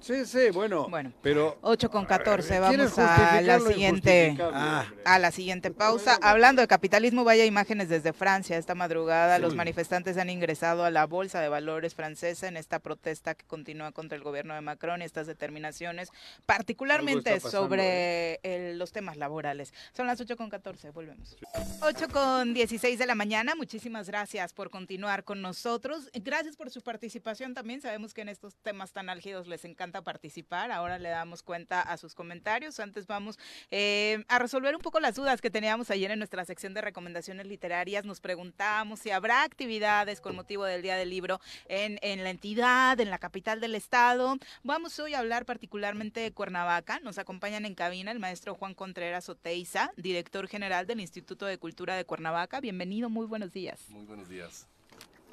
Sí, 0.00 0.24
sí, 0.24 0.50
bueno. 0.52 0.88
Bueno, 0.88 1.12
pero 1.22 1.58
8 1.62 1.90
con 1.90 2.06
14, 2.06 2.48
¿Quieres 2.48 2.96
vamos 2.96 2.98
a 2.98 3.40
la 3.42 3.60
siguiente 3.60 4.36
Ah, 4.40 4.86
a 5.04 5.18
la 5.18 5.30
siguiente 5.30 5.70
pausa. 5.70 6.18
Hablando 6.22 6.62
de 6.62 6.68
capitalismo, 6.68 7.22
vaya 7.22 7.44
imágenes 7.44 7.88
desde 7.90 8.12
Francia. 8.12 8.56
Esta 8.56 8.74
madrugada 8.74 9.36
Sí. 9.36 9.42
los 9.42 9.54
manifestantes 9.54 10.16
han 10.16 10.30
ingresado 10.30 10.84
a 10.84 10.90
la 10.90 11.06
Bolsa 11.06 11.40
de 11.40 11.48
Valores 11.50 11.94
francesa 11.94 12.48
en 12.48 12.56
esta 12.56 12.78
protesta 12.78 13.34
que 13.34 13.44
continúa 13.46 13.92
contra 13.92 14.16
el 14.16 14.24
gobierno 14.24 14.54
de 14.54 14.62
Macron 14.62 15.02
y 15.02 15.04
estas 15.04 15.26
determinaciones, 15.26 16.08
particularmente 16.46 17.32
pasando, 17.34 17.50
sobre 17.50 18.40
el- 18.42 18.78
los 18.78 18.92
temas 18.92 19.16
laborales. 19.18 19.74
Son 19.92 20.06
las 20.06 20.20
8 20.20 20.36
con 20.36 20.48
14, 20.48 20.90
volvemos. 20.90 21.36
8 21.82 22.08
con 22.08 22.54
16 22.54 22.98
de 22.98 23.06
la 23.06 23.14
mañana, 23.14 23.54
muchísimas 23.54 24.08
gracias 24.08 24.52
por 24.54 24.70
continuar 24.70 25.24
con 25.24 25.42
nosotros. 25.42 26.08
Gracias 26.14 26.56
por 26.56 26.70
su 26.70 26.80
participación 26.80 27.52
también. 27.52 27.80
Sabemos 27.82 28.14
que 28.14 28.22
en 28.22 28.30
estos 28.30 28.56
temas 28.56 28.92
tan 28.92 29.08
álgidos 29.10 29.46
les 29.46 29.64
encanta 29.64 29.89
encanta 29.90 30.02
participar. 30.02 30.70
Ahora 30.70 30.98
le 30.98 31.08
damos 31.08 31.42
cuenta 31.42 31.82
a 31.82 31.96
sus 31.96 32.14
comentarios. 32.14 32.78
Antes 32.80 33.06
vamos 33.06 33.38
eh, 33.70 34.24
a 34.28 34.38
resolver 34.38 34.74
un 34.74 34.80
poco 34.80 35.00
las 35.00 35.16
dudas 35.16 35.40
que 35.40 35.50
teníamos 35.50 35.90
ayer 35.90 36.10
en 36.10 36.18
nuestra 36.18 36.44
sección 36.44 36.74
de 36.74 36.80
recomendaciones 36.80 37.46
literarias. 37.46 38.04
Nos 38.04 38.20
preguntábamos 38.20 39.00
si 39.00 39.10
habrá 39.10 39.42
actividades 39.42 40.20
con 40.20 40.36
motivo 40.36 40.64
del 40.64 40.82
Día 40.82 40.96
del 40.96 41.10
Libro 41.10 41.40
en, 41.68 41.98
en 42.02 42.22
la 42.22 42.30
entidad, 42.30 43.00
en 43.00 43.10
la 43.10 43.18
capital 43.18 43.60
del 43.60 43.74
estado. 43.74 44.36
Vamos 44.62 44.98
hoy 45.00 45.14
a 45.14 45.18
hablar 45.18 45.44
particularmente 45.44 46.20
de 46.20 46.32
Cuernavaca. 46.32 47.00
Nos 47.00 47.18
acompañan 47.18 47.66
en 47.66 47.74
cabina 47.74 48.12
el 48.12 48.20
maestro 48.20 48.54
Juan 48.54 48.74
Contreras 48.74 49.28
Oteiza, 49.28 49.90
director 49.96 50.46
general 50.46 50.86
del 50.86 51.00
Instituto 51.00 51.46
de 51.46 51.58
Cultura 51.58 51.96
de 51.96 52.04
Cuernavaca. 52.04 52.60
Bienvenido, 52.60 53.10
muy 53.10 53.26
buenos 53.26 53.52
días. 53.52 53.80
Muy 53.88 54.04
buenos 54.04 54.28
días. 54.28 54.68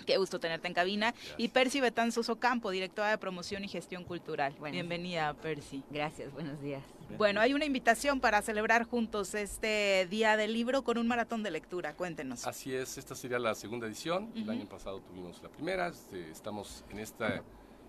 Qué 0.08 0.18
gusto 0.18 0.40
tenerte 0.40 0.70
en 0.70 0.74
cabina. 0.74 1.14
Y 1.36 1.50
Percy 1.50 1.82
Betanzoso 1.82 2.38
Campo, 2.38 2.72
directora 2.72 3.10
de 3.10 3.18
promoción 3.18 3.66
y 3.66 3.68
gestión 3.68 4.06
cultural. 4.06 4.56
Bienvenida, 4.72 5.34
Percy. 5.34 5.84
Gracias, 5.92 6.32
buenos 6.32 6.62
días. 6.62 6.82
Bueno, 7.18 7.42
hay 7.42 7.54
una 7.54 7.66
invitación 7.66 8.22
para 8.22 8.42
celebrar 8.42 8.86
juntos 8.86 9.36
este 9.36 10.08
Día 10.10 10.38
del 10.38 10.54
Libro 10.54 10.84
con 10.86 10.98
un 10.98 11.10
maratón 11.10 11.44
de 11.44 11.52
lectura. 11.52 11.94
Cuéntenos. 11.94 12.48
Así 12.48 12.74
es, 12.74 12.98
esta 12.98 13.16
sería 13.16 13.38
la 13.38 13.54
segunda 13.54 13.86
edición. 13.86 14.32
El 14.34 14.50
año 14.50 14.66
pasado 14.70 15.02
tuvimos 15.02 15.44
la 15.44 15.50
primera. 15.50 15.90
Este, 15.90 16.32
estamos 16.32 16.86
en, 16.90 17.00
esta, 17.00 17.36
en 17.36 17.44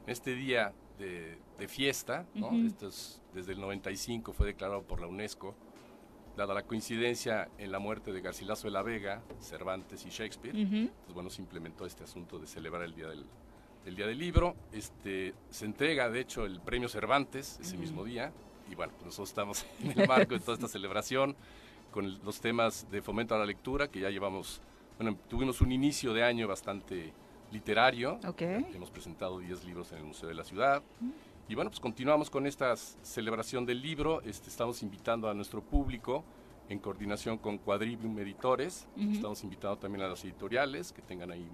este 0.08 0.34
día 0.34 0.72
de, 0.98 1.38
fiesta. 1.68 2.26
¿no? 2.34 2.50
Esto 2.66 2.88
es, 2.88 3.22
desde 3.32 3.52
el 3.52 3.60
95 3.60 4.32
fue 4.32 4.48
declarado 4.48 4.82
por 4.82 5.00
la 5.00 5.06
UNESCO 5.06 5.54
dada 6.38 6.54
la 6.54 6.62
coincidencia 6.62 7.48
en 7.58 7.72
la 7.72 7.80
muerte 7.80 8.12
de 8.12 8.20
Garcilaso 8.20 8.68
de 8.68 8.70
la 8.70 8.82
Vega, 8.82 9.22
Cervantes 9.40 10.06
y 10.06 10.10
Shakespeare, 10.10 10.54
pues 10.54 11.12
bueno, 11.12 11.30
se 11.30 11.42
implementó 11.42 11.84
este 11.84 12.04
asunto 12.04 12.38
de 12.38 12.46
celebrar 12.46 12.84
el 12.84 12.94
Día 12.94 13.08
del, 13.08 13.26
Día 13.96 14.06
del 14.06 14.18
Libro. 14.18 14.54
Este, 14.70 15.34
se 15.50 15.64
entrega, 15.64 16.08
de 16.08 16.20
hecho, 16.20 16.46
el 16.46 16.60
premio 16.60 16.88
Cervantes 16.88 17.58
ese 17.60 17.76
mismo 17.76 18.04
día, 18.04 18.32
y 18.70 18.76
bueno, 18.76 18.92
pues 18.92 19.06
nosotros 19.06 19.30
estamos 19.30 19.66
en 19.82 20.00
el 20.00 20.08
marco 20.08 20.34
de 20.34 20.40
toda 20.40 20.54
esta 20.54 20.68
celebración 20.68 21.34
con 21.90 22.22
los 22.22 22.40
temas 22.40 22.88
de 22.88 23.02
fomento 23.02 23.34
a 23.34 23.38
la 23.38 23.44
lectura, 23.44 23.88
que 23.88 23.98
ya 23.98 24.10
llevamos, 24.10 24.60
bueno, 24.96 25.18
tuvimos 25.28 25.60
un 25.60 25.72
inicio 25.72 26.14
de 26.14 26.22
año 26.22 26.46
bastante 26.46 27.12
literario. 27.50 28.20
Hemos 28.72 28.90
presentado 28.92 29.40
10 29.40 29.64
libros 29.64 29.90
en 29.90 29.98
el 29.98 30.04
Museo 30.04 30.28
de 30.28 30.34
la 30.36 30.44
Ciudad. 30.44 30.84
Y 31.48 31.54
bueno, 31.54 31.70
pues 31.70 31.80
continuamos 31.80 32.28
con 32.28 32.46
esta 32.46 32.76
celebración 32.76 33.64
del 33.64 33.80
libro. 33.80 34.20
Este, 34.20 34.50
estamos 34.50 34.82
invitando 34.82 35.30
a 35.30 35.34
nuestro 35.34 35.62
público 35.62 36.22
en 36.68 36.78
coordinación 36.78 37.38
con 37.38 37.56
Quadrivium 37.56 38.18
Editores. 38.18 38.86
Estamos 38.98 39.42
invitando 39.44 39.78
también 39.78 40.04
a 40.04 40.08
las 40.08 40.22
editoriales 40.24 40.92
que 40.92 41.00
tengan 41.00 41.30
ahí 41.30 41.48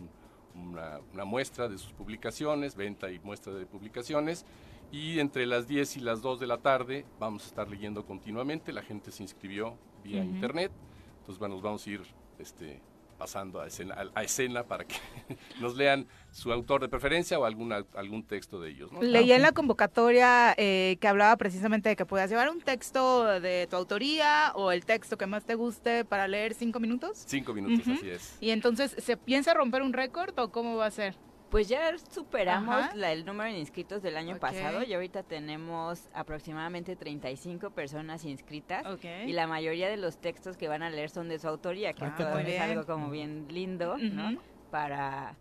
una, 0.56 1.24
muestra 1.24 1.68
de 1.68 1.78
sus 1.78 1.92
publicaciones, 1.92 2.74
venta 2.74 3.08
y 3.12 3.20
muestra 3.20 3.54
de 3.54 3.66
publicaciones. 3.66 4.44
Y 4.90 5.20
entre 5.20 5.46
las 5.46 5.68
10 5.68 5.98
y 5.98 6.00
las 6.00 6.22
2 6.22 6.40
de 6.40 6.48
la 6.48 6.58
tarde 6.58 7.04
vamos 7.20 7.44
a 7.44 7.46
estar 7.46 7.68
leyendo 7.68 8.04
continuamente. 8.04 8.72
La 8.72 8.82
gente 8.82 9.12
se 9.12 9.22
inscribió 9.22 9.76
vía 10.02 10.24
internet. 10.24 10.72
Entonces, 11.20 11.38
bueno, 11.38 11.54
nos 11.54 11.62
vamos 11.62 11.86
a 11.86 11.90
ir 11.90 12.02
este, 12.40 12.80
pasando 13.14 13.60
a 13.60 13.66
escena, 13.66 13.96
a, 14.14 14.22
escena 14.22 14.64
para 14.64 14.84
que 14.84 14.96
nos 15.60 15.76
lean 15.76 16.06
su 16.30 16.52
autor 16.52 16.80
de 16.80 16.88
preferencia 16.88 17.38
o 17.38 17.44
alguna, 17.44 17.84
algún 17.94 18.24
texto 18.24 18.60
de 18.60 18.70
ellos. 18.70 18.92
¿no? 18.92 19.02
Leía 19.02 19.36
en 19.36 19.42
la 19.42 19.52
convocatoria 19.52 20.54
eh, 20.56 20.96
que 21.00 21.08
hablaba 21.08 21.36
precisamente 21.36 21.88
de 21.88 21.96
que 21.96 22.06
puedas 22.06 22.28
llevar 22.28 22.50
un 22.50 22.60
texto 22.60 23.40
de 23.40 23.66
tu 23.68 23.76
autoría 23.76 24.52
o 24.54 24.72
el 24.72 24.84
texto 24.84 25.16
que 25.16 25.26
más 25.26 25.44
te 25.44 25.54
guste 25.54 26.04
para 26.04 26.28
leer 26.28 26.54
cinco 26.54 26.80
minutos. 26.80 27.22
Cinco 27.26 27.54
minutos, 27.54 27.86
así 27.86 28.10
es. 28.10 28.36
Y 28.40 28.50
entonces, 28.50 28.94
¿se 28.98 29.16
piensa 29.16 29.54
romper 29.54 29.82
un 29.82 29.92
récord 29.92 30.38
o 30.38 30.50
cómo 30.50 30.76
va 30.76 30.86
a 30.86 30.90
ser? 30.90 31.14
Pues 31.54 31.68
ya 31.68 31.96
superamos 32.10 32.86
el 32.96 33.24
número 33.24 33.52
de 33.52 33.60
inscritos 33.60 34.02
del 34.02 34.16
año 34.16 34.40
pasado 34.40 34.82
y 34.82 34.92
ahorita 34.92 35.22
tenemos 35.22 36.08
aproximadamente 36.12 36.96
35 36.96 37.70
personas 37.70 38.24
inscritas 38.24 38.84
y 39.24 39.32
la 39.34 39.46
mayoría 39.46 39.88
de 39.88 39.96
los 39.96 40.18
textos 40.20 40.56
que 40.56 40.66
van 40.66 40.82
a 40.82 40.90
leer 40.90 41.10
son 41.10 41.28
de 41.28 41.38
su 41.38 41.46
autoría, 41.46 41.92
que 41.92 42.06
ah, 42.06 42.42
es 42.44 42.60
algo 42.60 42.84
como 42.86 43.08
bien 43.08 43.46
lindo, 43.50 43.96
¿no? 43.98 44.36
Para 44.72 45.36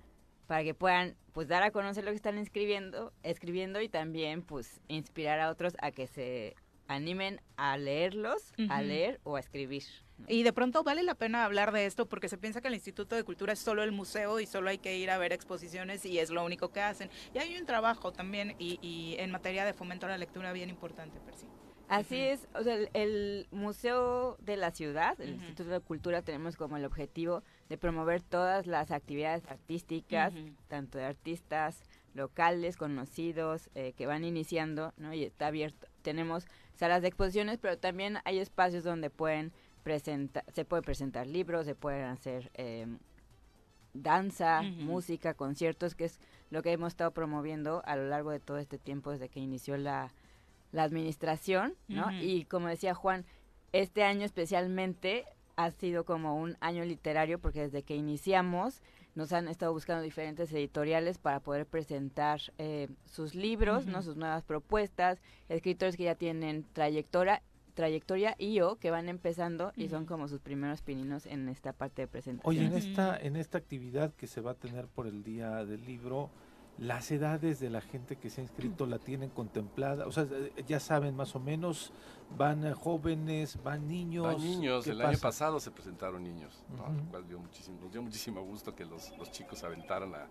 para 0.46 0.64
que 0.64 0.76
puedan 0.76 1.16
pues 1.32 1.48
dar 1.48 1.64
a 1.64 1.72
conocer 1.72 2.04
lo 2.04 2.12
que 2.12 2.18
están 2.18 2.38
escribiendo, 2.38 3.12
escribiendo 3.24 3.82
y 3.82 3.90
también 3.90 4.44
pues 4.44 4.82
inspirar 4.90 5.40
a 5.40 5.50
otros 5.50 5.74
a 5.82 5.90
que 5.90 6.06
se 6.06 6.56
animen 6.88 7.42
a 7.58 7.76
leerlos, 7.78 8.54
a 8.70 8.84
leer 8.84 9.20
o 9.24 9.36
a 9.36 9.40
escribir. 9.40 9.82
Y 10.28 10.44
de 10.44 10.54
pronto 10.54 10.84
vale 10.84 11.04
la 11.04 11.16
pena 11.16 11.46
hablar 11.46 11.72
de 11.72 11.86
esto 11.86 12.06
porque 12.06 12.30
se 12.30 12.38
piensa 12.38 12.62
que 12.62 12.70
el 12.70 12.74
Instituto 12.74 13.16
de 13.16 13.24
Cultura 13.24 13.54
es 13.54 13.60
solo 13.60 13.84
el 13.84 13.92
museo 13.92 14.40
y 14.40 14.46
solo 14.46 14.70
hay 14.70 14.78
que 14.78 14.98
ir 14.98 15.12
a 15.12 15.18
ver 15.18 15.34
exposiciones 15.34 16.06
y 16.06 16.20
es 16.20 16.30
lo 16.30 16.44
único 16.46 16.72
que 16.72 16.82
hacen. 16.82 17.10
Y 17.34 17.40
hay 17.40 17.58
un 17.58 17.66
trabajo 17.66 18.14
también 18.14 18.56
y, 18.60 19.16
en 19.20 19.32
materia 19.32 19.66
de 19.66 19.74
fomento 19.74 20.06
a 20.06 20.10
la 20.10 20.18
lectura 20.18 20.54
bien 20.54 20.70
importante, 20.70 21.20
Percy. 21.20 21.46
Así 21.90 22.18
es, 22.18 22.48
o 22.56 22.64
sea, 22.64 22.78
el, 22.94 23.48
Museo 23.52 24.38
de 24.40 24.58
la 24.58 24.72
Ciudad, 24.72 25.20
el 25.20 25.34
Instituto 25.34 25.70
de 25.70 25.80
Cultura, 25.82 26.22
tenemos 26.22 26.56
como 26.56 26.78
el 26.78 26.86
objetivo 26.86 27.44
de 27.70 27.78
promover 27.78 28.22
todas 28.22 28.66
las 28.66 28.90
actividades 28.90 29.46
artísticas, 29.48 30.34
tanto 30.70 30.98
de 30.98 31.04
artistas 31.04 31.84
locales, 32.14 32.78
conocidos, 32.78 33.70
eh, 33.76 33.94
que 33.98 34.06
van 34.06 34.24
iniciando, 34.24 34.94
¿no? 34.98 35.14
Y 35.14 35.24
está 35.24 35.48
abierto. 35.48 35.88
Tenemos 36.02 36.46
salas 36.76 37.02
de 37.02 37.10
exposiciones, 37.10 37.58
pero 37.60 37.78
también 37.78 38.20
hay 38.24 38.40
espacios 38.40 38.84
donde 38.84 39.10
pueden 39.10 39.52
se 40.54 40.66
puede 40.66 40.82
presentar 40.82 41.28
libros, 41.28 41.66
se 41.66 41.76
pueden 41.76 42.06
hacer 42.06 42.52
em, 42.54 43.00
danza, 43.94 44.62
música, 44.62 45.34
conciertos, 45.34 45.96
que 45.96 46.06
es 46.06 46.20
lo 46.50 46.64
que 46.64 46.72
hemos 46.72 46.90
estado 46.90 47.12
promoviendo 47.12 47.82
a 47.86 47.96
lo 47.96 48.08
largo 48.08 48.32
de 48.32 48.40
todo 48.40 48.58
este 48.58 48.78
tiempo 48.78 49.12
desde 49.12 49.30
que 49.30 49.40
inició 49.40 49.78
la, 49.78 50.14
la 50.72 50.84
administración, 50.84 51.76
¿no? 51.88 52.12
Y 52.12 52.46
como 52.46 52.68
decía 52.68 52.94
Juan, 52.94 53.26
este 53.72 54.04
año 54.04 54.26
especialmente 54.26 55.26
ha 55.56 55.72
sido 55.72 56.06
como 56.06 56.36
un 56.36 56.58
año 56.62 56.84
literario 56.84 57.40
porque 57.40 57.62
desde 57.62 57.84
que 57.84 57.96
iniciamos 57.96 58.82
nos 59.16 59.32
han 59.32 59.48
estado 59.48 59.72
buscando 59.72 60.02
diferentes 60.02 60.52
editoriales 60.52 61.20
para 61.20 61.40
poder 61.40 61.68
presentar 61.68 62.42
eh, 62.58 62.90
sus 63.06 63.36
libros, 63.36 63.86
¿no? 63.86 64.02
sus 64.02 64.18
nuevas 64.18 64.44
propuestas, 64.44 65.22
escritores 65.50 65.98
que 65.98 66.06
ya 66.06 66.16
tienen 66.16 66.66
trayectoria 66.74 67.44
trayectoria 67.74 68.36
y 68.38 68.60
o 68.62 68.78
que 68.78 68.92
van 68.92 69.10
empezando 69.10 69.72
y 69.76 69.90
son 69.90 70.06
como 70.06 70.28
sus 70.28 70.40
primeros 70.40 70.82
pininos 70.82 71.26
en 71.26 71.50
esta 71.50 71.74
parte 71.74 72.04
de 72.04 72.08
presentación. 72.08 72.50
Oye, 72.50 72.66
en 72.66 72.74
esta, 72.74 73.18
en 73.18 73.36
esta 73.36 73.58
actividad 73.58 74.14
que 74.14 74.28
se 74.28 74.42
va 74.42 74.52
a 74.52 74.56
tener 74.56 74.88
por 74.88 75.08
el 75.08 75.24
Día 75.24 75.66
del 75.66 75.86
Libro, 75.86 76.30
las 76.78 77.12
edades 77.12 77.60
de 77.60 77.70
la 77.70 77.82
gente 77.82 78.16
que 78.16 78.30
se 78.30 78.42
ha 78.42 78.44
inscrito 78.44 78.86
la 78.86 78.98
tienen 78.98 79.30
contemplada, 79.30 80.08
o 80.08 80.12
sea, 80.12 80.26
ya 80.66 80.80
saben 80.80 81.16
más 81.16 81.36
o 81.36 81.40
menos, 81.40 81.94
van 82.36 82.74
jóvenes, 82.74 83.62
van 83.64 83.88
niños. 83.88 84.26
Van 84.26 84.38
niños, 84.42 84.88
el 84.88 85.02
año 85.02 85.18
pasado 85.20 85.60
se 85.60 85.72
presentaron 85.72 86.24
niños, 86.24 86.64
lo 86.72 87.12
cual 87.12 87.28
dio 87.28 87.40
muchísimo, 87.40 87.80
nos 87.82 87.92
dio 87.92 88.02
muchísimo 88.02 88.44
gusto 88.44 88.74
que 88.74 88.86
los, 88.86 89.16
los 89.18 89.32
chicos 89.32 89.64
aventaran 89.64 90.16
a, 90.16 90.28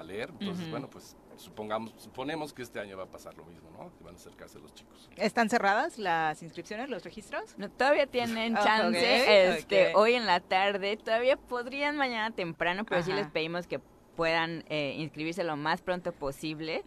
a 0.00 0.02
leer, 0.02 0.30
entonces 0.38 0.70
bueno, 0.70 0.88
pues 0.88 1.16
supongamos, 1.36 1.94
suponemos 1.98 2.52
que 2.52 2.62
este 2.62 2.80
año 2.80 2.96
va 2.96 3.04
a 3.04 3.10
pasar 3.10 3.36
lo 3.36 3.44
mismo, 3.44 3.70
¿no? 3.70 3.96
Que 3.96 4.04
van 4.04 4.14
a 4.14 4.16
acercarse 4.16 4.58
los 4.58 4.74
chicos. 4.74 5.08
¿Están 5.16 5.48
cerradas 5.48 5.98
las 5.98 6.42
inscripciones, 6.42 6.90
los 6.90 7.04
registros? 7.04 7.56
No, 7.56 7.70
todavía 7.70 8.06
tienen 8.06 8.54
chance, 8.56 9.56
este, 9.56 9.94
hoy 9.94 10.14
en 10.14 10.26
la 10.26 10.40
tarde, 10.40 10.96
todavía 10.96 11.36
podrían 11.36 11.96
mañana 11.96 12.34
temprano, 12.34 12.84
pero 12.84 13.02
sí 13.02 13.12
les 13.12 13.28
pedimos 13.28 13.66
que 13.66 13.80
puedan 14.18 14.64
eh, 14.68 14.94
inscribirse 14.98 15.42
lo 15.44 15.56
más 15.56 15.80
pronto 15.80 16.10
posible. 16.10 16.82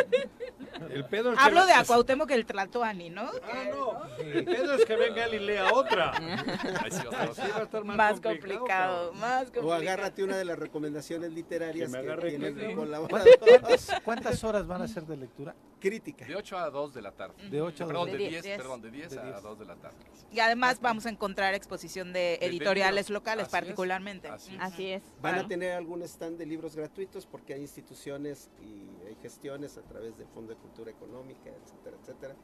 El 0.93 1.05
pedo 1.07 1.33
es 1.33 1.39
que 1.39 1.45
Hablo 1.45 1.67
de 1.67 1.73
Acuauhtémoc 1.73 2.31
el 2.31 2.45
Tlatoani, 2.47 3.11
¿no? 3.11 3.23
Ah, 3.23 3.65
no. 3.71 4.17
El 4.19 4.45
pedo 4.45 4.75
es 4.75 4.85
que 4.85 4.97
venga 4.97 5.25
él 5.25 5.35
y 5.35 5.39
lea 5.39 5.73
otra. 5.73 6.11
Así 6.11 7.07
va 7.07 7.21
a 7.59 7.63
estar 7.63 7.85
más, 7.85 8.21
complicado, 8.21 9.13
más 9.15 9.45
complicado. 9.45 9.69
O 9.69 9.73
agárrate 9.73 10.23
una 10.23 10.37
de 10.37 10.45
las 10.45 10.59
recomendaciones 10.59 11.33
literarias 11.33 11.91
que, 11.93 12.03
que 12.03 12.29
tiene 12.29 12.49
el 12.49 13.09
¿Cuántas, 13.09 14.01
¿Cuántas 14.05 14.45
horas 14.45 14.67
van 14.67 14.83
a 14.83 14.89
ser 14.89 15.05
de 15.07 15.17
lectura? 15.17 15.55
Crítica. 15.81 16.25
De 16.27 16.37
8 16.37 16.59
a 16.59 16.71
2 16.71 16.95
de 16.95 17.03
la 17.03 17.11
tarde. 17.13 17.35
De 17.49 17.61
8 17.61 17.85
a 17.85 17.87
Perdón, 17.89 18.07
2. 18.09 18.13
de 18.13 18.19
De 18.25 18.29
10, 18.29 18.43
10. 18.45 18.57
perdón, 18.59 18.83
de 18.83 18.91
10 18.91 19.11
De 19.11 19.19
a 19.19 19.23
10. 19.25 19.43
2 19.43 19.59
de 19.59 19.65
la 19.65 19.75
tarde. 19.77 19.97
Y 20.31 20.41
además 20.41 20.81
vamos 20.81 21.07
a 21.07 21.11
encontrar 21.11 21.55
exposición 21.55 22.13
de 22.13 22.39
editoriales 22.41 23.11
locales, 23.11 23.47
Así 23.47 23.57
es. 23.57 23.61
particularmente. 23.61 24.29
Así 24.29 24.55
es. 24.55 24.61
Así 24.61 24.87
es. 24.93 25.03
Van 25.21 25.35
a 25.39 25.49
tener 25.49 25.73
algún 25.73 26.03
stand 26.03 26.39
de 26.39 26.47
libros 26.47 26.77
gratuitos 26.77 27.27
porque 27.27 27.55
hay 27.55 27.61
instituciones 27.63 28.51
y 28.61 28.87
hay 29.07 29.17
gestiones 29.21 29.77
a 29.77 29.83
través 29.83 30.17
del 30.17 30.29
Fondo 30.29 30.55
de 30.55 30.59
Cultura 30.61 30.82
Económica, 30.91 31.51
etcétera, 31.51 31.97
etcétera. 32.01 32.37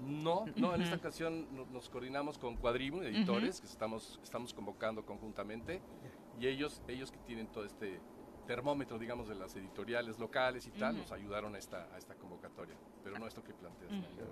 No, 0.00 0.44
no, 0.56 0.74
en 0.74 0.82
esta 0.82 0.96
ocasión 0.96 1.46
no- 1.54 1.66
nos 1.66 1.88
coordinamos 1.88 2.36
con 2.36 2.56
Cuadrimu, 2.56 3.02
editores, 3.02 3.60
que 3.60 3.66
estamos, 3.66 4.18
estamos 4.24 4.52
convocando 4.52 5.04
conjuntamente, 5.06 5.80
y 6.38 6.48
ellos, 6.48 6.82
ellos 6.88 7.12
que 7.12 7.18
tienen 7.18 7.46
todo 7.46 7.64
este 7.64 8.00
termómetro, 8.46 8.98
digamos, 8.98 9.28
de 9.28 9.36
las 9.36 9.54
editoriales 9.56 10.18
locales 10.18 10.66
y 10.66 10.70
tal, 10.72 10.94
Ujú. 10.94 11.02
nos 11.02 11.12
ayudaron 11.12 11.54
a 11.54 11.58
esta, 11.58 11.84
a 11.94 11.98
esta 11.98 12.14
convocatoria. 12.16 12.74
Pero 13.04 13.18
no 13.18 13.26
esto 13.26 13.42
que 13.42 13.54
planteas. 13.54 13.90
Ujú. 13.92 14.00
Mario. 14.02 14.26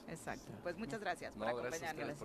Exacto. 0.10 0.52
Pues 0.64 0.78
muchas 0.78 1.00
gracias 1.00 1.34
por 1.36 1.48
No, 1.48 1.58
acompañarnos. 1.58 2.18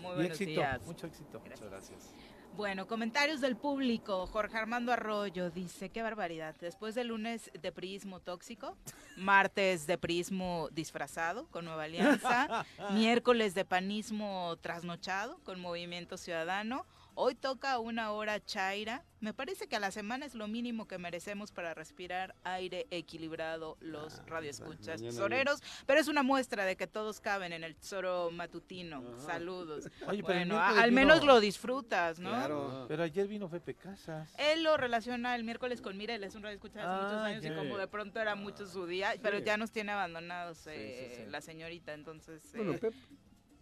Muy 0.00 0.12
Y 0.12 0.14
buenos 0.14 0.40
éxito, 0.40 0.50
días. 0.50 0.86
mucho 0.86 1.06
éxito. 1.06 1.40
Muchas 1.40 1.60
gracias. 1.68 2.14
Bueno, 2.56 2.86
comentarios 2.86 3.40
del 3.40 3.56
público. 3.56 4.28
Jorge 4.28 4.56
Armando 4.56 4.92
Arroyo 4.92 5.50
dice, 5.50 5.88
qué 5.88 6.02
barbaridad. 6.02 6.54
Después 6.60 6.94
del 6.94 7.08
lunes 7.08 7.50
de 7.60 7.72
prismo 7.72 8.20
tóxico, 8.20 8.76
martes 9.16 9.88
de 9.88 9.98
prismo 9.98 10.68
disfrazado 10.70 11.48
con 11.50 11.64
Nueva 11.64 11.84
Alianza, 11.84 12.64
miércoles 12.92 13.54
de 13.56 13.64
panismo 13.64 14.56
trasnochado 14.60 15.40
con 15.42 15.60
Movimiento 15.60 16.16
Ciudadano, 16.16 16.86
hoy 17.14 17.34
toca 17.34 17.78
una 17.78 18.10
hora 18.12 18.44
chaira. 18.44 19.04
Me 19.20 19.32
parece 19.32 19.68
que 19.68 19.76
a 19.76 19.80
la 19.80 19.90
semana 19.90 20.26
es 20.26 20.34
lo 20.34 20.48
mínimo 20.48 20.86
que 20.86 20.98
merecemos 20.98 21.50
para 21.50 21.72
respirar 21.72 22.34
aire 22.44 22.86
equilibrado 22.90 23.78
los 23.80 24.24
radioescuchas 24.26 25.00
mañana 25.00 25.08
tesoreros, 25.10 25.62
pero 25.86 25.98
es 25.98 26.08
una 26.08 26.22
muestra 26.22 26.66
de 26.66 26.76
que 26.76 26.86
todos 26.86 27.20
caben 27.20 27.54
en 27.54 27.64
el 27.64 27.74
tesoro 27.74 28.30
matutino. 28.30 29.02
Saludos. 29.24 29.88
Oye, 30.06 30.22
pero 30.22 30.40
el 30.40 30.48
bueno, 30.48 30.60
al 30.60 30.90
vino- 30.90 31.00
menos 31.00 31.24
lo 31.24 31.40
disfrutas, 31.40 32.18
¿no? 32.18 32.28
Claro. 32.30 32.84
Pero 32.86 33.02
ayer 33.02 33.26
vino 33.26 33.48
Pepe 33.48 33.74
Casas. 33.74 34.34
Él 34.36 34.62
lo 34.62 34.76
relaciona 34.76 35.34
el 35.34 35.44
miércoles 35.44 35.80
con 35.80 35.96
Mira, 35.96 36.14
él 36.14 36.24
es 36.24 36.34
un 36.34 36.42
radio 36.42 36.56
escucha 36.56 36.80
hace 36.80 37.02
muchos 37.04 37.18
Ah, 37.20 37.24
años 37.24 37.44
y 37.44 37.48
como 37.54 37.78
de 37.78 37.88
pronto 37.88 38.20
era 38.20 38.34
mucho 38.34 38.66
su 38.66 38.86
día, 38.86 39.14
pero 39.22 39.38
ya 39.38 39.56
nos 39.56 39.70
tiene 39.70 39.92
abandonados 39.92 40.66
eh, 40.66 41.12
sí, 41.16 41.22
sí. 41.24 41.30
la 41.30 41.40
señorita, 41.40 41.94
entonces... 41.94 42.42
Bueno, 42.54 42.72
eh, 42.72 42.78
Pepe, 42.78 42.96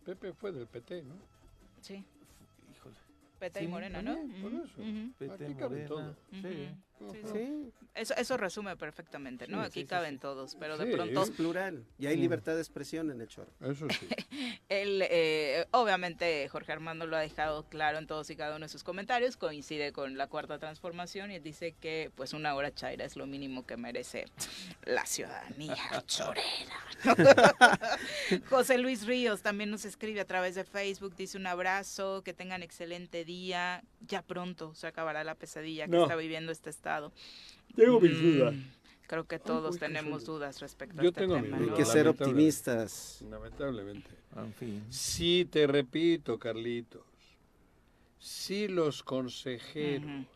Pepe 0.04 0.32
fue 0.32 0.50
del 0.50 0.66
PT, 0.66 1.02
¿no? 1.04 1.14
sí, 1.80 2.04
Peta 3.42 3.58
Sí, 3.58 3.64
y 3.64 3.68
Morena, 3.68 4.00
¿no? 4.02 4.14
por 4.40 4.52
eso. 4.54 5.34
Aquí 5.34 5.54
Morena. 5.54 5.88
todo. 5.88 6.16
Sí. 6.30 6.68
Sí, 7.10 7.20
sí. 7.32 7.72
Eso, 7.94 8.14
eso 8.16 8.36
resume 8.36 8.76
perfectamente, 8.76 9.46
¿no? 9.48 9.60
Sí, 9.62 9.66
Aquí 9.66 9.84
caben 9.86 10.14
sí. 10.14 10.20
todos, 10.20 10.54
pero 10.58 10.78
de 10.78 10.86
pronto 10.86 11.22
Es 11.24 11.30
plural 11.30 11.84
y 11.98 12.06
hay 12.06 12.16
Mm. 12.16 12.20
libertad 12.20 12.54
de 12.54 12.60
expresión 12.60 13.10
en 13.10 13.20
el 13.20 13.28
choro. 13.28 13.50
Eso 13.60 13.86
sí. 13.90 14.08
él, 14.68 15.02
eh, 15.10 15.66
obviamente 15.72 16.48
Jorge 16.48 16.72
Armando 16.72 17.06
lo 17.06 17.16
ha 17.16 17.20
dejado 17.20 17.64
claro 17.68 17.98
en 17.98 18.06
todos 18.06 18.30
y 18.30 18.36
cada 18.36 18.56
uno 18.56 18.64
de 18.66 18.68
sus 18.68 18.84
comentarios, 18.84 19.36
coincide 19.36 19.92
con 19.92 20.16
la 20.16 20.28
cuarta 20.28 20.58
transformación 20.58 21.30
y 21.32 21.38
dice 21.40 21.72
que 21.80 22.10
pues 22.14 22.32
una 22.32 22.54
hora 22.54 22.72
chaira 22.72 23.04
es 23.04 23.16
lo 23.16 23.26
mínimo 23.26 23.66
que 23.66 23.76
merece 23.76 24.26
la 24.84 25.04
ciudadanía 25.04 25.76
chorera. 26.06 26.46
José 28.48 28.78
Luis 28.78 29.06
Ríos 29.06 29.42
también 29.42 29.70
nos 29.70 29.84
escribe 29.84 30.20
a 30.20 30.24
través 30.26 30.54
de 30.54 30.64
Facebook, 30.64 31.14
dice 31.16 31.36
un 31.36 31.46
abrazo, 31.46 32.22
que 32.22 32.32
tengan 32.32 32.62
excelente 32.62 33.24
día, 33.24 33.82
ya 34.06 34.22
pronto 34.22 34.74
se 34.74 34.86
acabará 34.86 35.24
la 35.24 35.34
pesadilla 35.34 35.86
que 35.86 35.92
No. 35.92 36.02
está 36.04 36.16
viviendo 36.16 36.52
este 36.52 36.70
estado. 36.70 37.12
Tengo 37.74 38.00
mis 38.00 38.12
Mm, 38.12 38.22
dudas. 38.38 38.54
Creo 39.06 39.24
que 39.26 39.38
todos 39.38 39.78
tenemos 39.78 40.24
dudas 40.24 40.60
respecto 40.60 41.00
a 41.00 41.04
este 41.04 41.20
tengo 41.20 41.34
tema. 41.40 41.56
Hay 41.58 41.66
¿no? 41.66 41.74
que 41.74 41.84
ser 41.84 42.08
optimistas. 42.08 43.22
Lamentablemente. 43.28 44.10
En 44.36 44.54
fin. 44.54 44.84
Sí, 44.88 45.46
te 45.50 45.66
repito, 45.66 46.38
Carlitos. 46.38 47.02
Sí, 48.18 48.68
los 48.68 49.02
consejeros 49.02 50.26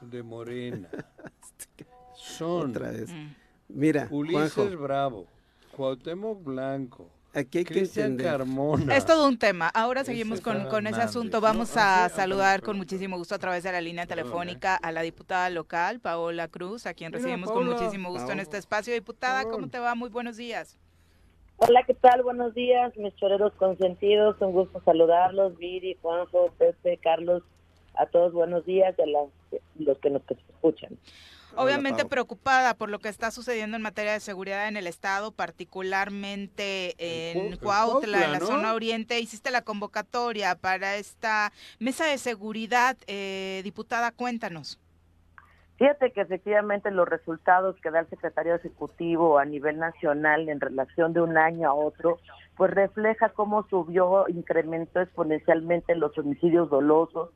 de 0.00 0.22
Morena 0.22 0.88
son 2.16 2.70
Otra 2.70 2.90
vez. 2.90 3.10
Mm. 3.10 3.34
Mira, 3.68 4.08
Ulises 4.10 4.52
Juanjo, 4.54 4.76
Bravo, 4.82 5.26
Cuauhtémoc 5.76 6.42
Blanco, 6.42 7.08
aquí 7.34 7.58
hay 7.58 7.64
que 7.64 7.74
Cristian 7.74 8.12
entender. 8.12 8.32
Carmona. 8.38 8.96
Es 8.96 9.04
todo 9.06 9.26
un 9.28 9.38
tema. 9.38 9.68
Ahora 9.68 10.00
Ese 10.02 10.12
seguimos 10.12 10.40
con, 10.40 10.64
con 10.68 10.86
ese 10.86 11.00
asunto. 11.00 11.40
Vamos 11.40 11.76
a 11.76 12.08
sí, 12.08 12.16
saludar 12.16 12.62
con 12.62 12.76
muchísimo 12.76 13.16
gusto 13.16 13.34
a 13.34 13.38
través 13.38 13.62
de 13.62 13.72
la 13.72 13.80
línea 13.80 14.06
telefónica 14.06 14.76
a 14.76 14.92
la 14.92 15.02
diputada 15.02 15.48
local, 15.50 16.00
Paola 16.00 16.48
Cruz, 16.48 16.86
a 16.86 16.94
quien 16.94 17.10
Mira, 17.10 17.18
recibimos 17.18 17.50
con 17.50 17.66
muchísimo 17.66 18.10
gusto 18.10 18.32
en 18.32 18.40
este 18.40 18.58
espacio. 18.58 18.92
Diputada, 18.94 19.44
¿cómo 19.44 19.68
te 19.68 19.78
va? 19.78 19.94
Muy 19.94 20.08
buenos 20.10 20.36
días. 20.36 20.78
Hola, 21.58 21.82
¿qué 21.86 21.92
tal? 21.94 22.22
Buenos 22.22 22.54
días, 22.54 22.96
mis 22.96 23.14
choreros 23.16 23.52
consentidos. 23.54 24.36
Un 24.40 24.52
gusto 24.52 24.80
saludarlos. 24.84 25.58
Viri, 25.58 25.96
Juanjo, 26.00 26.52
Pepe, 26.58 26.96
Carlos, 27.02 27.42
a 27.96 28.06
todos 28.06 28.32
buenos 28.32 28.64
días 28.64 28.94
y 28.98 29.02
a 29.02 29.06
las- 29.06 29.60
los 29.78 29.98
que 29.98 30.08
nos 30.08 30.22
escuchan. 30.30 30.96
Obviamente 31.56 32.04
preocupada 32.04 32.74
por 32.74 32.88
lo 32.90 32.98
que 32.98 33.08
está 33.08 33.30
sucediendo 33.30 33.76
en 33.76 33.82
materia 33.82 34.12
de 34.12 34.20
seguridad 34.20 34.68
en 34.68 34.76
el 34.76 34.86
estado, 34.86 35.32
particularmente 35.32 36.94
en 36.98 37.52
Cu- 37.56 37.64
Cuautla, 37.64 38.24
en 38.24 38.32
la 38.32 38.40
zona 38.40 38.74
oriente. 38.74 39.18
Hiciste 39.20 39.50
la 39.50 39.62
convocatoria 39.62 40.54
para 40.54 40.96
esta 40.96 41.52
mesa 41.78 42.06
de 42.06 42.18
seguridad. 42.18 42.96
Eh, 43.06 43.60
diputada, 43.64 44.12
cuéntanos. 44.12 44.78
Fíjate 45.78 46.12
que 46.12 46.20
efectivamente 46.20 46.90
los 46.90 47.08
resultados 47.08 47.74
que 47.82 47.90
da 47.90 48.00
el 48.00 48.08
secretario 48.10 48.54
ejecutivo 48.54 49.38
a 49.38 49.46
nivel 49.46 49.78
nacional 49.78 50.48
en 50.50 50.60
relación 50.60 51.14
de 51.14 51.22
un 51.22 51.38
año 51.38 51.70
a 51.70 51.74
otro, 51.74 52.18
pues 52.58 52.70
refleja 52.70 53.30
cómo 53.30 53.66
subió, 53.70 54.26
incrementó 54.28 55.00
exponencialmente 55.00 55.94
los 55.94 56.16
homicidios 56.18 56.68
dolosos 56.68 57.30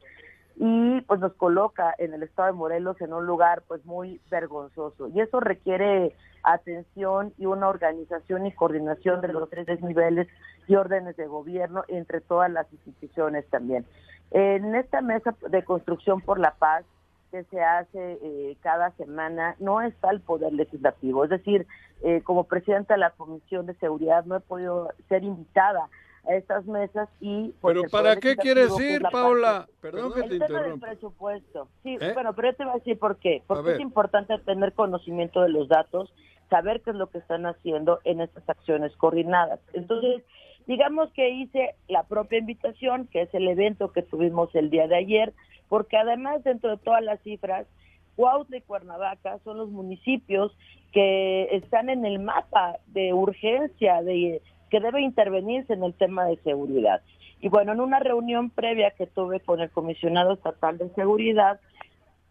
y 0.57 1.01
pues 1.03 1.21
nos 1.21 1.35
coloca 1.35 1.95
en 1.99 2.15
el 2.15 2.23
estado 2.23 2.47
de 2.49 2.55
Morelos 2.55 3.01
en 3.01 3.13
un 3.13 3.27
lugar 3.27 3.63
pues 3.67 3.85
muy 3.85 4.21
vergonzoso 4.31 5.09
y 5.09 5.21
eso 5.21 5.41
requiere 5.41 6.15
atención 6.45 7.33
y 7.39 7.47
una 7.47 7.69
organización 7.69 8.47
y 8.47 8.53
coordinación 8.53 9.21
de 9.21 9.29
los 9.29 9.49
tres 9.51 9.83
niveles 9.83 10.29
y 10.69 10.77
órdenes 10.77 11.17
de 11.17 11.27
gobierno 11.27 11.85
entre 11.89 12.21
todas 12.21 12.51
las 12.51 12.71
instituciones 12.73 13.49
también. 13.51 13.85
En 14.31 14.75
esta 14.75 15.01
mesa 15.01 15.35
de 15.49 15.65
construcción 15.65 16.21
por 16.21 16.39
la 16.39 16.55
paz 16.55 16.85
que 17.31 17.45
se 17.45 17.61
hace 17.63 18.19
eh, 18.23 18.57
cada 18.63 18.91
semana 18.93 19.57
no 19.59 19.81
está 19.81 20.11
el 20.11 20.21
poder 20.21 20.53
legislativo. 20.53 21.25
Es 21.25 21.31
decir, 21.31 21.67
eh, 22.03 22.21
como 22.23 22.45
presidenta 22.45 22.95
de 22.95 23.01
la 23.01 23.11
Comisión 23.11 23.67
de 23.67 23.75
Seguridad 23.75 24.25
no 24.25 24.37
he 24.37 24.41
podido 24.41 24.91
ser 25.09 25.25
invitada 25.25 25.89
a 26.29 26.35
estas 26.35 26.65
mesas 26.67 27.09
y... 27.21 27.53
pues, 27.61 27.77
¿Pero 27.77 27.89
para 27.91 28.17
qué 28.17 28.37
quieres 28.37 28.71
ir, 28.81 29.03
la 29.03 29.11
Paula? 29.11 29.69
Perdón 29.81 30.13
que 30.15 30.23
te 30.23 30.27
el 30.27 30.39
tema 30.41 30.47
del 30.47 30.75
interrumpa. 30.75 30.87
presupuesto. 30.89 31.69
Sí, 31.83 31.97
¿Eh? 32.01 32.13
bueno, 32.15 32.35
pero 32.35 32.51
yo 32.51 32.57
te 32.57 32.65
voy 32.65 32.73
a 32.73 32.77
decir 32.77 32.99
por 32.99 33.17
qué. 33.19 33.43
Porque 33.47 33.73
es 33.73 33.81
importante 33.81 34.39
tener 34.41 34.73
conocimiento 34.73 35.43
de 35.43 35.49
los 35.51 35.69
datos, 35.69 36.13
saber 36.51 36.81
qué 36.83 36.91
es 36.91 36.97
lo 36.97 37.09
que 37.09 37.19
están 37.19 37.47
haciendo 37.47 38.01
en 38.05 38.21
estas 38.21 38.49
acciones 38.49 38.95
coordinadas. 38.97 39.61
Entonces, 39.73 40.23
digamos 40.67 41.11
que 41.13 41.31
hice 41.31 41.75
la 41.89 42.05
propia 42.05 42.39
invitación, 42.39 43.07
que 43.09 43.23
es 43.23 43.35
el 43.35 43.49
evento 43.49 43.93
que 43.93 44.03
tuvimos 44.03 44.55
el 44.55 44.71
día 44.71 44.89
de 44.89 44.97
ayer, 44.97 45.33
porque 45.69 45.97
además 45.97 46.45
dentro 46.45 46.71
de 46.71 46.79
todas 46.79 47.03
las 47.03 47.21
cifras, 47.23 47.67
Cuautla 48.17 48.59
y 48.59 48.61
Cuernavaca 48.63 49.39
son 49.45 49.59
los 49.59 49.71
municipios 49.71 50.57
que 50.93 51.49
están 51.57 51.91
en 51.91 52.05
el 52.05 52.21
mapa 52.21 52.79
de 52.87 53.13
urgencia 53.13 54.03
de 54.03 54.41
que 54.71 54.81
debe 54.81 55.01
intervenirse 55.01 55.73
en 55.73 55.85
el 55.85 55.95
tema 55.95 56.27
de 56.27 56.37
seguridad. 56.39 57.03
Y 57.41 57.49
bueno, 57.49 57.73
en 57.73 57.81
una 57.81 57.99
reunión 57.99 58.51
previa 58.51 58.91
que 58.93 59.07
tuve 59.07 59.41
con 59.41 59.61
el 59.61 59.71
comisionado 59.71 60.33
estatal 60.33 60.79
de 60.79 60.89
seguridad, 60.95 61.61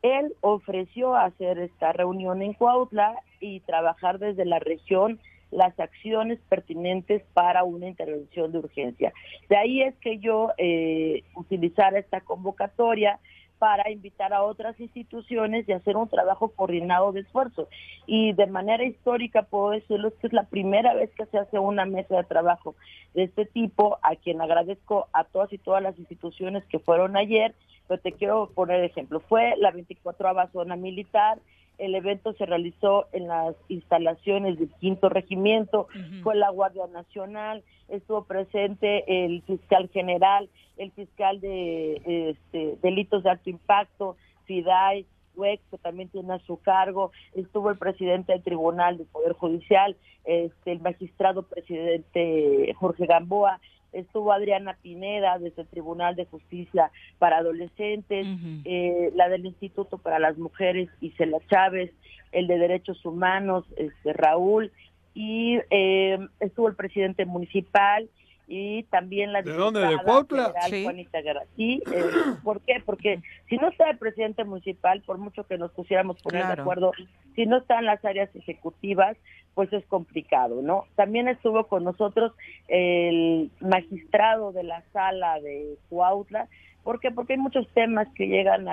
él 0.01 0.33
ofreció 0.41 1.15
hacer 1.15 1.59
esta 1.59 1.93
reunión 1.93 2.41
en 2.41 2.53
Cuautla 2.53 3.15
y 3.39 3.61
trabajar 3.61 4.19
desde 4.19 4.45
la 4.45 4.59
región 4.59 5.19
las 5.53 5.79
acciones 5.79 6.39
pertinentes 6.49 7.21
para 7.33 7.63
una 7.63 7.87
intervención 7.87 8.51
de 8.51 8.57
urgencia. 8.59 9.13
De 9.49 9.57
ahí 9.57 9.81
es 9.81 9.95
que 9.99 10.17
yo 10.17 10.49
eh, 10.57 11.23
utilizara 11.35 11.99
esta 11.99 12.21
convocatoria 12.21 13.19
para 13.63 13.89
invitar 13.89 14.33
a 14.33 14.43
otras 14.43 14.77
instituciones 14.77 15.69
y 15.69 15.71
hacer 15.71 15.95
un 15.95 16.09
trabajo 16.09 16.49
coordinado 16.49 17.13
de 17.13 17.21
esfuerzo. 17.21 17.69
Y 18.05 18.33
de 18.33 18.45
manera 18.47 18.83
histórica 18.83 19.43
puedo 19.43 19.69
decirles 19.69 20.11
que 20.19 20.27
es 20.27 20.33
la 20.33 20.43
primera 20.43 20.93
vez 20.93 21.09
que 21.15 21.25
se 21.27 21.37
hace 21.37 21.59
una 21.59 21.85
mesa 21.85 22.17
de 22.17 22.25
trabajo 22.25 22.75
de 23.13 23.23
este 23.23 23.45
tipo, 23.45 23.99
a 24.01 24.17
quien 24.17 24.41
agradezco 24.41 25.07
a 25.13 25.23
todas 25.23 25.53
y 25.53 25.59
todas 25.59 25.81
las 25.81 25.97
instituciones 25.97 26.65
que 26.65 26.79
fueron 26.79 27.15
ayer, 27.15 27.55
pero 27.87 28.01
te 28.01 28.11
quiero 28.11 28.49
poner 28.53 28.83
ejemplo. 28.83 29.21
Fue 29.21 29.53
la 29.57 29.71
24 29.71 30.49
zona 30.51 30.75
militar, 30.75 31.37
el 31.77 31.95
evento 31.95 32.33
se 32.33 32.45
realizó 32.45 33.07
en 33.11 33.27
las 33.27 33.55
instalaciones 33.67 34.59
del 34.59 34.69
quinto 34.79 35.09
regimiento, 35.09 35.87
fue 36.21 36.35
la 36.35 36.49
Guardia 36.49 36.87
Nacional, 36.87 37.63
estuvo 37.89 38.23
presente 38.25 39.25
el 39.25 39.41
fiscal 39.43 39.89
general, 39.89 40.49
el 40.77 40.91
fiscal 40.91 41.39
de 41.39 42.31
este, 42.31 42.77
delitos 42.81 43.23
de 43.23 43.29
alto 43.29 43.49
impacto, 43.49 44.17
FIDAI, 44.45 45.05
WEC, 45.35 45.61
que 45.71 45.77
también 45.77 46.09
tiene 46.09 46.33
a 46.33 46.39
su 46.39 46.57
cargo, 46.61 47.11
estuvo 47.33 47.69
el 47.69 47.77
presidente 47.77 48.33
del 48.33 48.43
Tribunal 48.43 48.97
del 48.97 49.07
Poder 49.07 49.33
Judicial, 49.33 49.95
este, 50.25 50.71
el 50.71 50.79
magistrado 50.79 51.43
presidente 51.43 52.73
Jorge 52.75 53.05
Gamboa, 53.05 53.59
estuvo 53.93 54.31
Adriana 54.31 54.77
Pineda 54.81 55.37
desde 55.39 55.61
el 55.61 55.67
Tribunal 55.67 56.15
de 56.15 56.25
Justicia 56.25 56.91
para 57.19 57.37
Adolescentes, 57.37 58.27
eh, 58.65 59.11
la 59.15 59.29
del 59.29 59.45
Instituto 59.45 59.97
para 59.97 60.19
las 60.19 60.37
Mujeres 60.37 60.89
Isela 61.01 61.39
Chávez, 61.49 61.91
el 62.31 62.47
de 62.47 62.57
Derechos 62.57 63.05
Humanos 63.05 63.65
este, 63.77 64.13
Raúl, 64.13 64.71
y 65.13 65.59
eh, 65.69 66.17
estuvo 66.39 66.67
el 66.67 66.75
presidente 66.75 67.25
municipal 67.25 68.09
y 68.47 68.83
también 68.83 69.31
la 69.31 69.41
¿De 69.41 69.53
dónde? 69.53 69.79
¿De 69.79 69.97
Cuautla? 70.03 70.53
Sí. 70.69 70.83
Juanita 70.83 71.21
Guerra. 71.21 71.43
Sí, 71.55 71.81
eh, 71.91 72.03
¿por 72.43 72.61
qué? 72.61 72.81
Porque 72.85 73.21
si 73.49 73.57
no 73.57 73.69
está 73.69 73.89
el 73.89 73.97
presidente 73.97 74.43
municipal, 74.43 75.01
por 75.01 75.17
mucho 75.17 75.45
que 75.45 75.57
nos 75.57 75.71
pusiéramos 75.71 76.21
poner 76.21 76.45
de 76.47 76.61
acuerdo, 76.61 76.91
si 77.35 77.45
no 77.45 77.57
están 77.57 77.85
las 77.85 78.03
áreas 78.03 78.29
ejecutivas, 78.35 79.17
pues 79.53 79.71
es 79.71 79.85
complicado, 79.85 80.61
¿no? 80.61 80.85
También 80.95 81.27
estuvo 81.27 81.67
con 81.67 81.83
nosotros 81.83 82.33
el 82.67 83.51
magistrado 83.59 84.51
de 84.51 84.63
la 84.63 84.83
sala 84.93 85.39
de 85.39 85.77
Cuautla, 85.89 86.47
¿Por 86.83 86.99
qué? 86.99 87.11
Porque 87.11 87.33
hay 87.33 87.39
muchos 87.39 87.67
temas 87.69 88.07
que 88.15 88.27
llegan 88.27 88.67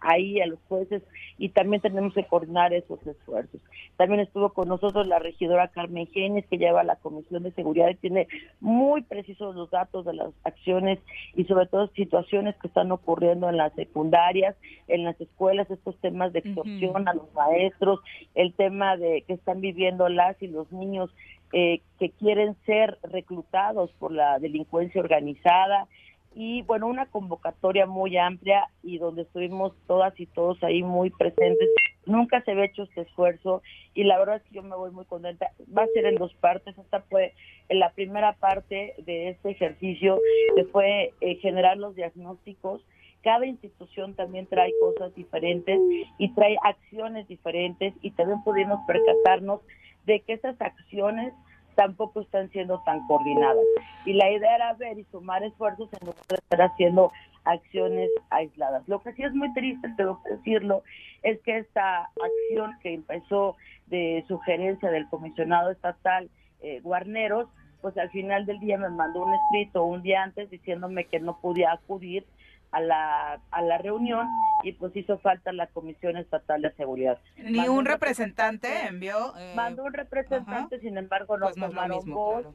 ahí 0.00 0.40
a 0.40 0.46
los 0.46 0.60
jueces 0.68 1.02
y 1.38 1.48
también 1.48 1.82
tenemos 1.82 2.14
que 2.14 2.24
coordinar 2.24 2.72
esos 2.72 3.04
esfuerzos. 3.06 3.60
También 3.96 4.20
estuvo 4.20 4.50
con 4.50 4.68
nosotros 4.68 5.06
la 5.06 5.18
regidora 5.18 5.68
Carmen 5.68 6.06
Genes, 6.06 6.46
que 6.46 6.58
lleva 6.58 6.84
la 6.84 6.96
Comisión 6.96 7.42
de 7.42 7.50
Seguridad 7.52 7.88
y 7.88 7.96
tiene 7.96 8.28
muy 8.60 9.02
precisos 9.02 9.56
los 9.56 9.70
datos 9.70 10.04
de 10.04 10.14
las 10.14 10.30
acciones 10.44 11.00
y 11.34 11.44
sobre 11.44 11.66
todo 11.66 11.88
situaciones 11.88 12.54
que 12.56 12.68
están 12.68 12.92
ocurriendo 12.92 13.48
en 13.48 13.56
las 13.56 13.72
secundarias, 13.74 14.56
en 14.86 15.04
las 15.04 15.20
escuelas, 15.20 15.70
estos 15.70 15.96
temas 15.98 16.32
de 16.32 16.40
extorsión 16.40 17.08
a 17.08 17.14
los 17.14 17.32
maestros, 17.34 18.00
el 18.34 18.54
tema 18.54 18.96
de 18.96 19.22
que 19.26 19.34
están 19.34 19.60
viviendo 19.60 20.08
las 20.08 20.40
y 20.42 20.46
los 20.46 20.70
niños 20.72 21.10
eh, 21.52 21.80
que 21.98 22.10
quieren 22.10 22.56
ser 22.66 22.98
reclutados 23.02 23.90
por 23.98 24.12
la 24.12 24.38
delincuencia 24.38 25.00
organizada, 25.00 25.88
y 26.34 26.62
bueno, 26.62 26.86
una 26.86 27.06
convocatoria 27.06 27.86
muy 27.86 28.16
amplia 28.16 28.68
y 28.82 28.98
donde 28.98 29.22
estuvimos 29.22 29.72
todas 29.86 30.18
y 30.20 30.26
todos 30.26 30.62
ahí 30.62 30.82
muy 30.82 31.10
presentes. 31.10 31.68
Nunca 32.06 32.42
se 32.42 32.52
había 32.52 32.66
hecho 32.66 32.84
este 32.84 33.02
esfuerzo 33.02 33.62
y 33.94 34.04
la 34.04 34.18
verdad 34.18 34.36
es 34.36 34.42
que 34.44 34.54
yo 34.54 34.62
me 34.62 34.76
voy 34.76 34.90
muy 34.90 35.04
contenta. 35.04 35.50
Va 35.76 35.82
a 35.82 35.88
ser 35.88 36.06
en 36.06 36.16
dos 36.16 36.32
partes. 36.34 36.76
Esta 36.78 37.00
fue 37.02 37.34
en 37.68 37.80
la 37.80 37.90
primera 37.92 38.34
parte 38.34 38.94
de 38.98 39.30
este 39.30 39.50
ejercicio, 39.50 40.20
que 40.54 40.64
fue 40.64 41.12
eh, 41.20 41.36
generar 41.36 41.76
los 41.76 41.94
diagnósticos. 41.94 42.82
Cada 43.22 43.46
institución 43.46 44.14
también 44.14 44.46
trae 44.46 44.72
cosas 44.80 45.14
diferentes 45.14 45.80
y 46.18 46.32
trae 46.34 46.56
acciones 46.62 47.26
diferentes 47.26 47.94
y 48.00 48.12
también 48.12 48.42
pudimos 48.44 48.78
percatarnos 48.86 49.60
de 50.06 50.20
que 50.20 50.34
esas 50.34 50.60
acciones 50.60 51.34
tampoco 51.78 52.22
están 52.22 52.50
siendo 52.50 52.80
tan 52.80 53.06
coordinadas. 53.06 53.64
Y 54.04 54.14
la 54.14 54.28
idea 54.32 54.56
era 54.56 54.74
ver 54.74 54.98
y 54.98 55.04
sumar 55.12 55.44
esfuerzos 55.44 55.88
en 55.92 56.06
lugar 56.06 56.24
de 56.28 56.34
estar 56.34 56.62
haciendo 56.62 57.12
acciones 57.44 58.10
aisladas. 58.30 58.82
Lo 58.88 59.00
que 59.00 59.12
sí 59.12 59.22
es 59.22 59.32
muy 59.32 59.52
triste, 59.52 59.88
tengo 59.96 60.20
que 60.24 60.30
decirlo, 60.30 60.82
es 61.22 61.40
que 61.42 61.58
esta 61.58 62.10
acción 62.20 62.72
que 62.82 62.94
empezó 62.94 63.56
de 63.86 64.24
sugerencia 64.26 64.90
del 64.90 65.08
comisionado 65.08 65.70
estatal 65.70 66.28
eh, 66.62 66.80
Guarneros, 66.80 67.48
pues 67.80 67.96
al 67.96 68.10
final 68.10 68.44
del 68.44 68.58
día 68.58 68.76
me 68.76 68.90
mandó 68.90 69.24
un 69.24 69.32
escrito 69.32 69.84
un 69.84 70.02
día 70.02 70.24
antes 70.24 70.50
diciéndome 70.50 71.04
que 71.04 71.20
no 71.20 71.38
podía 71.40 71.70
acudir 71.70 72.26
a 72.70 72.80
la, 72.80 73.40
a 73.50 73.62
la 73.62 73.78
reunión 73.78 74.26
y 74.62 74.72
pues 74.72 74.94
hizo 74.96 75.18
falta 75.18 75.52
la 75.52 75.68
Comisión 75.68 76.16
Estatal 76.16 76.62
de 76.62 76.72
Seguridad. 76.72 77.18
Ni 77.36 77.68
un 77.68 77.84
representante 77.84 78.68
envió. 78.86 79.36
Eh, 79.38 79.52
mandó 79.54 79.84
un 79.84 79.92
representante, 79.92 80.80
sin 80.80 80.98
embargo 80.98 81.38
no 81.38 81.46
pues 81.46 81.56
tomaron 81.56 82.04
voz, 82.10 82.46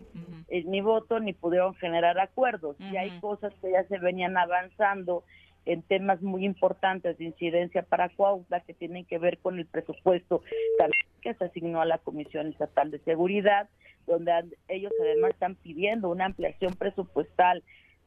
eh, 0.49 0.63
ni 0.65 0.81
voto, 0.81 1.19
ni 1.19 1.33
pudieron 1.33 1.73
generar 1.75 2.19
acuerdos. 2.19 2.75
Y 2.79 2.97
hay 2.97 3.19
cosas 3.19 3.53
que 3.61 3.71
ya 3.71 3.83
se 3.85 3.97
venían 3.99 4.37
avanzando 4.37 5.23
en 5.65 5.81
temas 5.81 6.21
muy 6.21 6.45
importantes 6.45 7.17
de 7.17 7.23
incidencia 7.23 7.83
para 7.83 8.09
Cuautla 8.09 8.59
que 8.61 8.73
tienen 8.73 9.05
que 9.05 9.17
ver 9.17 9.37
con 9.37 9.57
el 9.59 9.65
presupuesto 9.65 10.43
que 11.21 11.33
se 11.33 11.45
asignó 11.45 11.81
a 11.81 11.85
la 11.85 11.99
Comisión 11.99 12.47
Estatal 12.47 12.91
de 12.91 12.99
Seguridad, 12.99 13.69
donde 14.05 14.57
ellos 14.67 14.91
además 15.01 15.31
están 15.31 15.55
pidiendo 15.55 16.09
una 16.09 16.25
ampliación 16.25 16.73
presupuestal 16.73 17.63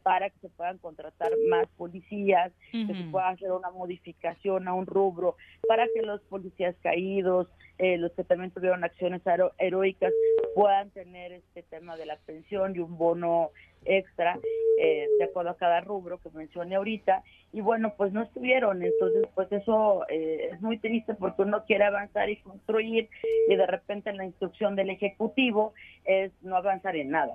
para 0.06 0.30
que 0.30 0.38
se 0.38 0.48
puedan 0.50 0.78
contratar 0.78 1.32
más 1.48 1.66
policías, 1.76 2.52
que 2.70 2.86
se 2.86 3.10
pueda 3.10 3.30
hacer 3.30 3.50
una 3.50 3.72
modificación 3.72 4.68
a 4.68 4.72
un 4.72 4.86
rubro, 4.86 5.34
para 5.66 5.88
que 5.92 6.00
los 6.02 6.20
policías 6.20 6.76
caídos, 6.80 7.48
eh, 7.78 7.98
los 7.98 8.12
que 8.12 8.22
también 8.22 8.52
tuvieron 8.52 8.84
acciones 8.84 9.20
heroicas, 9.58 10.12
puedan 10.54 10.90
tener 10.90 11.32
este 11.32 11.64
tema 11.64 11.96
de 11.96 12.06
la 12.06 12.18
pensión 12.18 12.76
y 12.76 12.78
un 12.78 12.96
bono 12.96 13.50
extra 13.84 14.38
eh, 14.78 15.08
de 15.18 15.24
acuerdo 15.24 15.50
a 15.50 15.56
cada 15.56 15.80
rubro 15.80 16.20
que 16.20 16.30
mencioné 16.30 16.76
ahorita. 16.76 17.24
Y 17.52 17.60
bueno 17.60 17.94
pues 17.96 18.12
no 18.12 18.22
estuvieron. 18.22 18.84
Entonces 18.84 19.26
pues 19.34 19.50
eso 19.50 20.06
eh, 20.08 20.50
es 20.52 20.60
muy 20.60 20.78
triste 20.78 21.14
porque 21.14 21.42
uno 21.42 21.64
quiere 21.64 21.82
avanzar 21.82 22.30
y 22.30 22.36
construir 22.36 23.08
y 23.48 23.56
de 23.56 23.66
repente 23.66 24.12
la 24.12 24.24
instrucción 24.24 24.76
del 24.76 24.90
ejecutivo 24.90 25.74
es 26.04 26.30
no 26.42 26.54
avanzar 26.54 26.94
en 26.94 27.10
nada 27.10 27.34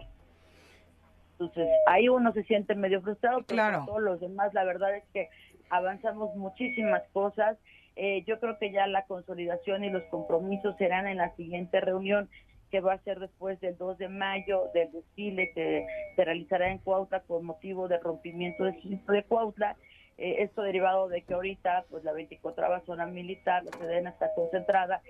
entonces, 1.41 1.69
ahí 1.87 2.07
uno 2.07 2.31
se 2.33 2.43
siente 2.43 2.75
medio 2.75 3.01
frustrado, 3.01 3.43
pero 3.47 3.83
todos 3.85 4.01
los 4.01 4.19
demás, 4.19 4.53
la 4.53 4.63
verdad 4.63 4.95
es 4.95 5.03
que 5.11 5.29
avanzamos 5.71 6.35
muchísimas 6.35 7.01
cosas. 7.13 7.57
Eh, 7.95 8.23
yo 8.27 8.39
creo 8.39 8.59
que 8.59 8.71
ya 8.71 8.85
la 8.85 9.05
consolidación 9.05 9.83
y 9.83 9.89
los 9.89 10.03
compromisos 10.03 10.77
serán 10.77 11.07
en 11.07 11.17
la 11.17 11.35
siguiente 11.35 11.81
reunión 11.81 12.29
que 12.69 12.79
va 12.79 12.93
a 12.93 12.99
ser 12.99 13.19
después 13.19 13.59
del 13.59 13.75
2 13.75 13.97
de 13.97 14.07
mayo 14.07 14.69
del 14.75 14.91
desfile 14.91 15.51
que 15.53 15.87
se 16.15 16.23
realizará 16.23 16.69
en 16.69 16.77
Cuautla 16.77 17.21
con 17.21 17.43
motivo 17.43 17.87
del 17.87 18.01
rompimiento 18.01 18.63
del 18.63 18.79
sitio 18.81 18.99
de 19.07 19.23
Cuautla. 19.23 19.75
Eh, 20.19 20.43
esto 20.43 20.61
derivado 20.61 21.09
de 21.09 21.23
que 21.23 21.33
ahorita 21.33 21.85
pues 21.89 22.03
la 22.03 22.13
24 22.13 22.85
zona 22.85 23.07
militar, 23.07 23.63
la 23.63 23.71
Sedena 23.71 24.11
está 24.11 24.31
concentrada 24.35 25.01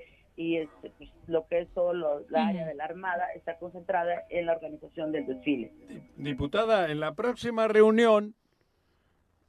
y 0.41 0.57
este, 0.57 0.89
pues, 0.97 1.09
lo 1.27 1.47
que 1.47 1.59
es 1.59 1.69
solo 1.75 2.25
la 2.29 2.47
área 2.47 2.65
de 2.65 2.73
la 2.73 2.85
Armada 2.85 3.31
está 3.35 3.59
concentrada 3.59 4.23
en 4.29 4.47
la 4.47 4.53
organización 4.53 5.11
del 5.11 5.27
desfile. 5.27 5.71
Diputada, 6.17 6.89
en 6.89 6.99
la 6.99 7.13
próxima 7.13 7.67
reunión 7.67 8.33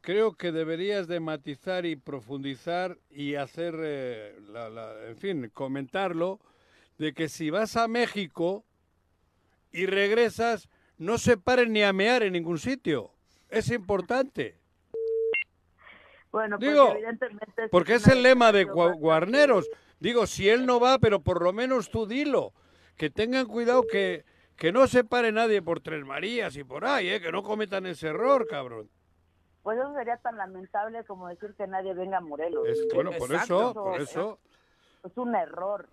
creo 0.03 0.35
que 0.35 0.53
deberías 0.53 1.09
de 1.09 1.21
matizar 1.21 1.87
y 1.87 1.97
profundizar 1.97 2.99
y 3.11 3.37
hacer, 3.37 3.75
eh, 3.79 4.37
en 5.09 5.17
fin, 5.17 5.51
comentarlo, 5.55 6.41
de 6.99 7.15
que 7.15 7.29
si 7.29 7.49
vas 7.49 7.77
a 7.77 7.89
México 7.89 8.65
y 9.73 9.87
regresas, 9.87 10.69
no 10.99 11.17
se 11.17 11.39
paren 11.39 11.73
ni 11.73 11.83
a 11.83 11.93
mear 11.93 12.23
en 12.23 12.35
ningún 12.35 12.59
sitio. 12.59 13.13
Es 13.49 13.71
importante. 13.71 14.57
Bueno, 16.31 16.59
pues 16.59 16.71
evidentemente... 16.71 17.69
Porque 17.71 17.95
es 17.95 18.07
el 18.09 18.23
lema 18.23 18.53
de 18.53 18.65
Guarneros. 18.65 19.69
Digo, 20.03 20.27
si 20.27 20.49
él 20.49 20.67
no 20.67 20.81
va, 20.81 20.99
pero 20.99 21.21
por 21.21 21.41
lo 21.43 21.53
menos 21.53 21.89
tú 21.89 22.07
dilo. 22.07 22.53
Que 22.97 23.09
tengan 23.09 23.47
cuidado 23.47 23.87
que, 23.87 24.25
que 24.57 24.73
no 24.73 24.89
se 24.89 25.05
pare 25.05 25.31
nadie 25.31 25.63
por 25.63 25.81
Tres 25.81 26.05
Marías 26.05 26.57
y 26.57 26.65
por 26.65 26.85
ahí, 26.85 27.09
¿eh? 27.09 27.21
que 27.21 27.31
no 27.31 27.45
cometan 27.45 27.87
ese 27.87 28.09
error, 28.09 28.49
cabrón. 28.49 28.91
Pues 29.63 29.79
eso 29.79 29.95
sería 29.95 30.17
tan 30.17 30.37
lamentable 30.37 31.05
como 31.05 31.29
decir 31.29 31.55
que 31.57 31.69
nadie 31.69 31.95
venga 31.95 32.17
a 32.19 32.21
Morelos. 32.21 32.67
bueno, 32.93 33.13
por 33.17 33.33
eso, 33.33 33.73
por 33.73 34.01
eso. 34.01 34.41
Es 35.05 35.17
un 35.17 35.37
error, 35.37 35.89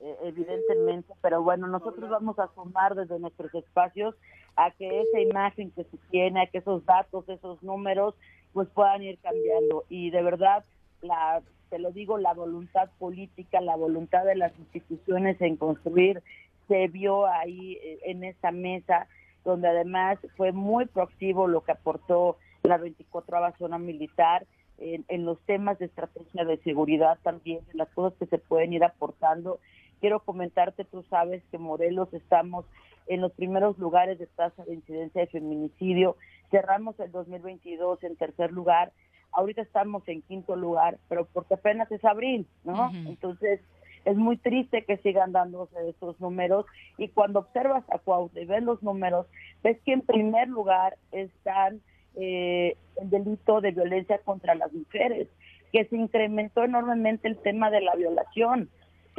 eh, 0.00 0.16
evidentemente, 0.22 1.12
pero 1.20 1.42
bueno, 1.42 1.66
nosotros 1.66 2.08
vamos 2.08 2.38
a 2.38 2.48
sumar 2.54 2.94
desde 2.94 3.18
nuestros 3.18 3.54
espacios 3.54 4.14
a 4.56 4.70
que 4.70 5.02
esa 5.02 5.20
imagen 5.20 5.70
que 5.72 5.84
se 5.84 5.98
tiene, 6.10 6.44
a 6.44 6.46
que 6.46 6.58
esos 6.58 6.82
datos, 6.86 7.28
esos 7.28 7.62
números, 7.62 8.14
pues 8.54 8.68
puedan 8.70 9.02
ir 9.02 9.18
cambiando. 9.18 9.84
Y 9.90 10.10
de 10.10 10.22
verdad, 10.22 10.64
la 11.02 11.42
te 11.70 11.78
lo 11.78 11.92
digo, 11.92 12.18
la 12.18 12.34
voluntad 12.34 12.90
política, 12.98 13.60
la 13.60 13.76
voluntad 13.76 14.24
de 14.24 14.34
las 14.34 14.52
instituciones 14.58 15.40
en 15.40 15.56
construir, 15.56 16.22
se 16.68 16.88
vio 16.88 17.26
ahí 17.26 17.78
eh, 17.82 18.00
en 18.04 18.24
esa 18.24 18.50
mesa, 18.50 19.06
donde 19.44 19.68
además 19.68 20.18
fue 20.36 20.52
muy 20.52 20.86
proactivo 20.86 21.48
lo 21.48 21.62
que 21.62 21.72
aportó 21.72 22.36
la 22.62 22.76
24 22.76 23.54
zona 23.58 23.78
militar, 23.78 24.46
en, 24.80 25.24
los 25.24 25.38
temas 25.40 25.78
de 25.78 25.86
estrategia 25.86 26.44
de 26.44 26.56
seguridad 26.58 27.18
también, 27.22 27.60
en 27.70 27.78
las 27.78 27.88
cosas 27.90 28.18
que 28.18 28.26
se 28.26 28.38
pueden 28.38 28.72
ir 28.72 28.82
aportando. 28.82 29.60
Quiero 30.00 30.20
comentarte, 30.20 30.84
tú 30.84 31.04
sabes 31.10 31.42
que 31.50 31.58
Morelos 31.58 32.12
estamos 32.14 32.64
en 33.06 33.20
los 33.20 33.32
primeros 33.32 33.78
lugares 33.78 34.18
de 34.18 34.26
tasa 34.26 34.64
de 34.64 34.74
incidencia 34.74 35.20
de 35.20 35.26
feminicidio. 35.26 36.16
Cerramos 36.50 36.98
el 37.00 37.12
2022 37.12 38.02
en 38.04 38.16
tercer 38.16 38.52
lugar. 38.52 38.92
Ahorita 39.32 39.62
estamos 39.62 40.06
en 40.08 40.22
quinto 40.22 40.56
lugar, 40.56 40.98
pero 41.08 41.26
porque 41.26 41.54
apenas 41.54 41.90
es 41.92 42.04
abril, 42.04 42.46
¿no? 42.64 42.90
Entonces, 43.06 43.60
es 44.04 44.16
muy 44.16 44.36
triste 44.36 44.84
que 44.84 44.96
sigan 44.98 45.32
dándose 45.32 45.76
esos 45.88 46.18
números 46.20 46.66
y 46.96 47.08
cuando 47.08 47.40
observas 47.40 47.84
a 47.90 47.98
Cuauhtémoc 47.98 48.42
y 48.42 48.46
ves 48.46 48.62
los 48.62 48.82
números, 48.82 49.26
ves 49.62 49.78
que 49.84 49.92
en 49.92 50.00
primer 50.00 50.48
lugar 50.48 50.96
están 51.12 51.80
eh, 52.16 52.76
el 52.96 53.10
delito 53.10 53.60
de 53.60 53.72
violencia 53.72 54.18
contra 54.18 54.54
las 54.54 54.72
mujeres, 54.72 55.28
que 55.72 55.84
se 55.84 55.96
incrementó 55.96 56.64
enormemente 56.64 57.28
el 57.28 57.36
tema 57.38 57.70
de 57.70 57.80
la 57.80 57.94
violación. 57.94 58.68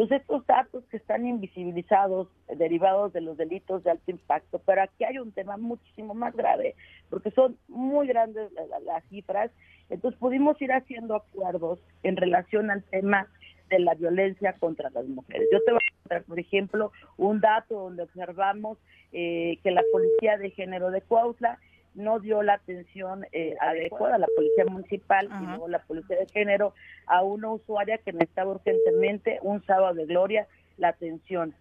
Entonces 0.02 0.22
estos 0.22 0.48
datos 0.48 0.84
que 0.90 0.98
están 0.98 1.28
invisibilizados, 1.28 2.28
derivados 2.58 3.14
de 3.14 3.22
los 3.22 3.38
delitos 3.38 3.84
de 3.84 3.92
alto 3.92 4.10
impacto, 4.10 4.60
pero 4.66 4.82
aquí 4.82 5.04
hay 5.04 5.20
un 5.20 5.32
tema 5.32 5.58
muchísimo 5.58 6.16
más 6.16 6.36
grave, 6.36 6.74
porque 7.12 7.30
son 7.30 7.56
muy 7.68 8.08
grandes 8.08 8.52
las 8.84 9.04
cifras, 9.10 9.52
entonces 9.92 10.20
pudimos 10.20 10.60
ir 10.60 10.72
haciendo 10.72 11.14
acuerdos 11.14 11.80
en 12.02 12.18
relación 12.18 12.72
al 12.72 12.82
tema 12.86 13.28
de 13.70 13.78
la 13.78 13.94
violencia 13.94 14.54
contra 14.54 14.90
las 14.90 15.06
mujeres. 15.06 15.48
Yo 15.54 15.60
te 15.64 15.72
voy 15.72 15.82
a 15.88 16.02
contar, 16.02 16.24
por 16.24 16.40
ejemplo, 16.40 16.92
un 17.18 17.40
dato 17.40 17.76
donde 17.76 18.02
observamos 18.02 18.80
eh, 19.12 19.60
que 19.62 19.70
la 19.70 19.84
Policía 19.92 20.40
de 20.40 20.50
Género 20.50 20.90
de 20.90 21.02
Cuautla 21.02 21.60
no 21.94 22.20
dio 22.20 22.42
la 22.42 22.54
atención 22.54 23.26
eh, 23.32 23.56
adecuada 23.60 24.16
a 24.16 24.20
la 24.20 24.28
Policía 24.36 24.66
Municipal 24.66 25.30
y 25.42 25.46
luego 25.46 25.68
la 25.68 25.80
Policía 25.80 26.18
de 26.18 26.28
Género 26.28 26.74
a 27.06 27.24
una 27.24 27.50
usuaria 27.50 27.98
que 27.98 28.14
necesitaba 28.14 28.52
urgentemente 28.52 29.40
un 29.42 29.64
sábado 29.66 29.96
de 29.96 30.06
gloria 30.06 30.48
la 30.78 30.90
atención. 30.90 31.54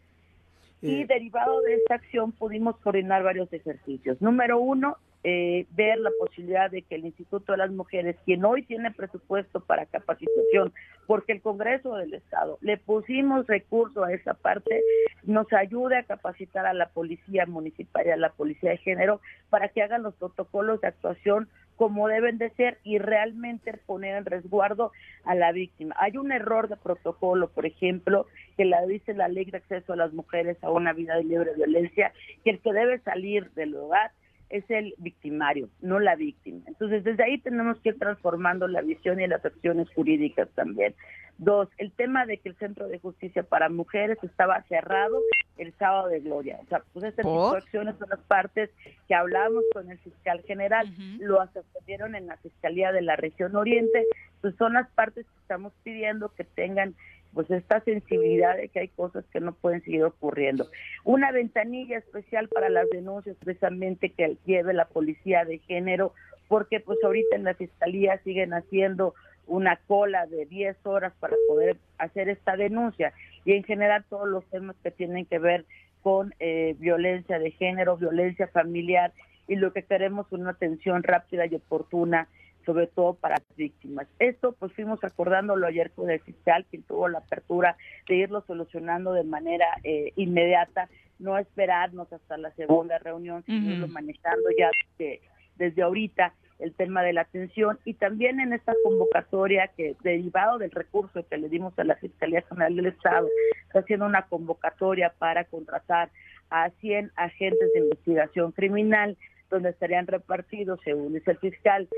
Y 0.82 1.02
eh. 1.02 1.06
derivado 1.06 1.60
de 1.62 1.74
esta 1.74 1.96
acción 1.96 2.32
pudimos 2.32 2.76
coordinar 2.78 3.22
varios 3.22 3.52
ejercicios. 3.52 4.20
Número 4.22 4.58
uno, 4.58 4.96
eh, 5.22 5.66
ver 5.72 5.98
la 5.98 6.10
posibilidad 6.18 6.70
de 6.70 6.82
que 6.82 6.94
el 6.94 7.04
Instituto 7.04 7.52
de 7.52 7.58
las 7.58 7.70
Mujeres, 7.70 8.16
quien 8.24 8.44
hoy 8.44 8.62
tiene 8.62 8.90
presupuesto 8.90 9.60
para 9.60 9.86
capacitación, 9.86 10.72
porque 11.06 11.32
el 11.32 11.42
Congreso 11.42 11.94
del 11.96 12.14
Estado 12.14 12.58
le 12.62 12.78
pusimos 12.78 13.46
recurso 13.46 14.04
a 14.04 14.12
esa 14.12 14.34
parte, 14.34 14.80
nos 15.24 15.52
ayude 15.52 15.98
a 15.98 16.04
capacitar 16.04 16.66
a 16.66 16.72
la 16.72 16.88
Policía 16.88 17.44
Municipal 17.46 18.06
y 18.06 18.10
a 18.10 18.16
la 18.16 18.30
Policía 18.30 18.70
de 18.70 18.78
Género 18.78 19.20
para 19.50 19.68
que 19.68 19.82
hagan 19.82 20.02
los 20.02 20.14
protocolos 20.14 20.80
de 20.80 20.88
actuación 20.88 21.48
como 21.76 22.08
deben 22.08 22.36
de 22.36 22.50
ser 22.50 22.78
y 22.84 22.98
realmente 22.98 23.72
poner 23.86 24.16
en 24.16 24.26
resguardo 24.26 24.92
a 25.24 25.34
la 25.34 25.50
víctima. 25.50 25.94
Hay 25.98 26.18
un 26.18 26.30
error 26.30 26.68
de 26.68 26.76
protocolo, 26.76 27.48
por 27.48 27.64
ejemplo, 27.64 28.26
que 28.58 28.66
la 28.66 28.84
dice 28.84 29.14
la 29.14 29.28
ley 29.28 29.46
de 29.46 29.56
acceso 29.56 29.94
a 29.94 29.96
las 29.96 30.12
mujeres 30.12 30.62
a 30.62 30.70
una 30.70 30.92
vida 30.92 31.16
de 31.16 31.24
libre 31.24 31.54
violencia, 31.54 32.12
que 32.44 32.50
el 32.50 32.60
que 32.60 32.74
debe 32.74 32.98
salir 32.98 33.50
del 33.52 33.74
hogar 33.74 34.12
es 34.50 34.68
el 34.68 34.94
victimario, 34.98 35.68
no 35.80 36.00
la 36.00 36.16
víctima. 36.16 36.60
Entonces, 36.66 37.04
desde 37.04 37.24
ahí 37.24 37.38
tenemos 37.38 37.78
que 37.80 37.90
ir 37.90 37.98
transformando 37.98 38.66
la 38.68 38.82
visión 38.82 39.20
y 39.20 39.26
las 39.26 39.44
acciones 39.44 39.88
jurídicas 39.94 40.48
también. 40.54 40.94
Dos, 41.38 41.68
el 41.78 41.92
tema 41.92 42.26
de 42.26 42.36
que 42.36 42.50
el 42.50 42.56
Centro 42.56 42.88
de 42.88 42.98
Justicia 42.98 43.44
para 43.44 43.70
Mujeres 43.70 44.18
estaba 44.22 44.62
cerrado 44.64 45.18
el 45.56 45.72
sábado 45.78 46.08
de 46.08 46.20
Gloria. 46.20 46.58
O 46.62 46.66
sea, 46.66 46.82
pues 46.92 47.16
de 47.16 47.22
acciones 47.56 47.96
son 47.96 48.10
las 48.10 48.20
partes 48.20 48.70
que 49.08 49.14
hablamos 49.14 49.64
con 49.72 49.90
el 49.90 49.98
fiscal 49.98 50.42
general, 50.42 50.92
lo 51.18 51.40
asistieron 51.40 52.14
en 52.14 52.26
la 52.26 52.36
Fiscalía 52.38 52.92
de 52.92 53.02
la 53.02 53.16
Región 53.16 53.56
Oriente, 53.56 54.04
pues 54.40 54.54
son 54.56 54.74
las 54.74 54.90
partes 54.90 55.24
que 55.26 55.40
estamos 55.40 55.72
pidiendo 55.82 56.34
que 56.34 56.44
tengan 56.44 56.94
pues 57.34 57.50
esta 57.50 57.80
sensibilidad 57.80 58.56
de 58.56 58.68
que 58.68 58.80
hay 58.80 58.88
cosas 58.88 59.24
que 59.32 59.40
no 59.40 59.52
pueden 59.52 59.82
seguir 59.82 60.04
ocurriendo. 60.04 60.66
Una 61.04 61.32
ventanilla 61.32 61.98
especial 61.98 62.48
para 62.48 62.68
las 62.68 62.88
denuncias 62.90 63.36
precisamente 63.38 64.10
que 64.10 64.36
lleve 64.44 64.72
la 64.74 64.86
policía 64.86 65.44
de 65.44 65.58
género, 65.58 66.12
porque 66.48 66.80
pues 66.80 66.98
ahorita 67.04 67.36
en 67.36 67.44
la 67.44 67.54
fiscalía 67.54 68.18
siguen 68.24 68.52
haciendo 68.52 69.14
una 69.46 69.76
cola 69.86 70.26
de 70.26 70.46
10 70.46 70.76
horas 70.84 71.12
para 71.18 71.36
poder 71.48 71.76
hacer 71.98 72.28
esta 72.28 72.56
denuncia 72.56 73.12
y 73.44 73.52
en 73.52 73.64
general 73.64 74.04
todos 74.08 74.28
los 74.28 74.44
temas 74.46 74.76
que 74.82 74.90
tienen 74.90 75.26
que 75.26 75.38
ver 75.38 75.64
con 76.02 76.34
eh, 76.38 76.76
violencia 76.78 77.38
de 77.38 77.50
género, 77.50 77.96
violencia 77.96 78.46
familiar 78.46 79.12
y 79.48 79.56
lo 79.56 79.72
que 79.72 79.82
queremos 79.82 80.26
es 80.26 80.32
una 80.32 80.50
atención 80.50 81.02
rápida 81.02 81.46
y 81.46 81.56
oportuna 81.56 82.28
sobre 82.64 82.86
todo 82.86 83.14
para 83.14 83.36
las 83.36 83.56
víctimas. 83.56 84.06
Esto 84.18 84.52
pues 84.58 84.72
fuimos 84.72 85.02
acordándolo 85.04 85.66
ayer 85.66 85.90
con 85.92 86.10
el 86.10 86.20
fiscal, 86.20 86.66
quien 86.70 86.82
tuvo 86.82 87.08
la 87.08 87.18
apertura 87.18 87.76
de 88.08 88.16
irlo 88.16 88.42
solucionando 88.46 89.12
de 89.12 89.24
manera 89.24 89.66
eh, 89.84 90.12
inmediata, 90.16 90.88
no 91.18 91.36
esperarnos 91.38 92.12
hasta 92.12 92.38
la 92.38 92.50
segunda 92.52 92.98
reunión, 92.98 93.44
sino 93.44 93.86
manejando 93.88 94.48
ya 94.58 94.70
desde, 94.98 95.20
desde 95.56 95.82
ahorita 95.82 96.32
el 96.60 96.74
tema 96.74 97.02
de 97.02 97.12
la 97.12 97.22
atención 97.22 97.78
y 97.84 97.94
también 97.94 98.40
en 98.40 98.52
esta 98.52 98.74
convocatoria 98.84 99.68
que 99.76 99.96
derivado 100.02 100.58
del 100.58 100.70
recurso 100.70 101.26
que 101.28 101.38
le 101.38 101.48
dimos 101.48 101.78
a 101.78 101.84
la 101.84 101.96
Fiscalía 101.96 102.42
General 102.42 102.76
del 102.76 102.86
Estado, 102.86 103.28
está 103.66 103.80
haciendo 103.80 104.06
una 104.06 104.26
convocatoria 104.26 105.12
para 105.18 105.44
contratar 105.44 106.10
a 106.50 106.70
100 106.70 107.12
agentes 107.16 107.72
de 107.72 107.80
investigación 107.80 108.52
criminal 108.52 109.16
donde 109.50 109.70
estarían 109.70 110.06
repartidos, 110.06 110.80
según 110.84 111.12
dice 111.12 111.32
el 111.32 111.38
fiscal, 111.38 111.88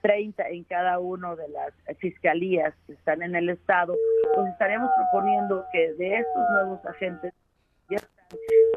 30 0.00 0.48
en 0.48 0.64
cada 0.64 0.98
una 0.98 1.34
de 1.36 1.48
las 1.48 1.72
fiscalías 1.98 2.74
que 2.86 2.94
están 2.94 3.22
en 3.22 3.36
el 3.36 3.50
Estado, 3.50 3.94
pues 4.34 4.48
estaríamos 4.52 4.90
proponiendo 4.96 5.64
que 5.72 5.92
de 5.94 6.18
estos 6.18 6.42
nuevos 6.52 6.84
agentes 6.86 7.32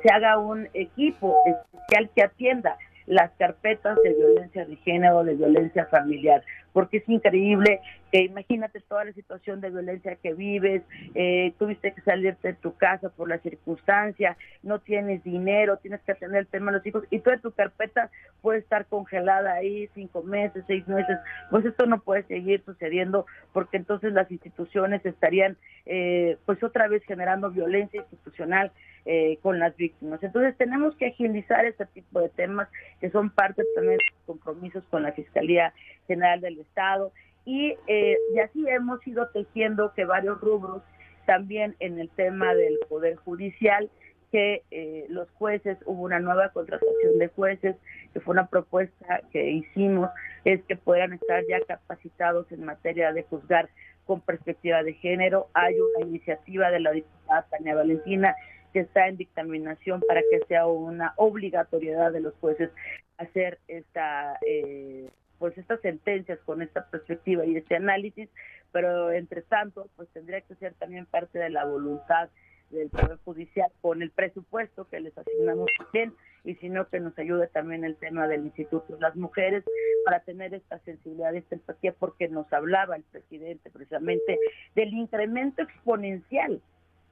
se 0.04 0.14
haga 0.14 0.38
un 0.38 0.68
equipo 0.74 1.36
especial 1.46 2.10
que 2.16 2.24
atienda 2.24 2.78
las 3.08 3.32
carpetas 3.34 3.98
de 4.04 4.14
violencia 4.14 4.66
de 4.66 4.76
género, 4.78 5.24
de 5.24 5.36
violencia 5.36 5.86
familiar, 5.86 6.44
porque 6.76 6.98
es 6.98 7.08
increíble 7.08 7.80
que 8.12 8.24
imagínate 8.24 8.82
toda 8.82 9.06
la 9.06 9.14
situación 9.14 9.62
de 9.62 9.70
violencia 9.70 10.18
que 10.18 10.34
vives, 10.34 10.84
eh, 11.14 11.54
tuviste 11.58 11.94
que 11.94 12.02
salirte 12.02 12.50
de 12.50 12.54
tu 12.56 12.76
casa 12.76 13.08
por 13.08 13.30
la 13.30 13.38
circunstancia, 13.38 14.36
no 14.62 14.80
tienes 14.80 15.24
dinero, 15.24 15.78
tienes 15.78 16.02
que 16.02 16.12
atender 16.12 16.42
el 16.42 16.48
tema 16.48 16.74
de 16.74 16.80
los 16.80 16.86
hijos 16.86 17.06
y 17.12 17.20
toda 17.20 17.38
tu 17.38 17.54
carpeta 17.54 18.12
puede 18.42 18.60
estar 18.60 18.88
congelada 18.88 19.54
ahí 19.54 19.90
cinco 19.94 20.22
meses, 20.22 20.66
seis 20.68 20.86
meses, 20.86 21.18
pues 21.50 21.64
esto 21.64 21.86
no 21.86 22.02
puede 22.02 22.24
seguir 22.24 22.62
sucediendo 22.66 23.26
porque 23.54 23.78
entonces 23.78 24.12
las 24.12 24.30
instituciones 24.30 25.06
estarían 25.06 25.56
eh, 25.86 26.38
pues 26.46 26.62
otra 26.62 26.90
vez 26.90 27.06
generando 27.06 27.52
violencia 27.52 28.02
institucional 28.02 28.74
eh, 29.08 29.38
con 29.44 29.60
las 29.60 29.78
víctimas. 29.78 30.22
Entonces 30.24 30.58
tenemos 30.58 30.96
que 30.96 31.06
agilizar 31.06 31.64
este 31.64 31.86
tipo 31.86 32.20
de 32.20 32.30
temas 32.30 32.68
que 33.00 33.12
son 33.12 33.30
parte 33.30 33.64
también 33.76 33.98
de 33.98 34.26
compromisos 34.26 34.84
con 34.86 35.04
la 35.04 35.12
Fiscalía 35.12 35.74
General 36.08 36.42
del 36.42 36.65
Estado 36.66 37.12
y, 37.46 37.76
eh, 37.88 38.18
y 38.34 38.40
así 38.40 38.68
hemos 38.68 39.06
ido 39.08 39.28
tejiendo 39.30 39.94
que 39.94 40.06
varios 40.06 40.40
rubros 40.42 40.82
también 41.26 41.76
en 41.80 42.00
el 42.00 42.10
tema 42.10 42.54
del 42.54 42.80
Poder 42.90 43.16
Judicial 43.16 43.90
que 44.32 44.64
eh, 44.72 45.06
los 45.08 45.30
jueces, 45.32 45.78
hubo 45.86 46.04
una 46.04 46.20
nueva 46.20 46.50
contratación 46.50 47.20
de 47.20 47.30
jueces, 47.30 47.78
que 48.12 48.20
fue 48.20 48.34
una 48.34 48.48
propuesta 48.48 49.22
que 49.32 49.50
hicimos, 49.50 50.10
es 50.44 50.62
que 50.66 50.76
puedan 50.76 51.14
estar 51.14 51.42
ya 51.48 51.62
capacitados 51.62 52.52
en 52.52 52.66
materia 52.66 53.14
de 53.14 53.24
juzgar 53.24 53.70
con 54.06 54.20
perspectiva 54.22 54.84
de 54.84 54.94
género. 54.94 55.48
Hay 55.54 55.76
una 55.80 56.06
iniciativa 56.06 56.70
de 56.70 56.82
la 56.82 56.92
diputada 56.92 57.48
Tania 57.50 57.76
Valentina 57.76 58.36
que 58.74 58.82
está 58.82 59.08
en 59.08 59.16
dictaminación 59.16 60.02
para 60.06 60.22
que 60.30 60.42
sea 60.50 60.68
una 60.68 61.14
obligatoriedad 61.16 62.12
de 62.12 62.20
los 62.20 62.34
jueces 62.42 62.72
hacer 63.18 63.60
esta 63.70 64.38
eh, 64.46 65.08
pues 65.40 65.58
estas 65.58 65.82
sentencias 65.82 66.40
con 66.46 66.62
esta 66.62 66.90
perspectiva 66.90 67.46
y 67.46 67.58
este 67.58 67.76
análisis, 67.76 68.30
pero 68.72 69.12
entre 69.12 69.42
tanto 69.42 69.88
pues 69.96 70.10
tendría 70.10 70.42
que 70.42 70.56
ser 70.56 70.74
también 70.76 71.06
parte 71.06 71.40
de 71.40 71.50
la 71.50 71.66
voluntad 71.66 72.30
del 72.72 72.90
Poder 72.90 73.18
Judicial 73.24 73.72
con 73.82 74.02
el 74.02 74.12
presupuesto 74.12 74.88
que 74.88 75.00
les 75.00 75.18
asignamos 75.18 75.68
bien 75.94 76.14
y 76.44 76.56
sino 76.56 76.88
que 76.90 77.00
nos 77.00 77.18
ayude 77.18 77.48
también 77.48 77.84
el 77.84 77.96
tema 77.96 78.28
del 78.28 78.46
Instituto 78.46 78.96
de 78.96 79.02
las 79.02 79.16
Mujeres 79.16 79.64
para 80.04 80.20
tener 80.22 80.54
esta 80.54 80.80
sensibilidad, 80.80 81.36
esta 81.36 81.56
empatía, 81.56 81.94
porque 81.94 82.28
nos 82.28 82.52
hablaba 82.54 82.96
el 82.96 83.04
presidente 83.04 83.70
precisamente 83.70 84.40
del 84.76 84.94
incremento 84.94 85.62
exponencial 85.62 86.62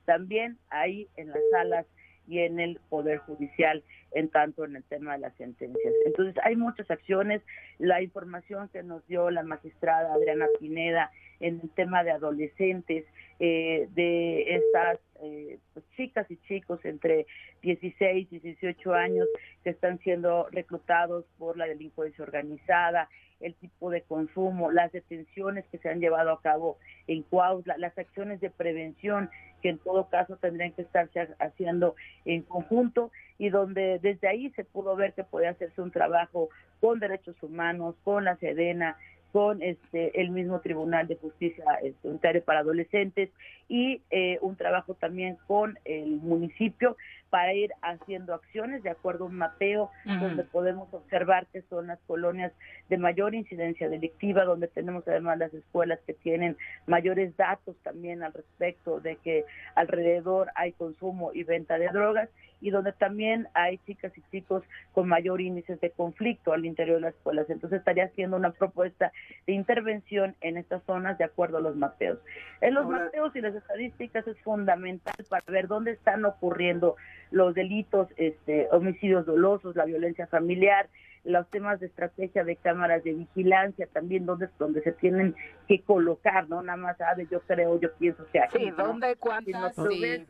también 0.06 0.58
ahí 0.70 1.08
en 1.16 1.30
las 1.30 1.40
salas 1.52 1.86
y 2.28 2.40
en 2.40 2.60
el 2.60 2.80
Poder 2.90 3.20
Judicial, 3.20 3.84
en 4.12 4.30
tanto 4.30 4.66
en 4.66 4.76
el 4.76 4.84
tema 4.84 5.14
de 5.14 5.20
las 5.20 5.36
sentencias. 5.36 5.94
Entonces, 6.06 6.36
hay 6.44 6.56
muchas 6.56 6.90
acciones. 6.90 7.42
La 7.80 8.02
información 8.02 8.70
que 8.70 8.84
nos 8.84 9.06
dio 9.08 9.30
la 9.32 9.44
magistrada 9.44 10.14
Adriana 10.14 10.48
Pineda 10.60 11.12
en 11.40 11.60
el 11.62 11.70
tema 11.72 12.04
de 12.04 12.12
adolescentes, 12.12 13.06
eh, 13.40 13.88
de 13.96 14.56
estas 14.56 15.00
eh, 15.22 15.60
pues, 15.74 15.86
chicas 15.98 16.30
y 16.30 16.38
chicos 16.48 16.80
entre 16.86 17.26
16 17.62 18.28
y 18.32 18.40
18 18.40 18.94
años 18.94 19.28
que 19.64 19.72
están 19.72 20.00
siendo 20.00 20.48
reclutados 20.52 21.26
por 21.38 21.58
la 21.58 21.66
delincuencia 21.66 22.24
organizada, 22.24 23.10
el 23.44 23.54
tipo 23.56 23.90
de 23.90 24.02
consumo, 24.02 24.72
las 24.72 24.92
detenciones 24.92 25.66
que 25.72 25.78
se 25.78 25.90
han 25.90 26.00
llevado 26.00 26.32
a 26.32 26.42
cabo 26.42 26.78
en 27.08 27.24
Cuautla, 27.24 27.78
las 27.78 27.98
acciones 27.98 28.42
de 28.42 28.50
prevención 28.50 29.30
que 29.62 29.70
en 29.70 29.78
todo 29.78 30.10
caso 30.10 30.38
tendrían 30.38 30.74
que 30.74 30.82
estarse 30.82 31.28
haciendo 31.40 31.96
en 32.26 32.42
conjunto 32.44 33.12
y 33.38 33.50
donde 33.50 34.00
desde 34.00 34.28
ahí 34.28 34.50
se 34.52 34.64
pudo 34.66 34.96
ver 34.96 35.14
que 35.14 35.24
podía 35.24 35.52
hacerse 35.52 35.82
un 35.82 35.92
trabajo 35.92 36.50
con 36.82 37.00
derechos 37.00 37.36
humanos, 37.42 37.96
con 38.04 38.26
la 38.26 38.36
Sedena, 38.38 38.98
con 39.32 39.64
este 39.64 40.22
el 40.22 40.30
mismo 40.30 40.60
Tribunal 40.60 41.08
de 41.08 41.16
Justicia 41.16 41.66
Unitario 42.04 42.44
para 42.44 42.60
Adolescentes 42.60 43.32
y 43.68 44.02
eh, 44.12 44.38
un 44.42 44.56
trabajo 44.56 44.94
también 44.94 45.38
con 45.48 45.80
el 45.86 46.18
municipio 46.18 46.96
para 47.34 47.52
ir 47.56 47.72
haciendo 47.82 48.36
acciones 48.36 48.84
de 48.84 48.92
acuerdo 48.92 49.24
a 49.24 49.28
un 49.28 49.38
mapeo 49.38 49.90
donde 50.06 50.44
podemos 50.44 50.94
observar 50.94 51.48
que 51.48 51.64
son 51.64 51.88
las 51.88 51.98
colonias 52.06 52.52
de 52.90 52.98
mayor 53.00 53.34
incidencia 53.34 53.90
delictiva, 53.90 54.44
donde 54.44 54.68
tenemos 54.68 55.08
además 55.08 55.40
las 55.40 55.52
escuelas 55.52 56.00
que 56.06 56.14
tienen 56.14 56.58
mayores 56.86 57.36
datos 57.36 57.76
también 57.82 58.22
al 58.22 58.34
respecto 58.34 59.00
de 59.00 59.16
que 59.16 59.46
alrededor 59.74 60.52
hay 60.54 60.74
consumo 60.74 61.32
y 61.34 61.44
venta 61.44 61.80
de 61.80 61.88
drogas 61.88 62.30
y 62.64 62.70
donde 62.70 62.94
también 62.94 63.50
hay 63.54 63.78
chicas 63.80 64.14
y 64.18 64.22
chicos 64.32 64.64
con 64.94 65.10
mayor 65.10 65.42
índice 65.42 65.76
de 65.76 65.90
conflicto 65.90 66.54
al 66.54 66.66
interior 66.66 66.96
de 66.96 67.02
las 67.02 67.16
escuelas. 67.16 67.50
Entonces 67.50 67.80
estaría 67.80 68.06
haciendo 68.06 68.38
una 68.38 68.52
propuesta 68.52 69.12
de 69.46 69.52
intervención 69.52 70.36
en 70.40 70.56
estas 70.56 70.82
zonas 70.84 71.18
de 71.18 71.26
acuerdo 71.26 71.58
a 71.58 71.62
los 71.62 71.76
mapeos. 71.76 72.20
En 72.62 72.74
los 72.74 72.88
mapeos 72.88 73.36
y 73.36 73.42
las 73.42 73.54
estadísticas 73.54 74.26
es 74.28 74.40
fundamental 74.44 75.14
para 75.30 75.44
ver 75.48 75.68
dónde 75.68 75.92
están 75.92 76.24
ocurriendo 76.24 76.96
los 77.34 77.54
delitos, 77.54 78.08
este, 78.16 78.68
homicidios 78.72 79.26
dolosos, 79.26 79.76
la 79.76 79.86
violencia 79.86 80.28
familiar, 80.28 80.88
los 81.26 81.50
temas 81.50 81.80
de 81.80 81.88
estrategia 81.88 82.44
de 82.44 82.56
cámaras 82.56 83.04
de 83.04 83.14
vigilancia 83.14 83.88
también 83.88 84.26
donde 84.26 84.50
donde 84.60 84.82
se 84.84 84.92
tienen 84.92 85.34
que 85.70 85.80
colocar 85.80 86.50
no 86.50 86.62
nada 86.62 86.76
más 86.76 86.98
sabe 86.98 87.26
yo 87.32 87.40
creo 87.44 87.80
yo 87.80 87.94
pienso 87.94 88.26
que 88.34 88.42
aquí 88.42 88.58
sí 88.58 88.72
dónde 88.72 89.16
cuántas 89.16 89.74
sí 89.74 90.26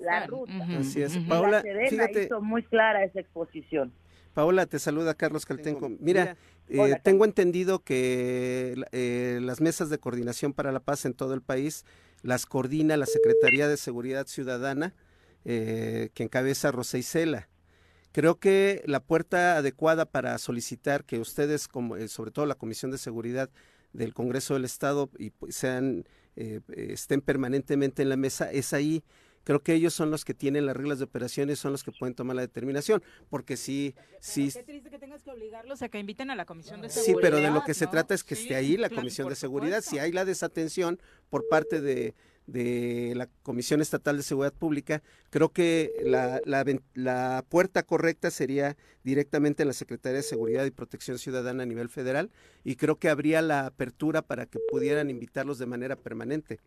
la 0.00 0.26
ruta. 0.26 0.52
Así 0.78 1.02
es. 1.02 1.16
Paola, 1.28 1.62
fíjate, 1.88 2.24
hizo 2.24 2.40
muy 2.40 2.62
clara 2.62 3.04
esa 3.04 3.20
exposición. 3.20 3.92
Paola, 4.34 4.66
te 4.66 4.78
saluda 4.78 5.14
Carlos 5.14 5.46
Caltenco. 5.46 5.90
Mira, 5.98 6.36
eh, 6.68 6.96
tengo 7.02 7.24
entendido 7.24 7.78
que 7.80 8.74
eh, 8.92 9.38
las 9.42 9.60
mesas 9.60 9.88
de 9.88 9.98
coordinación 9.98 10.52
para 10.52 10.72
la 10.72 10.80
paz 10.80 11.04
en 11.06 11.14
todo 11.14 11.34
el 11.34 11.40
país 11.40 11.84
las 12.22 12.46
coordina 12.46 12.96
la 12.96 13.06
Secretaría 13.06 13.68
de 13.68 13.76
Seguridad 13.76 14.26
Ciudadana, 14.26 14.94
eh, 15.46 16.10
que 16.12 16.24
encabeza 16.24 16.72
Rosa 16.72 16.98
Isela. 16.98 17.48
Creo 18.12 18.38
que 18.38 18.82
la 18.86 19.00
puerta 19.00 19.56
adecuada 19.56 20.04
para 20.04 20.36
solicitar 20.38 21.04
que 21.04 21.18
ustedes, 21.18 21.68
como, 21.68 21.96
sobre 22.08 22.30
todo 22.30 22.44
la 22.46 22.56
Comisión 22.56 22.90
de 22.90 22.98
Seguridad 22.98 23.48
del 23.92 24.12
Congreso 24.12 24.54
del 24.54 24.64
Estado, 24.64 25.08
y 25.18 25.30
pues, 25.30 25.56
sean, 25.56 26.04
estén 26.34 27.20
permanentemente 27.20 28.02
en 28.02 28.08
la 28.08 28.16
mesa, 28.16 28.50
es 28.52 28.72
ahí 28.72 29.02
creo 29.46 29.62
que 29.62 29.74
ellos 29.74 29.94
son 29.94 30.10
los 30.10 30.24
que 30.24 30.34
tienen 30.34 30.66
las 30.66 30.76
reglas 30.76 30.98
de 30.98 31.04
operaciones, 31.04 31.60
son 31.60 31.70
los 31.70 31.84
que 31.84 31.92
pueden 31.92 32.16
tomar 32.16 32.34
la 32.34 32.42
determinación, 32.42 33.00
porque 33.30 33.56
sí, 33.56 33.94
sí. 34.18 34.50
Qué 34.52 34.64
triste 34.64 34.90
que 34.90 34.98
tengas 34.98 35.22
que 35.22 35.30
obligarlos 35.30 35.82
a 35.82 35.88
que 35.88 36.00
inviten 36.00 36.30
a 36.30 36.34
la 36.34 36.44
Comisión 36.44 36.82
de 36.82 36.88
Seguridad. 36.88 37.14
Sí, 37.14 37.22
pero 37.22 37.36
de 37.36 37.52
lo 37.52 37.62
que 37.62 37.72
se 37.72 37.86
trata 37.86 38.12
es 38.12 38.24
que 38.24 38.34
esté 38.34 38.56
ahí 38.56 38.76
la 38.76 38.90
Comisión 38.90 39.28
de 39.28 39.36
Seguridad. 39.36 39.82
Si 39.82 40.00
hay 40.00 40.10
la 40.10 40.24
desatención 40.24 41.00
por 41.30 41.46
parte 41.48 41.80
de, 41.80 42.16
la 42.46 43.28
Comisión 43.42 43.80
Estatal 43.80 44.16
de 44.16 44.22
Seguridad 44.22 44.52
Pública, 44.52 45.02
creo 45.30 45.50
que 45.50 45.92
la, 46.04 46.40
la, 46.44 46.64
la, 46.94 47.44
puerta 47.48 47.82
correcta 47.82 48.30
sería 48.30 48.76
directamente 49.02 49.62
en 49.62 49.68
la 49.68 49.72
Secretaría 49.72 50.18
de 50.18 50.22
Seguridad 50.22 50.64
y 50.64 50.70
Protección 50.70 51.18
Ciudadana 51.18 51.64
a 51.64 51.66
nivel 51.66 51.88
federal 51.88 52.30
y 52.64 52.76
creo 52.76 52.96
que 52.96 53.08
habría 53.08 53.42
la 53.42 53.66
apertura 53.66 54.22
para 54.22 54.46
que 54.46 54.58
pudieran 54.70 55.10
invitarlos 55.10 55.58
de 55.58 55.66
manera 55.66 55.96
permanente. 55.96 56.60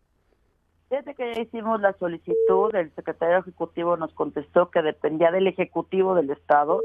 Desde 0.90 1.14
que 1.14 1.34
ya 1.34 1.42
hicimos 1.42 1.80
la 1.80 1.92
solicitud, 1.98 2.74
el 2.74 2.92
secretario 2.96 3.38
ejecutivo 3.38 3.96
nos 3.96 4.12
contestó 4.12 4.70
que 4.70 4.82
dependía 4.82 5.30
del 5.30 5.46
ejecutivo 5.46 6.16
del 6.16 6.30
Estado 6.30 6.80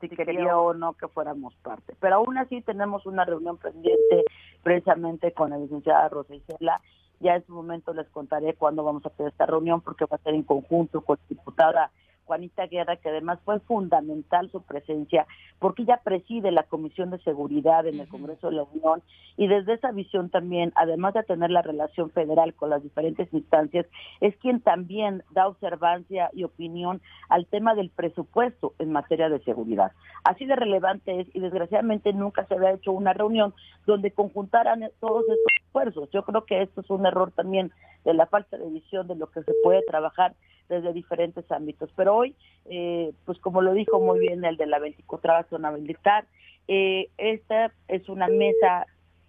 si 0.00 0.08
quería 0.08 0.56
o 0.56 0.74
no 0.74 0.92
que 0.92 1.08
fuéramos 1.08 1.56
parte. 1.56 1.94
Pero 2.00 2.16
aún 2.16 2.38
así 2.38 2.62
tenemos 2.62 3.04
una 3.06 3.24
reunión 3.24 3.56
pendiente 3.58 4.24
precisamente 4.62 5.32
con 5.32 5.50
la 5.50 5.58
licenciada 5.58 6.08
Rosa 6.08 6.34
Isela. 6.34 6.80
Ya 7.20 7.36
en 7.36 7.46
su 7.46 7.52
momento 7.52 7.92
les 7.94 8.08
contaré 8.08 8.54
cuándo 8.54 8.84
vamos 8.84 9.04
a 9.04 9.08
hacer 9.08 9.28
esta 9.28 9.46
reunión 9.46 9.80
porque 9.80 10.04
va 10.04 10.16
a 10.16 10.22
ser 10.22 10.34
en 10.34 10.42
conjunto 10.44 11.00
con 11.00 11.18
la 11.18 11.28
diputada 11.28 11.90
Juanita 12.28 12.66
Guerra, 12.66 12.96
que 12.96 13.08
además 13.08 13.40
fue 13.44 13.58
fundamental 13.60 14.50
su 14.52 14.62
presencia, 14.62 15.26
porque 15.58 15.82
ella 15.82 16.00
preside 16.04 16.52
la 16.52 16.62
Comisión 16.64 17.10
de 17.10 17.18
Seguridad 17.20 17.86
en 17.86 17.98
el 17.98 18.08
Congreso 18.08 18.50
de 18.50 18.56
la 18.56 18.64
Unión 18.64 19.02
y 19.38 19.48
desde 19.48 19.72
esa 19.72 19.92
visión 19.92 20.28
también, 20.28 20.72
además 20.76 21.14
de 21.14 21.22
tener 21.22 21.50
la 21.50 21.62
relación 21.62 22.10
federal 22.10 22.54
con 22.54 22.70
las 22.70 22.82
diferentes 22.82 23.32
instancias, 23.32 23.86
es 24.20 24.36
quien 24.36 24.60
también 24.60 25.24
da 25.30 25.48
observancia 25.48 26.28
y 26.34 26.44
opinión 26.44 27.00
al 27.30 27.46
tema 27.46 27.74
del 27.74 27.90
presupuesto 27.90 28.74
en 28.78 28.92
materia 28.92 29.30
de 29.30 29.40
seguridad. 29.40 29.92
Así 30.22 30.44
de 30.44 30.54
relevante 30.54 31.20
es 31.20 31.28
y 31.34 31.40
desgraciadamente 31.40 32.12
nunca 32.12 32.44
se 32.44 32.54
había 32.54 32.72
hecho 32.72 32.92
una 32.92 33.14
reunión 33.14 33.54
donde 33.86 34.10
conjuntaran 34.10 34.84
todos 35.00 35.22
estos 35.22 35.57
esfuerzos. 35.78 36.10
Yo 36.10 36.24
creo 36.24 36.44
que 36.44 36.62
esto 36.62 36.80
es 36.80 36.90
un 36.90 37.06
error 37.06 37.30
también 37.32 37.72
de 38.04 38.14
la 38.14 38.26
falta 38.26 38.56
de 38.56 38.68
visión 38.68 39.06
de 39.06 39.16
lo 39.16 39.28
que 39.28 39.42
se 39.42 39.52
puede 39.62 39.82
trabajar 39.82 40.34
desde 40.68 40.92
diferentes 40.92 41.50
ámbitos. 41.50 41.90
Pero 41.96 42.16
hoy, 42.16 42.34
eh, 42.66 43.12
pues 43.24 43.38
como 43.38 43.62
lo 43.62 43.72
dijo 43.72 44.00
muy 44.00 44.20
bien 44.20 44.44
el 44.44 44.56
de 44.56 44.66
la 44.66 44.78
24 44.78 45.46
zona 45.50 45.70
militar, 45.70 46.26
eh, 46.68 47.08
esta 47.16 47.72
es 47.88 48.08
una 48.08 48.28
mesa 48.28 48.86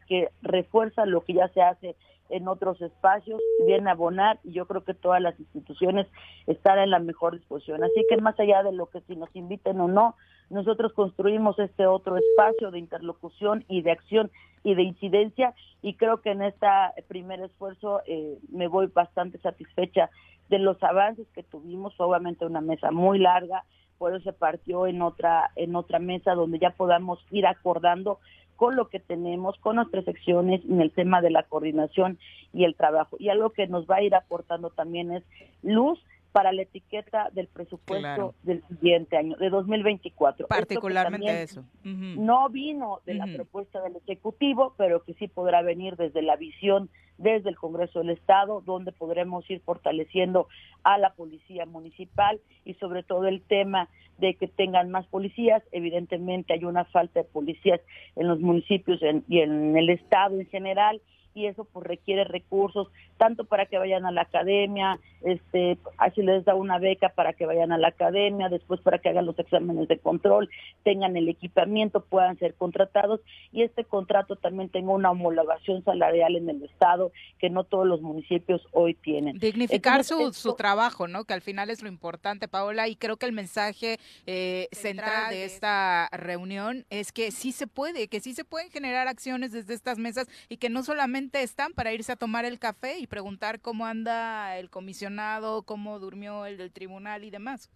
que 0.08 0.30
refuerza 0.42 1.06
lo 1.06 1.22
que 1.22 1.34
ya 1.34 1.48
se 1.50 1.62
hace 1.62 1.96
en 2.30 2.48
otros 2.48 2.82
espacios, 2.82 3.42
viene 3.66 3.90
a 3.90 3.94
abonar 3.94 4.40
y 4.44 4.54
yo 4.54 4.66
creo 4.66 4.84
que 4.84 4.94
todas 4.94 5.22
las 5.22 5.40
instituciones 5.40 6.08
están 6.48 6.80
en 6.80 6.92
la 6.92 7.00
mejor 7.00 7.38
disposición. 7.38 7.84
Así 7.84 8.06
que 8.10 8.18
más 8.18 8.40
allá 8.40 8.64
de 8.64 8.72
lo 8.72 8.88
que 8.88 9.02
si 9.02 9.16
nos 9.16 9.36
inviten 9.36 9.80
o 9.82 9.88
no, 9.88 10.16
nosotros 10.50 10.94
construimos 10.94 11.60
este 11.60 11.86
otro 11.86 12.18
espacio 12.18 12.72
de 12.72 12.80
interlocución 12.80 13.66
y 13.68 13.82
de 13.82 13.92
acción 13.92 14.32
y 14.64 14.76
de 14.76 14.84
incidencia 14.84 15.54
y 15.82 15.96
creo 15.96 16.22
que 16.22 16.32
en 16.32 16.42
este 16.42 16.68
primer 17.08 17.40
esfuerzo 17.42 18.02
eh, 18.06 18.38
me 18.52 18.68
voy 18.68 18.88
bastante 18.88 19.38
satisfecha 19.40 20.10
de 20.50 20.60
los 20.60 20.82
avances 20.84 21.28
que 21.34 21.44
tuvimos, 21.44 21.94
obviamente 22.00 22.46
una 22.46 22.62
mesa 22.62 22.92
muy 22.92 23.20
larga, 23.20 23.64
por 23.98 24.14
eso 24.14 24.24
se 24.24 24.34
partió 24.34 24.88
en 24.88 25.02
otra 25.02 25.52
en 25.56 25.76
otra 25.76 26.00
mesa 26.00 26.34
donde 26.34 26.58
ya 26.60 26.72
podamos 26.72 27.20
ir 27.32 27.46
acordando 27.46 28.20
con 28.60 28.76
lo 28.76 28.90
que 28.90 29.00
tenemos, 29.00 29.58
con 29.60 29.78
nuestras 29.78 30.04
secciones 30.04 30.60
en 30.66 30.82
el 30.82 30.92
tema 30.92 31.22
de 31.22 31.30
la 31.30 31.44
coordinación 31.44 32.20
y 32.54 32.66
el 32.66 32.76
trabajo. 32.76 33.16
Y 33.18 33.30
algo 33.30 33.52
que 33.52 33.68
nos 33.68 33.88
va 33.88 33.96
a 33.96 34.02
ir 34.02 34.14
aportando 34.14 34.70
también 34.70 35.14
es 35.14 35.24
luz 35.64 35.98
para 36.32 36.52
la 36.52 36.62
etiqueta 36.62 37.30
del 37.32 37.48
presupuesto 37.48 38.36
del 38.44 38.64
siguiente 38.68 39.18
año, 39.18 39.36
de 39.38 39.50
2024. 39.50 40.48
Particularmente 40.48 41.44
eso. 41.44 41.64
No 41.84 42.50
vino 42.50 43.02
de 43.06 43.16
la 43.16 43.26
propuesta 43.26 43.82
del 43.82 43.96
Ejecutivo, 43.98 44.74
pero 44.78 45.04
que 45.04 45.14
sí 45.16 45.28
podrá 45.28 45.62
venir 45.62 45.96
desde 45.96 46.22
la 46.22 46.36
visión 46.36 46.90
desde 47.18 47.50
el 47.50 47.58
Congreso 47.58 48.00
del 48.00 48.12
Estado, 48.12 48.62
donde 48.66 48.92
podremos 48.92 49.50
ir 49.50 49.60
fortaleciendo 49.62 50.48
a 50.84 50.98
la 50.98 51.14
policía 51.14 51.66
municipal 51.66 52.40
y 52.64 52.76
sobre 52.76 53.04
todo 53.04 53.28
el 53.28 53.42
tema 53.42 53.90
de 54.20 54.36
que 54.36 54.48
tengan 54.48 54.90
más 54.90 55.06
policías. 55.08 55.62
Evidentemente 55.72 56.54
hay 56.54 56.64
una 56.64 56.86
falta 56.86 57.20
de 57.20 57.26
policías 57.26 57.82
en 58.16 58.28
los 58.28 58.40
municipios 58.40 59.02
y 59.28 59.40
en 59.40 59.78
el 59.78 59.90
Estado 59.90 60.40
en 60.40 60.48
general 60.48 61.02
y 61.34 61.46
eso 61.46 61.66
pues 61.66 61.86
requiere 61.86 62.24
recursos 62.24 62.88
tanto 63.18 63.44
para 63.44 63.66
que 63.66 63.78
vayan 63.78 64.06
a 64.06 64.12
la 64.12 64.22
academia, 64.22 64.98
este, 65.22 65.78
así 65.98 66.22
les 66.22 66.46
da 66.46 66.56
una 66.56 66.80
beca 66.80 67.10
para 67.10 67.34
que 67.34 67.46
vayan 67.46 67.74
a 67.74 67.78
la 67.78 67.90
academia, 67.90 68.48
después 68.48 68.80
para 68.80 69.00
que 69.00 69.10
hagan 69.10 69.26
los 69.26 69.38
exámenes 69.38 69.90
de 69.90 70.00
control, 70.00 70.50
tengan 70.84 71.18
el 71.18 71.28
equipamiento, 71.28 72.00
puedan 72.02 72.40
ser 72.40 72.54
contratados 72.56 73.20
y 73.52 73.64
este 73.64 73.84
contrato 73.84 74.38
también 74.38 74.70
tenga 74.70 74.92
una 74.92 75.12
homologación 75.12 75.84
salarial 75.84 76.38
en 76.38 76.50
el 76.50 76.64
estado 76.64 77.12
que 77.40 77.50
no 77.50 77.66
todos 77.66 77.86
los 77.86 78.02
municipios 78.02 78.62
hoy 78.72 78.94
tienen. 78.94 79.38
Dignificar 79.38 80.06
su, 80.06 80.32
su 80.32 80.56
trabajo, 80.56 81.10
¿no? 81.10 81.26
Que 81.26 81.34
al 81.34 81.42
final 81.42 81.70
es 81.70 81.82
lo 81.82 81.90
importante, 81.90 82.48
Paola, 82.48 82.88
y 82.88 82.96
creo 82.96 83.18
que 83.18 83.26
el 83.26 83.34
mensaje 83.34 83.98
eh, 84.26 84.70
central 84.72 85.32
de 85.32 85.44
esta 85.44 86.08
reunión 86.14 86.86
es 86.90 87.12
que 87.12 87.32
sí 87.32 87.52
se 87.52 87.68
puede, 87.68 88.08
que 88.08 88.22
sí 88.22 88.34
se 88.34 88.46
pueden 88.46 88.72
generar 88.72 89.10
acciones 89.10 89.52
desde 89.52 89.74
estas 89.74 89.98
mesas 89.98 90.28
y 90.48 90.58
que 90.58 90.70
no 90.70 90.84
solamente 90.84 91.19
están 91.34 91.74
para 91.74 91.94
irse 91.94 92.12
a 92.12 92.16
tomar 92.16 92.46
el 92.46 92.60
café 92.60 93.00
y 93.00 93.08
preguntar 93.08 93.62
cómo 93.62 93.86
anda 93.86 94.58
el 94.58 94.70
comisionado, 94.70 95.64
cómo 95.64 96.00
durmió 96.00 96.46
el 96.46 96.58
del 96.58 96.72
tribunal 96.72 97.24
y 97.24 97.30
demás. 97.30 97.70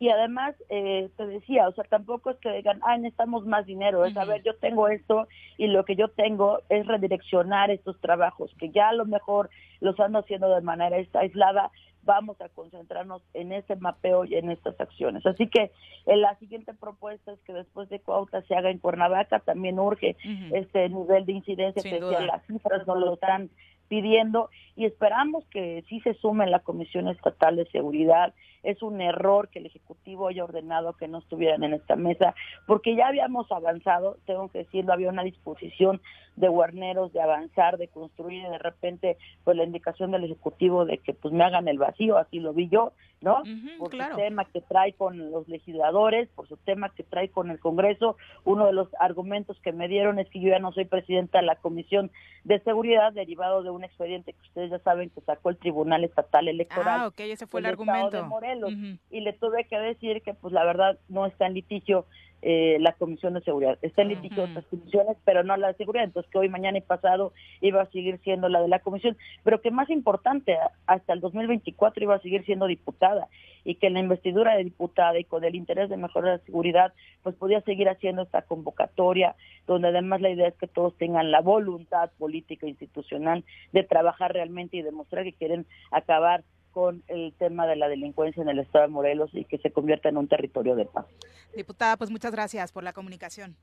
Y 0.00 0.10
además, 0.10 0.54
eh, 0.68 1.10
te 1.16 1.26
decía, 1.26 1.66
o 1.66 1.72
sea, 1.72 1.82
tampoco 1.84 2.30
es 2.30 2.36
que 2.38 2.52
digan, 2.52 2.78
ah, 2.84 2.96
necesitamos 2.96 3.44
más 3.46 3.66
dinero, 3.66 4.04
es, 4.04 4.16
a 4.16 4.24
ver, 4.24 4.42
yo 4.44 4.54
tengo 4.56 4.86
esto 4.86 5.26
y 5.56 5.66
lo 5.66 5.84
que 5.84 5.96
yo 5.96 6.06
tengo 6.08 6.60
es 6.68 6.86
redireccionar 6.86 7.72
estos 7.72 8.00
trabajos, 8.00 8.54
que 8.60 8.70
ya 8.70 8.90
a 8.90 8.92
lo 8.92 9.06
mejor 9.06 9.50
los 9.80 9.98
ando 9.98 10.20
haciendo 10.20 10.54
de 10.54 10.60
manera 10.60 10.96
aislada, 11.14 11.72
vamos 12.08 12.40
a 12.40 12.48
concentrarnos 12.48 13.20
en 13.34 13.52
ese 13.52 13.76
mapeo 13.76 14.24
y 14.24 14.34
en 14.36 14.50
estas 14.50 14.80
acciones. 14.80 15.26
Así 15.26 15.46
que 15.46 15.70
en 16.06 16.14
eh, 16.14 16.16
la 16.16 16.34
siguiente 16.38 16.72
propuesta 16.72 17.32
es 17.32 17.38
que 17.42 17.52
después 17.52 17.90
de 17.90 18.00
Cuautla 18.00 18.40
se 18.42 18.54
haga 18.54 18.70
en 18.70 18.78
Cuernavaca, 18.78 19.40
también 19.40 19.78
urge 19.78 20.16
este 20.52 20.88
nivel 20.88 21.26
de 21.26 21.32
incidencia 21.32 21.82
que 21.82 22.00
las 22.00 22.46
cifras 22.46 22.86
no 22.86 22.94
lo 22.94 23.12
están 23.12 23.50
pidiendo 23.88 24.48
y 24.74 24.86
esperamos 24.86 25.44
que 25.50 25.84
sí 25.90 26.00
se 26.00 26.14
sume 26.14 26.46
la 26.46 26.60
Comisión 26.60 27.08
Estatal 27.08 27.56
de 27.56 27.66
Seguridad. 27.66 28.32
Es 28.62 28.82
un 28.82 29.00
error 29.00 29.48
que 29.48 29.58
el 29.58 29.66
Ejecutivo 29.66 30.28
haya 30.28 30.44
ordenado 30.44 30.94
que 30.94 31.08
no 31.08 31.18
estuvieran 31.18 31.64
en 31.64 31.74
esta 31.74 31.96
mesa, 31.96 32.34
porque 32.66 32.96
ya 32.96 33.08
habíamos 33.08 33.50
avanzado, 33.52 34.18
tengo 34.26 34.48
que 34.48 34.58
decirlo, 34.58 34.92
había 34.92 35.10
una 35.10 35.24
disposición 35.24 36.00
de 36.36 36.48
guarneros 36.48 37.12
de 37.12 37.20
avanzar, 37.20 37.78
de 37.78 37.88
construir, 37.88 38.44
y 38.44 38.50
de 38.50 38.58
repente, 38.58 39.16
pues 39.44 39.56
la 39.56 39.64
indicación 39.64 40.10
del 40.10 40.24
Ejecutivo 40.24 40.84
de 40.84 40.98
que 40.98 41.14
pues 41.14 41.34
me 41.34 41.44
hagan 41.44 41.68
el 41.68 41.78
vacío, 41.78 42.16
así 42.16 42.40
lo 42.40 42.52
vi 42.52 42.68
yo, 42.68 42.92
¿no? 43.20 43.42
por 43.78 43.90
su 43.90 44.16
tema 44.16 44.44
que 44.44 44.60
trae 44.60 44.92
con 44.92 45.30
los 45.30 45.48
legisladores, 45.48 46.28
por 46.34 46.48
su 46.48 46.56
tema 46.56 46.90
que 46.90 47.02
trae 47.02 47.28
con 47.28 47.50
el 47.50 47.58
Congreso. 47.58 48.16
Uno 48.44 48.66
de 48.66 48.72
los 48.72 48.88
argumentos 49.00 49.58
que 49.60 49.72
me 49.72 49.88
dieron 49.88 50.18
es 50.18 50.28
que 50.28 50.40
yo 50.40 50.48
ya 50.50 50.58
no 50.58 50.72
soy 50.72 50.84
presidenta 50.84 51.40
de 51.40 51.46
la 51.46 51.56
Comisión 51.56 52.10
de 52.44 52.60
Seguridad, 52.60 53.12
derivado 53.12 53.62
de 53.62 53.70
un 53.70 53.84
expediente 53.84 54.32
que 54.32 54.42
ustedes 54.42 54.70
ya 54.70 54.78
saben 54.80 55.10
que 55.10 55.20
sacó 55.22 55.50
el 55.50 55.56
Tribunal 55.56 56.04
Estatal 56.04 56.48
Electoral. 56.48 57.00
Ah, 57.00 57.06
ok, 57.08 57.20
ese 57.20 57.46
fue 57.46 57.60
el 57.60 57.66
argumento. 57.66 58.16
De 58.16 58.22
Morelos. 58.22 58.72
Y 59.10 59.20
le 59.20 59.32
tuve 59.32 59.64
que 59.64 59.78
decir 59.78 60.22
que, 60.22 60.34
pues 60.34 60.52
la 60.52 60.64
verdad, 60.64 60.98
no 61.08 61.26
está 61.26 61.46
en 61.46 61.54
litigio 61.54 62.06
eh, 62.40 62.78
la 62.80 62.92
Comisión 62.92 63.34
de 63.34 63.40
Seguridad. 63.40 63.78
Está 63.82 64.02
en 64.02 64.08
litigio 64.08 64.44
otras 64.44 64.64
comisiones, 64.66 65.16
pero 65.24 65.42
no 65.42 65.56
la 65.56 65.68
de 65.68 65.74
seguridad. 65.74 66.04
Entonces, 66.04 66.30
que 66.30 66.38
hoy, 66.38 66.48
mañana 66.48 66.78
y 66.78 66.82
pasado 66.82 67.32
iba 67.60 67.82
a 67.82 67.90
seguir 67.90 68.20
siendo 68.22 68.48
la 68.48 68.62
de 68.62 68.68
la 68.68 68.78
Comisión. 68.78 69.16
Pero 69.42 69.60
que 69.60 69.70
más 69.70 69.90
importante, 69.90 70.56
hasta 70.86 71.12
el 71.12 71.20
2024 71.20 72.04
iba 72.04 72.14
a 72.14 72.20
seguir 72.20 72.44
siendo 72.44 72.66
diputada 72.66 73.28
y 73.64 73.74
que 73.74 73.88
en 73.88 73.94
la 73.94 74.00
investidura 74.00 74.56
de 74.56 74.64
diputada 74.64 75.18
y 75.18 75.24
con 75.24 75.44
el 75.44 75.54
interés 75.54 75.90
de 75.90 75.96
mejorar 75.96 76.38
la 76.38 76.44
seguridad, 76.44 76.92
pues 77.22 77.34
podía 77.34 77.60
seguir 77.62 77.88
haciendo 77.88 78.22
esta 78.22 78.42
convocatoria, 78.42 79.34
donde 79.66 79.88
además 79.88 80.20
la 80.20 80.30
idea 80.30 80.48
es 80.48 80.54
que 80.54 80.68
todos 80.68 80.96
tengan 80.96 81.30
la 81.30 81.40
voluntad 81.40 82.10
política 82.18 82.66
e 82.66 82.70
institucional 82.70 83.44
de 83.72 83.82
trabajar 83.82 84.32
realmente 84.32 84.76
y 84.76 84.82
demostrar 84.82 85.24
que 85.24 85.32
quieren 85.32 85.66
acabar 85.90 86.44
con 86.78 87.02
el 87.08 87.34
tema 87.40 87.66
de 87.66 87.74
la 87.74 87.88
delincuencia 87.88 88.40
en 88.40 88.48
el 88.48 88.60
estado 88.60 88.84
de 88.84 88.92
Morelos 88.92 89.30
y 89.32 89.44
que 89.46 89.58
se 89.58 89.72
convierta 89.72 90.10
en 90.10 90.16
un 90.16 90.28
territorio 90.28 90.76
de 90.76 90.84
paz. 90.84 91.06
Diputada, 91.52 91.96
pues 91.96 92.08
muchas 92.08 92.30
gracias 92.30 92.70
por 92.70 92.84
la 92.84 92.92
comunicación. 92.92 93.56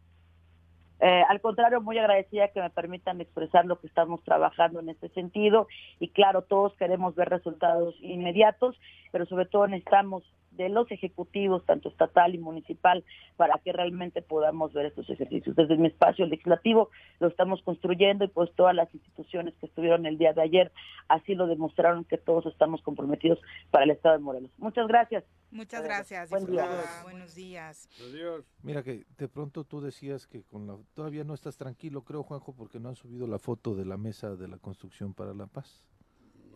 Eh, 1.00 1.24
al 1.30 1.40
contrario, 1.40 1.80
muy 1.80 1.98
agradecida 1.98 2.50
que 2.50 2.60
me 2.60 2.70
permitan 2.70 3.22
expresar 3.22 3.66
lo 3.66 3.80
que 3.80 3.88
estamos 3.88 4.22
trabajando 4.26 4.82
en 4.82 4.90
este 4.90 5.08
sentido 5.08 5.70
y 5.98 6.10
claro, 6.10 6.42
todos 6.42 6.76
queremos 6.76 7.16
ver 7.16 7.30
resultados 7.30 7.96
inmediatos, 8.02 8.78
pero 9.14 9.26
sobre 9.28 9.46
todo 9.46 9.66
necesitamos 9.68 10.26
de 10.56 10.70
los 10.70 10.92
ejecutivos, 10.92 11.66
tanto 11.66 11.90
estatal 11.90 12.36
y 12.36 12.38
municipal, 12.38 13.04
para 13.36 13.60
que 13.64 13.72
realmente 13.72 14.22
podamos 14.22 14.74
ver 14.74 14.88
estos 14.88 15.10
ejercicios. 15.10 15.56
Desde 15.56 15.78
mi 15.78 15.88
espacio 15.88 16.26
legislativo 16.26 16.90
lo 17.20 17.28
estamos 17.28 17.62
construyendo 17.64 18.26
y 18.26 18.28
pues 18.28 18.50
todas 18.56 18.76
las 18.76 18.94
instituciones 18.94 19.54
que 19.60 19.66
estuvieron 19.68 20.06
el 20.06 20.18
día 20.18 20.34
de 20.34 20.42
ayer 20.42 20.72
así 21.08 21.36
lo 21.36 21.48
demostraron 21.48 22.04
que 22.06 22.18
todos 22.18 22.46
estamos 22.46 22.82
comprometidos 22.82 23.40
para 23.72 23.86
el 23.86 23.92
Estado 23.92 24.18
de 24.18 24.24
Morelos. 24.24 24.52
Muchas 24.58 24.88
gracias. 24.88 25.24
Muchas 25.52 25.84
gracias. 25.84 26.30
Buen 26.30 26.46
día. 26.46 26.68
Buenos 27.04 27.36
días. 27.36 27.88
Adiós. 28.02 28.46
Mira 28.62 28.84
que 28.84 29.06
de 29.18 29.28
pronto 29.28 29.64
tú 29.64 29.82
decías 29.82 30.28
que 30.28 30.44
con 30.44 30.68
la 30.68 30.78
todavía 30.94 31.24
no 31.24 31.34
estás 31.34 31.58
tranquilo, 31.58 32.04
creo 32.04 32.24
Juanjo, 32.24 32.54
porque 32.54 32.80
no 32.80 32.90
han 32.90 32.96
subido 32.96 33.28
la 33.28 33.40
foto 33.40 33.76
de 33.76 33.86
la 33.86 33.98
mesa 33.98 34.36
de 34.36 34.48
la 34.48 34.58
construcción 34.58 35.14
para 35.14 35.34
la 35.34 35.48
paz. 35.48 35.86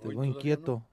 Te 0.02 0.10
veo 0.10 0.24
inquieto. 0.24 0.86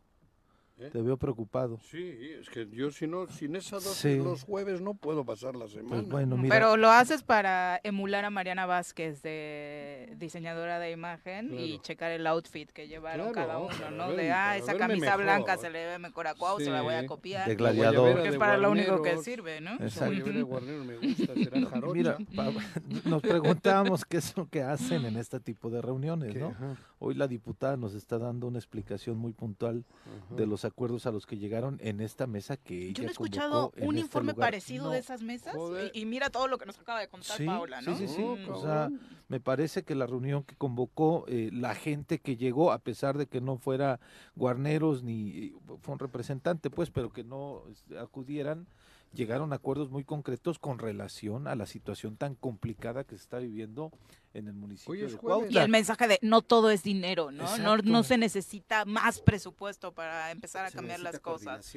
¿Eh? 0.78 0.90
Te 0.93 1.01
veo 1.01 1.16
preocupado. 1.16 1.78
Sí, 1.90 2.19
es 2.39 2.51
que 2.51 2.69
yo 2.70 2.90
si 2.90 3.07
no, 3.07 3.27
sin 3.28 3.57
esa 3.57 3.77
dosis 3.77 4.19
los 4.19 4.43
jueves 4.43 4.82
no 4.82 4.93
puedo 4.93 5.24
pasar 5.24 5.55
la 5.55 5.65
pues 5.65 5.73
semana. 5.73 6.03
bueno, 6.07 6.39
Pero 6.48 6.77
lo 6.77 6.90
haces 6.90 7.23
para 7.23 7.81
emular 7.82 8.27
a 8.27 8.31
Mariana 8.31 8.66
Vázquez, 8.66 9.23
de 9.23 10.12
diseñadora 10.19 10.78
de 10.78 10.90
imagen, 10.90 11.59
y 11.59 11.78
checar 11.78 12.11
el 12.12 12.27
outfit 12.27 12.70
que 12.70 12.89
llevaron 12.89 13.32
cada 13.32 13.59
uno, 13.59 13.90
¿no? 13.90 14.12
de, 14.12 14.31
ah, 14.31 14.59
esa 14.59 14.77
camisa 14.77 15.16
blanca 15.16 15.57
se 15.57 15.70
le 15.70 15.86
ve 15.86 15.98
mejor 15.98 16.27
a 16.27 16.35
Cuau, 16.35 16.61
se 16.61 16.70
la 16.70 16.82
voy 16.82 16.94
a 16.94 17.07
copiar. 17.07 17.48
De 17.48 17.55
gladiador. 17.55 18.12
Porque 18.12 18.28
es 18.28 18.36
para 18.36 18.59
lo 18.59 18.70
único 18.70 19.01
que 19.01 19.16
sirve, 19.19 19.62
¿no? 19.62 19.73
Exacto. 19.81 20.15
De 20.15 20.44
me 20.44 20.97
gusta, 20.98 21.35
será 21.35 21.57
Mira, 21.94 22.19
nos 23.05 23.23
preguntábamos 23.23 24.05
qué 24.05 24.19
es 24.19 24.36
lo 24.36 24.47
que 24.47 24.62
hacen 24.62 25.07
en 25.07 25.16
este 25.16 25.40
tipo 25.40 25.70
de 25.70 25.81
reuniones, 25.81 26.35
¿no? 26.35 26.55
Hoy 26.98 27.14
la 27.14 27.28
diputada 27.28 27.77
nos 27.77 27.94
está 27.94 28.18
dando 28.18 28.47
una 28.47 28.59
explicación 28.59 29.18
muy 29.18 29.32
puntual 29.32 29.85
de 30.31 30.47
los 30.47 30.64
acuerdos 30.64 31.06
a 31.06 31.12
los 31.12 31.27
que 31.27 31.36
llegaron 31.36 31.78
en 31.82 32.01
esta 32.01 32.27
mesa 32.27 32.56
que 32.56 32.85
ella 32.85 32.93
Yo 32.94 33.02
no 33.02 33.09
he 33.09 33.12
escuchado 33.12 33.73
un 33.77 33.97
este 33.97 34.01
informe 34.01 34.35
parecido 34.35 34.90
de 34.90 34.98
esas 34.98 35.23
mesas 35.23 35.55
y, 35.93 36.06
mira 36.06 36.31
todo 36.31 36.48
lo 36.48 36.56
que 36.56 36.64
nos 36.64 36.78
acaba 36.78 37.01
de 37.01 37.09
contar 37.09 37.44
Paola, 37.44 37.82
¿no? 37.82 37.97
Sí, 37.97 38.09
sí, 38.09 38.14
sí. 38.14 38.23
o 38.23 38.62
sea, 38.62 38.89
me 39.28 39.40
parece 39.40 39.82
que 39.82 39.94
la 39.94 40.06
reunión 40.06 40.43
que 40.44 40.55
convocó 40.56 41.24
eh, 41.28 41.51
la 41.52 41.74
gente 41.74 42.18
que 42.18 42.36
llegó, 42.36 42.73
a 42.73 42.78
pesar 42.78 43.18
de 43.18 43.27
que 43.27 43.40
no 43.40 43.59
fuera 43.59 44.01
Guarneros 44.35 45.02
ni 45.02 45.52
fue 45.82 45.93
un 45.94 45.98
representante, 45.98 46.70
pues, 46.70 46.90
pero 46.90 47.12
que 47.12 47.24
no 47.24 47.64
acudieran, 48.01 48.66
llegaron 49.12 49.52
a 49.52 49.56
acuerdos 49.56 49.90
muy 49.90 50.05
concretos 50.05 50.59
con 50.59 50.78
relación 50.78 51.48
a 51.48 51.56
la 51.56 51.66
situación 51.66 52.16
tan 52.16 52.35
complicada 52.35 53.05
que 53.05 53.16
se 53.16 53.23
está 53.23 53.39
viviendo 53.39 53.90
en 54.36 54.48
el 54.48 54.54
municipio 54.54 55.08
de 55.08 55.16
Cuautla. 55.16 55.60
Y 55.60 55.62
el 55.62 55.70
mensaje 55.70 56.06
de 56.06 56.18
no 56.22 56.42
todo 56.42 56.70
es 56.70 56.82
dinero, 56.82 57.30
¿no? 57.30 57.56
No, 57.58 57.78
no, 57.78 58.02
se 58.02 58.18
necesita 58.18 58.84
más 58.84 59.20
presupuesto 59.20 59.92
para 59.92 60.30
empezar 60.30 60.66
a 60.66 60.70
cambiar 60.70 61.00
las 61.00 61.20
cosas. 61.20 61.74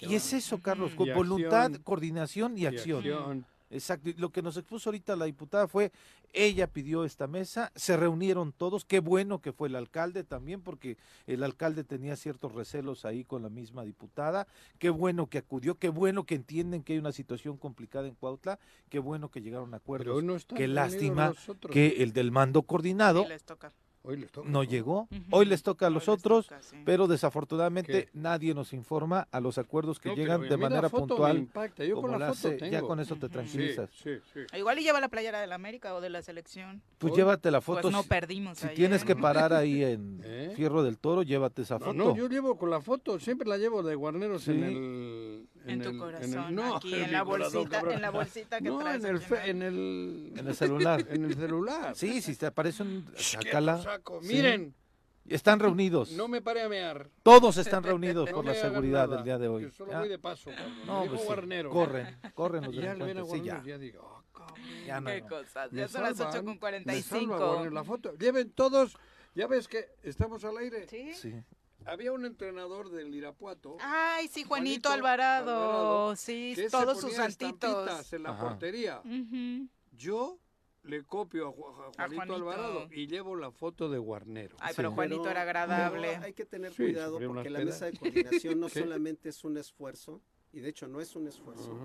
Y 0.00 0.14
es 0.14 0.32
eso, 0.32 0.58
Carlos, 0.58 0.94
con 0.94 1.12
voluntad, 1.12 1.72
coordinación 1.82 2.56
y, 2.56 2.66
acción. 2.66 3.44
Exacto. 3.70 4.10
Lo 4.16 4.30
que 4.30 4.42
nos 4.42 4.56
expuso 4.56 4.90
ahorita 4.90 5.16
la 5.16 5.24
diputada 5.24 5.66
fue, 5.66 5.92
ella 6.32 6.66
pidió 6.66 7.04
esta 7.04 7.26
mesa, 7.26 7.72
se 7.74 7.96
reunieron 7.96 8.52
todos, 8.52 8.84
qué 8.84 9.00
bueno 9.00 9.40
que 9.40 9.52
fue 9.52 9.68
el 9.68 9.76
alcalde 9.76 10.24
también, 10.24 10.60
porque 10.60 10.96
el 11.26 11.42
alcalde 11.42 11.84
tenía 11.84 12.16
ciertos 12.16 12.52
recelos 12.52 13.04
ahí 13.04 13.24
con 13.24 13.42
la 13.42 13.48
misma 13.48 13.84
diputada, 13.84 14.46
qué 14.78 14.90
bueno 14.90 15.28
que 15.28 15.38
acudió, 15.38 15.76
qué 15.76 15.88
bueno 15.88 16.24
que 16.24 16.34
entienden 16.34 16.82
que 16.82 16.94
hay 16.94 16.98
una 16.98 17.12
situación 17.12 17.56
complicada 17.56 18.06
en 18.06 18.14
Cuautla, 18.14 18.58
qué 18.88 18.98
bueno 18.98 19.30
que 19.30 19.40
llegaron 19.40 19.74
a 19.74 19.78
acuerdos, 19.78 20.46
qué 20.54 20.68
lástima 20.68 21.32
que 21.70 22.02
el 22.02 22.12
del 22.12 22.30
mando 22.30 22.62
coordinado 22.62 23.26
no 24.44 24.64
llegó. 24.64 25.08
Hoy 25.30 25.46
les 25.46 25.62
toca 25.62 25.86
a 25.86 25.90
los 25.90 26.08
otros, 26.08 26.48
pero 26.84 27.06
desafortunadamente 27.06 28.08
nadie 28.12 28.54
nos 28.54 28.72
informa 28.72 29.28
a 29.30 29.40
los 29.40 29.58
acuerdos 29.58 29.98
que 29.98 30.14
llegan 30.14 30.48
de 30.48 30.56
manera 30.56 30.88
puntual. 30.88 31.48
ya 32.70 32.80
con 32.82 33.00
eso 33.00 33.16
te 33.16 33.28
tranquilizas. 33.28 33.90
Igual 34.56 34.78
y 34.78 34.82
lleva 34.82 35.00
la 35.00 35.08
playera 35.08 35.40
de 35.40 35.46
la 35.46 35.54
América 35.54 35.94
o 35.94 36.00
de 36.00 36.10
la 36.10 36.22
selección. 36.22 36.82
Pues 36.98 37.14
llévate 37.14 37.50
la 37.50 37.60
foto. 37.60 37.82
Pues 37.82 37.92
no 37.92 38.02
perdimos. 38.02 38.58
Si 38.58 38.68
tienes 38.68 39.04
que 39.04 39.16
parar 39.16 39.52
ahí 39.52 39.82
en 39.84 40.20
¿Eh? 40.24 40.52
Fierro 40.56 40.82
del 40.82 40.98
Toro, 40.98 41.22
llévate 41.22 41.62
esa 41.62 41.78
foto. 41.78 41.92
No, 41.92 42.16
yo 42.16 42.28
llevo 42.28 42.56
con 42.56 42.70
la 42.70 42.80
foto, 42.80 43.18
siempre 43.18 43.48
la 43.48 43.58
llevo 43.58 43.82
de 43.82 43.94
Guarneros 43.94 44.48
en 44.48 44.64
el. 44.64 45.48
En, 45.66 45.82
tu 45.82 45.98
corazón, 45.98 46.54
no, 46.54 46.76
aquí 46.76 46.94
en 46.94 47.12
la 47.12 47.22
bolsita, 47.22 47.80
en 47.80 48.02
la 48.02 48.10
bolsita 48.10 48.60
que 48.60 48.70
traes. 48.70 49.04
En 49.04 49.16
el, 49.16 49.22
en 49.44 49.62
el, 49.62 50.32
en 50.36 50.46
el 50.46 50.54
celular. 50.54 51.04
en 51.10 51.24
el 51.24 51.34
celular. 51.34 51.96
Sí, 51.96 52.22
si 52.22 52.36
te 52.36 52.46
aparece 52.46 52.82
un. 52.82 53.06
Sacala. 53.16 54.00
Miren. 54.22 54.74
Están 55.28 55.58
reunidos. 55.58 56.12
No 56.12 56.28
me 56.28 56.40
pare 56.40 56.62
a 56.62 56.68
mear. 56.68 57.10
Todos 57.22 57.56
están 57.56 57.82
reunidos 57.82 58.30
por 58.32 58.44
la 58.44 58.54
seguridad 58.54 59.08
del 59.08 59.24
día 59.24 59.38
de 59.38 59.48
hoy. 59.48 59.70
solo 59.72 59.98
voy 59.98 60.08
de 60.08 60.18
paso. 60.18 60.50
No, 60.86 61.04
pues 61.06 61.22
corren, 61.22 62.16
corren 62.34 62.64
los 62.64 62.74
ya 62.74 62.94
le 62.94 63.24
sí, 63.24 63.42
ya. 63.42 63.62
ya 63.64 63.78
digo, 63.78 64.02
oh, 64.02 64.54
ya 64.86 65.00
no, 65.00 65.10
Qué 65.10 65.22
cosas. 65.22 65.70
Ya 65.72 65.88
son 65.88 66.02
las 66.02 66.20
8 66.20 66.44
con 66.44 66.58
45. 66.58 67.70
la 67.70 67.84
foto. 67.84 68.16
Lleven 68.16 68.50
todos. 68.50 68.96
Ya 69.34 69.46
ves 69.46 69.68
que 69.68 69.90
estamos 70.02 70.44
al 70.44 70.56
aire. 70.58 70.86
Sí. 70.88 71.12
Sí. 71.14 71.34
Había 71.86 72.12
un 72.12 72.24
entrenador 72.24 72.90
del 72.90 73.14
Irapuato. 73.14 73.76
Ay, 73.80 74.28
sí, 74.28 74.44
Juanito, 74.44 74.90
Alvarado. 74.90 76.16
Sí, 76.16 76.56
todos 76.70 77.00
sus 77.00 77.12
santitos. 77.12 78.12
en 78.12 78.22
la 78.22 78.38
portería. 78.38 79.02
Yo 79.92 80.38
le 80.82 81.04
copio 81.04 81.48
a, 81.48 81.52
Juanito, 81.52 82.34
Alvarado 82.34 82.88
y 82.90 83.06
llevo 83.06 83.36
la 83.36 83.50
foto 83.50 83.88
de 83.88 83.98
Guarnero. 83.98 84.56
Ay, 84.60 84.72
pero 84.76 84.92
Juanito 84.92 85.28
era 85.28 85.42
agradable. 85.42 86.16
hay 86.16 86.32
que 86.32 86.44
tener 86.44 86.74
cuidado 86.74 87.18
porque 87.18 87.50
la 87.50 87.60
mesa 87.60 87.86
de 87.86 87.98
coordinación 87.98 88.60
no 88.60 88.68
solamente 88.68 89.28
es 89.28 89.44
un 89.44 89.56
esfuerzo, 89.56 90.22
y 90.52 90.60
de 90.60 90.68
hecho 90.68 90.86
no 90.86 91.00
es 91.00 91.16
un 91.16 91.26
esfuerzo, 91.26 91.76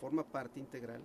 forma 0.00 0.24
parte 0.24 0.60
integral, 0.60 1.02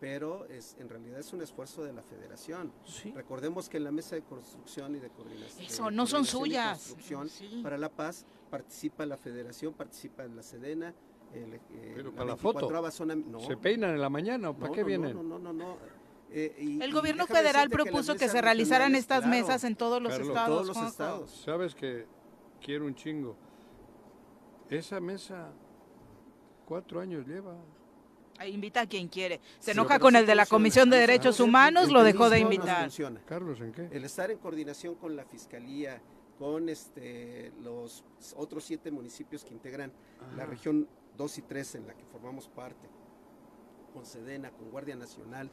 pero 0.00 0.46
es 0.46 0.76
en 0.78 0.88
realidad 0.88 1.18
es 1.18 1.32
un 1.32 1.42
esfuerzo 1.42 1.82
de 1.82 1.92
la 1.92 2.02
federación. 2.02 2.72
Recordemos 3.14 3.68
que 3.68 3.78
en 3.78 3.84
la 3.84 3.90
mesa 3.90 4.16
de 4.16 4.22
construcción 4.22 4.94
y 4.96 5.00
de 5.00 5.10
coordinación... 5.10 5.66
Eso, 5.66 5.90
no 5.90 6.06
son 6.06 6.24
suyas. 6.24 6.78
Construcción 6.78 7.62
para 7.62 7.78
la 7.78 7.88
paz 7.88 8.24
participa 8.50 9.04
la 9.06 9.16
federación, 9.16 9.74
participa 9.74 10.24
la 10.24 10.42
Sedena, 10.42 10.94
eh, 11.34 11.60
pero 11.94 12.12
para 12.12 12.30
la 12.30 12.36
foto 12.36 12.70
se 13.46 13.56
peinan 13.56 13.90
en 13.90 14.00
la 14.00 14.08
mañana 14.08 14.50
o 14.50 14.54
para 14.56 14.72
qué 14.72 14.82
vienen 14.82 15.14
no 15.14 15.22
no 15.22 15.38
no 15.38 15.52
no 15.52 15.76
eh, 16.30 16.78
el 16.80 16.92
gobierno 16.92 17.26
federal 17.26 17.70
propuso 17.70 18.14
que, 18.16 18.28
se 18.28 18.40
realizaran 18.40 18.94
estas 18.94 19.26
mesas 19.26 19.64
en 19.64 19.76
todos 19.76 20.02
los 20.02 20.12
estados. 20.12 20.48
Todos 20.48 20.66
los 20.68 20.76
estados. 20.76 21.30
Sabes 21.44 21.74
que 21.74 22.06
quiero 22.60 22.84
un 22.84 22.94
chingo. 22.94 23.36
Esa 24.68 25.00
mesa 25.00 25.50
cuatro 26.66 27.00
años 27.00 27.26
lleva. 27.26 27.56
Invita 28.46 28.82
a 28.82 28.86
quien 28.86 29.08
quiere. 29.08 29.40
Se 29.58 29.72
enoja 29.72 29.98
con 29.98 30.14
el 30.16 30.26
de 30.26 30.34
la. 30.34 30.46
Comisión 30.46 30.90
de 30.90 30.96
Ah, 30.96 31.00
Derechos 31.00 31.40
Humanos, 31.40 31.90
lo 31.90 32.02
dejó 32.04 32.30
de 32.30 32.38
invitar. 32.40 32.82
funciona. 32.82 33.20
Carlos, 33.26 33.60
¿en 33.60 33.72
qué? 33.72 33.88
El 33.90 34.04
estar 34.04 34.30
en 34.30 34.38
coordinación 34.38 34.94
con 34.94 35.16
la 35.16 35.24
Fiscalía, 35.24 36.00
con 36.38 36.68
este, 36.68 37.52
los 37.62 38.04
otros 38.36 38.64
siete 38.64 38.90
municipios 38.90 39.44
que 39.44 39.52
integran 39.52 39.92
la 40.36 40.44
Ajá. 40.44 40.50
región 40.52 40.88
2 41.16 41.38
y 41.38 41.42
3 41.42 41.74
en 41.76 41.86
la 41.88 41.94
que 41.94 42.04
formamos 42.04 42.48
parte, 42.48 42.88
con 43.92 44.06
Sedena, 44.06 44.50
con 44.52 44.70
Guardia 44.70 44.94
Nacional, 44.94 45.50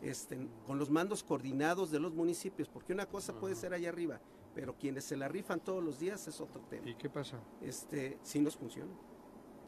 este, 0.00 0.48
con 0.66 0.78
los 0.78 0.88
mandos 0.90 1.22
coordinados 1.22 1.90
de 1.90 2.00
los 2.00 2.14
municipios, 2.14 2.68
porque 2.68 2.92
una 2.94 3.06
cosa 3.06 3.34
puede 3.38 3.54
ser 3.54 3.74
allá 3.74 3.90
arriba, 3.90 4.20
pero 4.54 4.74
quienes 4.78 5.04
se 5.04 5.16
la 5.16 5.28
rifan 5.28 5.60
todos 5.60 5.84
los 5.84 5.98
días 6.00 6.26
es 6.28 6.40
otro 6.40 6.62
tema. 6.62 6.88
¿Y 6.88 6.94
qué 6.94 7.10
pasa? 7.10 7.38
Este, 7.60 8.18
sí 8.22 8.40
nos 8.40 8.56
funciona, 8.56 8.90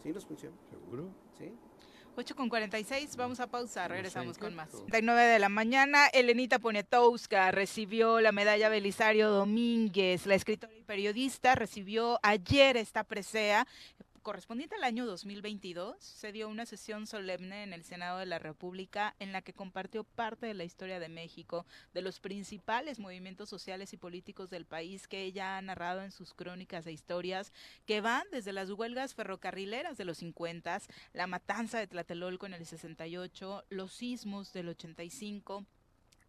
sí 0.02 0.12
nos 0.12 0.24
funciona. 0.24 0.56
¿Seguro? 0.70 1.10
Sí. 1.38 1.52
8 2.16 2.36
con 2.36 2.48
46, 2.48 3.16
vamos 3.16 3.40
a 3.40 3.48
pausa, 3.48 3.88
regresamos 3.88 4.38
con 4.38 4.54
más. 4.54 4.68
qué? 4.70 4.76
39 4.90 5.22
de 5.22 5.38
la 5.40 5.48
mañana, 5.48 6.06
Elenita 6.06 6.60
Poniatowska 6.60 7.50
recibió 7.50 8.20
la 8.20 8.30
medalla 8.30 8.68
Belisario 8.68 9.30
Domínguez. 9.30 10.26
La 10.26 10.36
escritora 10.36 10.72
y 10.74 10.82
periodista 10.82 11.56
recibió 11.56 12.20
ayer 12.22 12.76
esta 12.76 13.02
presea 13.02 13.66
correspondiente 14.24 14.74
al 14.74 14.84
año 14.84 15.04
2022, 15.04 15.96
se 16.00 16.32
dio 16.32 16.48
una 16.48 16.64
sesión 16.64 17.06
solemne 17.06 17.62
en 17.62 17.74
el 17.74 17.84
Senado 17.84 18.18
de 18.18 18.26
la 18.26 18.38
República 18.38 19.14
en 19.18 19.32
la 19.32 19.42
que 19.42 19.52
compartió 19.52 20.02
parte 20.02 20.46
de 20.46 20.54
la 20.54 20.64
historia 20.64 20.98
de 20.98 21.10
México, 21.10 21.66
de 21.92 22.00
los 22.00 22.20
principales 22.20 22.98
movimientos 22.98 23.50
sociales 23.50 23.92
y 23.92 23.98
políticos 23.98 24.48
del 24.48 24.64
país 24.64 25.06
que 25.06 25.22
ella 25.22 25.58
ha 25.58 25.62
narrado 25.62 26.02
en 26.02 26.10
sus 26.10 26.32
crónicas 26.32 26.86
e 26.86 26.92
historias, 26.92 27.52
que 27.84 28.00
van 28.00 28.24
desde 28.32 28.54
las 28.54 28.70
huelgas 28.70 29.14
ferrocarrileras 29.14 29.98
de 29.98 30.06
los 30.06 30.18
50, 30.18 30.80
la 31.12 31.26
matanza 31.26 31.78
de 31.78 31.86
Tlatelolco 31.86 32.46
en 32.46 32.54
el 32.54 32.64
68, 32.64 33.66
los 33.68 33.92
sismos 33.92 34.54
del 34.54 34.70
85, 34.70 35.66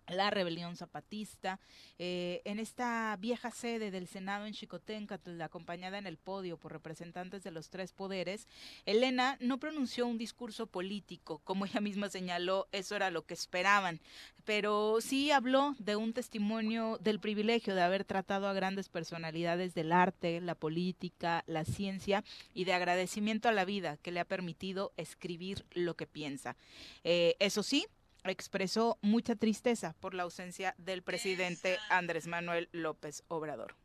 la 0.07 0.29
rebelión 0.29 0.75
zapatista, 0.75 1.59
eh, 1.97 2.41
en 2.45 2.59
esta 2.59 3.15
vieja 3.19 3.51
sede 3.51 3.91
del 3.91 4.07
Senado 4.07 4.45
en 4.45 4.53
Chicoténcatl, 4.53 5.41
acompañada 5.41 5.97
en 5.97 6.07
el 6.07 6.17
podio 6.17 6.57
por 6.57 6.71
representantes 6.71 7.43
de 7.43 7.51
los 7.51 7.69
tres 7.69 7.91
poderes, 7.91 8.47
Elena 8.85 9.37
no 9.39 9.59
pronunció 9.59 10.07
un 10.07 10.17
discurso 10.17 10.67
político, 10.67 11.41
como 11.43 11.65
ella 11.65 11.81
misma 11.81 12.09
señaló, 12.09 12.67
eso 12.71 12.95
era 12.95 13.11
lo 13.11 13.25
que 13.25 13.33
esperaban, 13.33 13.99
pero 14.45 14.99
sí 15.01 15.31
habló 15.31 15.75
de 15.79 15.95
un 15.95 16.13
testimonio 16.13 16.97
del 17.01 17.19
privilegio 17.19 17.75
de 17.75 17.81
haber 17.81 18.05
tratado 18.05 18.47
a 18.47 18.53
grandes 18.53 18.89
personalidades 18.89 19.73
del 19.73 19.91
arte, 19.91 20.41
la 20.41 20.55
política, 20.55 21.43
la 21.47 21.65
ciencia 21.65 22.23
y 22.53 22.65
de 22.65 22.73
agradecimiento 22.73 23.49
a 23.49 23.53
la 23.53 23.65
vida 23.65 23.97
que 23.97 24.11
le 24.11 24.19
ha 24.19 24.25
permitido 24.25 24.93
escribir 24.97 25.65
lo 25.71 25.95
que 25.95 26.07
piensa. 26.07 26.55
Eh, 27.03 27.35
eso 27.39 27.63
sí, 27.63 27.87
expresó 28.31 28.97
mucha 29.01 29.35
tristeza 29.35 29.95
por 29.99 30.13
la 30.13 30.23
ausencia 30.23 30.75
del 30.77 31.03
presidente 31.03 31.77
Andrés 31.89 32.27
Manuel 32.27 32.69
López 32.71 33.23
Obrador. 33.27 33.75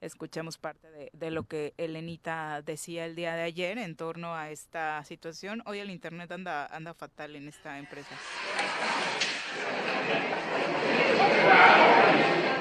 Escuchemos 0.00 0.58
parte 0.58 1.10
de, 1.12 1.30
lo 1.32 1.48
que 1.48 1.74
Elenita 1.76 2.62
decía 2.62 3.04
el 3.04 3.16
día 3.16 3.34
de 3.34 3.42
ayer 3.42 3.78
en 3.78 3.96
torno 3.96 4.36
a 4.36 4.50
esta 4.50 5.02
situación. 5.04 5.60
Hoy 5.66 5.80
el 5.80 5.90
Internet 5.90 6.30
anda, 6.30 6.66
anda 6.66 6.94
fatal 6.94 7.34
en 7.34 7.48
esta 7.48 7.78
empresa. 7.80 8.14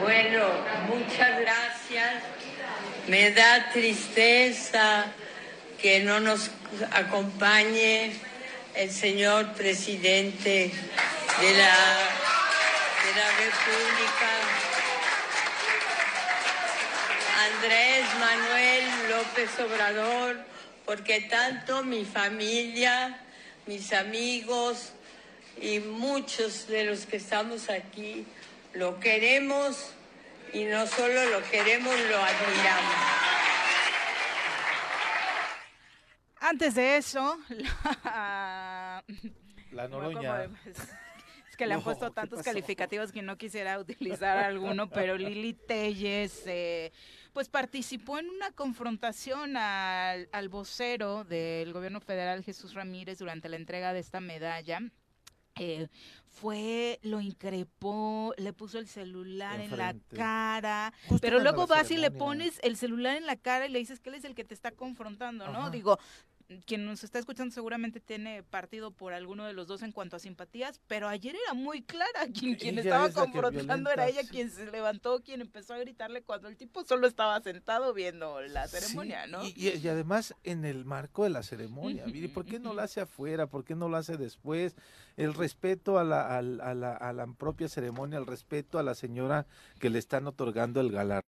Bueno, 0.02 0.48
muchas 0.88 1.40
gracias. 1.40 2.24
Me 3.08 3.32
da 3.32 3.70
tristeza 3.72 5.06
que 5.80 6.04
no 6.04 6.20
nos 6.20 6.50
acompañe 6.92 8.14
el 8.78 8.92
señor 8.92 9.54
presidente 9.54 10.72
de 11.42 11.52
la, 11.54 11.78
de 13.04 13.12
la 13.16 13.30
República, 13.40 14.30
Andrés 17.56 18.06
Manuel 18.20 18.84
López 19.10 19.50
Obrador, 19.60 20.38
porque 20.86 21.22
tanto 21.22 21.84
mi 21.84 22.06
familia, 22.06 23.20
mis 23.66 23.94
amigos 23.94 24.92
y 25.60 25.80
muchos 25.80 26.68
de 26.68 26.86
los 26.86 27.08
que 27.08 27.18
estamos 27.18 27.72
aquí 27.72 28.28
lo 28.74 29.00
queremos 29.00 29.90
y 30.54 30.66
no 30.66 30.86
solo 30.86 31.26
lo 31.26 31.44
queremos, 31.50 32.00
lo 32.12 32.18
admiramos. 32.18 33.37
Antes 36.50 36.76
de 36.76 36.98
eso, 36.98 37.38
la, 38.04 39.04
la 39.72 39.88
Noroña. 39.90 40.46
Es 41.50 41.58
que 41.58 41.66
le 41.66 41.74
han 41.74 41.80
No, 41.80 41.84
puesto 41.84 42.08
¿qué 42.08 42.14
tantos 42.14 42.42
calificativos 42.44 43.12
que 43.12 43.22
no 43.22 43.38
quisiera 43.38 43.78
utilizar 43.80 44.38
alguno, 44.38 44.90
pero 44.90 45.18
Lili 45.18 45.54
Telles, 45.54 46.44
eh, 46.46 46.92
pues 47.34 47.50
participó 47.50 48.18
en 48.20 48.30
una 48.30 48.52
confrontación 48.52 49.58
al, 49.58 50.30
al 50.32 50.50
vocero 50.50 51.26
del 51.26 51.74
gobierno 51.74 52.00
federal, 52.00 52.44
Jesús 52.44 52.74
Ramírez, 52.76 53.20
durante 53.20 53.50
la 53.50 53.58
entrega 53.58 53.92
de 53.92 54.00
esta 54.00 54.22
medalla. 54.22 54.80
Eh, 55.60 55.88
fue, 56.28 57.00
lo 57.02 57.20
increpó, 57.20 58.34
le 58.38 58.54
puso 58.54 58.78
el 58.78 58.88
celular 58.88 59.60
en 59.60 59.76
la 59.76 59.96
cara, 60.16 60.94
Justo 61.08 61.20
pero 61.20 61.40
luego 61.40 61.66
vas 61.66 61.90
y 61.90 61.98
le 61.98 62.12
pones 62.12 62.60
el 62.62 62.78
celular 62.78 63.16
en 63.18 63.26
la 63.26 63.38
cara 63.38 63.66
y 63.66 63.70
le 63.70 63.80
dices 63.80 64.00
que 64.00 64.10
él 64.10 64.16
es 64.16 64.24
el 64.24 64.36
que 64.36 64.44
te 64.44 64.54
está 64.54 64.70
confrontando, 64.72 65.48
¿no? 65.48 65.62
Ajá. 65.62 65.70
Digo, 65.72 65.98
quien 66.66 66.86
nos 66.86 67.04
está 67.04 67.20
escuchando 67.20 67.54
seguramente 67.54 68.00
tiene 68.00 68.42
partido 68.44 68.92
por 68.92 69.14
alguno 69.14 69.46
de 69.46 69.54
los 69.54 69.68
dos 69.68 69.82
en 69.84 69.92
cuanto 69.92 70.16
a 70.16 70.20
simpatías, 70.20 70.80
pero 70.88 71.08
ayer 71.08 71.36
era 71.36 71.54
muy 71.54 71.82
clara 71.82 72.28
quien, 72.34 72.80
estaba 72.80 73.08
es 73.08 73.16
la 73.16 73.22
confrontando 73.22 73.90
era 73.92 74.08
ella 74.08 74.22
quien 74.30 74.50
se 74.50 74.72
levantó, 74.72 75.22
quien 75.22 75.42
empezó 75.42 75.74
a 75.74 75.78
gritarle 75.80 76.24
cuando 76.24 76.48
el 76.48 76.56
tipo 76.56 76.84
solo 76.86 77.08
estaba 77.08 77.42
sentado 77.42 77.94
viendo 77.94 78.42
la 78.42 78.68
ceremonia, 78.68 79.26
Sí, 79.26 79.32
¿no? 79.32 79.44
Y, 79.44 79.88
además 79.88 80.36
en 80.44 80.64
el 80.66 80.86
marco 80.86 81.24
de 81.24 81.30
la 81.32 81.44
ceremonia, 81.44 82.06
mire, 82.06 82.30
¿por 82.30 82.46
qué 82.46 82.60
no 82.60 82.74
lo 82.74 82.82
hace 82.82 83.02
afuera? 83.02 83.48
¿Por 83.48 83.66
qué 83.66 83.76
no 83.76 83.90
lo 83.90 83.98
hace 83.98 84.18
después? 84.18 84.76
El 85.18 85.34
respeto 85.34 86.00
a 86.00 86.04
la, 86.04 86.38
al- 86.38 86.62
a 86.62 86.74
la, 86.74 86.94
a 86.96 87.12
la 87.14 87.28
propia 87.28 87.68
ceremonia, 87.68 88.20
el 88.20 88.26
respeto 88.26 88.80
a 88.80 88.84
la 88.84 88.96
señora 88.96 89.48
que 89.80 89.90
le 89.90 90.00
están 90.00 90.28
otorgando 90.28 90.80
el 90.80 90.92
galardón. 90.92 91.24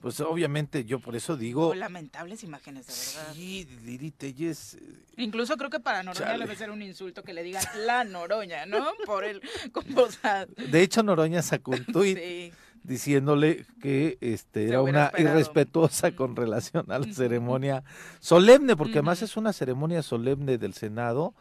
Pues 0.00 0.20
obviamente 0.20 0.84
yo 0.84 1.00
por 1.00 1.16
eso 1.16 1.36
digo, 1.36 1.68
Oh, 1.70 1.74
lamentables 1.74 2.44
imágenes, 2.44 2.86
de 2.86 2.92
verdad. 2.92 3.34
sí, 3.34 3.66
Lili 3.84 4.12
Telles, 4.12 4.74
eh, 4.74 4.80
Incluso 5.16 5.56
creo 5.56 5.70
que 5.70 5.80
para 5.80 6.02
Noroña 6.04 6.26
Chale. 6.26 6.44
debe 6.44 6.54
ser 6.56 6.70
un 6.70 6.82
insulto 6.82 7.24
que 7.24 7.32
le 7.34 7.42
digan 7.42 7.64
la 7.84 8.04
Noroña, 8.04 8.64
¿no? 8.66 8.86
Por 9.06 9.24
el, 9.24 9.40
como, 9.72 10.02
o 10.02 10.10
sea, 10.10 10.46
de 10.46 10.82
hecho 10.82 11.02
Noroña 11.02 11.42
sacó 11.42 11.72
un 11.72 11.84
tuit 11.92 12.16
sí. 12.16 12.52
diciéndole 12.84 13.66
que 13.82 14.18
este 14.20 14.68
era 14.68 14.82
hubiera 14.82 15.00
una 15.00 15.06
esperado. 15.08 15.34
irrespetuosa 15.34 16.12
con 16.12 16.36
relación 16.36 16.90
a 16.92 16.98
la 17.00 17.06
ceremonia 17.12 17.82
solemne, 18.20 18.76
porque 18.76 18.94
además 18.98 19.22
es 19.22 19.36
una 19.36 19.52
ceremonia 19.52 20.02
solemne 20.02 20.58
del 20.58 20.74
Senado 20.74 21.34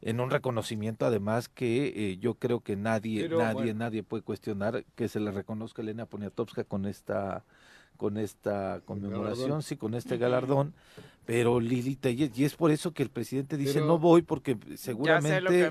en 0.00 0.20
un 0.20 0.30
reconocimiento 0.30 1.06
además 1.06 1.48
que 1.48 1.92
eh, 2.12 2.18
yo 2.18 2.34
creo 2.34 2.60
que 2.60 2.76
nadie 2.76 3.22
Pero, 3.22 3.38
nadie 3.38 3.54
bueno. 3.54 3.74
nadie 3.74 4.02
puede 4.02 4.22
cuestionar 4.22 4.84
que 4.94 5.08
se 5.08 5.20
le 5.20 5.30
reconozca 5.32 5.82
a 5.82 5.84
Elena 5.84 6.06
Poniatowska 6.06 6.64
con 6.64 6.86
esta 6.86 7.44
con 7.96 8.16
esta 8.16 8.80
conmemoración, 8.84 9.60
sí, 9.60 9.76
con 9.76 9.94
este 9.94 10.18
galardón, 10.18 10.72
pero 11.26 11.58
Lili 11.58 11.96
Telles, 11.96 12.30
y 12.38 12.44
es 12.44 12.54
por 12.54 12.70
eso 12.70 12.92
que 12.92 13.02
el 13.02 13.10
presidente 13.10 13.56
dice 13.56 13.74
Pero- 13.74 13.86
no 13.86 13.98
voy 13.98 14.22
porque 14.22 14.56
seguramente 14.76 15.68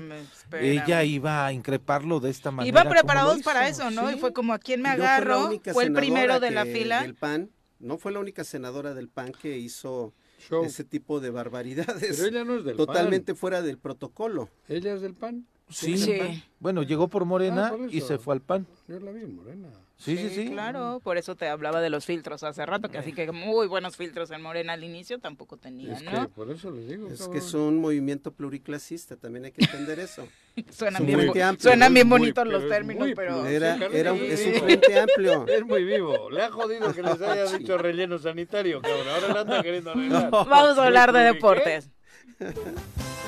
ella 0.60 1.04
iba 1.04 1.46
a 1.46 1.54
increparlo 1.54 2.20
de 2.20 2.28
esta 2.28 2.50
manera. 2.50 2.84
Lo 2.84 2.90
preparados 2.90 3.40
para 3.40 3.66
eso, 3.66 3.90
¿no? 3.90 4.10
sí. 4.10 4.16
Y 4.16 4.20
fue 4.20 4.34
como 4.34 4.52
a 4.52 4.58
quién 4.58 4.82
me 4.82 4.94
fue 4.94 5.06
agarro, 5.06 5.50
fue 5.72 5.84
el 5.84 5.92
primero 5.94 6.38
de 6.38 6.50
la 6.50 6.66
fila. 6.66 7.00
Del 7.00 7.14
PAN, 7.14 7.50
no 7.78 7.96
fue 7.96 8.12
la 8.12 8.20
única 8.20 8.44
senadora 8.44 8.92
del 8.92 9.08
PAN 9.08 9.32
que 9.32 9.56
hizo 9.56 10.12
Show. 10.38 10.64
ese 10.64 10.84
tipo 10.84 11.20
de 11.20 11.30
barbaridades. 11.30 12.16
Pero 12.16 12.28
ella 12.28 12.44
no 12.44 12.56
es 12.56 12.64
del 12.64 12.76
Totalmente 12.76 13.34
fuera 13.34 13.62
del 13.62 13.78
protocolo. 13.78 14.48
¿Ella 14.68 14.94
es 14.94 15.00
del 15.00 15.14
PAN? 15.14 15.46
Sí, 15.68 15.98
Sí. 15.98 16.42
bueno, 16.60 16.82
llegó 16.82 17.08
por 17.08 17.24
Morena 17.26 17.68
Ah, 17.68 17.70
por 17.76 17.94
y 17.94 18.00
se 18.00 18.18
fue 18.18 18.34
al 18.34 18.40
PAN. 18.40 18.66
Yo 18.88 18.98
la 19.00 19.10
vi 19.12 19.22
en 19.22 19.36
Morena. 19.36 19.68
Sí, 20.00 20.16
sí, 20.16 20.30
sí. 20.30 20.50
Claro, 20.50 21.00
por 21.02 21.18
eso 21.18 21.34
te 21.34 21.48
hablaba 21.48 21.80
de 21.80 21.90
los 21.90 22.04
filtros 22.06 22.44
hace 22.44 22.64
rato, 22.64 22.88
que 22.88 22.98
así 22.98 23.12
que 23.12 23.32
muy 23.32 23.66
buenos 23.66 23.96
filtros 23.96 24.30
en 24.30 24.40
Morena 24.40 24.74
al 24.74 24.84
inicio 24.84 25.18
tampoco 25.18 25.56
tenía, 25.56 25.92
Es 25.94 26.02
que 26.04 26.10
¿no? 26.12 26.28
por 26.28 26.50
eso 26.52 26.70
les 26.70 26.86
digo. 26.88 27.08
Es 27.08 27.18
cabrón. 27.18 27.32
que 27.32 27.38
es 27.38 27.52
un 27.54 27.80
movimiento 27.80 28.30
pluriclasista, 28.32 29.16
también 29.16 29.46
hay 29.46 29.50
que 29.52 29.64
entender 29.64 29.98
eso. 29.98 30.28
Suenan 30.70 31.04
bien, 31.04 31.20
amplio. 31.20 31.56
suenan 31.58 31.92
bien 31.92 32.06
Muy- 32.08 32.20
bonitos 32.20 32.44
pero 32.46 32.58
los 32.60 32.68
términos, 32.70 33.00
muy 33.06 33.14
pero... 33.16 33.44
Era, 33.44 33.76
Sí, 33.76 33.84
era 33.92 34.12
un- 34.12 34.22
es 34.22 34.46
un 34.46 34.54
frente 34.54 35.00
amplio. 35.00 35.46
Es 35.48 35.64
muy 35.66 35.82
vivo. 35.82 36.30
Le 36.30 36.42
ha 36.44 36.50
jodido 36.52 36.94
que 36.94 37.02
les 37.02 37.20
haya 37.20 37.44
dicho 37.58 37.76
relleno 37.76 38.18
sanitario, 38.20 38.80
cabrón. 38.80 39.08
Ahora 39.08 39.32
le 39.32 39.38
anda 39.40 39.62
queriendo 39.64 39.90
arreglar. 39.90 40.30
Vamos 40.30 40.78
a 40.78 40.86
hablar 40.86 41.12
de 41.12 41.20
deportes. 41.24 41.90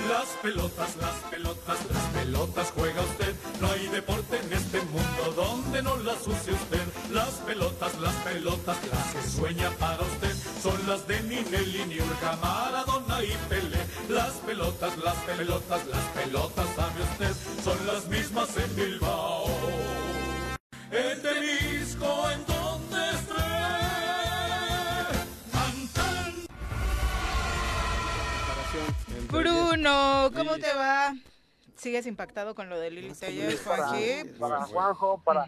Las 0.08 0.26
pelotas, 0.42 0.96
las 0.96 1.14
pelotas, 1.30 1.78
las 1.92 2.04
pelotas 2.14 2.72
juega 2.76 3.00
usted. 3.02 3.34
No 3.60 3.70
hay 3.70 3.86
deporte 3.88 4.36
en 4.42 4.52
mundo 4.90 5.32
donde 5.36 5.82
no 5.82 5.96
las 5.98 6.26
use 6.26 6.52
usted. 6.52 6.86
Las 7.12 7.34
pelotas, 7.46 7.98
las 8.00 8.14
pelotas, 8.16 8.76
las 8.90 9.14
que 9.14 9.30
sueña 9.30 9.70
para 9.78 10.02
usted. 10.02 10.34
Son 10.62 10.78
las 10.86 11.06
de 11.06 11.22
Ninelli, 11.22 11.84
Niurka, 11.86 12.36
Maradona 12.36 13.22
y 13.22 13.36
Pelé. 13.48 13.78
Las 14.08 14.32
pelotas, 14.46 14.96
las 14.98 15.16
pelotas, 15.16 15.86
las 15.86 16.04
pelotas, 16.14 16.66
sabe 16.76 17.02
usted, 17.02 17.34
son 17.64 17.86
las 17.86 18.06
mismas 18.08 18.56
en 18.56 18.76
Bilbao. 18.76 19.46
En 20.90 21.22
Temisco, 21.22 22.30
en 22.30 22.46
donde 22.46 23.10
esté. 23.10 23.60
Bruno, 29.30 30.30
¿cómo 30.34 30.58
te 30.58 30.72
va? 30.74 31.14
¿Sigues 31.80 32.06
impactado 32.06 32.54
con 32.54 32.68
lo 32.68 32.78
de 32.78 32.90
Lili 32.90 33.14
Telles, 33.14 33.58
para, 33.60 33.86
Juanji? 33.86 34.24
para 34.38 34.64
Juanjo, 34.66 35.22
para, 35.24 35.46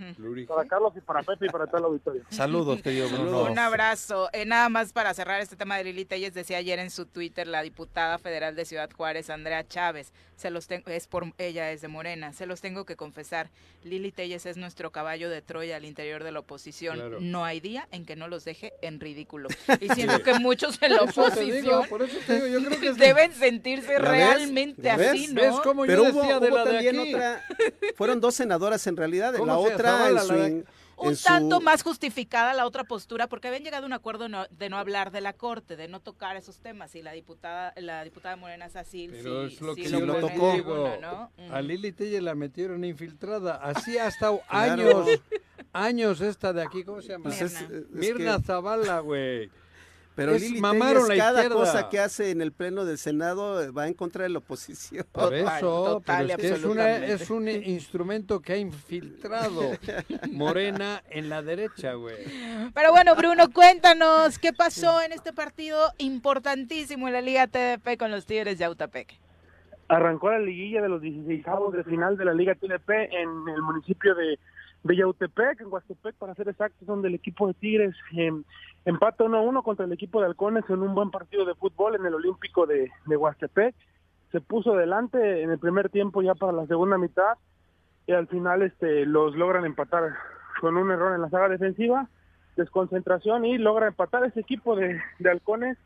para 0.48 0.64
Carlos 0.66 0.94
y 0.96 1.00
para 1.02 1.22
Pepe 1.22 1.44
y 1.44 1.48
para 1.50 1.66
todo 1.66 1.76
el 1.76 1.84
auditorio. 1.84 2.22
Saludos, 2.30 2.80
querido 2.80 3.06
Bruno. 3.10 3.42
Un 3.42 3.58
abrazo. 3.58 4.30
Eh, 4.32 4.46
nada 4.46 4.70
más 4.70 4.94
para 4.94 5.12
cerrar 5.12 5.42
este 5.42 5.56
tema 5.56 5.76
de 5.76 5.84
Lili 5.84 6.06
Telles, 6.06 6.32
decía 6.32 6.56
ayer 6.56 6.78
en 6.78 6.90
su 6.90 7.04
Twitter 7.04 7.46
la 7.46 7.60
diputada 7.60 8.16
federal 8.16 8.56
de 8.56 8.64
Ciudad 8.64 8.88
Juárez, 8.90 9.28
Andrea 9.28 9.68
Chávez, 9.68 10.14
se 10.36 10.50
los 10.50 10.68
tengo, 10.68 10.90
es 10.90 11.06
por 11.06 11.26
ella 11.36 11.70
es 11.70 11.82
de 11.82 11.88
Morena, 11.88 12.32
se 12.32 12.46
los 12.46 12.62
tengo 12.62 12.86
que 12.86 12.96
confesar, 12.96 13.50
Lili 13.84 14.10
Telles 14.10 14.46
es 14.46 14.56
nuestro 14.56 14.90
caballo 14.90 15.28
de 15.28 15.42
Troya 15.42 15.76
al 15.76 15.84
interior 15.84 16.24
de 16.24 16.32
la 16.32 16.40
oposición. 16.40 16.96
Claro. 16.96 17.18
No 17.20 17.44
hay 17.44 17.60
día 17.60 17.88
en 17.90 18.06
que 18.06 18.16
no 18.16 18.26
los 18.26 18.44
deje 18.46 18.72
en 18.80 19.00
ridículo. 19.00 19.50
Y 19.80 19.88
siento 19.90 20.22
que 20.22 20.38
muchos 20.38 20.80
en 20.80 20.92
la 20.92 21.02
oposición 21.02 21.62
digo, 21.62 21.84
por 21.88 22.02
eso 22.02 22.16
te 22.26 22.34
digo, 22.34 22.46
yo 22.46 22.68
creo 22.68 22.80
que 22.80 22.92
deben 22.98 23.32
sentirse 23.34 23.98
realmente 23.98 24.90
así, 24.90 25.28
¿no? 25.28 25.42
¿Ves 25.42 25.54
cómo 25.62 25.84
Pero 25.84 26.04
yo 26.04 26.21
hubo, 26.22 26.40
decía 26.40 26.40
de 26.40 26.48
hubo 26.48 26.56
la 26.56 26.64
de 26.64 26.70
también 26.72 27.00
aquí? 27.00 27.14
otra, 27.14 27.44
fueron 27.96 28.20
dos 28.20 28.34
senadoras 28.34 28.86
en 28.86 28.96
realidad, 28.96 29.34
¿Cómo 29.36 29.46
la 29.46 29.68
se 29.68 29.74
otra 29.74 30.08
en 30.08 30.14
la 30.14 30.22
su, 30.22 30.34
in- 30.34 30.64
un 30.98 31.16
su- 31.16 31.24
tanto 31.24 31.60
más 31.60 31.82
justificada 31.82 32.54
la 32.54 32.64
otra 32.66 32.84
postura 32.84 33.26
porque 33.26 33.48
habían 33.48 33.64
llegado 33.64 33.84
a 33.84 33.86
un 33.86 33.92
acuerdo 33.92 34.28
no- 34.28 34.46
de 34.50 34.68
no 34.68 34.78
hablar 34.78 35.10
de 35.10 35.20
la 35.20 35.32
corte, 35.32 35.74
de 35.76 35.88
no 35.88 36.00
tocar 36.00 36.36
esos 36.36 36.60
temas 36.60 36.94
y 36.94 37.02
la 37.02 37.12
diputada 37.12 37.72
la 37.76 38.04
diputada 38.04 38.36
Morena 38.36 38.68
Sacil 38.68 39.10
Pero 39.10 39.48
sí, 39.48 39.54
es 39.56 39.60
lo 39.60 39.74
sí 39.74 39.82
que 39.82 39.88
lo 39.90 39.98
le 40.06 40.14
en 40.14 40.20
tocó. 40.20 40.52
digo. 40.52 40.96
¿no? 41.00 41.32
Mm. 41.38 41.52
A 41.52 41.60
Lili 41.60 41.92
Telle 41.92 42.20
la 42.20 42.34
metieron 42.36 42.84
infiltrada. 42.84 43.56
Así 43.56 43.98
ha 43.98 44.06
estado 44.06 44.40
Claro. 44.48 44.72
años, 45.04 45.20
años 45.72 46.20
esta 46.20 46.52
de 46.52 46.62
aquí, 46.62 46.84
¿cómo 46.84 47.00
se 47.00 47.08
llama? 47.08 47.24
Pues 47.24 47.40
es- 47.42 47.60
es 47.60 47.88
Mirna 47.90 48.36
que- 48.36 48.44
Zavala, 48.44 49.00
güey. 49.00 49.50
Pero 50.14 50.32
Es- 50.34 50.42
Lili 50.42 50.60
mamaron 50.60 51.04
Telles, 51.06 51.08
la 51.18 51.24
cada 51.24 51.42
izquierda. 51.42 51.56
cosa 51.64 51.88
que 51.88 51.98
hace 51.98 52.30
en 52.30 52.42
el 52.42 52.52
pleno 52.52 52.84
del 52.84 52.98
Senado 52.98 53.62
eh, 53.62 53.70
va 53.70 53.88
en 53.88 53.94
contra 53.94 54.24
de 54.24 54.28
la 54.28 54.38
oposición. 54.38 55.06
Por 55.10 55.32
eso, 55.34 55.84
total 55.84 56.26
pero 56.26 56.34
es, 56.34 56.36
que 56.36 56.46
es, 56.58 56.64
una- 56.64 56.82
absolutamente. 56.84 57.12
es 57.14 57.30
un 57.30 57.48
instrumento 57.70 58.40
que 58.40 58.52
ha 58.52 58.56
infiltrado 58.58 59.70
Morena 60.30 61.02
en 61.10 61.28
la 61.28 61.42
derecha, 61.42 61.94
güey. 61.94 62.16
Pero 62.74 62.90
bueno, 62.92 63.14
Bruno, 63.16 63.50
cuéntanos 63.52 64.38
qué 64.38 64.52
pasó 64.52 65.00
en 65.02 65.12
este 65.12 65.32
partido 65.32 65.78
importantísimo 65.98 67.08
en 67.08 67.14
la 67.14 67.20
Liga 67.20 67.46
TDP 67.46 67.96
con 67.98 68.10
los 68.10 68.26
Tigres 68.26 68.58
de 68.58 68.64
Autapec. 68.66 69.14
Arrancó 69.88 70.30
la 70.30 70.38
liguilla 70.38 70.80
de 70.82 70.88
los 70.88 71.02
16 71.02 71.44
de 71.72 71.84
final 71.84 72.16
de 72.16 72.24
la 72.24 72.32
Liga 72.34 72.54
TDP 72.54 72.90
en 73.12 73.48
el 73.54 73.62
municipio 73.62 74.14
de 74.14 74.38
Bellautepec, 74.84 75.60
en 75.60 75.66
Huastepec, 75.72 76.14
para 76.16 76.34
ser 76.34 76.48
exactos, 76.48 76.86
donde 76.86 77.08
el 77.08 77.14
equipo 77.14 77.46
de 77.46 77.54
Tigres 77.54 77.94
eh, 78.16 78.30
empata 78.84 79.24
1-1 79.24 79.62
contra 79.62 79.86
el 79.86 79.92
equipo 79.92 80.20
de 80.20 80.26
Halcones 80.26 80.64
en 80.68 80.82
un 80.82 80.94
buen 80.94 81.10
partido 81.10 81.44
de 81.44 81.54
fútbol 81.54 81.94
en 81.94 82.06
el 82.06 82.14
Olímpico 82.14 82.66
de, 82.66 82.90
de 83.06 83.16
Huastepec. 83.16 83.74
Se 84.30 84.40
puso 84.40 84.74
delante 84.74 85.42
en 85.42 85.50
el 85.50 85.58
primer 85.58 85.90
tiempo 85.90 86.22
ya 86.22 86.34
para 86.34 86.52
la 86.52 86.66
segunda 86.66 86.98
mitad 86.98 87.34
y 88.06 88.12
al 88.12 88.26
final 88.28 88.62
este 88.62 89.06
los 89.06 89.36
logran 89.36 89.64
empatar 89.64 90.14
con 90.60 90.76
un 90.76 90.90
error 90.90 91.14
en 91.14 91.22
la 91.22 91.30
saga 91.30 91.48
defensiva, 91.48 92.08
desconcentración 92.56 93.44
y 93.44 93.58
logra 93.58 93.88
empatar 93.88 94.24
ese 94.24 94.40
equipo 94.40 94.74
de, 94.74 95.00
de 95.18 95.30
Halcones 95.30 95.78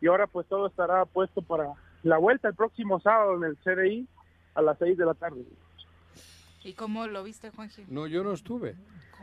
y 0.00 0.06
ahora 0.06 0.26
pues 0.26 0.46
todo 0.46 0.66
estará 0.66 1.04
puesto 1.06 1.42
para 1.42 1.72
la 2.02 2.18
vuelta 2.18 2.48
el 2.48 2.54
próximo 2.54 3.00
sábado 3.00 3.36
en 3.36 3.44
el 3.44 3.56
CDI 3.56 4.06
a 4.54 4.62
las 4.62 4.78
6 4.78 4.96
de 4.96 5.06
la 5.06 5.14
tarde. 5.14 5.44
¿Y 6.62 6.72
cómo 6.74 7.06
lo 7.06 7.22
viste, 7.22 7.50
Juanji? 7.50 7.84
No, 7.88 8.06
yo 8.06 8.24
no 8.24 8.32
estuve. 8.32 8.74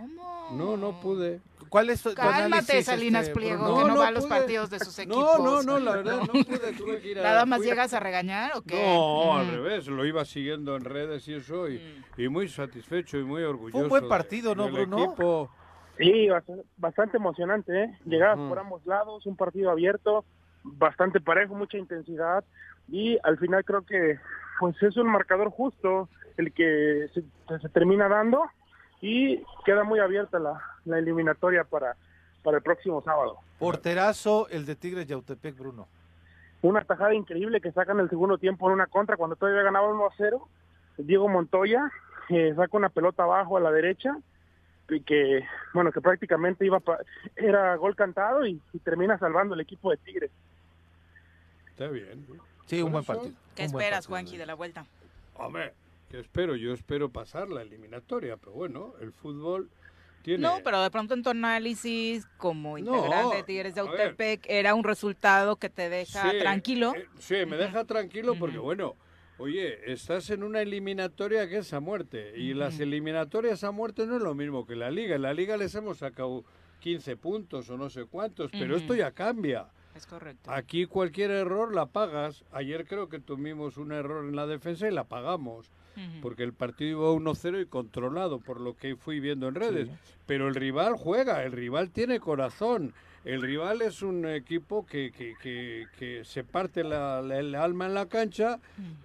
¿Cómo? 0.01 0.47
No, 0.57 0.75
no 0.77 0.99
pude. 0.99 1.41
¿Cuál 1.69 1.91
es 1.91 2.01
tu 2.01 2.13
Cálmate, 2.13 2.43
análisis, 2.45 2.85
Salinas 2.85 3.21
este, 3.27 3.35
Pliego, 3.35 3.63
Bruno? 3.63 3.75
que 3.77 3.81
no, 3.83 3.87
No, 3.89 3.93
no 3.93 3.99
va 4.01 4.07
a 4.07 4.11
los 4.11 4.25
partidos 4.25 4.69
de 4.69 4.79
sus 4.79 4.97
No, 4.97 5.03
equipos. 5.03 5.39
no, 5.39 5.61
no, 5.63 5.79
la 5.79 5.91
verdad, 5.97 6.21
no 6.25 6.43
pude, 6.43 6.73
tuve 6.73 6.99
que 6.99 7.11
ir 7.11 7.19
a- 7.19 7.23
¿Nada 7.23 7.45
más 7.45 7.61
llegas 7.61 7.93
a 7.93 7.99
regañar 7.99 8.51
o 8.55 8.61
qué? 8.63 8.75
No, 8.75 9.37
al 9.37 9.47
Mm. 9.47 9.51
revés, 9.51 9.87
lo 9.87 10.03
iba 10.05 10.25
siguiendo 10.25 10.75
en 10.75 10.83
redes 10.83 11.27
y 11.27 11.35
eso, 11.35 11.69
y, 11.69 12.03
y 12.17 12.27
muy 12.27 12.49
satisfecho 12.49 13.17
y 13.19 13.23
muy 13.23 13.43
orgulloso. 13.43 13.87
buen 13.87 14.03
de- 14.03 14.09
partido, 14.09 14.55
¿no, 14.55 14.63
del 14.65 14.73
Bruno? 14.87 15.03
equipo. 15.03 15.49
Sí, 15.97 16.27
bast- 16.27 16.65
bastante 16.77 17.17
emocionante, 17.17 17.83
¿eh? 17.83 17.97
Llegadas 18.05 18.39
Ujú. 18.39 18.49
por 18.49 18.59
ambos 18.59 18.85
lados, 18.85 19.25
un 19.27 19.37
partido 19.37 19.69
abierto, 19.69 20.25
bastante 20.63 21.21
parejo, 21.21 21.53
mucha 21.55 21.77
intensidad 21.77 22.43
y 22.89 23.17
al 23.23 23.37
final 23.37 23.63
creo 23.63 23.83
que 23.83 24.17
pues 24.59 24.75
es 24.83 24.95
un 24.97 25.07
marcador 25.07 25.49
justo 25.49 26.09
el 26.37 26.53
que 26.53 27.07
se, 27.13 27.23
se 27.59 27.69
termina 27.69 28.07
dando 28.07 28.43
y 29.01 29.43
queda 29.65 29.83
muy 29.83 29.99
abierta 29.99 30.39
la, 30.39 30.61
la 30.85 30.99
eliminatoria 30.99 31.63
para, 31.63 31.95
para 32.43 32.57
el 32.57 32.63
próximo 32.63 33.01
sábado. 33.03 33.37
Porterazo, 33.59 34.47
el 34.49 34.65
de 34.65 34.75
Tigres 34.75 35.07
Yautepec, 35.07 35.57
Bruno. 35.57 35.87
Una 36.61 36.81
tajada 36.83 37.13
increíble 37.15 37.59
que 37.61 37.71
sacan 37.71 37.99
el 37.99 38.09
segundo 38.09 38.37
tiempo 38.37 38.67
en 38.67 38.73
una 38.73 38.85
contra 38.87 39.17
cuando 39.17 39.35
todavía 39.35 39.63
ganaba 39.63 39.89
1 39.91 40.05
a 40.05 40.09
0. 40.15 40.47
Diego 40.97 41.27
Montoya 41.27 41.91
eh, 42.29 42.53
saca 42.55 42.77
una 42.77 42.89
pelota 42.89 43.23
abajo 43.23 43.57
a 43.57 43.59
la 43.59 43.71
derecha 43.71 44.15
y 44.89 45.01
que, 45.01 45.43
bueno, 45.73 45.91
que 45.91 46.01
prácticamente 46.01 46.65
iba 46.65 46.79
pa- 46.79 46.99
era 47.35 47.75
gol 47.77 47.95
cantado 47.95 48.45
y, 48.45 48.61
y 48.73 48.79
termina 48.79 49.17
salvando 49.17 49.55
el 49.55 49.61
equipo 49.61 49.89
de 49.89 49.97
Tigres. 49.97 50.29
Está 51.69 51.87
bien. 51.87 52.27
Sí, 52.67 52.81
un 52.81 52.91
buen 52.91 53.03
partido. 53.03 53.33
¿Qué 53.55 53.63
un 53.63 53.67
esperas, 53.67 53.91
partido. 53.91 54.09
Juanji, 54.09 54.37
de 54.37 54.45
la 54.45 54.53
vuelta? 54.53 54.85
Hombre, 55.35 55.73
¿qué 56.11 56.19
espero? 56.19 56.55
Yo 56.55 56.73
espero 56.73 57.09
pasar 57.09 57.49
la 57.49 57.61
eliminatoria, 57.61 58.37
pero 58.37 58.51
bueno, 58.51 58.93
el 59.01 59.11
fútbol 59.13 59.69
tiene... 60.21 60.43
No, 60.43 60.59
pero 60.63 60.81
de 60.83 60.91
pronto 60.91 61.13
en 61.13 61.23
tu 61.23 61.29
análisis, 61.29 62.27
como 62.37 62.77
No, 62.77 62.95
integrante 62.97 63.37
de 63.37 63.43
Tigres 63.43 63.75
de. 63.75 63.81
Autepec, 63.81 64.45
era 64.47 64.75
un 64.75 64.83
resultado 64.83 65.55
que 65.55 65.69
te 65.69 65.89
deja 65.89 66.29
Sí, 66.31 66.39
tranquilo. 66.39 66.93
eh, 66.95 67.07
sí, 67.17 67.45
me 67.47 67.57
deja 67.57 67.85
tranquilo 67.85 68.35
porque, 68.37 68.57
bueno, 68.57 68.95
oye, 69.37 69.91
estás 69.91 70.29
en 70.29 70.43
una 70.43 70.61
eliminatoria 70.61 71.47
que 71.47 71.59
es 71.59 71.73
a 71.73 71.79
muerte. 71.79 72.33
Y 72.37 72.53
las 72.53 72.79
eliminatorias 72.79 73.63
a 73.63 73.71
muerte 73.71 74.05
no 74.05 74.17
es 74.17 74.21
lo 74.21 74.35
mismo 74.35 74.67
que 74.67 74.75
la 74.75 74.91
liga. 74.91 75.15
En 75.15 75.23
la 75.23 75.33
liga 75.33 75.57
les 75.57 75.73
hemos 75.75 75.99
sacado 75.99 76.43
15 76.81 77.15
puntos 77.15 77.69
o 77.69 77.77
no 77.77 77.89
sé 77.89 78.05
cuántos, 78.05 78.51
pero 78.51 78.75
esto 78.75 78.93
ya 78.95 79.11
cambia. 79.11 79.67
Es 79.95 80.05
correcto. 80.05 80.49
Aquí 80.51 80.85
cualquier 80.85 81.31
error 81.31 81.73
la 81.75 81.85
pagas. 81.85 82.45
Ayer 82.51 82.85
creo 82.85 83.09
que 83.09 83.19
tuvimos 83.19 83.77
un 83.77 83.91
error 83.91 84.25
en 84.25 84.35
la 84.35 84.47
defensa 84.47 84.87
y 84.87 84.91
la 84.91 85.03
pagamos. 85.05 85.71
Porque 86.21 86.43
el 86.43 86.53
partido 86.53 86.99
iba 87.01 87.11
1-0 87.33 87.61
y 87.61 87.65
controlado, 87.65 88.39
por 88.39 88.59
lo 88.61 88.75
que 88.75 88.95
fui 88.95 89.19
viendo 89.19 89.47
en 89.47 89.55
redes. 89.55 89.87
Pero 90.25 90.47
el 90.47 90.55
rival 90.55 90.95
juega, 90.97 91.43
el 91.43 91.51
rival 91.51 91.89
tiene 91.91 92.19
corazón. 92.19 92.93
El 93.25 93.41
rival 93.41 93.81
es 93.81 94.01
un 94.01 94.25
equipo 94.25 94.85
que, 94.85 95.11
que, 95.11 95.35
que, 95.41 95.85
que 95.99 96.23
se 96.25 96.43
parte 96.43 96.83
la, 96.83 97.21
la- 97.21 97.37
el 97.39 97.53
alma 97.55 97.85
en 97.85 97.93
la 97.93 98.07
cancha 98.07 98.59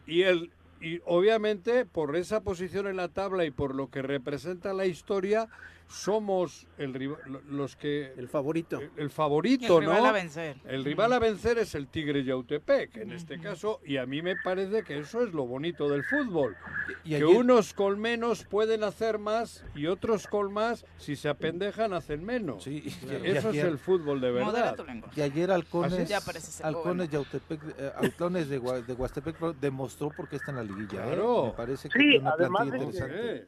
y 0.06 0.22
el 0.22 0.50
y 0.80 1.00
obviamente 1.06 1.86
por 1.86 2.14
esa 2.16 2.40
posición 2.42 2.86
en 2.86 2.96
la 2.96 3.08
tabla 3.08 3.46
y 3.46 3.50
por 3.50 3.74
lo 3.74 3.88
que 3.90 4.02
representa 4.02 4.74
la 4.74 4.84
historia 4.84 5.48
somos 5.88 6.66
el 6.78 6.92
rival, 6.94 7.18
lo- 7.26 7.40
los 7.42 7.76
que 7.76 8.12
El 8.16 8.28
favorito. 8.28 8.80
el, 8.80 8.90
el 8.96 9.10
favorito, 9.10 9.78
El 9.78 9.84
rival 9.84 10.02
¿no? 10.02 10.08
a 10.08 10.12
vencer. 10.12 10.56
El 10.66 10.84
rival 10.84 11.12
a 11.12 11.18
vencer 11.18 11.58
es 11.58 11.74
el 11.74 11.86
Tigre 11.88 12.24
Yautepec, 12.24 12.96
en 12.96 13.12
este 13.12 13.38
caso, 13.38 13.80
y 13.84 13.96
a 13.96 14.06
mí 14.06 14.20
me 14.22 14.34
parece 14.36 14.82
que 14.82 14.98
eso 14.98 15.22
es 15.22 15.32
lo 15.32 15.46
bonito 15.46 15.88
del 15.88 16.04
fútbol. 16.04 16.56
Y 17.04 17.10
que 17.10 17.16
ayer- 17.16 17.26
unos 17.26 17.72
con 17.72 18.00
menos 18.00 18.44
pueden 18.44 18.84
hacer 18.84 19.18
más 19.18 19.64
y 19.74 19.86
otros 19.86 20.26
con 20.26 20.52
más, 20.52 20.84
si 20.98 21.16
se 21.16 21.28
apendejan, 21.28 21.92
hacen 21.92 22.24
menos. 22.24 22.64
Sí, 22.64 22.82
y- 22.84 23.26
Eso 23.36 23.52
y 23.54 23.58
es 23.58 23.64
el 23.64 23.78
fútbol 23.78 24.20
de 24.20 24.30
verdad. 24.32 24.76
Y 25.14 25.20
ayer 25.20 25.50
Halcones, 25.50 26.10
Halcones 26.62 27.08
Yautepec, 27.10 27.60
eh, 27.78 27.92
Halcones 27.96 28.48
de, 28.48 28.60
Gua- 28.60 28.84
de 28.84 28.92
Huastepec 28.92 29.36
pro- 29.36 29.52
demostró 29.52 30.10
por 30.10 30.28
qué 30.28 30.36
está 30.36 30.50
en 30.50 30.56
la 30.56 30.62
liguilla. 30.64 31.04
¿eh? 31.04 31.06
Claro. 31.14 31.46
Me 31.46 31.50
parece 31.52 31.88
que 31.88 31.98
Sí, 31.98 32.04
tiene 32.04 32.18
una 32.20 32.30
además 32.32 32.66
interesante. 32.66 33.46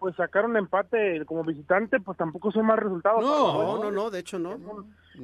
Pues 0.00 0.16
sacar 0.16 0.46
un 0.46 0.56
empate 0.56 1.24
como 1.26 1.44
visitante, 1.44 2.00
pues 2.00 2.16
tampoco 2.18 2.50
son 2.50 2.64
más 2.66 2.78
resultados. 2.78 3.20
No, 3.22 3.52
No, 3.76 3.82
no, 3.84 3.90
no, 3.92 4.10
de 4.10 4.18
hecho 4.20 4.38
no. 4.38 4.52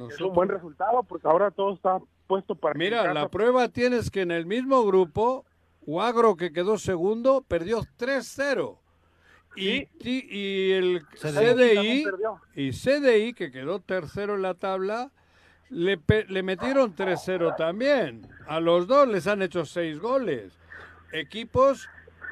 Es 0.07 0.21
un 0.21 0.33
buen 0.33 0.47
resultado 0.49 1.01
porque 1.03 1.27
ahora 1.27 1.49
todo 1.51 1.73
está 1.73 1.97
puesto 2.27 2.53
para... 2.55 2.75
Mira, 2.75 3.11
la 3.13 3.27
prueba 3.27 3.67
tienes 3.69 4.11
que 4.11 4.21
en 4.21 4.29
el 4.31 4.45
mismo 4.45 4.85
grupo, 4.85 5.45
Huagro, 5.81 6.35
que 6.37 6.53
quedó 6.53 6.77
segundo, 6.77 7.43
perdió 7.47 7.81
3-0. 7.97 8.77
Y, 9.55 9.85
ti- 9.97 10.27
y 10.29 10.71
el 10.73 11.01
CDI, 11.15 12.05
y 12.53 12.71
CDI, 12.71 13.33
que 13.33 13.49
quedó 13.49 13.79
tercero 13.79 14.35
en 14.35 14.43
la 14.43 14.53
tabla, 14.53 15.09
le, 15.71 15.97
pe- 15.97 16.25
le 16.29 16.43
metieron 16.43 16.95
3-0 16.95 17.55
también. 17.57 18.27
A 18.45 18.59
los 18.59 18.85
dos 18.85 19.07
les 19.07 19.25
han 19.25 19.41
hecho 19.41 19.65
seis 19.65 19.97
goles. 19.99 20.53
equipos 21.11 21.89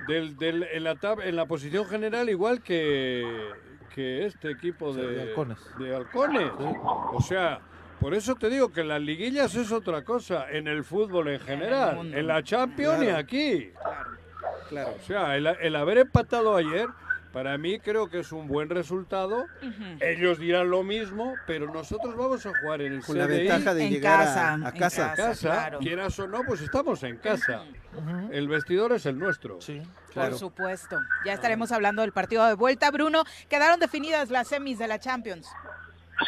del, 0.08 0.38
del, 0.38 0.64
en, 0.64 0.84
la 0.84 0.96
tab- 0.96 1.24
en 1.24 1.36
la 1.36 1.46
posición 1.46 1.86
general 1.86 2.30
igual 2.30 2.62
que, 2.62 3.50
que 3.94 4.26
este 4.26 4.52
equipo 4.52 4.94
de, 4.94 5.08
de 5.08 5.22
halcones. 5.24 5.58
de 5.80 5.96
halcones. 5.96 6.52
O 6.60 7.22
sea, 7.22 7.60
por 8.00 8.14
eso 8.14 8.36
te 8.36 8.50
digo 8.50 8.72
que 8.72 8.84
las 8.84 9.02
liguillas 9.02 9.56
es 9.56 9.72
otra 9.72 10.04
cosa 10.04 10.48
en 10.52 10.68
el 10.68 10.84
fútbol 10.84 11.30
en 11.30 11.40
general, 11.40 12.14
en 12.14 12.28
la 12.28 12.44
Champions 12.44 13.02
y 13.02 13.06
Claro. 13.06 13.18
aquí. 13.20 13.72
Claro. 14.70 14.94
O 15.00 15.06
sea, 15.06 15.36
el, 15.38 15.48
el 15.48 15.76
haber 15.76 16.00
empatado 16.00 16.56
ayer, 16.56 16.88
para 17.36 17.58
mí 17.58 17.80
creo 17.80 18.08
que 18.10 18.20
es 18.20 18.32
un 18.32 18.48
buen 18.48 18.70
resultado. 18.70 19.46
Ellos 20.00 20.40
dirán 20.40 20.70
lo 20.70 20.84
mismo, 20.84 21.34
pero 21.46 21.70
nosotros 21.70 22.16
vamos 22.16 22.46
a 22.46 22.54
jugar 22.62 22.82
en 22.82 22.94
el 22.94 23.04
Con 23.04 23.18
la 23.18 23.26
CDI, 23.28 23.38
ventaja 23.40 23.74
de 23.74 23.84
En 23.88 23.92
llegar 23.92 24.22
a- 24.22 24.24
casa, 24.24 24.52
a, 24.52 24.56
en 24.56 24.62
casa. 24.62 24.80
casa. 24.80 25.16
casa, 25.16 25.50
claro. 25.50 25.80
quieras 25.80 26.18
o 26.18 26.28
no, 26.28 26.44
pues 26.48 26.62
estamos 26.62 27.04
en 27.04 27.18
casa. 27.18 27.64
El 28.32 28.48
vestidor 28.48 28.94
es 28.94 29.06
el 29.06 29.20
nuestro. 29.20 29.60
Sí. 29.60 29.82
Claro. 30.14 30.30
Por 30.30 30.40
supuesto. 30.40 30.98
Ya 31.26 31.34
estaremos 31.34 31.74
hablando 31.74 32.04
del 32.04 32.14
partido 32.14 32.46
de 32.46 32.54
vuelta. 32.54 32.90
Bruno, 32.90 33.24
quedaron 33.50 33.82
definidas 33.82 34.30
las 34.30 34.48
semis 34.48 34.80
de 34.80 34.88
la 34.88 34.98
Champions. 35.00 35.50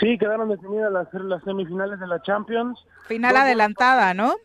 Sí, 0.02 0.18
quedaron 0.18 0.50
definidas 0.50 0.92
las, 0.92 1.08
las 1.14 1.42
semifinales 1.46 2.02
de 2.02 2.08
la 2.08 2.22
Champions. 2.22 2.78
Final 3.08 3.32
Dos 3.32 3.42
adelantada, 3.44 4.14
¿no? 4.14 4.36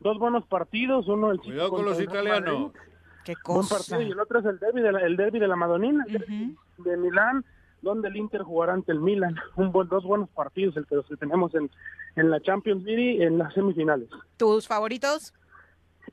Dos 0.00 0.18
buenos 0.18 0.46
partidos, 0.46 1.06
uno 1.08 1.30
el 1.30 1.40
Cuidado 1.40 1.68
con 1.68 1.84
los 1.84 2.00
italianos. 2.00 2.72
Madrid. 2.72 2.80
Qué 3.24 3.34
cosa. 3.36 3.76
partido 3.76 4.02
y 4.02 4.10
el 4.12 4.20
otro 4.20 4.38
es 4.40 4.44
el 4.46 4.58
derby 4.58 4.80
de 4.82 4.92
la, 4.92 5.00
el 5.00 5.16
derby 5.16 5.38
de 5.38 5.48
la 5.48 5.56
Madonina, 5.56 6.04
el 6.08 6.56
de 6.78 6.96
Milán, 6.96 7.44
donde 7.82 8.08
el 8.08 8.16
Inter 8.16 8.42
jugará 8.42 8.72
ante 8.74 8.92
el 8.92 9.00
Milan. 9.00 9.36
Un 9.56 9.72
buen, 9.72 9.88
dos 9.88 10.04
buenos 10.04 10.28
partidos 10.30 10.76
el 10.76 10.86
que 10.86 10.96
los 10.96 11.06
que 11.06 11.16
tenemos 11.16 11.54
en, 11.54 11.70
en 12.16 12.30
la 12.30 12.40
Champions 12.40 12.82
League 12.84 13.14
y 13.14 13.22
en 13.22 13.38
las 13.38 13.52
semifinales. 13.54 14.08
¿Tus 14.36 14.66
favoritos? 14.68 15.32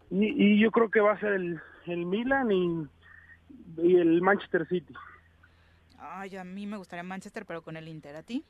Y, 0.09 0.25
y 0.55 0.59
yo 0.59 0.71
creo 0.71 0.89
que 0.89 0.99
va 1.01 1.13
a 1.13 1.19
ser 1.19 1.33
el, 1.33 1.59
el 1.85 2.05
Milan 2.05 2.51
y, 2.51 2.87
y 3.77 3.95
el 3.97 4.21
Manchester 4.21 4.67
City. 4.67 4.93
Ay, 5.99 6.35
a 6.35 6.43
mí 6.43 6.65
me 6.65 6.77
gustaría 6.77 7.03
Manchester, 7.03 7.45
pero 7.45 7.61
con 7.61 7.77
el 7.77 7.87
Inter. 7.87 8.15
¿A 8.15 8.23
ti? 8.23 8.43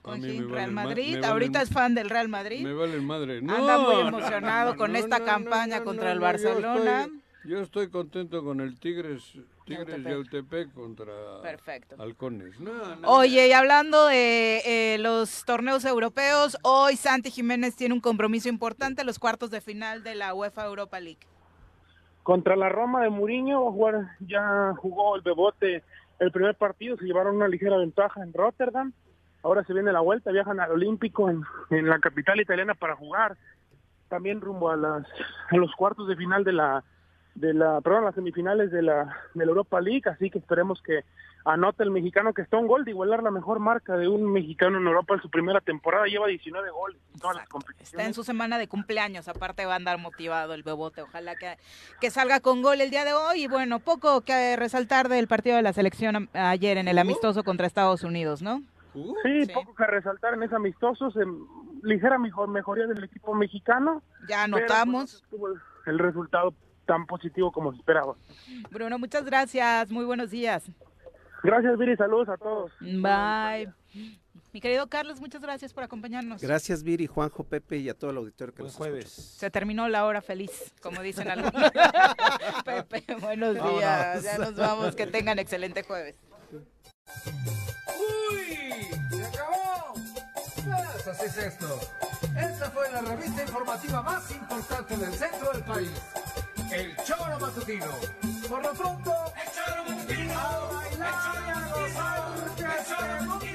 A 0.00 0.02
Con 0.02 0.20
mí 0.20 0.28
me 0.28 0.44
vale 0.44 0.54
Real 0.54 0.72
ma- 0.72 0.84
Madrid. 0.84 1.24
Ahorita 1.24 1.62
es 1.62 1.70
fan 1.70 1.94
del 1.94 2.08
Real 2.10 2.28
Madrid. 2.28 2.62
Me 2.62 2.72
vale 2.74 3.00
madre. 3.00 3.40
No, 3.42 3.54
Anda 3.56 3.78
muy 3.78 4.00
emocionado 4.08 4.72
no, 4.72 4.76
con 4.78 4.92
no, 4.92 4.98
esta 4.98 5.18
no, 5.18 5.24
campaña 5.24 5.78
no, 5.78 5.84
contra 5.84 6.14
no, 6.14 6.26
el 6.28 6.34
estoy- 6.36 6.52
Barcelona. 6.52 7.08
Yo 7.44 7.60
estoy, 7.60 7.88
contento 7.90 8.42
con 8.42 8.60
el 8.60 8.78
Tigres, 8.80 9.38
Tigres 9.66 10.02
Yautepec. 10.02 10.12
Yautepec 10.12 10.72
contra 10.72 11.12
Perfecto. 11.42 11.96
Halcones. 11.98 12.58
No, 12.58 12.96
no, 12.96 13.08
Oye, 13.08 13.48
y 13.48 13.52
hablando 13.52 14.06
de 14.06 14.62
eh, 14.64 14.98
los 14.98 15.44
torneos 15.44 15.84
europeos, 15.84 16.56
hoy 16.62 16.96
Santi 16.96 17.30
Jiménez 17.30 17.76
tiene 17.76 17.94
un 17.94 18.00
compromiso 18.00 18.48
importante, 18.48 19.04
los 19.04 19.18
cuartos 19.18 19.50
de 19.50 19.60
final 19.60 20.02
de 20.02 20.14
la 20.14 20.32
UEFA 20.32 20.64
Europa 20.64 20.98
League. 21.00 21.26
Contra 22.22 22.56
la 22.56 22.70
Roma 22.70 23.02
de 23.02 23.10
Mourinho 23.10 23.64
va 23.64 23.68
a 23.68 23.72
jugar, 23.72 24.16
ya 24.20 24.72
jugó 24.78 25.14
el 25.16 25.20
Bebote 25.20 25.82
el 26.20 26.32
primer 26.32 26.54
partido, 26.54 26.96
se 26.96 27.04
llevaron 27.04 27.36
una 27.36 27.48
ligera 27.48 27.76
ventaja 27.76 28.22
en 28.22 28.32
Rotterdam. 28.32 28.92
Ahora 29.42 29.62
se 29.64 29.74
viene 29.74 29.92
la 29.92 30.00
vuelta, 30.00 30.30
viajan 30.30 30.60
al 30.60 30.70
Olímpico 30.70 31.28
en, 31.28 31.42
en 31.68 31.88
la 31.88 31.98
capital 31.98 32.40
italiana 32.40 32.74
para 32.74 32.96
jugar. 32.96 33.36
También 34.08 34.40
rumbo 34.40 34.70
a 34.70 34.76
las 34.76 35.06
a 35.50 35.56
los 35.56 35.72
cuartos 35.72 36.08
de 36.08 36.16
final 36.16 36.44
de 36.44 36.52
la 36.52 36.84
de 37.34 37.52
la 37.54 37.80
perdón, 37.80 38.04
las 38.04 38.14
semifinales 38.14 38.70
de 38.70 38.82
la 38.82 39.16
de 39.34 39.44
la 39.44 39.50
Europa 39.50 39.80
League, 39.80 40.02
así 40.06 40.30
que 40.30 40.38
esperemos 40.38 40.80
que 40.82 41.04
anote 41.44 41.82
el 41.82 41.90
mexicano 41.90 42.32
que 42.32 42.40
está 42.42 42.56
un 42.56 42.66
gol 42.66 42.84
de 42.84 42.92
igualar 42.92 43.22
la 43.22 43.30
mejor 43.30 43.58
marca 43.58 43.96
de 43.96 44.08
un 44.08 44.32
mexicano 44.32 44.78
en 44.78 44.86
Europa 44.86 45.14
en 45.14 45.20
su 45.20 45.28
primera 45.28 45.60
temporada, 45.60 46.06
lleva 46.06 46.26
19 46.28 46.70
goles 46.70 46.98
en 47.12 47.20
todas 47.20 47.36
las 47.36 47.48
competiciones. 47.48 47.92
Está 47.92 48.04
en 48.06 48.14
su 48.14 48.24
semana 48.24 48.56
de 48.56 48.66
cumpleaños, 48.68 49.28
aparte 49.28 49.66
va 49.66 49.74
a 49.74 49.76
andar 49.76 49.98
motivado 49.98 50.54
el 50.54 50.62
Bebote, 50.62 51.02
ojalá 51.02 51.34
que, 51.36 51.58
que 52.00 52.10
salga 52.10 52.40
con 52.40 52.62
gol 52.62 52.80
el 52.80 52.88
día 52.90 53.04
de 53.04 53.12
hoy. 53.12 53.42
Y 53.42 53.46
bueno, 53.48 53.78
poco 53.80 54.22
que 54.22 54.56
resaltar 54.56 55.08
del 55.10 55.26
partido 55.28 55.56
de 55.56 55.62
la 55.62 55.72
selección 55.74 56.30
ayer 56.32 56.78
en 56.78 56.88
el 56.88 56.98
amistoso 56.98 57.44
contra 57.44 57.66
Estados 57.66 58.04
Unidos, 58.04 58.40
¿no? 58.40 58.62
Sí, 58.94 59.46
poco 59.52 59.74
que 59.74 59.86
resaltar 59.86 60.34
en 60.34 60.44
ese 60.44 60.54
amistoso, 60.54 61.10
se- 61.10 61.24
ligera 61.82 62.16
mejor, 62.16 62.48
mejoría 62.48 62.86
del 62.86 63.02
equipo 63.04 63.34
mexicano. 63.34 64.02
Ya 64.28 64.44
pero, 64.44 64.56
anotamos. 64.56 65.10
pues, 65.10 65.22
no 65.24 65.28
tuvo 65.36 65.48
el- 65.48 65.60
el 65.86 65.98
resultado 65.98 66.54
tan 66.84 67.06
positivo 67.06 67.50
como 67.52 67.72
se 67.72 67.78
esperaba. 67.78 68.14
Bruno, 68.70 68.98
muchas 68.98 69.24
gracias, 69.24 69.90
muy 69.90 70.04
buenos 70.04 70.30
días. 70.30 70.64
Gracias, 71.42 71.76
Viri, 71.78 71.96
saludos 71.96 72.28
a 72.30 72.36
todos. 72.36 72.72
Bye. 72.80 73.72
Mi 74.52 74.60
querido 74.60 74.86
Carlos, 74.88 75.20
muchas 75.20 75.42
gracias 75.42 75.72
por 75.72 75.82
acompañarnos. 75.82 76.40
Gracias, 76.40 76.84
Viri, 76.84 77.06
Juanjo, 77.06 77.42
Pepe 77.42 77.78
y 77.78 77.88
a 77.88 77.94
todo 77.94 78.12
el 78.12 78.16
auditorio 78.18 78.54
que 78.54 78.62
nos 78.62 78.76
jueves. 78.76 79.08
Se 79.10 79.50
terminó 79.50 79.88
la 79.88 80.04
hora 80.06 80.22
feliz, 80.22 80.72
como 80.80 81.02
dicen 81.02 81.28
algunos. 81.28 81.70
Pepe, 82.64 83.04
buenos 83.20 83.56
Vámonos. 83.56 83.78
días. 83.80 84.22
Ya 84.22 84.38
nos 84.38 84.54
vamos. 84.54 84.94
Que 84.94 85.06
tengan 85.08 85.38
excelente 85.40 85.82
jueves. 85.82 86.16
¡Uy! 88.30 88.86
¡Se 89.10 89.24
acabó! 89.24 89.94
Pues 90.54 91.08
así 91.08 91.26
es 91.26 91.36
esto. 91.36 91.80
Esta 92.38 92.70
fue 92.70 92.90
la 92.92 93.00
revista 93.02 93.42
informativa 93.42 94.02
más 94.02 94.30
importante 94.30 94.96
del 94.96 95.12
centro 95.12 95.52
del 95.52 95.64
país. 95.64 95.90
El 96.74 96.96
Choro 97.04 97.38
Matutino. 97.38 97.86
Por 98.48 98.60
lo 98.60 98.72
pronto, 98.72 99.14
el 99.40 99.48
Choro 99.52 99.84
Matutino. 99.88 100.32
A 100.36 100.72
bailar 100.72 101.34
y 101.46 101.50
a 101.50 101.68
gozar, 101.72 102.54
que 102.56 102.66
se 102.84 103.53